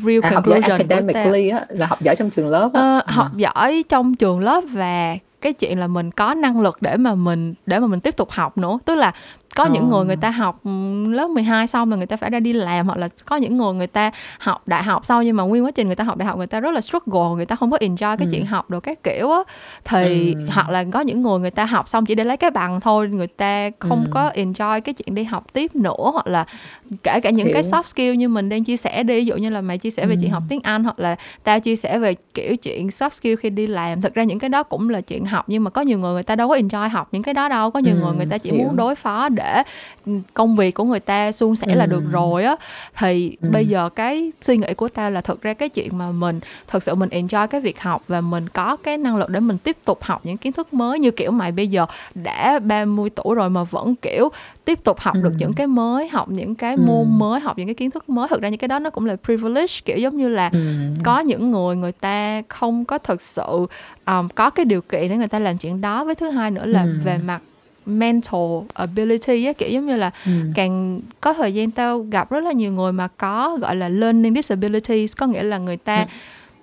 real 0.05 0.20
à, 0.22 0.30
conclusion 0.30 0.62
giỏi 0.68 0.78
academically 0.78 1.49
á 1.49 1.66
là 1.68 1.87
học 1.87 2.03
giỏi 2.03 2.16
trong 2.16 2.30
trường 2.30 2.49
lớp 2.49 2.70
á. 2.74 2.80
À, 2.80 2.99
à. 2.99 3.12
Học 3.14 3.37
giỏi 3.37 3.85
trong 3.89 4.14
trường 4.14 4.41
lớp 4.41 4.64
và 4.72 5.16
cái 5.41 5.53
chuyện 5.53 5.78
là 5.78 5.87
mình 5.87 6.11
có 6.11 6.35
năng 6.35 6.61
lực 6.61 6.82
để 6.82 6.97
mà 6.97 7.14
mình 7.14 7.55
để 7.66 7.78
mà 7.78 7.87
mình 7.87 8.01
tiếp 8.01 8.16
tục 8.16 8.30
học 8.30 8.59
nữa 8.59 8.78
tức 8.85 8.95
là 8.95 9.12
có 9.57 9.67
những 9.67 9.91
người 9.91 10.05
người 10.05 10.17
ta 10.17 10.31
học 10.31 10.61
lớp 11.09 11.31
12 11.31 11.67
xong 11.67 11.91
rồi 11.91 11.99
người 11.99 12.07
ta 12.07 12.17
phải 12.17 12.31
ra 12.31 12.41
đi 12.41 12.53
làm 12.53 12.87
hoặc 12.87 12.99
là 12.99 13.09
có 13.25 13.37
những 13.37 13.57
người 13.57 13.73
người 13.75 13.87
ta 13.87 14.11
học 14.39 14.69
đại 14.69 14.83
học 14.83 15.07
sau 15.07 15.23
nhưng 15.23 15.37
mà 15.37 15.43
nguyên 15.43 15.65
quá 15.65 15.71
trình 15.71 15.87
người 15.87 15.97
ta 15.97 16.05
học 16.05 16.17
đại 16.17 16.27
học 16.27 16.39
người 16.39 16.47
ta 16.47 16.61
rất 16.61 16.75
là 16.75 16.81
struggle 16.81 17.35
người 17.37 17.47
ta 17.47 17.57
không 17.57 17.71
có 17.71 17.77
enjoy 17.77 18.17
cái 18.17 18.27
ừ. 18.27 18.31
chuyện 18.33 18.47
học 18.47 18.71
đồ 18.71 18.81
các 18.81 19.03
kiểu 19.03 19.31
á 19.31 19.39
thì 19.85 20.35
ừ. 20.35 20.47
hoặc 20.51 20.71
là 20.71 20.85
có 20.93 21.01
những 21.01 21.23
người 21.23 21.39
người 21.39 21.51
ta 21.51 21.65
học 21.65 21.89
xong 21.89 22.07
chỉ 22.07 22.15
để 22.15 22.25
lấy 22.25 22.37
cái 22.37 22.51
bằng 22.51 22.81
thôi 22.81 23.09
người 23.09 23.27
ta 23.27 23.71
không 23.79 24.05
ừ. 24.05 24.11
có 24.11 24.31
enjoy 24.35 24.81
cái 24.81 24.95
chuyện 24.95 25.15
đi 25.15 25.25
học 25.25 25.53
tiếp 25.53 25.77
nữa 25.77 26.11
hoặc 26.13 26.27
là 26.27 26.47
kể 27.03 27.21
cả 27.21 27.31
những 27.31 27.47
Hiểu. 27.47 27.55
cái 27.55 27.63
soft 27.63 27.83
skill 27.83 28.15
như 28.15 28.29
mình 28.29 28.49
đang 28.49 28.65
chia 28.65 28.77
sẻ 28.77 29.03
đi 29.03 29.15
ví 29.15 29.25
dụ 29.25 29.37
như 29.37 29.51
là 29.51 29.61
mày 29.61 29.79
chia 29.79 29.91
sẻ 29.91 30.07
về 30.07 30.15
ừ. 30.15 30.19
chuyện 30.21 30.31
học 30.31 30.43
tiếng 30.49 30.61
Anh 30.63 30.85
hoặc 30.85 30.99
là 30.99 31.17
tao 31.45 31.61
chia 31.61 31.77
sẻ 31.77 31.99
về 31.99 32.15
kiểu 32.35 32.57
chuyện 32.57 32.87
soft 32.87 33.11
skill 33.11 33.35
khi 33.37 33.51
đi 33.51 33.67
làm 33.67 34.01
thực 34.01 34.15
ra 34.15 34.23
những 34.23 34.39
cái 34.39 34.49
đó 34.49 34.63
cũng 34.63 34.91
là 34.91 35.01
chuyện 35.01 35.25
học 35.25 35.45
nhưng 35.49 35.65
mà 35.65 35.71
có 35.71 35.83
nhiều 35.83 35.99
người 35.99 36.13
người 36.13 36.23
ta 36.23 36.37
đâu 36.37 36.49
có 36.49 36.57
enjoy 36.57 36.89
học 36.89 37.09
những 37.13 37.23
cái 37.23 37.35
đó 37.35 37.49
đâu 37.49 37.71
có 37.71 37.81
nhiều 37.81 37.95
ừ. 37.95 38.01
người 38.01 38.15
người 38.17 38.27
ta 38.27 38.39
chỉ 38.39 38.51
Hiểu. 38.51 38.65
muốn 38.65 38.77
đối 38.77 38.95
phó 38.95 39.29
để 39.29 39.43
để 39.45 39.62
công 40.34 40.57
việc 40.57 40.74
của 40.74 40.84
người 40.84 41.01
ta 41.01 41.32
suôn 41.32 41.57
sẻ 41.57 41.66
ừ. 41.66 41.74
là 41.74 41.86
được 41.86 42.03
rồi 42.11 42.45
á 42.45 42.57
thì 42.99 43.36
ừ. 43.42 43.49
bây 43.53 43.66
giờ 43.66 43.88
cái 43.88 44.32
suy 44.40 44.57
nghĩ 44.57 44.74
của 44.74 44.88
tao 44.88 45.11
là 45.11 45.20
thực 45.20 45.42
ra 45.42 45.55
cái 45.55 45.68
chuyện 45.68 45.99
mà 45.99 46.11
mình 46.11 46.40
thật 46.66 46.82
sự 46.82 46.95
mình 46.95 47.09
enjoy 47.09 47.47
cái 47.47 47.61
việc 47.61 47.80
học 47.80 48.03
và 48.09 48.20
mình 48.20 48.49
có 48.49 48.76
cái 48.76 48.99
năng 48.99 49.16
lực 49.16 49.28
để 49.28 49.40
mình 49.40 49.59
tiếp 49.59 49.76
tục 49.84 50.03
học 50.03 50.20
những 50.24 50.36
kiến 50.36 50.53
thức 50.53 50.74
mới 50.74 50.99
như 50.99 51.11
kiểu 51.11 51.30
mày 51.30 51.53
bây 51.53 51.68
giờ 51.68 51.86
đã 52.14 52.59
30 52.59 53.11
tuổi 53.11 53.34
rồi 53.34 53.51
mà 53.51 53.64
vẫn 53.64 53.95
kiểu 53.97 54.28
tiếp 54.64 54.84
tục 54.84 54.99
học 55.01 55.14
ừ. 55.14 55.20
được 55.22 55.32
những 55.38 55.53
cái 55.53 55.66
mới 55.66 56.09
học 56.09 56.28
những 56.28 56.55
cái 56.55 56.74
ừ. 56.74 56.82
môn 56.86 57.18
mới 57.18 57.40
học 57.40 57.59
những 57.59 57.66
cái 57.66 57.74
kiến 57.74 57.90
thức 57.90 58.09
mới 58.09 58.28
thực 58.28 58.40
ra 58.40 58.49
những 58.49 58.59
cái 58.59 58.68
đó 58.68 58.78
nó 58.78 58.90
cũng 58.90 59.07
là 59.07 59.16
privilege 59.24 59.74
kiểu 59.84 59.97
giống 59.97 60.16
như 60.16 60.28
là 60.28 60.51
ừ. 60.53 60.59
có 61.05 61.20
những 61.20 61.51
người 61.51 61.76
người 61.76 61.92
ta 61.92 62.42
không 62.49 62.84
có 62.84 62.99
thực 62.99 63.20
sự 63.20 63.66
um, 64.07 64.28
có 64.34 64.51
cái 64.51 64.64
điều 64.64 64.80
kiện 64.80 65.09
để 65.09 65.16
người 65.16 65.28
ta 65.28 65.38
làm 65.38 65.59
chuyện 65.59 65.80
đó 65.80 66.05
với 66.05 66.14
thứ 66.14 66.30
hai 66.30 66.51
nữa 66.51 66.66
là 66.66 66.82
ừ. 66.82 66.97
về 67.05 67.18
mặt 67.18 67.42
mental 67.87 68.41
ability 68.74 69.45
á 69.45 69.53
kiểu 69.53 69.68
giống 69.68 69.87
như 69.87 69.97
là 69.97 70.11
ừ. 70.26 70.30
càng 70.55 71.01
có 71.20 71.35
thời 71.35 71.55
gian 71.55 71.70
tao 71.70 71.99
gặp 72.01 72.30
rất 72.30 72.45
là 72.45 72.53
nhiều 72.53 72.72
người 72.72 72.93
mà 72.93 73.09
có 73.09 73.59
gọi 73.61 73.76
là 73.76 73.89
learning 73.89 74.35
disabilities 74.35 75.16
có 75.16 75.26
nghĩa 75.26 75.43
là 75.43 75.59
người 75.59 75.76
ta 75.76 75.97
ừ 75.97 76.07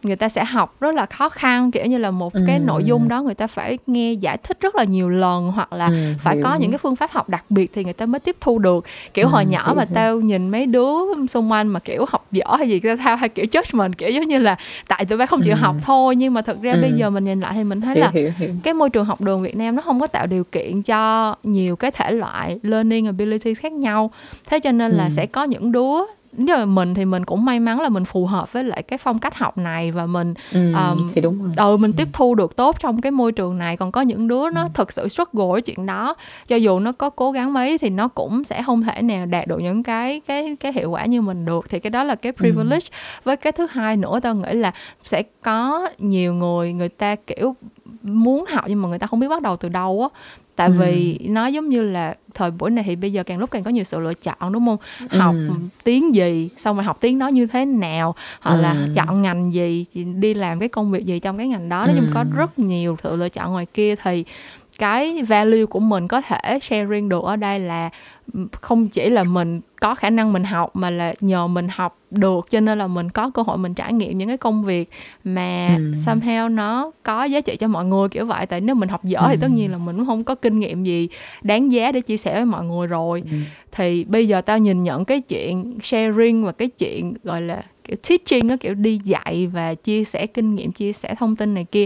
người 0.04 0.16
ta 0.16 0.30
sẽ 0.30 0.45
học 0.45 0.76
rất 0.80 0.95
là 0.95 1.06
khó 1.06 1.30
khăn 1.30 1.72
kiểu 1.72 1.86
như 1.86 1.97
là 1.97 2.12
một 2.12 2.34
ừ. 2.34 2.43
cái 2.47 2.60
nội 2.60 2.84
dung 2.84 3.08
đó 3.08 3.22
người 3.22 3.34
ta 3.34 3.47
phải 3.47 3.78
nghe 3.88 4.14
giải 4.14 4.38
thích 4.38 4.58
rất 4.62 4.76
là 4.76 4.84
nhiều 4.84 5.10
lần 5.10 5.52
hoặc 5.52 5.74
là 5.74 5.86
ừ, 5.86 6.14
phải 6.20 6.36
hiểu. 6.36 6.43
có 6.43 6.56
những 6.56 6.72
cái 6.72 6.78
phương 6.78 6.95
pháp 6.95 7.12
học 7.12 7.30
đặc 7.30 7.45
biệt 7.49 7.72
thì 7.74 7.84
người 7.84 7.93
ta 7.93 8.06
mới 8.06 8.20
tiếp 8.20 8.36
thu 8.41 8.60
được 8.60 8.86
kiểu 9.14 9.26
ừ, 9.26 9.30
hồi 9.30 9.45
nhỏ 9.45 9.66
hiểu, 9.66 9.76
mà 9.76 9.86
tao 9.93 10.20
nhìn 10.20 10.49
mấy 10.49 10.66
đứa 10.66 10.93
xung 11.30 11.52
quanh 11.52 11.68
mà 11.68 11.80
kiểu 11.80 12.06
học 12.08 12.26
dở 12.32 12.45
hay 12.58 12.70
gì 12.70 12.82
tao 13.06 13.16
hay 13.16 13.30
kiểu 13.30 13.45
judgment 13.52 13.93
kiểu 13.97 14.10
giống 14.10 14.28
như 14.28 14.38
là 14.38 14.56
tại 14.88 15.06
tụi 15.06 15.18
bay 15.18 15.28
không 15.28 15.41
chịu 15.41 15.54
ừ. 15.54 15.58
học 15.58 15.76
thôi 15.86 16.16
nhưng 16.16 16.34
mà 16.34 16.41
thực 16.41 16.62
ra 16.62 16.74
ừ. 16.74 16.82
bây 16.82 16.91
giờ 16.91 17.10
mình 17.10 17.26
nhìn 17.26 17.39
lại 17.39 17.52
thì 17.54 17.64
mình 17.64 17.82
thấy 17.82 17.95
hiểu, 17.95 18.04
là 18.04 18.12
hiểu, 18.14 18.32
hiểu. 18.38 18.49
cái 18.64 18.74
môi 18.74 18.89
trường 18.89 19.06
học 19.06 19.22
đường 19.22 19.41
Việt 19.41 19.56
Nam 19.56 19.76
nó 19.76 19.82
không 19.82 19.99
có 19.99 20.08
tạo 20.08 20.28
điều 20.28 20.43
kiện 20.43 20.82
cho 20.82 21.36
nhiều 21.43 21.76
cái 21.76 21.91
thể 21.91 22.12
loại 22.12 22.60
learning 22.64 23.06
abilities 23.06 23.60
khác 23.60 23.72
nhau 23.72 24.12
thế 24.49 24.60
cho 24.60 24.72
nên 24.72 24.91
là 24.91 25.04
ừ. 25.04 25.10
sẽ 25.10 25.26
có 25.26 25.43
những 25.43 25.72
đứa 25.72 26.02
nhưng 26.32 26.57
mà 26.57 26.65
mình 26.65 26.93
thì 26.93 27.05
mình 27.05 27.25
cũng 27.25 27.45
may 27.45 27.59
mắn 27.59 27.82
là 27.82 27.89
mình 27.89 28.05
phù 28.05 28.25
hợp 28.25 28.53
với 28.53 28.63
lại 28.63 28.84
cái 28.84 28.97
phong 28.97 29.19
cách 29.19 29.36
học 29.36 29.57
này 29.57 29.91
và 29.91 30.05
mình 30.05 30.34
ừ, 30.53 30.73
um, 30.73 31.09
thì 31.13 31.21
đúng 31.21 31.41
rồi. 31.41 31.51
ừ 31.57 31.77
mình 31.77 31.91
ừ. 31.91 31.95
tiếp 31.97 32.07
thu 32.13 32.36
được 32.36 32.55
tốt 32.55 32.75
trong 32.79 33.01
cái 33.01 33.11
môi 33.11 33.32
trường 33.32 33.57
này 33.57 33.77
còn 33.77 33.91
có 33.91 34.01
những 34.01 34.27
đứa 34.27 34.49
nó 34.49 34.63
ừ. 34.63 34.69
thực 34.73 34.91
sự 34.91 35.07
struggle 35.07 35.45
với 35.51 35.61
chuyện 35.61 35.86
đó 35.86 36.15
cho 36.47 36.55
dù 36.55 36.79
nó 36.79 36.91
có 36.91 37.09
cố 37.09 37.32
gắng 37.32 37.53
mấy 37.53 37.77
thì 37.77 37.89
nó 37.89 38.07
cũng 38.07 38.43
sẽ 38.43 38.63
không 38.63 38.84
thể 38.84 39.01
nào 39.01 39.25
đạt 39.25 39.47
được 39.47 39.59
những 39.59 39.84
cái 39.84 40.21
cái 40.27 40.55
cái 40.59 40.73
hiệu 40.73 40.91
quả 40.91 41.05
như 41.05 41.21
mình 41.21 41.45
được 41.45 41.65
thì 41.69 41.79
cái 41.79 41.89
đó 41.89 42.03
là 42.03 42.15
cái 42.15 42.32
privilege 42.32 42.88
ừ. 42.91 42.95
với 43.23 43.38
cái 43.38 43.51
thứ 43.51 43.67
hai 43.69 43.97
nữa 43.97 44.19
tao 44.23 44.36
nghĩ 44.36 44.53
là 44.53 44.71
sẽ 45.05 45.23
có 45.41 45.89
nhiều 45.97 46.34
người 46.34 46.73
người 46.73 46.89
ta 46.89 47.15
kiểu 47.15 47.55
muốn 48.03 48.45
học 48.49 48.65
nhưng 48.67 48.82
mà 48.82 48.89
người 48.89 48.99
ta 48.99 49.07
không 49.07 49.19
biết 49.19 49.27
bắt 49.27 49.41
đầu 49.41 49.57
từ 49.57 49.69
đâu 49.69 50.09
á 50.13 50.19
tại 50.56 50.68
ừ. 50.68 50.74
vì 50.80 51.20
nó 51.22 51.47
giống 51.47 51.70
như 51.70 51.84
là 51.84 52.16
thời 52.34 52.52
buổi 52.52 52.70
này 52.70 52.84
thì 52.88 52.95
bây 52.95 53.12
giờ 53.12 53.24
càng 53.24 53.39
lúc 53.39 53.52
càng 53.52 53.64
có 53.64 53.72
nhiều 53.72 53.84
sự 53.84 53.99
lựa 53.99 54.14
chọn 54.14 54.52
đúng 54.52 54.66
không 54.66 54.78
ừ. 55.10 55.18
học 55.18 55.36
tiếng 55.84 56.16
gì 56.16 56.49
xong 56.58 56.76
rồi 56.76 56.84
học 56.84 56.97
tiếng 57.02 57.20
đó 57.20 57.28
như 57.28 57.47
thế 57.47 57.66
nào 57.66 58.16
hoặc 58.41 58.56
ừ. 58.56 58.62
là 58.62 58.88
chọn 58.95 59.22
ngành 59.22 59.54
gì 59.54 59.86
đi 60.16 60.34
làm 60.34 60.60
cái 60.60 60.70
công 60.70 60.91
việc 60.91 61.06
gì 61.06 61.20
trong 61.20 61.38
cái 61.38 61.47
ngành 61.47 61.70
đó 61.70 61.86
nói 61.86 61.95
chung 61.95 62.06
ừ. 62.06 62.12
có 62.14 62.26
rất 62.36 62.60
nhiều 62.60 62.97
sự 63.04 63.16
lựa 63.16 63.30
chọn 63.30 63.52
ngoài 63.52 63.66
kia 63.74 63.95
thì 63.95 64.26
cái 64.82 65.23
value 65.23 65.65
của 65.65 65.79
mình 65.79 66.07
có 66.07 66.21
thể 66.21 66.59
sharing 66.61 67.09
được 67.09 67.23
ở 67.23 67.36
đây 67.36 67.59
là 67.59 67.89
không 68.61 68.88
chỉ 68.88 69.09
là 69.09 69.23
mình 69.23 69.61
có 69.82 69.95
khả 69.95 70.09
năng 70.09 70.34
mình 70.34 70.43
học 70.43 70.75
mà 70.75 70.89
là 70.89 71.13
nhờ 71.21 71.47
mình 71.47 71.67
học 71.71 71.97
được 72.11 72.49
cho 72.49 72.59
nên 72.59 72.77
là 72.77 72.88
mình 72.88 73.09
có 73.09 73.29
cơ 73.29 73.41
hội 73.41 73.57
mình 73.57 73.73
trải 73.73 73.93
nghiệm 73.93 74.17
những 74.17 74.27
cái 74.27 74.38
công 74.38 74.63
việc 74.63 74.89
mà 75.23 75.75
ừ. 75.77 75.93
somehow 76.05 76.55
nó 76.55 76.91
có 77.03 77.23
giá 77.23 77.41
trị 77.41 77.55
cho 77.55 77.67
mọi 77.67 77.86
người 77.86 78.09
kiểu 78.09 78.25
vậy 78.25 78.45
tại 78.45 78.61
nếu 78.61 78.75
mình 78.75 78.89
học 78.89 79.03
dở 79.03 79.19
ừ. 79.19 79.27
thì 79.29 79.38
tất 79.41 79.51
nhiên 79.51 79.71
là 79.71 79.77
mình 79.77 79.97
cũng 79.97 80.05
không 80.05 80.23
có 80.23 80.36
kinh 80.36 80.59
nghiệm 80.59 80.84
gì 80.84 81.07
đáng 81.41 81.71
giá 81.71 81.91
để 81.91 82.01
chia 82.01 82.17
sẻ 82.17 82.34
với 82.34 82.45
mọi 82.45 82.63
người 82.63 82.88
rồi 82.88 83.23
ừ. 83.32 83.38
thì 83.71 84.03
bây 84.03 84.27
giờ 84.27 84.41
tao 84.41 84.57
nhìn 84.57 84.84
nhận 84.84 85.05
cái 85.05 85.21
chuyện 85.21 85.77
sharing 85.82 86.45
và 86.45 86.51
cái 86.51 86.67
chuyện 86.67 87.13
gọi 87.23 87.41
là 87.41 87.61
kiểu 87.84 87.97
teaching 88.09 88.49
á 88.49 88.55
kiểu 88.55 88.73
đi 88.73 88.99
dạy 89.03 89.47
và 89.53 89.73
chia 89.73 90.03
sẻ 90.03 90.27
kinh 90.27 90.55
nghiệm 90.55 90.71
chia 90.71 90.93
sẻ 90.93 91.15
thông 91.15 91.36
tin 91.36 91.53
này 91.53 91.65
kia 91.71 91.86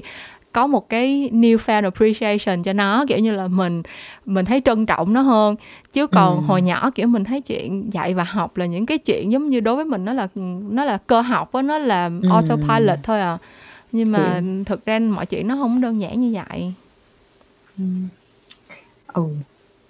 có 0.55 0.67
một 0.67 0.89
cái 0.89 1.29
new 1.33 1.57
fan 1.57 1.83
appreciation 1.83 2.63
cho 2.63 2.73
nó 2.73 3.05
kiểu 3.07 3.19
như 3.19 3.35
là 3.35 3.47
mình 3.47 3.83
mình 4.25 4.45
thấy 4.45 4.61
trân 4.65 4.85
trọng 4.85 5.13
nó 5.13 5.21
hơn 5.21 5.55
chứ 5.93 6.07
còn 6.07 6.37
ừ. 6.37 6.41
hồi 6.47 6.61
nhỏ 6.61 6.91
kiểu 6.95 7.07
mình 7.07 7.23
thấy 7.23 7.41
chuyện 7.41 7.93
dạy 7.93 8.13
và 8.13 8.23
học 8.23 8.57
là 8.57 8.65
những 8.65 8.85
cái 8.85 8.97
chuyện 8.97 9.31
giống 9.31 9.49
như 9.49 9.59
đối 9.59 9.75
với 9.75 9.85
mình 9.85 10.05
nó 10.05 10.13
là 10.13 10.27
nó 10.69 10.85
là 10.85 10.97
cơ 10.97 11.21
học 11.21 11.53
á 11.53 11.61
nó 11.61 11.77
là 11.77 12.09
ừ. 12.21 12.29
autopilot 12.29 12.99
thôi 13.03 13.21
à 13.21 13.37
nhưng 13.91 14.11
mà 14.11 14.33
ừ. 14.33 14.63
thực 14.65 14.85
ra 14.85 14.99
mọi 14.99 15.25
chuyện 15.25 15.47
nó 15.47 15.55
không 15.55 15.81
đơn 15.81 16.01
giản 16.01 16.19
như 16.19 16.39
vậy 16.49 16.73
ừ. 17.77 17.83
ừ 19.13 19.23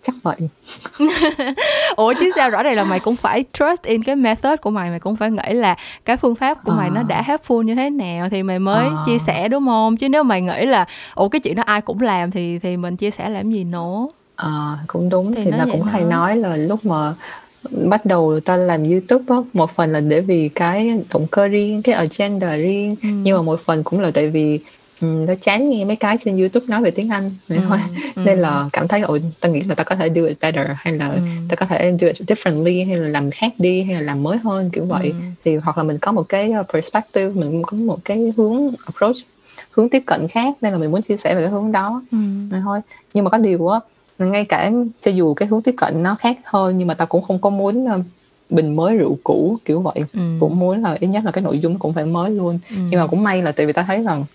chắc 0.05 0.15
vậy 0.23 0.37
ủa 1.95 2.13
chứ 2.19 2.31
sao 2.35 2.49
rõ 2.49 2.63
ràng 2.63 2.75
là 2.75 2.83
mày 2.83 2.99
cũng 2.99 3.15
phải 3.15 3.43
trust 3.53 3.83
in 3.83 4.03
cái 4.03 4.15
method 4.15 4.59
của 4.61 4.71
mày 4.71 4.89
mày 4.89 4.99
cũng 4.99 5.15
phải 5.15 5.31
nghĩ 5.31 5.53
là 5.53 5.75
cái 6.05 6.17
phương 6.17 6.35
pháp 6.35 6.63
của 6.63 6.71
à. 6.71 6.75
mày 6.75 6.89
nó 6.89 7.03
đã 7.03 7.23
helpful 7.27 7.61
như 7.61 7.75
thế 7.75 7.89
nào 7.89 8.29
thì 8.29 8.43
mày 8.43 8.59
mới 8.59 8.87
à. 8.87 9.03
chia 9.05 9.17
sẻ 9.19 9.47
đúng 9.47 9.65
không 9.65 9.97
chứ 9.97 10.09
nếu 10.09 10.23
mày 10.23 10.41
nghĩ 10.41 10.65
là 10.65 10.85
ủa 11.15 11.29
cái 11.29 11.39
chuyện 11.39 11.55
đó 11.55 11.63
ai 11.65 11.81
cũng 11.81 12.01
làm 12.01 12.31
thì 12.31 12.59
thì 12.59 12.77
mình 12.77 12.97
chia 12.97 13.11
sẻ 13.11 13.29
làm 13.29 13.51
gì 13.51 13.63
nữa 13.63 14.07
à, 14.35 14.77
cũng 14.87 15.09
đúng 15.09 15.35
thì, 15.35 15.43
thì 15.45 15.51
ta 15.51 15.65
cũng 15.71 15.85
đó. 15.85 15.91
hay 15.91 16.03
nói 16.03 16.35
là 16.35 16.55
lúc 16.55 16.85
mà 16.85 17.13
bắt 17.71 18.05
đầu 18.05 18.39
ta 18.39 18.57
làm 18.57 18.83
YouTube 18.91 19.23
á 19.27 19.35
một 19.53 19.71
phần 19.71 19.91
là 19.91 19.99
để 19.99 20.21
vì 20.21 20.49
cái 20.49 20.99
động 21.13 21.27
cơ 21.31 21.47
riêng 21.47 21.81
cái 21.81 21.95
agenda 21.95 22.55
riêng 22.55 22.95
ừ. 23.01 23.07
nhưng 23.23 23.37
mà 23.37 23.41
một 23.41 23.59
phần 23.59 23.83
cũng 23.83 23.99
là 23.99 24.11
tại 24.13 24.27
vì 24.27 24.59
nó 25.01 25.33
chán 25.41 25.69
nghe 25.69 25.85
mấy 25.85 25.95
cái 25.95 26.17
trên 26.25 26.37
YouTube 26.37 26.65
nói 26.67 26.81
về 26.81 26.91
tiếng 26.91 27.09
Anh 27.09 27.31
này 27.49 27.59
thôi 27.69 27.79
ừ. 28.15 28.21
nên 28.25 28.39
là 28.39 28.69
cảm 28.73 28.87
thấy 28.87 29.01
ôi 29.01 29.23
tao 29.39 29.51
nghĩ 29.51 29.61
là 29.61 29.75
tao 29.75 29.83
có 29.83 29.95
thể 29.95 30.07
do 30.07 30.23
it 30.25 30.37
better 30.41 30.67
hay 30.75 30.93
là 30.93 31.09
ừ. 31.09 31.19
tao 31.49 31.55
có 31.55 31.65
thể 31.65 31.93
do 31.99 32.07
it 32.07 32.21
differently 32.21 32.87
hay 32.87 32.95
là 32.95 33.07
làm 33.07 33.31
khác 33.31 33.53
đi 33.57 33.83
hay 33.83 33.95
là 33.95 34.01
làm 34.01 34.23
mới 34.23 34.37
hơn 34.37 34.69
kiểu 34.73 34.85
vậy 34.85 35.09
ừ. 35.09 35.15
thì 35.45 35.55
hoặc 35.55 35.77
là 35.77 35.83
mình 35.83 35.97
có 35.97 36.11
một 36.11 36.29
cái 36.29 36.53
uh, 36.59 36.73
perspective 36.73 37.29
mình 37.33 37.61
có 37.63 37.77
một 37.77 37.99
cái 38.05 38.33
hướng 38.37 38.71
approach 38.85 39.15
hướng 39.71 39.89
tiếp 39.89 40.03
cận 40.05 40.27
khác 40.27 40.55
nên 40.61 40.73
là 40.73 40.79
mình 40.79 40.91
muốn 40.91 41.01
chia 41.01 41.17
sẻ 41.17 41.35
về 41.35 41.41
cái 41.41 41.51
hướng 41.51 41.71
đó 41.71 42.03
ừ. 42.11 42.17
thôi 42.63 42.79
nhưng 43.13 43.23
mà 43.23 43.29
có 43.29 43.37
điều 43.37 43.67
á 43.67 43.79
ngay 44.19 44.45
cả 44.45 44.71
cho 45.01 45.11
dù 45.11 45.33
cái 45.33 45.47
hướng 45.47 45.61
tiếp 45.61 45.75
cận 45.77 46.03
nó 46.03 46.15
khác 46.15 46.37
hơn 46.43 46.77
nhưng 46.77 46.87
mà 46.87 46.93
tao 46.93 47.07
cũng 47.07 47.23
không 47.23 47.39
có 47.39 47.49
muốn 47.49 47.85
uh, 47.85 48.01
bình 48.49 48.75
mới 48.75 48.97
rượu 48.97 49.17
cũ 49.23 49.57
kiểu 49.65 49.81
vậy 49.81 50.03
ừ. 50.13 50.19
cũng 50.39 50.59
muốn 50.59 50.83
là 50.83 50.97
ít 50.99 51.07
nhất 51.07 51.25
là 51.25 51.31
cái 51.31 51.41
nội 51.41 51.59
dung 51.59 51.79
cũng 51.79 51.93
phải 51.93 52.05
mới 52.05 52.31
luôn 52.31 52.59
ừ. 52.69 52.75
nhưng 52.89 52.99
mà 52.99 53.07
cũng 53.07 53.23
may 53.23 53.41
là 53.41 53.51
tại 53.51 53.65
vì 53.65 53.73
tao 53.73 53.85
thấy 53.87 54.03
rằng 54.03 54.25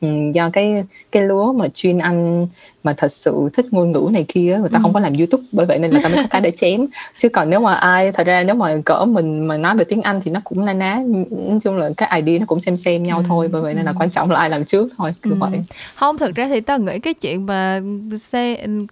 ừ, 0.00 0.08
do 0.34 0.50
cái 0.50 0.84
cái 1.12 1.22
lúa 1.22 1.52
mà 1.52 1.68
chuyên 1.74 1.98
anh 1.98 2.46
mà 2.84 2.94
thật 2.96 3.12
sự 3.12 3.48
thích 3.52 3.66
ngôn 3.70 3.92
ngữ 3.92 4.08
này 4.12 4.24
kia 4.28 4.58
người 4.60 4.70
ta 4.70 4.78
ừ. 4.78 4.82
không 4.82 4.92
có 4.92 5.00
làm 5.00 5.12
youtube 5.12 5.44
bởi 5.52 5.66
vậy 5.66 5.78
nên 5.78 5.90
là 5.90 6.00
ta 6.02 6.08
mới 6.08 6.22
có 6.22 6.28
cái 6.30 6.40
để 6.40 6.50
chém 6.50 6.86
chứ 7.16 7.28
còn 7.28 7.50
nếu 7.50 7.60
mà 7.60 7.74
ai 7.74 8.12
thật 8.12 8.26
ra 8.26 8.42
nếu 8.44 8.54
mà 8.54 8.76
cỡ 8.84 9.04
mình 9.04 9.46
mà 9.46 9.56
nói 9.56 9.76
về 9.76 9.84
tiếng 9.84 10.02
anh 10.02 10.20
thì 10.24 10.30
nó 10.30 10.40
cũng 10.44 10.64
na 10.64 10.72
ná 10.72 11.00
nói 11.30 11.58
chung 11.64 11.76
là 11.76 11.90
cái 11.96 12.20
idea 12.22 12.38
nó 12.38 12.46
cũng 12.46 12.60
xem 12.60 12.76
xem 12.76 13.02
nhau 13.02 13.18
ừ. 13.18 13.24
thôi 13.28 13.48
bởi 13.52 13.62
vậy 13.62 13.74
nên 13.74 13.84
là 13.84 13.92
quan 13.98 14.10
trọng 14.10 14.30
là 14.30 14.40
ai 14.40 14.50
làm 14.50 14.64
trước 14.64 14.88
thôi 14.98 15.14
kiểu 15.22 15.32
ừ. 15.32 15.38
vậy 15.40 15.60
không 15.94 16.18
thực 16.18 16.34
ra 16.34 16.48
thì 16.48 16.60
tao 16.60 16.78
nghĩ 16.78 16.98
cái 16.98 17.14
chuyện 17.14 17.46
mà 17.46 17.80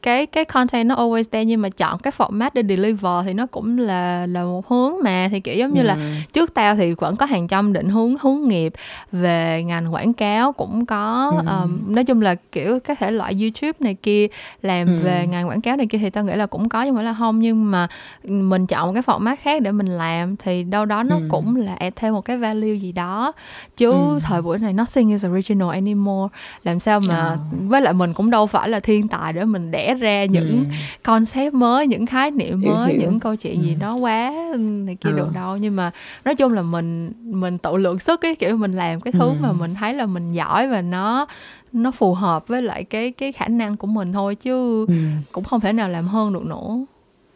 cái 0.03 0.27
cái 0.27 0.45
content 0.45 0.89
nó 0.89 0.95
always 0.95 1.25
there 1.31 1.45
nhưng 1.45 1.63
mà 1.63 1.69
chọn 1.69 1.99
cái 1.99 2.13
format 2.19 2.51
để 2.55 2.63
deliver 2.69 3.25
thì 3.27 3.33
nó 3.33 3.47
cũng 3.47 3.79
là 3.79 4.27
là 4.27 4.45
một 4.45 4.69
hướng 4.69 4.93
mà 5.05 5.29
thì 5.31 5.41
kiểu 5.41 5.55
giống 5.55 5.75
như 5.75 5.81
ừ. 5.81 5.87
là 5.87 5.97
trước 6.33 6.55
tao 6.55 6.75
thì 6.75 6.93
vẫn 6.93 7.17
có 7.17 7.27
hàng 7.27 7.49
trăm 7.49 7.73
định 7.73 7.89
hướng 7.89 8.17
hướng 8.21 8.49
nghiệp 8.49 8.73
về 9.13 9.63
ngành 9.67 9.95
quảng 9.95 10.13
cáo 10.13 10.53
cũng 10.53 10.87
có 10.87 10.96
ừ. 11.31 11.37
um, 11.37 11.95
nói 11.95 12.05
chung 12.05 12.21
là 12.21 12.35
kiểu 12.35 12.81
các 12.81 12.99
thể 12.99 13.11
loại 13.11 13.37
youtube 13.41 13.77
này 13.81 13.95
kia 13.95 14.27
làm 14.63 14.87
ừ. 14.87 15.03
về 15.03 15.27
ngành 15.27 15.49
quảng 15.49 15.61
cáo 15.61 15.77
này 15.77 15.87
kia 15.87 15.99
thì 15.99 16.11
tao 16.11 16.25
nghĩ 16.25 16.35
là 16.35 16.47
cũng 16.47 16.69
có 16.69 16.83
nhưng 16.83 16.95
mà 16.95 17.03
là 17.03 17.15
không 17.19 17.41
nhưng 17.41 17.71
mà 17.71 17.89
mình 18.25 18.67
chọn 18.67 18.87
một 18.87 18.93
cái 18.93 19.03
format 19.03 19.37
khác 19.43 19.63
để 19.63 19.73
mình 19.73 19.87
làm 19.87 20.37
thì 20.37 20.65
đâu 20.65 20.85
đó 20.85 21.03
nó 21.03 21.17
ừ. 21.17 21.23
cũng 21.31 21.57
là 21.57 21.77
thêm 21.97 22.15
một 22.15 22.21
cái 22.21 22.37
value 22.37 22.75
gì 22.75 22.93
đó 22.93 23.33
chứ 23.77 23.91
ừ. 23.91 24.19
thời 24.23 24.43
buổi 24.43 24.59
này 24.59 24.73
nothing 24.73 25.11
is 25.11 25.27
original 25.27 25.71
anymore 25.71 26.35
làm 26.65 26.81
sao 26.81 27.01
mà 27.01 27.33
oh. 27.33 27.39
với 27.69 27.81
lại 27.81 27.93
mình 27.93 28.13
cũng 28.13 28.31
đâu 28.31 28.47
phải 28.47 28.69
là 28.69 28.81
thiên 28.81 29.09
tài 29.09 29.33
để 29.33 29.45
mình 29.45 29.71
đẻ 29.71 29.95
ra 29.95 30.25
những 30.25 30.65
ừ. 30.71 30.75
concept 31.03 31.55
mới 31.55 31.87
những 31.87 32.07
khái 32.07 32.31
niệm 32.31 32.61
mới 32.61 32.93
hiểu, 32.93 33.01
những 33.01 33.21
câu 33.21 33.37
chuyện 33.37 33.61
ừ. 33.61 33.63
gì 33.63 33.75
đó 33.75 33.95
quá 33.95 34.33
này 34.59 34.97
kia 35.01 35.11
ừ. 35.11 35.17
được 35.17 35.29
đâu 35.35 35.57
nhưng 35.57 35.77
mà 35.77 35.91
nói 36.25 36.35
chung 36.35 36.53
là 36.53 36.63
mình 36.63 37.13
mình 37.23 37.59
tự 37.59 37.77
lượng 37.77 37.99
sức 37.99 38.21
cái 38.21 38.35
kiểu 38.35 38.57
mình 38.57 38.73
làm 38.73 39.01
cái 39.01 39.13
thứ 39.13 39.29
ừ. 39.29 39.35
mà 39.41 39.53
mình 39.53 39.75
thấy 39.75 39.95
là 39.95 40.07
mình 40.07 40.33
giỏi 40.33 40.69
và 40.69 40.83
nó 40.91 41.27
nó 41.73 41.91
phù 41.91 42.15
hợp 42.15 42.49
với 42.49 42.63
lại 42.63 42.85
cái 42.85 43.11
cái 43.11 43.33
khả 43.33 43.49
năng 43.49 43.77
của 43.77 43.87
mình 43.87 44.13
thôi 44.13 44.35
chứ 44.35 44.87
ừ. 44.87 44.95
cũng 45.33 45.45
không 45.45 45.61
thể 45.61 45.73
nào 45.73 45.89
làm 45.89 46.09
hơn 46.09 46.33
được 46.33 46.45
nữa 46.45 46.85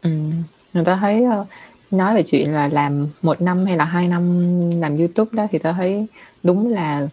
ừ. 0.03 0.11
người 0.73 0.85
ta 0.85 0.97
thấy 0.97 1.25
uh, 1.41 1.47
nói 1.91 2.15
về 2.15 2.23
chuyện 2.23 2.53
là 2.53 2.69
làm 2.73 3.07
một 3.23 3.41
năm 3.41 3.67
hay 3.67 3.77
là 3.77 3.85
hai 3.85 4.09
năm 4.09 4.51
làm 4.81 4.99
youtube 4.99 5.31
đó 5.33 5.47
thì 5.51 5.59
tao 5.59 5.73
thấy 5.73 6.07
đúng 6.43 6.69
là 6.69 7.09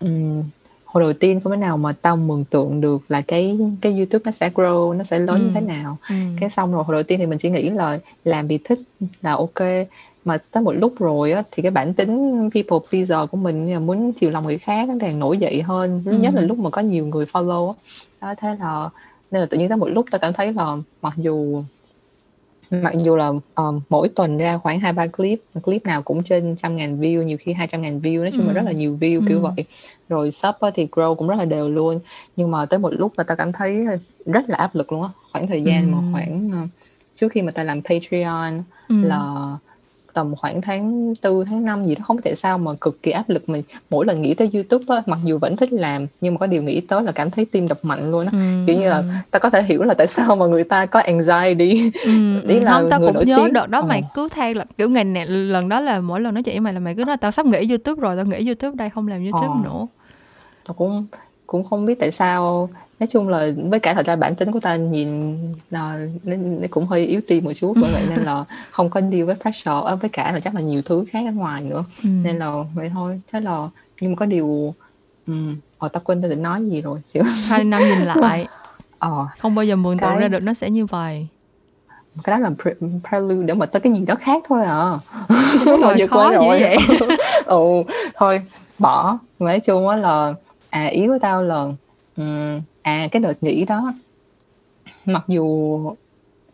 um, 0.00 0.42
hồi 0.84 1.02
đầu 1.02 1.12
tiên 1.12 1.40
có 1.40 1.50
cái 1.50 1.58
nào 1.58 1.76
mà 1.76 1.92
tao 1.92 2.16
mường 2.16 2.44
tượng 2.44 2.80
được 2.80 3.02
là 3.08 3.20
cái 3.20 3.58
cái 3.80 3.92
youtube 3.92 4.22
nó 4.24 4.30
sẽ 4.30 4.50
grow 4.50 4.96
nó 4.96 5.04
sẽ 5.04 5.18
lớn 5.18 5.36
ừ. 5.36 5.44
như 5.44 5.50
thế 5.54 5.60
nào 5.60 5.98
ừ. 6.08 6.14
cái 6.40 6.50
xong 6.50 6.72
rồi 6.72 6.84
hồi 6.84 6.94
đầu 6.94 7.02
tiên 7.02 7.18
thì 7.18 7.26
mình 7.26 7.38
chỉ 7.38 7.50
nghĩ 7.50 7.70
là 7.70 7.98
làm 8.24 8.46
vì 8.46 8.58
thích 8.58 8.80
là 9.22 9.32
ok 9.32 9.88
mà 10.24 10.38
tới 10.52 10.62
một 10.62 10.72
lúc 10.72 10.98
rồi 10.98 11.32
á 11.32 11.42
thì 11.50 11.62
cái 11.62 11.70
bản 11.70 11.94
tính 11.94 12.50
people 12.54 12.78
pleaser 12.90 13.30
của 13.30 13.36
mình 13.36 13.72
là 13.72 13.78
muốn 13.78 14.12
chiều 14.12 14.30
lòng 14.30 14.44
người 14.44 14.58
khác 14.58 14.88
nó 14.88 14.94
càng 15.00 15.18
nổi 15.18 15.38
dậy 15.38 15.62
hơn 15.62 16.02
ừ. 16.06 16.12
nhất 16.12 16.34
là 16.34 16.40
lúc 16.40 16.58
mà 16.58 16.70
có 16.70 16.82
nhiều 16.82 17.06
người 17.06 17.24
follow 17.24 17.68
á 17.68 17.74
đó 18.20 18.34
thế 18.38 18.56
là 18.60 18.88
nên 19.30 19.40
là 19.40 19.46
tự 19.46 19.58
nhiên 19.58 19.68
tới 19.68 19.78
một 19.78 19.88
lúc 19.88 20.06
ta 20.10 20.18
cảm 20.18 20.32
thấy 20.32 20.52
là 20.52 20.76
mặc 21.02 21.14
dù 21.16 21.62
mặc 22.70 22.94
dù 23.04 23.16
là 23.16 23.32
um, 23.54 23.80
mỗi 23.88 24.08
tuần 24.08 24.38
ra 24.38 24.58
khoảng 24.58 24.80
hai 24.80 24.92
ba 24.92 25.06
clip 25.06 25.40
clip 25.62 25.84
nào 25.86 26.02
cũng 26.02 26.22
trên 26.22 26.56
trăm 26.56 26.76
ngàn 26.76 27.00
view 27.00 27.22
nhiều 27.22 27.36
khi 27.40 27.52
hai 27.52 27.66
trăm 27.66 27.82
ngàn 27.82 28.00
view 28.00 28.20
nói 28.20 28.30
chung 28.32 28.42
ừ. 28.42 28.46
là 28.46 28.52
rất 28.52 28.62
là 28.64 28.72
nhiều 28.72 28.96
view 29.00 29.20
ừ. 29.20 29.24
kiểu 29.28 29.40
vậy 29.40 29.64
rồi 30.08 30.30
sub 30.30 30.54
thì 30.74 30.88
grow 30.92 31.14
cũng 31.14 31.28
rất 31.28 31.34
là 31.38 31.44
đều 31.44 31.68
luôn 31.68 32.00
nhưng 32.36 32.50
mà 32.50 32.66
tới 32.66 32.78
một 32.78 32.92
lúc 32.92 33.12
mà 33.16 33.24
ta 33.24 33.34
cảm 33.34 33.52
thấy 33.52 33.86
rất 34.26 34.50
là 34.50 34.56
áp 34.56 34.74
lực 34.74 34.92
luôn 34.92 35.02
á 35.02 35.08
khoảng 35.32 35.46
thời 35.46 35.62
gian 35.62 35.82
ừ. 35.82 35.94
mà 35.94 36.12
khoảng 36.12 36.48
uh, 36.48 36.68
trước 37.16 37.32
khi 37.32 37.42
mà 37.42 37.52
ta 37.52 37.62
làm 37.62 37.82
Patreon 37.82 38.62
ừ. 38.88 38.94
là 39.02 39.56
tầm 40.18 40.36
khoảng 40.36 40.62
tháng 40.62 41.14
tư 41.14 41.44
tháng 41.46 41.64
5 41.64 41.86
gì 41.86 41.94
đó 41.94 42.04
không 42.06 42.22
tại 42.22 42.36
sao 42.36 42.58
mà 42.58 42.72
cực 42.80 43.02
kỳ 43.02 43.10
áp 43.10 43.28
lực 43.28 43.48
mình 43.48 43.62
mỗi 43.90 44.06
lần 44.06 44.22
nghĩ 44.22 44.34
tới 44.34 44.50
YouTube 44.52 44.84
á, 44.96 45.02
mặc 45.06 45.18
dù 45.24 45.38
vẫn 45.38 45.56
thích 45.56 45.72
làm 45.72 46.06
nhưng 46.20 46.34
mà 46.34 46.38
có 46.38 46.46
điều 46.46 46.62
nghĩ 46.62 46.80
tới 46.80 47.02
là 47.02 47.12
cảm 47.12 47.30
thấy 47.30 47.44
tim 47.44 47.68
đập 47.68 47.78
mạnh 47.82 48.10
luôn 48.10 48.26
á 48.26 48.32
ừ. 48.32 48.38
kiểu 48.66 48.80
như 48.80 48.88
là 48.88 49.04
ta 49.30 49.38
có 49.38 49.50
thể 49.50 49.62
hiểu 49.62 49.82
là 49.82 49.94
tại 49.94 50.06
sao 50.06 50.36
mà 50.36 50.46
người 50.46 50.64
ta 50.64 50.86
có 50.86 51.00
anxiety 51.00 51.90
ừ. 52.04 52.40
ý 52.48 52.60
là 52.60 52.72
không 52.72 52.90
ta 52.90 52.98
cũng 52.98 53.26
nhớ 53.26 53.36
tiếng. 53.44 53.52
đợt 53.52 53.66
đó 53.68 53.80
ờ. 53.80 53.86
mày 53.86 54.02
cứ 54.14 54.28
than 54.28 54.56
là 54.56 54.64
kiểu 54.78 54.90
ngày 54.90 55.04
này 55.04 55.26
lần 55.26 55.68
đó 55.68 55.80
là 55.80 56.00
mỗi 56.00 56.20
lần 56.20 56.34
nói 56.34 56.42
chuyện 56.42 56.54
với 56.54 56.60
mày 56.60 56.74
là 56.74 56.80
mày 56.80 56.94
cứ 56.94 57.04
nói 57.04 57.16
tao 57.16 57.30
sắp 57.32 57.46
nghỉ 57.46 57.68
YouTube 57.68 58.00
rồi 58.00 58.16
tao 58.16 58.24
nghỉ 58.24 58.46
YouTube 58.46 58.76
đây 58.76 58.90
không 58.90 59.08
làm 59.08 59.22
YouTube 59.22 59.46
ờ. 59.46 59.64
nữa 59.64 59.86
tao 60.66 60.74
cũng 60.74 61.06
cũng 61.46 61.64
không 61.64 61.86
biết 61.86 62.00
tại 62.00 62.10
sao 62.10 62.68
nói 63.00 63.06
chung 63.06 63.28
là 63.28 63.46
với 63.68 63.80
cả 63.80 63.94
thật 63.94 64.06
ra 64.06 64.16
bản 64.16 64.34
tính 64.34 64.52
của 64.52 64.60
ta 64.60 64.76
nhìn 64.76 65.38
là 65.70 66.06
nó, 66.24 66.36
nó 66.36 66.66
cũng 66.70 66.86
hơi 66.86 67.06
yếu 67.06 67.20
tim 67.28 67.44
một 67.44 67.52
chút 67.56 67.74
bởi 67.80 67.90
vậy 67.92 68.02
nên 68.08 68.18
là 68.18 68.44
không 68.70 68.90
có 68.90 69.00
deal 69.00 69.22
với 69.24 69.34
pressure 69.34 69.96
với 70.00 70.10
cả 70.10 70.32
là 70.32 70.40
chắc 70.40 70.54
là 70.54 70.60
nhiều 70.60 70.82
thứ 70.82 71.04
khác 71.10 71.24
ở 71.26 71.32
ngoài 71.32 71.62
nữa. 71.62 71.84
Ừ. 72.02 72.08
nên 72.08 72.38
là 72.38 72.52
vậy 72.74 72.90
thôi. 72.94 73.20
Thế 73.32 73.40
là 73.40 73.68
nhưng 74.00 74.10
mà 74.10 74.16
có 74.16 74.26
điều 74.26 74.74
um, 75.26 75.56
ờ 75.78 75.88
ta 75.88 76.00
quên 76.00 76.22
ta 76.22 76.28
định 76.28 76.42
nói 76.42 76.64
gì 76.64 76.82
rồi 76.82 77.00
chứ. 77.12 77.20
Hai 77.22 77.64
năm 77.64 77.82
nhìn 77.82 78.00
lại. 78.00 78.46
Ờ. 78.98 79.26
Không 79.38 79.54
bao 79.54 79.64
giờ 79.64 79.76
mường 79.76 79.98
tượng 79.98 80.18
ra 80.18 80.28
được 80.28 80.42
nó 80.42 80.54
sẽ 80.54 80.70
như 80.70 80.86
vậy. 80.86 81.26
Cái 82.24 82.36
đó 82.36 82.38
là 82.38 82.50
pre- 82.58 83.00
prelude 83.08 83.46
để 83.46 83.54
mà 83.54 83.66
tới 83.66 83.80
cái 83.80 83.92
gì 83.92 84.04
đó 84.06 84.14
khác 84.14 84.42
thôi 84.48 84.64
à. 84.64 84.92
Đúng 85.66 85.80
rồi 85.82 86.06
khó 86.06 86.32
như 86.40 86.48
vậy. 86.48 86.76
Ừ 87.44 87.82
thôi 88.14 88.42
bỏ. 88.78 89.18
Nói 89.38 89.60
chung 89.60 89.88
á 89.88 89.96
là 89.96 90.34
à 90.70 90.86
ý 90.86 91.06
của 91.06 91.18
tao 91.22 91.42
là 91.42 91.66
um, 92.16 92.60
à 92.88 93.08
cái 93.12 93.22
đợt 93.22 93.42
nghỉ 93.42 93.64
đó 93.64 93.92
mặc 95.04 95.24
dù 95.28 95.78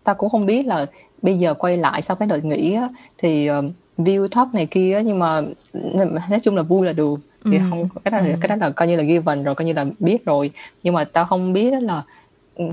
tao 0.05 0.15
cũng 0.15 0.31
không 0.31 0.47
biết 0.47 0.67
là 0.67 0.87
bây 1.23 1.39
giờ 1.39 1.55
quay 1.55 1.77
lại 1.77 2.03
sau 2.03 2.17
cái 2.17 2.29
đợt 2.29 2.45
nghỉ 2.45 2.75
á, 2.75 2.89
thì 3.19 3.51
uh, 3.51 3.65
view 3.99 4.29
top 4.29 4.55
này 4.55 4.67
kia 4.67 5.03
nhưng 5.05 5.19
mà 5.19 5.41
nói 6.31 6.41
chung 6.43 6.57
là 6.57 6.63
vui 6.63 6.87
là 6.87 6.93
được 6.93 7.21
thì 7.45 7.57
ừ. 7.57 7.63
không 7.71 7.89
cái 8.05 8.11
đó 8.11 8.19
là, 8.19 8.25
ừ. 8.25 8.37
cái 8.41 8.49
đó 8.49 8.57
là 8.57 8.71
coi 8.71 8.89
như 8.89 8.97
là 8.97 9.05
given 9.05 9.45
rồi 9.45 9.55
coi 9.55 9.65
như 9.65 9.73
là 9.73 9.87
biết 9.99 10.25
rồi 10.25 10.51
nhưng 10.83 10.95
mà 10.95 11.05
tao 11.05 11.25
không 11.25 11.53
biết 11.53 11.71
đó 11.71 11.79
là 11.81 12.03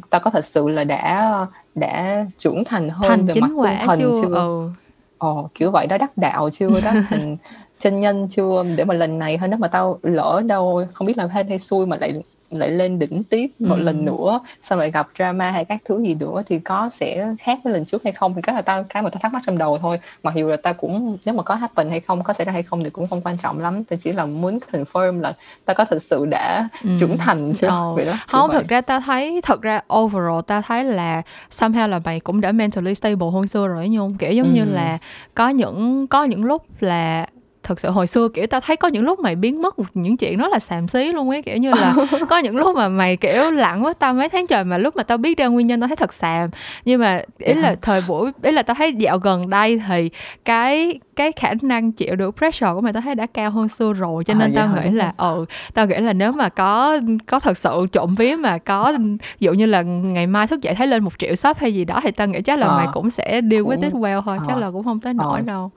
tao 0.09 0.21
có 0.21 0.31
thật 0.31 0.45
sự 0.45 0.67
là 0.67 0.83
đã 0.83 1.37
đã 1.75 2.25
trưởng 2.37 2.63
thành 2.63 2.89
hơn 2.89 3.09
thành 3.09 3.25
về 3.25 3.33
mặt 3.41 3.49
tinh 3.65 3.77
thần 3.85 3.99
chưa, 3.99 4.21
chưa? 4.21 4.35
Ừ. 4.35 4.69
Ồ, 5.17 5.49
kiểu 5.55 5.71
vậy 5.71 5.87
đó 5.87 5.97
đắc 5.97 6.17
đạo 6.17 6.49
chưa 6.49 6.81
đó 6.81 6.91
thành 7.09 7.37
chân 7.79 7.99
nhân 7.99 8.27
chưa 8.31 8.63
để 8.75 8.83
mà 8.83 8.93
lần 8.93 9.19
này 9.19 9.37
hơn 9.37 9.49
nếu 9.49 9.59
mà 9.59 9.67
tao 9.67 9.99
lỡ 10.01 10.41
đâu 10.45 10.85
không 10.93 11.07
biết 11.07 11.17
làm 11.17 11.29
hên 11.29 11.47
hay 11.47 11.59
xui 11.59 11.85
mà 11.85 11.97
lại 11.97 12.23
lại 12.51 12.69
lên 12.69 12.99
đỉnh 12.99 13.23
tiếp 13.23 13.47
một 13.59 13.75
ừ. 13.75 13.81
lần 13.81 14.05
nữa 14.05 14.39
xong 14.63 14.79
lại 14.79 14.91
gặp 14.91 15.07
drama 15.17 15.51
hay 15.51 15.65
các 15.65 15.81
thứ 15.85 16.03
gì 16.03 16.15
nữa 16.15 16.43
thì 16.45 16.59
có 16.59 16.89
sẽ 16.93 17.35
khác 17.39 17.59
với 17.63 17.73
lần 17.73 17.85
trước 17.85 18.03
hay 18.03 18.13
không 18.13 18.33
thì 18.35 18.41
cái 18.41 18.55
là 18.55 18.61
tao 18.61 18.83
cái 18.83 19.03
mà 19.03 19.09
tao 19.09 19.19
thắc 19.21 19.33
mắc 19.33 19.41
trong 19.45 19.57
đầu 19.57 19.77
thôi 19.77 19.99
mặc 20.23 20.33
dù 20.35 20.47
là 20.47 20.57
tao 20.57 20.73
cũng 20.73 21.17
nếu 21.25 21.35
mà 21.35 21.43
có 21.43 21.55
happen 21.55 21.89
hay 21.89 21.99
không 21.99 22.23
có 22.23 22.33
xảy 22.33 22.45
ra 22.45 22.51
hay 22.51 22.63
không 22.63 22.83
thì 22.83 22.89
cũng 22.89 23.07
không 23.07 23.21
quan 23.21 23.37
trọng 23.37 23.59
lắm 23.59 23.83
tao 23.83 23.99
chỉ 23.99 24.11
là 24.11 24.25
muốn 24.25 24.59
confirm 24.71 25.21
là 25.21 25.33
tao 25.65 25.75
có 25.75 25.85
thực 25.85 26.03
sự 26.03 26.25
đã 26.25 26.67
ừ. 26.83 26.89
trưởng 26.99 27.17
thành 27.17 27.53
chưa 27.53 27.67
oh. 27.67 27.95
vậy 27.95 28.05
đó 28.05 28.13
không 28.27 28.51
thực 28.53 28.67
ra 28.67 28.81
tao 28.81 28.99
thấy 28.99 29.41
thật 29.43 29.61
ra 29.61 29.81
overall 29.93 30.39
tao 30.47 30.61
thấy 30.61 30.83
là 30.83 31.21
somehow 31.51 31.87
là 31.87 31.99
mày 31.99 32.19
cũng 32.19 32.41
đã 32.41 32.51
mentally 32.51 32.95
stable 32.95 33.27
hơn 33.33 33.47
xưa 33.47 33.67
rồi 33.67 33.89
nhung 33.89 34.17
kiểu 34.17 34.31
giống 34.31 34.47
ừ. 34.47 34.53
như 34.53 34.65
là 34.65 34.97
có 35.35 35.49
những 35.49 36.07
có 36.07 36.23
những 36.23 36.43
lúc 36.43 36.65
là 36.79 37.25
thực 37.63 37.79
sự 37.79 37.89
hồi 37.89 38.07
xưa 38.07 38.27
kiểu 38.33 38.47
tao 38.47 38.61
thấy 38.61 38.75
có 38.75 38.87
những 38.87 39.03
lúc 39.03 39.19
mày 39.19 39.35
biến 39.35 39.61
mất 39.61 39.75
những 39.93 40.17
chuyện 40.17 40.37
rất 40.37 40.51
là 40.51 40.59
xàm 40.59 40.87
xí 40.87 41.11
luôn 41.11 41.29
ấy 41.29 41.41
kiểu 41.41 41.57
như 41.57 41.73
là 41.73 41.95
có 42.29 42.37
những 42.37 42.55
lúc 42.55 42.75
mà 42.75 42.89
mày 42.89 43.17
kiểu 43.17 43.51
lặng 43.51 43.83
với 43.83 43.93
tao 43.93 44.13
mấy 44.13 44.29
tháng 44.29 44.47
trời 44.47 44.63
mà 44.63 44.77
lúc 44.77 44.95
mà 44.95 45.03
tao 45.03 45.17
biết 45.17 45.37
ra 45.37 45.47
nguyên 45.47 45.67
nhân 45.67 45.79
tao 45.79 45.87
thấy 45.87 45.95
thật 45.95 46.13
xàm. 46.13 46.49
Nhưng 46.85 46.99
mà 46.99 47.21
ý 47.37 47.53
là 47.53 47.75
thời 47.81 48.01
buổi 48.07 48.31
ý 48.43 48.51
là 48.51 48.63
tao 48.63 48.75
thấy 48.75 48.93
dạo 48.93 49.17
gần 49.17 49.49
đây 49.49 49.81
thì 49.87 50.09
cái 50.45 50.99
cái 51.15 51.31
khả 51.31 51.53
năng 51.61 51.91
chịu 51.91 52.15
được 52.15 52.37
pressure 52.37 52.73
của 52.73 52.81
mày 52.81 52.93
tao 52.93 53.01
thấy 53.01 53.15
đã 53.15 53.25
cao 53.25 53.51
hơn 53.51 53.69
xưa 53.69 53.93
rồi 53.93 54.23
cho 54.23 54.33
nên 54.33 54.51
à, 54.51 54.55
tao 54.55 54.75
nghĩ 54.75 54.81
hả? 54.81 54.91
là 54.91 55.13
ừ 55.17 55.45
tao 55.73 55.87
nghĩ 55.87 55.95
là 55.97 56.13
nếu 56.13 56.31
mà 56.31 56.49
có 56.49 56.99
có 57.25 57.39
thật 57.39 57.57
sự 57.57 57.85
trộm 57.91 58.15
vía 58.15 58.35
mà 58.35 58.57
có 58.57 58.93
ví 58.99 59.17
dụ 59.39 59.53
như 59.53 59.65
là 59.65 59.81
ngày 59.81 60.27
mai 60.27 60.47
thức 60.47 60.61
dậy 60.61 60.75
thấy 60.75 60.87
lên 60.87 61.03
một 61.03 61.19
triệu 61.19 61.35
sub 61.35 61.57
hay 61.57 61.73
gì 61.73 61.85
đó 61.85 61.99
thì 62.03 62.11
tao 62.11 62.27
nghĩ 62.27 62.41
chắc 62.41 62.59
là 62.59 62.67
à, 62.67 62.77
mày 62.77 62.87
cũng 62.93 63.09
sẽ 63.09 63.41
deal 63.51 63.63
with 63.63 63.81
it 63.83 63.93
well 63.93 64.21
thôi 64.21 64.37
à, 64.39 64.43
chắc 64.47 64.57
là 64.57 64.71
cũng 64.71 64.83
không 64.83 64.99
tới 64.99 65.13
nổi 65.13 65.39
à. 65.39 65.43
đâu 65.45 65.71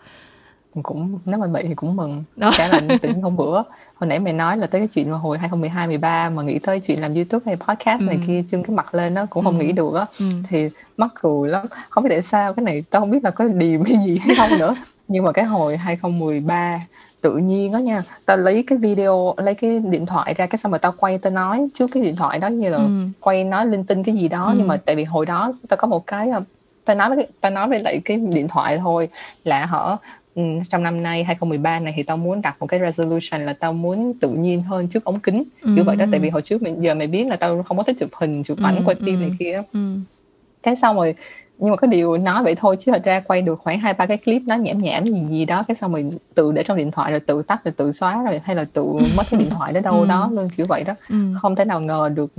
cũng 0.82 1.18
nếu 1.24 1.38
mà 1.38 1.46
vậy 1.46 1.64
thì 1.68 1.74
cũng 1.74 1.96
mừng 1.96 2.24
đó. 2.36 2.50
chả 2.56 2.68
là 2.68 2.80
tỉnh 3.02 3.22
hôm 3.22 3.36
bữa 3.36 3.62
hồi 3.94 4.08
nãy 4.08 4.18
mày 4.18 4.32
nói 4.32 4.56
là 4.56 4.66
tới 4.66 4.80
cái 4.80 4.88
chuyện 4.88 5.10
mà 5.10 5.16
hồi 5.16 5.38
2012 5.38 5.86
13 5.86 6.30
mà 6.30 6.42
nghĩ 6.42 6.58
tới 6.58 6.80
chuyện 6.80 7.00
làm 7.00 7.14
YouTube 7.14 7.42
hay 7.46 7.56
podcast 7.56 8.00
ừ. 8.00 8.06
này 8.06 8.18
kia 8.26 8.44
trưng 8.50 8.62
cái 8.62 8.76
mặt 8.76 8.94
lên 8.94 9.14
nó 9.14 9.26
cũng 9.26 9.44
không 9.44 9.58
ừ. 9.58 9.64
nghĩ 9.64 9.72
được 9.72 9.94
á 9.94 10.06
ừ. 10.18 10.24
thì 10.48 10.68
mắc 10.96 11.10
cười 11.14 11.48
lắm 11.48 11.66
không 11.88 12.04
biết 12.04 12.10
tại 12.10 12.22
sao 12.22 12.54
cái 12.54 12.64
này 12.64 12.84
tao 12.90 13.02
không 13.02 13.10
biết 13.10 13.24
là 13.24 13.30
có 13.30 13.44
điềm 13.44 13.84
hay 13.84 13.96
gì 14.06 14.18
hay 14.18 14.34
không 14.36 14.58
nữa 14.58 14.74
nhưng 15.08 15.24
mà 15.24 15.32
cái 15.32 15.44
hồi 15.44 15.76
2013 15.76 16.80
tự 17.20 17.36
nhiên 17.36 17.72
đó 17.72 17.78
nha 17.78 18.02
tao 18.26 18.36
lấy 18.36 18.64
cái 18.66 18.78
video 18.78 19.34
lấy 19.36 19.54
cái 19.54 19.78
điện 19.78 20.06
thoại 20.06 20.34
ra 20.34 20.46
cái 20.46 20.58
xong 20.58 20.72
mà 20.72 20.78
tao 20.78 20.94
quay 20.96 21.18
tao 21.18 21.32
nói 21.32 21.68
trước 21.74 21.90
cái 21.92 22.02
điện 22.02 22.16
thoại 22.16 22.38
đó 22.38 22.48
như 22.48 22.68
là 22.70 22.78
ừ. 22.78 22.88
quay 23.20 23.44
nói 23.44 23.66
linh 23.66 23.84
tinh 23.84 24.02
cái 24.02 24.14
gì 24.14 24.28
đó 24.28 24.46
ừ. 24.46 24.54
nhưng 24.58 24.68
mà 24.68 24.76
tại 24.76 24.96
vì 24.96 25.04
hồi 25.04 25.26
đó 25.26 25.52
tao 25.68 25.76
có 25.76 25.86
một 25.86 26.06
cái 26.06 26.30
tao 26.84 26.96
nói 26.96 27.16
với 27.16 27.26
tao 27.40 27.52
nói 27.52 27.68
với 27.68 27.78
lại 27.78 28.00
cái 28.04 28.16
điện 28.16 28.48
thoại 28.48 28.78
thôi 28.78 29.08
là 29.44 29.66
họ 29.66 29.98
Ừ, 30.34 30.42
trong 30.70 30.82
năm 30.82 31.02
nay 31.02 31.24
2013 31.24 31.78
này 31.80 31.92
thì 31.96 32.02
tao 32.02 32.16
muốn 32.16 32.42
đặt 32.42 32.56
một 32.60 32.66
cái 32.66 32.80
resolution 32.80 33.40
là 33.46 33.52
tao 33.52 33.72
muốn 33.72 34.14
tự 34.20 34.28
nhiên 34.30 34.62
hơn 34.62 34.88
trước 34.88 35.04
ống 35.04 35.20
kính 35.20 35.44
ừ. 35.62 35.72
kiểu 35.76 35.84
vậy 35.84 35.96
đó 35.96 36.04
tại 36.10 36.20
vì 36.20 36.30
hồi 36.30 36.42
trước 36.42 36.62
mình 36.62 36.82
giờ 36.82 36.94
mày 36.94 37.06
biết 37.06 37.26
là 37.26 37.36
tao 37.36 37.62
không 37.62 37.76
có 37.76 37.82
thích 37.82 37.96
chụp 38.00 38.10
hình 38.14 38.42
chụp 38.42 38.58
ảnh 38.62 38.76
ừ, 38.76 38.82
quay 38.84 38.96
phim 39.06 39.14
ừ. 39.14 39.20
này 39.20 39.30
kia 39.38 39.62
ừ. 39.72 39.78
cái 40.62 40.76
xong 40.76 40.96
rồi 40.96 41.14
nhưng 41.58 41.70
mà 41.70 41.76
có 41.76 41.86
điều 41.86 42.16
nói 42.18 42.42
vậy 42.44 42.54
thôi 42.54 42.76
chứ 42.80 42.92
thật 42.92 43.02
ra 43.04 43.20
quay 43.20 43.42
được 43.42 43.58
khoảng 43.60 43.80
hai 43.80 43.94
ba 43.94 44.06
cái 44.06 44.16
clip 44.18 44.42
nó 44.46 44.54
nhảm 44.56 44.78
nhảm 44.78 45.04
gì 45.04 45.22
gì 45.30 45.44
đó 45.44 45.64
cái 45.68 45.74
xong 45.74 45.92
mình 45.92 46.18
tự 46.34 46.52
để 46.52 46.62
trong 46.62 46.76
điện 46.76 46.90
thoại 46.90 47.10
rồi 47.10 47.20
tự 47.20 47.42
tắt 47.42 47.64
rồi 47.64 47.72
tự 47.76 47.92
xóa 47.92 48.22
rồi 48.22 48.40
hay 48.44 48.56
là 48.56 48.64
tự 48.72 48.82
mất 49.16 49.24
cái 49.30 49.40
điện 49.40 49.50
thoại 49.50 49.72
đó 49.72 49.80
đâu 49.80 50.00
Ừ. 50.00 50.06
đó 50.06 50.30
luôn 50.32 50.48
kiểu 50.56 50.66
vậy 50.66 50.84
đó 50.84 50.94
Ừ. 51.08 51.16
không 51.42 51.56
thể 51.56 51.64
nào 51.64 51.80
ngờ 51.80 52.10
được 52.14 52.32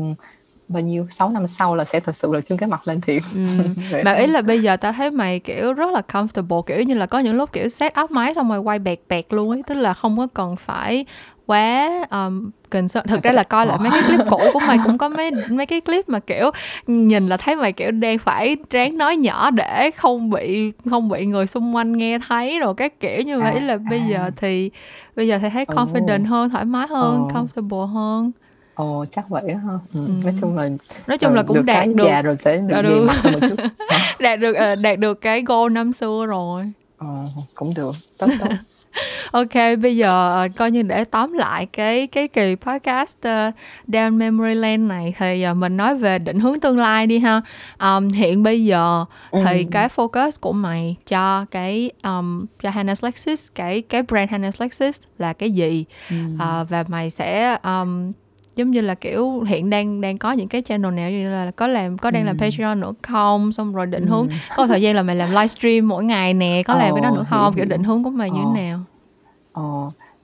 bao 0.67 0.81
nhiêu? 0.81 1.07
6 1.09 1.29
năm 1.29 1.47
sau 1.47 1.75
là 1.75 1.83
sẽ 1.83 1.99
thật 1.99 2.15
sự 2.15 2.33
là 2.33 2.41
trưng 2.41 2.57
cái 2.57 2.69
mặt 2.69 2.87
lên 2.87 3.01
thiệt. 3.01 3.23
Ừ. 3.33 3.39
Mà 4.05 4.13
ý 4.13 4.27
là 4.27 4.41
bây 4.41 4.61
giờ 4.61 4.77
ta 4.77 4.91
thấy 4.91 5.11
mày 5.11 5.39
kiểu 5.39 5.73
rất 5.73 5.91
là 5.93 6.01
comfortable 6.11 6.61
kiểu 6.61 6.83
như 6.83 6.93
là 6.93 7.05
có 7.05 7.19
những 7.19 7.35
lúc 7.35 7.51
kiểu 7.53 7.69
set 7.69 7.93
up 8.03 8.11
máy 8.11 8.33
xong 8.33 8.49
rồi 8.49 8.59
quay 8.59 8.79
bẹt 8.79 8.99
bẹt 9.09 9.25
luôn 9.29 9.49
ấy 9.51 9.63
tức 9.67 9.75
là 9.75 9.93
không 9.93 10.17
có 10.17 10.27
cần 10.33 10.55
phải 10.55 11.05
quá 11.45 11.89
um, 12.11 12.49
concern. 12.69 13.07
Thực 13.07 13.23
ra 13.23 13.31
là 13.31 13.43
coi 13.43 13.65
lại 13.65 13.77
mấy 13.79 13.91
cái 13.91 14.01
clip 14.07 14.19
cũ 14.29 14.49
của 14.53 14.59
mày 14.59 14.77
cũng 14.83 14.97
có 14.97 15.09
mấy 15.09 15.31
mấy 15.49 15.65
cái 15.65 15.81
clip 15.81 16.09
mà 16.09 16.19
kiểu 16.19 16.51
nhìn 16.87 17.27
là 17.27 17.37
thấy 17.37 17.55
mày 17.55 17.71
kiểu 17.73 17.91
đang 17.91 18.17
phải 18.17 18.57
ráng 18.69 18.97
nói 18.97 19.17
nhỏ 19.17 19.51
để 19.51 19.91
không 19.97 20.29
bị 20.29 20.71
không 20.89 21.09
bị 21.09 21.25
người 21.25 21.47
xung 21.47 21.75
quanh 21.75 21.97
nghe 21.97 22.19
thấy 22.27 22.59
rồi 22.59 22.73
các 22.77 22.99
kiểu 22.99 23.21
như 23.21 23.39
vậy. 23.39 23.53
À, 23.55 23.61
là 23.61 23.77
bây 23.77 23.99
à. 23.99 24.05
giờ 24.09 24.31
thì 24.37 24.71
bây 25.15 25.27
giờ 25.27 25.39
thì 25.41 25.49
thấy 25.49 25.65
confident 25.65 26.25
hơn 26.27 26.49
thoải 26.49 26.65
mái 26.65 26.87
hơn 26.87 27.27
Ồ. 27.27 27.27
comfortable 27.33 27.85
hơn 27.85 28.31
ồ 28.75 29.05
chắc 29.11 29.29
vậy 29.29 29.43
ha 29.55 29.73
ừ. 29.93 30.05
Ừ. 30.07 30.11
nói 30.23 30.33
chung 30.41 30.55
là 30.55 30.69
nói 31.07 31.17
chung 31.17 31.33
là 31.33 31.41
ờ, 31.41 31.45
cũng 31.47 31.55
được 31.57 31.63
đạt 31.65 31.75
cái 31.85 31.93
được 31.93 32.05
già 32.07 32.21
rồi 32.21 32.35
sẽ 32.35 32.57
được 32.57 32.73
Ờ, 32.75 32.81
dày 32.83 32.91
được. 32.91 33.05
mặt 33.07 33.15
hơn 33.23 33.33
một 33.33 33.39
chút 33.49 33.55
đạt 34.19 34.39
được 34.39 34.53
ờ, 34.53 34.75
đạt 34.75 34.99
được 34.99 35.21
cái 35.21 35.43
goal 35.45 35.71
năm 35.71 35.93
xưa 35.93 36.25
rồi 36.27 36.71
Ồ, 36.97 37.07
cũng 37.55 37.73
được 37.73 37.91
tốt 38.17 38.27
tốt 38.39 38.47
Ok, 39.31 39.53
bây 39.81 39.97
giờ 39.97 40.33
ờ, 40.35 40.47
coi 40.57 40.71
như 40.71 40.81
để 40.81 41.03
tóm 41.03 41.33
lại 41.33 41.65
cái 41.65 42.07
cái 42.07 42.27
kỳ 42.27 42.55
podcast 42.55 43.15
ờ, 43.21 43.51
Down 43.87 44.13
Memory 44.17 44.53
Lane 44.55 44.77
này 44.77 45.13
thì 45.17 45.41
ờ, 45.41 45.53
mình 45.53 45.77
nói 45.77 45.95
về 45.97 46.19
định 46.19 46.39
hướng 46.39 46.59
tương 46.59 46.77
lai 46.77 47.07
đi 47.07 47.19
ha. 47.19 47.41
Um, 47.79 48.09
hiện 48.09 48.43
bây 48.43 48.65
giờ 48.65 49.05
thì 49.31 49.63
Ừ. 49.63 49.69
cái 49.71 49.87
focus 49.95 50.31
của 50.41 50.53
mày 50.53 50.95
cho 51.07 51.45
cái 51.51 51.91
um, 52.03 52.45
cho 52.63 52.69
Hannah's 52.69 53.05
Lexus 53.05 53.47
cái 53.55 53.81
cái 53.81 54.01
brand 54.03 54.29
Hannah's 54.31 54.51
Lexus 54.63 54.99
là 55.17 55.33
cái 55.33 55.51
gì? 55.51 55.85
Ừ. 56.09 56.15
Ờ, 56.39 56.65
và 56.69 56.83
mày 56.87 57.09
sẽ 57.09 57.57
um, 57.63 58.11
giống 58.55 58.71
như 58.71 58.81
là 58.81 58.95
kiểu 58.95 59.41
hiện 59.41 59.69
đang 59.69 60.01
đang 60.01 60.17
có 60.17 60.31
những 60.31 60.47
cái 60.47 60.61
channel 60.61 60.91
nào 60.93 61.09
như 61.11 61.29
là 61.29 61.51
có 61.51 61.67
làm 61.67 61.97
có 61.97 62.11
đang 62.11 62.25
làm 62.25 62.37
Ừ. 62.37 62.41
Patreon 62.41 62.79
nữa 62.79 62.93
không 63.01 63.51
xong 63.51 63.73
rồi 63.73 63.85
định 63.85 64.05
Ừ. 64.05 64.09
hướng 64.09 64.27
có 64.57 64.67
thời 64.67 64.81
gian 64.81 64.95
là 64.95 65.03
mày 65.03 65.15
làm 65.15 65.29
livestream 65.29 65.87
mỗi 65.87 66.03
ngày 66.03 66.33
nè 66.33 66.63
có 66.65 66.73
làm 66.75 66.95
cái 66.95 67.01
đó 67.01 67.09
Ồ, 67.09 67.15
nữa 67.15 67.21
hiểu, 67.21 67.29
không 67.29 67.53
kiểu 67.53 67.65
hiểu. 67.65 67.69
định 67.69 67.83
hướng 67.83 68.03
của 68.03 68.09
mày 68.09 68.31
như 68.31 68.39
Ờ. 68.39 68.45
thế 68.55 68.61
nào 68.61 68.79
Ờ, 69.51 69.63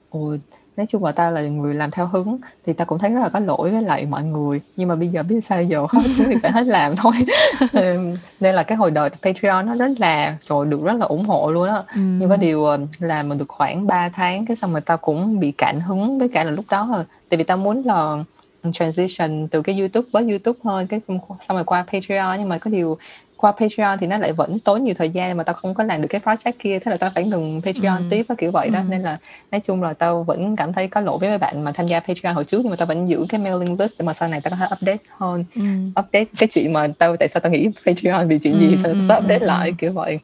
ồ, 0.09 0.35
nói 0.77 0.85
chung 0.89 1.03
là 1.03 1.11
tao 1.11 1.31
là 1.31 1.41
người 1.41 1.73
làm 1.73 1.91
theo 1.91 2.07
hứng 2.07 2.37
thì 2.65 2.73
tao 2.73 2.85
cũng 2.85 2.99
thấy 2.99 3.09
rất 3.09 3.19
là 3.19 3.29
có 3.29 3.39
lỗi 3.39 3.71
với 3.71 3.81
lại 3.81 4.05
mọi 4.05 4.23
người. 4.23 4.61
Nhưng 4.75 4.87
mà 4.87 4.95
bây 4.95 5.07
giờ 5.07 5.23
biết 5.23 5.41
sao 5.41 5.63
giờ 5.63 5.85
xuống 5.93 6.03
thì 6.27 6.35
phải 6.43 6.51
hết 6.51 6.65
làm 6.65 6.95
thôi. 6.95 7.13
Ừm, 7.73 8.13
nên 8.39 8.55
là 8.55 8.63
cái 8.63 8.77
hồi 8.77 8.91
đầu 8.91 9.09
Patreon 9.21 9.65
nó 9.65 9.75
rất 9.75 9.89
là 9.97 10.37
rồi 10.47 10.65
được 10.65 10.83
rất 10.83 10.93
là 10.93 11.05
ủng 11.05 11.25
hộ 11.25 11.51
luôn 11.51 11.67
á. 11.69 11.75
Ừ. 11.75 12.01
nhưng 12.19 12.29
có 12.29 12.37
điều 12.37 12.65
ờ, 12.65 12.77
làm 12.99 13.29
mà 13.29 13.35
được 13.35 13.49
khoảng 13.49 13.87
3 13.87 14.09
tháng 14.09 14.45
cái 14.45 14.55
xong 14.55 14.71
rồi 14.71 14.81
tao 14.81 14.97
cũng 14.97 15.39
bị 15.39 15.51
cạn 15.51 15.79
hứng 15.79 16.19
với 16.19 16.29
cả 16.29 16.43
là 16.43 16.51
lúc 16.51 16.65
đó 16.71 16.89
rồi 16.91 17.03
tại 17.29 17.37
vì 17.37 17.43
tao 17.43 17.57
muốn 17.57 17.81
là 17.85 18.23
transition 18.71 19.47
từ 19.47 19.61
cái 19.61 19.79
YouTube 19.79 20.07
với 20.11 20.29
YouTube 20.29 20.59
thôi 20.63 20.87
cái 20.89 20.99
xong 21.41 21.57
rồi 21.57 21.63
qua 21.63 21.85
Patreon. 21.91 22.37
Nhưng 22.39 22.49
mà 22.49 22.57
có 22.57 22.71
điều 22.71 22.97
qua 23.41 23.51
Patreon 23.51 23.97
thì 23.99 24.07
nó 24.07 24.17
lại 24.17 24.33
vẫn 24.33 24.59
tốn 24.59 24.83
nhiều 24.83 24.93
thời 24.97 25.09
gian 25.09 25.37
mà 25.37 25.43
tao 25.43 25.53
không 25.53 25.73
có 25.73 25.83
làm 25.83 26.01
được 26.01 26.07
cái 26.09 26.21
project 26.21 26.51
kia 26.59 26.79
thế 26.79 26.91
là 26.91 26.97
tao 26.97 27.09
phải 27.15 27.23
ngừng 27.23 27.61
Patreon 27.61 27.97
Ừ. 27.97 28.03
tiếp 28.09 28.25
á 28.29 28.35
kiểu 28.37 28.51
vậy 28.51 28.69
đó 28.69 28.79
Ừ. 28.79 28.85
nên 28.89 29.01
là 29.01 29.17
nói 29.51 29.61
chung 29.61 29.83
là 29.83 29.93
tao 29.93 30.23
vẫn 30.23 30.55
cảm 30.55 30.73
thấy 30.73 30.87
có 30.87 31.01
lỗi 31.01 31.17
với 31.17 31.29
mấy 31.29 31.37
bạn 31.37 31.61
mà 31.63 31.71
tham 31.71 31.87
gia 31.87 31.99
Patreon 31.99 32.35
hồi 32.35 32.43
trước 32.45 32.59
nhưng 32.63 32.69
mà 32.69 32.75
tao 32.75 32.85
vẫn 32.85 33.07
giữ 33.07 33.25
cái 33.29 33.41
mailing 33.41 33.79
list 33.79 33.99
để 33.99 34.05
mà 34.05 34.13
sau 34.13 34.29
này 34.29 34.41
tao 34.41 34.51
có 34.51 34.57
thể 34.57 34.65
update 34.75 35.03
hơn 35.17 35.43
Ừ. 35.55 35.61
update 35.99 36.25
cái 36.37 36.49
chuyện 36.51 36.73
mà 36.73 36.87
tao 36.99 37.17
tại 37.17 37.27
sao 37.27 37.39
tao 37.41 37.51
nghĩ 37.51 37.69
Patreon 37.85 38.27
vì 38.27 38.39
chuyện 38.39 38.59
gì 38.59 38.71
Ừ, 38.71 38.75
sao 38.83 38.91
ừ, 38.93 39.01
sẽ 39.01 39.15
ừ, 39.15 39.19
update 39.19 39.39
ừ. 39.39 39.45
lại 39.45 39.73
kiểu 39.77 39.91
vậy 39.93 40.19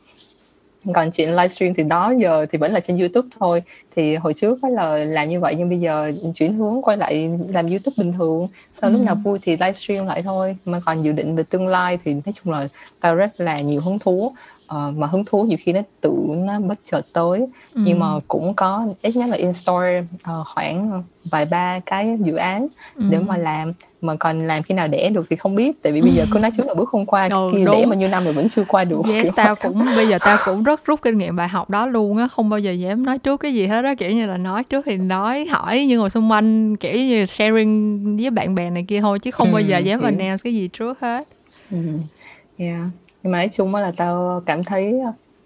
còn 0.94 1.12
chuyện 1.12 1.30
livestream 1.30 1.74
thì 1.74 1.84
đó 1.84 2.14
giờ 2.18 2.46
thì 2.52 2.58
vẫn 2.58 2.72
là 2.72 2.80
trên 2.80 2.98
YouTube 2.98 3.28
thôi. 3.40 3.64
Thì 3.96 4.16
hồi 4.16 4.34
trước 4.34 4.60
á 4.62 4.70
là 4.70 4.98
làm 4.98 5.30
như 5.30 5.40
vậy 5.40 5.56
nhưng 5.58 5.70
bây 5.70 5.80
giờ 5.80 6.12
chuyển 6.36 6.54
hướng 6.54 6.82
quay 6.82 6.98
lại 6.98 7.30
làm 7.50 7.68
YouTube 7.68 7.94
bình 7.98 8.14
thường. 8.14 8.48
Sau 8.74 8.90
lúc 8.90 9.02
Ừ. 9.02 9.06
nào 9.06 9.16
vui 9.24 9.40
thì 9.42 9.52
livestream 9.52 10.06
lại 10.06 10.22
thôi. 10.22 10.58
Mà 10.66 10.80
còn 10.86 11.02
dự 11.02 11.12
định 11.12 11.36
về 11.36 11.44
tương 11.50 11.68
lai 11.68 11.98
thì 12.06 12.14
nói 12.14 12.34
chung 12.34 12.54
là 12.54 12.68
tao 13.00 13.16
rất 13.16 13.40
là 13.40 13.62
nhiều 13.62 13.82
hứng 13.82 14.00
thú 14.00 14.34
Ờ, 14.68 14.92
mà 14.98 15.08
hứng 15.08 15.26
thú 15.26 15.44
nhiều 15.44 15.58
khi 15.62 15.74
nó 15.74 15.82
tự 16.02 16.14
nó 16.28 16.60
bất 16.60 16.80
chợt 16.92 17.02
tới 17.14 17.40
Ừ. 17.74 17.82
nhưng 17.86 18.00
mà 18.00 18.06
cũng 18.28 18.54
có 18.54 18.88
ít 19.02 19.16
nhất 19.16 19.30
là 19.30 19.38
in 19.38 19.54
store 19.54 20.04
ờ, 20.24 20.44
khoảng 20.56 21.04
vài 21.32 21.46
ba 21.46 21.80
cái 21.86 22.18
dự 22.26 22.36
án 22.36 22.68
để 22.98 23.18
Ừ. 23.18 23.22
mà 23.28 23.38
làm 23.38 23.74
mà 24.02 24.16
còn 24.16 24.40
làm 24.48 24.64
khi 24.64 24.74
nào 24.76 24.88
đẻ 24.88 25.10
được 25.10 25.26
thì 25.30 25.36
không 25.36 25.56
biết 25.56 25.84
tại 25.84 25.94
vì 25.94 26.02
bây 26.02 26.14
giờ 26.14 26.26
cứ 26.32 26.40
nói 26.40 26.52
trước 26.58 26.66
là 26.68 26.74
bước 26.74 26.90
không 26.90 27.06
qua 27.06 27.30
Ừ, 27.32 27.50
kia 27.52 27.66
đẻ 27.66 27.86
bao 27.86 27.94
nhiêu 27.96 28.08
năm 28.10 28.24
rồi 28.24 28.34
vẫn 28.34 28.50
chưa 28.50 28.64
qua 28.64 28.84
được 28.84 29.02
Yes, 29.06 29.24
kiểu 29.24 29.32
tao 29.36 29.56
cũng 29.56 29.96
bây 29.96 30.08
giờ 30.08 30.20
tao 30.20 30.38
cũng 30.38 30.64
rất 30.64 30.86
rút 30.86 31.02
kinh 31.02 31.18
nghiệm 31.18 31.36
bài 31.36 31.48
học 31.48 31.70
đó 31.70 31.86
luôn 31.86 32.18
á 32.18 32.28
không 32.28 32.50
bao 32.50 32.60
giờ 32.60 32.72
dám 32.72 33.06
nói 33.06 33.18
trước 33.18 33.38
cái 33.38 33.54
gì 33.54 33.68
hết 33.68 33.86
á 33.86 33.96
kiểu 33.96 34.12
như 34.12 34.26
là 34.26 34.38
nói 34.38 34.64
trước 34.64 34.86
thì 34.86 34.98
nói 34.98 35.46
hỏi 35.46 35.86
những 35.86 36.00
người 36.00 36.10
xung 36.10 36.32
quanh 36.32 36.76
kiểu 36.78 36.94
như 36.96 37.26
sharing 37.26 38.18
với 38.18 38.30
bạn 38.30 38.56
bè 38.56 38.70
này 38.70 38.86
kia 38.88 39.02
thôi 39.02 39.20
chứ 39.20 39.32
không 39.32 39.52
bao 39.52 39.62
giờ 39.62 39.78
Ừ, 39.78 39.82
dám 39.84 40.02
announce 40.02 40.42
cái 40.44 40.54
gì 40.54 40.68
trước 40.74 41.00
hết 41.00 41.28
Ừ. 41.72 41.78
Yeah. 42.58 42.82
Nhưng 43.28 43.32
mà 43.32 43.38
nói 43.38 43.50
chung 43.54 43.76
là 43.76 43.92
tao 43.98 44.44
cảm 44.46 44.64
thấy 44.64 44.94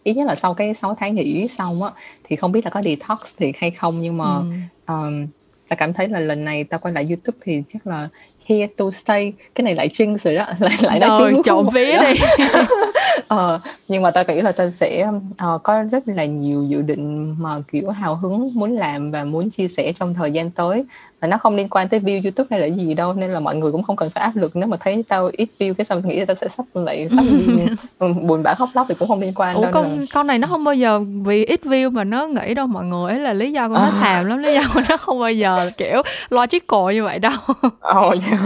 ít 0.03 0.13
nhất 0.13 0.27
là 0.27 0.35
sau 0.35 0.53
cái 0.53 0.73
6 0.73 0.95
tháng 0.99 1.15
nghỉ 1.15 1.47
xong 1.47 1.83
á 1.83 1.91
thì 2.23 2.35
không 2.35 2.51
biết 2.51 2.65
là 2.65 2.71
có 2.71 2.81
detox 2.81 3.19
thiệt 3.37 3.55
hay 3.57 3.71
không. 3.71 4.01
Nhưng 4.01 4.17
mà 4.17 4.25
Ừ. 4.25 4.41
um, 4.87 5.27
tao 5.69 5.77
cảm 5.77 5.93
thấy 5.93 6.07
là 6.07 6.19
lần 6.19 6.45
này 6.45 6.63
tao 6.63 6.79
quay 6.79 6.93
lại 6.93 7.05
YouTube 7.09 7.37
thì 7.43 7.63
chắc 7.73 7.87
là 7.87 8.09
here 8.49 8.67
to 8.77 8.91
stay. 8.91 9.33
Cái 9.55 9.63
này 9.63 9.75
lại 9.75 9.87
jinx 9.89 10.17
rồi 10.17 10.35
đó 10.35 10.45
lại 10.59 10.77
lại 10.81 10.99
nói 10.99 11.33
trước 11.33 11.41
trộn 11.45 11.67
vía 11.73 11.97
đi 12.01 12.19
ờ, 13.27 13.59
nhưng 13.87 14.01
mà 14.03 14.11
tao 14.11 14.23
nghĩ 14.27 14.41
là 14.41 14.51
tao 14.51 14.69
sẽ 14.69 15.11
ờ, 15.37 15.57
có 15.63 15.83
rất 15.91 16.03
là 16.07 16.25
nhiều 16.25 16.63
dự 16.63 16.81
định 16.81 17.35
mà 17.39 17.55
kiểu 17.71 17.89
hào 17.89 18.15
hứng 18.15 18.49
muốn 18.53 18.71
làm 18.75 19.11
và 19.11 19.23
muốn 19.23 19.49
chia 19.49 19.67
sẻ 19.67 19.93
trong 19.99 20.13
thời 20.13 20.31
gian 20.31 20.51
tới 20.51 20.85
và 21.21 21.27
nó 21.27 21.37
không 21.37 21.55
liên 21.55 21.69
quan 21.69 21.89
tới 21.89 21.99
view 21.99 22.21
YouTube 22.23 22.47
hay 22.51 22.59
là 22.59 22.65
gì 22.75 22.93
đâu 22.93 23.13
nên 23.13 23.29
là 23.31 23.39
mọi 23.39 23.55
người 23.55 23.71
cũng 23.71 23.83
không 23.83 23.95
cần 23.95 24.09
phải 24.09 24.23
áp 24.23 24.35
lực 24.35 24.55
nếu 24.55 24.67
mà 24.67 24.77
thấy 24.79 25.03
tao 25.07 25.29
ít 25.37 25.49
view 25.59 25.73
cái 25.73 25.85
xong 25.85 26.07
nghĩ 26.07 26.19
là 26.19 26.25
tao 26.25 26.35
sẽ 26.35 26.47
sắp 26.57 26.65
lại 26.73 27.09
sắp 27.09 27.25
ừ, 27.99 28.13
buồn 28.13 28.43
bã 28.43 28.53
khóc 28.53 28.69
lóc 28.73 28.85
thì 28.89 28.95
cũng 28.99 29.07
không 29.07 29.19
liên 29.19 29.33
quan 29.35 29.55
Ủa 29.55 29.61
đâu 29.63 29.71
con 29.73 30.05
con 30.13 30.27
này 30.27 30.39
nó 30.39 30.47
không 30.47 30.63
bao 30.63 30.73
giờ 30.75 30.99
vì 31.25 31.45
ít 31.45 31.61
view 31.63 31.91
mà 31.91 32.03
nó 32.03 32.27
nghĩ 32.27 32.53
đâu 32.53 32.67
mọi 32.67 32.85
người 32.85 33.11
ấy 33.11 33.19
là 33.19 33.33
lý 33.33 33.51
do 33.51 33.67
của 33.69 33.75
nó 33.75 33.81
À. 33.85 33.91
xàm 33.91 34.25
lắm 34.25 34.39
lý 34.39 34.53
do 34.53 34.61
của 34.73 34.81
nó 34.89 34.97
không 34.97 35.19
bao 35.19 35.31
giờ 35.31 35.71
kiểu 35.77 36.01
logical 36.29 36.93
như 36.93 37.03
vậy 37.03 37.19
đâu 37.19 37.31
Ồ, 37.79 38.13
dạ. 38.15 38.39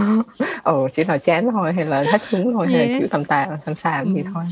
Ồ, 0.62 0.88
chỉ 0.94 1.04
là 1.04 1.18
chán 1.18 1.48
thôi 1.52 1.72
hay 1.72 1.84
là 1.84 2.04
hết 2.12 2.22
hứng 2.30 2.52
thôi 2.54 2.66
hay 2.72 2.80
là 2.80 2.86
kiểu 2.86 3.00
Yes. 3.00 3.12
tầm 3.12 3.24
tà 3.24 3.46
tầm 3.64 3.74
xàm 3.76 4.14
gì 4.14 4.20
Ừ. 4.24 4.30
thôi 4.34 4.42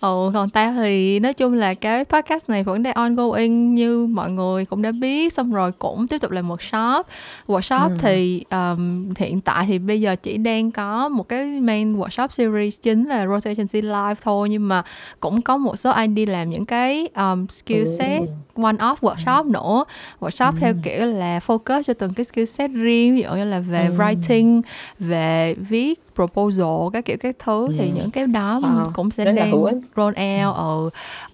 Ừ, 0.00 0.30
còn 0.34 0.50
tao 0.50 0.72
thì 0.72 1.20
nói 1.20 1.34
chung 1.34 1.52
là 1.54 1.74
cái 1.74 2.04
podcast 2.04 2.48
này 2.48 2.62
vẫn 2.64 2.82
đang 2.82 2.94
ongoing 2.94 3.74
như 3.74 4.06
mọi 4.06 4.30
người 4.30 4.64
cũng 4.64 4.82
đã 4.82 4.92
biết 4.92 5.32
xong 5.32 5.52
rồi 5.52 5.72
cũng 5.72 6.06
tiếp 6.08 6.18
tục 6.18 6.30
làm 6.30 6.48
workshop 6.48 7.02
workshop 7.46 7.88
Ừ. 7.90 7.96
thì 8.00 8.44
um, 8.50 9.08
hiện 9.18 9.40
tại 9.40 9.64
thì 9.68 9.78
bây 9.78 10.00
giờ 10.00 10.16
chỉ 10.22 10.36
đang 10.38 10.70
có 10.70 11.08
một 11.08 11.28
cái 11.28 11.44
main 11.46 11.96
workshop 11.98 12.28
series 12.30 12.80
chính 12.82 13.04
là 13.04 13.26
Rose 13.26 13.50
Agency 13.50 13.82
Live 13.82 14.14
thôi 14.22 14.48
nhưng 14.50 14.68
mà 14.68 14.82
cũng 15.20 15.42
có 15.42 15.56
một 15.56 15.76
số 15.76 15.90
anh 15.90 16.14
đi 16.14 16.26
làm 16.26 16.50
những 16.50 16.66
cái 16.66 17.08
um, 17.16 17.46
skill 17.48 17.84
set 17.98 18.22
one 18.54 18.72
off 18.76 18.96
workshop 19.00 19.50
nữa 19.50 19.84
workshop 20.20 20.52
theo 20.60 20.74
kiểu 20.82 21.06
là 21.06 21.40
focus 21.46 21.82
cho 21.82 21.94
từng 21.94 22.12
cái 22.14 22.24
skill 22.24 22.44
set 22.44 22.70
riêng 22.70 23.14
ví 23.14 23.22
dụ 23.22 23.34
như 23.34 23.44
là 23.44 23.60
về 23.60 23.86
Ừ. 23.86 23.94
writing 23.98 24.62
về 24.98 25.54
viết 25.58 26.00
proposal 26.14 26.88
các 26.92 27.04
kiểu 27.04 27.16
các 27.20 27.36
thứ 27.38 27.68
thì 27.78 27.84
Ừ. 27.90 27.92
những 27.94 28.10
cái 28.10 28.26
đó 28.26 28.60
Wow, 28.62 28.90
cũng 28.92 29.10
sẽ 29.10 29.24
rất 29.24 29.32
là 29.32 29.42
đang 29.42 29.50
hữu 29.50 29.64
ích. 29.64 29.76
Roll 29.96 30.08
out 30.46 30.56
ừ. 30.56 30.90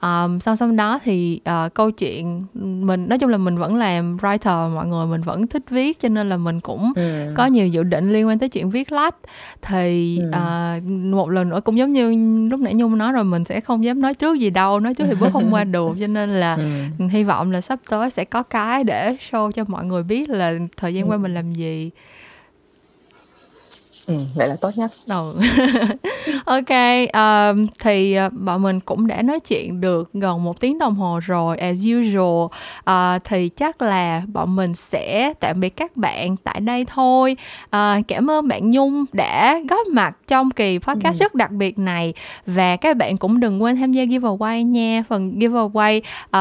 um, 0.08 0.38
song 0.38 0.56
song 0.56 0.76
đó 0.76 0.98
thì 1.04 1.40
uh, 1.66 1.74
câu 1.74 1.90
chuyện 1.90 2.44
mình 2.86 3.08
nói 3.08 3.18
chung 3.18 3.30
là 3.30 3.38
mình 3.38 3.58
vẫn 3.58 3.74
làm 3.76 4.16
writer 4.16 4.74
mọi 4.74 4.86
người 4.86 5.06
mình 5.06 5.22
vẫn 5.22 5.46
thích 5.46 5.62
viết 5.70 5.98
cho 6.00 6.08
nên 6.08 6.28
là 6.28 6.36
mình 6.36 6.60
cũng 6.60 6.92
Ừ. 6.96 7.32
có 7.36 7.46
nhiều 7.46 7.66
dự 7.66 7.82
định 7.82 8.12
liên 8.12 8.26
quan 8.26 8.38
tới 8.38 8.48
chuyện 8.48 8.70
viết 8.70 8.92
lách 8.92 9.14
thì 9.62 10.18
Ừ. 10.22 10.30
à, 10.32 10.80
một 11.10 11.30
lần 11.30 11.48
nữa 11.48 11.60
cũng 11.64 11.78
giống 11.78 11.92
như 11.92 12.10
lúc 12.50 12.60
nãy 12.60 12.74
nhung 12.74 12.98
nói 12.98 13.12
rồi 13.12 13.24
mình 13.24 13.44
sẽ 13.44 13.60
không 13.60 13.84
dám 13.84 14.00
nói 14.02 14.14
trước 14.14 14.38
gì 14.38 14.50
đâu 14.50 14.80
nói 14.80 14.94
trước 14.94 15.04
thì 15.08 15.14
bước 15.14 15.28
không 15.32 15.54
qua 15.54 15.64
được 15.76 15.96
cho 16.00 16.06
nên 16.06 16.30
là 16.40 16.56
Ừ. 16.98 17.06
hy 17.10 17.24
vọng 17.24 17.50
là 17.50 17.60
sắp 17.60 17.78
tới 17.90 18.10
sẽ 18.10 18.24
có 18.24 18.42
cái 18.42 18.84
để 18.84 19.16
show 19.30 19.50
cho 19.50 19.64
mọi 19.68 19.84
người 19.84 20.02
biết 20.02 20.28
là 20.30 20.52
thời 20.76 20.94
gian 20.94 21.10
qua 21.10 21.16
mình 21.16 21.34
làm 21.34 21.52
gì 21.52 21.90
Ừ, 24.06 24.14
vậy 24.34 24.48
là 24.48 24.56
tốt 24.60 24.70
nhất. 24.76 24.90
Ừ. 25.06 25.34
ok 26.44 26.70
um, 27.12 27.66
thì 27.80 28.18
uh, 28.26 28.32
bọn 28.32 28.62
mình 28.62 28.80
cũng 28.80 29.06
đã 29.06 29.22
nói 29.22 29.40
chuyện 29.40 29.80
được 29.80 30.10
gần 30.12 30.44
một 30.44 30.60
tiếng 30.60 30.78
đồng 30.78 30.94
hồ 30.94 31.20
rồi 31.22 31.58
as 31.58 31.86
usual. 31.88 32.44
Uh, 32.90 33.24
thì 33.24 33.48
chắc 33.48 33.82
là 33.82 34.22
bọn 34.32 34.56
mình 34.56 34.74
sẽ 34.74 35.32
tạm 35.40 35.60
biệt 35.60 35.76
các 35.76 35.96
bạn 35.96 36.36
tại 36.36 36.60
đây 36.60 36.84
thôi. 36.84 37.36
Uh, 37.66 38.06
cảm 38.08 38.30
ơn 38.30 38.48
bạn 38.48 38.70
Nhung 38.70 39.04
đã 39.12 39.60
góp 39.70 39.86
mặt 39.86 40.16
trong 40.28 40.50
kỳ 40.50 40.78
podcast 40.78 41.20
rất 41.20 41.34
đặc 41.34 41.50
biệt 41.50 41.78
này. 41.78 42.14
Và 42.46 42.76
các 42.76 42.96
bạn 42.96 43.16
cũng 43.16 43.40
đừng 43.40 43.62
quên 43.62 43.76
tham 43.76 43.92
gia 43.92 44.04
giveaway 44.04 44.62
nha. 44.62 45.04
Phần 45.08 45.38
giveaway 45.38 46.00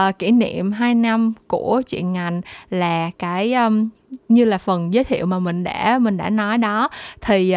uh, 0.10 0.20
kỷ 0.20 0.32
niệm 0.32 0.72
2 0.72 0.96
năm 0.96 1.34
của 1.48 1.82
chuyện 1.88 2.14
ngành 2.14 2.42
là 2.70 3.12
cái 3.20 3.54
um, 3.54 3.90
như 4.34 4.46
là 4.46 4.58
phần 4.58 4.94
giới 4.94 5.04
thiệu 5.04 5.26
mà 5.26 5.40
mình 5.40 5.64
đã 5.64 6.00
mình 6.00 6.18
đã 6.18 6.30
nói 6.30 6.58
đó. 6.58 6.90
Thì 7.22 7.56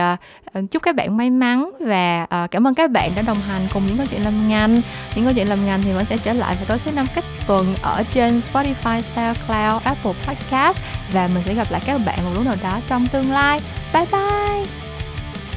uh, 0.58 0.70
chúc 0.70 0.82
các 0.82 0.94
bạn 0.94 1.16
may 1.16 1.30
mắn 1.30 1.70
và 1.80 2.22
uh, 2.22 2.50
cảm 2.50 2.66
ơn 2.66 2.74
các 2.74 2.90
bạn 2.90 3.12
đã 3.16 3.22
đồng 3.22 3.38
hành 3.48 3.62
cùng 3.72 3.86
những 3.86 3.96
câu 3.96 4.06
chuyện 4.06 4.24
làm 4.24 4.48
ngành. 4.48 4.80
Những 5.14 5.24
câu 5.24 5.34
chuyện 5.34 5.48
làm 5.48 5.66
ngành 5.66 5.82
thì 5.82 5.92
vẫn 5.92 6.04
sẽ 6.04 6.18
trở 6.18 6.32
lại 6.32 6.56
vào 6.56 6.64
tối 6.68 6.78
thứ 6.84 6.90
năm 6.96 7.06
cách 7.14 7.24
tuần 7.46 7.74
ở 7.82 8.02
trên 8.12 8.40
Spotify, 8.52 9.02
SoundCloud, 9.02 9.82
Apple 9.84 10.12
Podcast 10.26 10.80
và 11.12 11.28
mình 11.34 11.42
sẽ 11.46 11.54
gặp 11.54 11.70
lại 11.70 11.80
các 11.86 12.00
bạn 12.06 12.24
một 12.24 12.30
lúc 12.34 12.44
nào 12.44 12.56
đó 12.62 12.80
trong 12.88 13.06
tương 13.12 13.30
lai. 13.30 13.60
Bye 13.94 14.06
bye! 14.12 14.66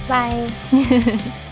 Bye 0.09 0.47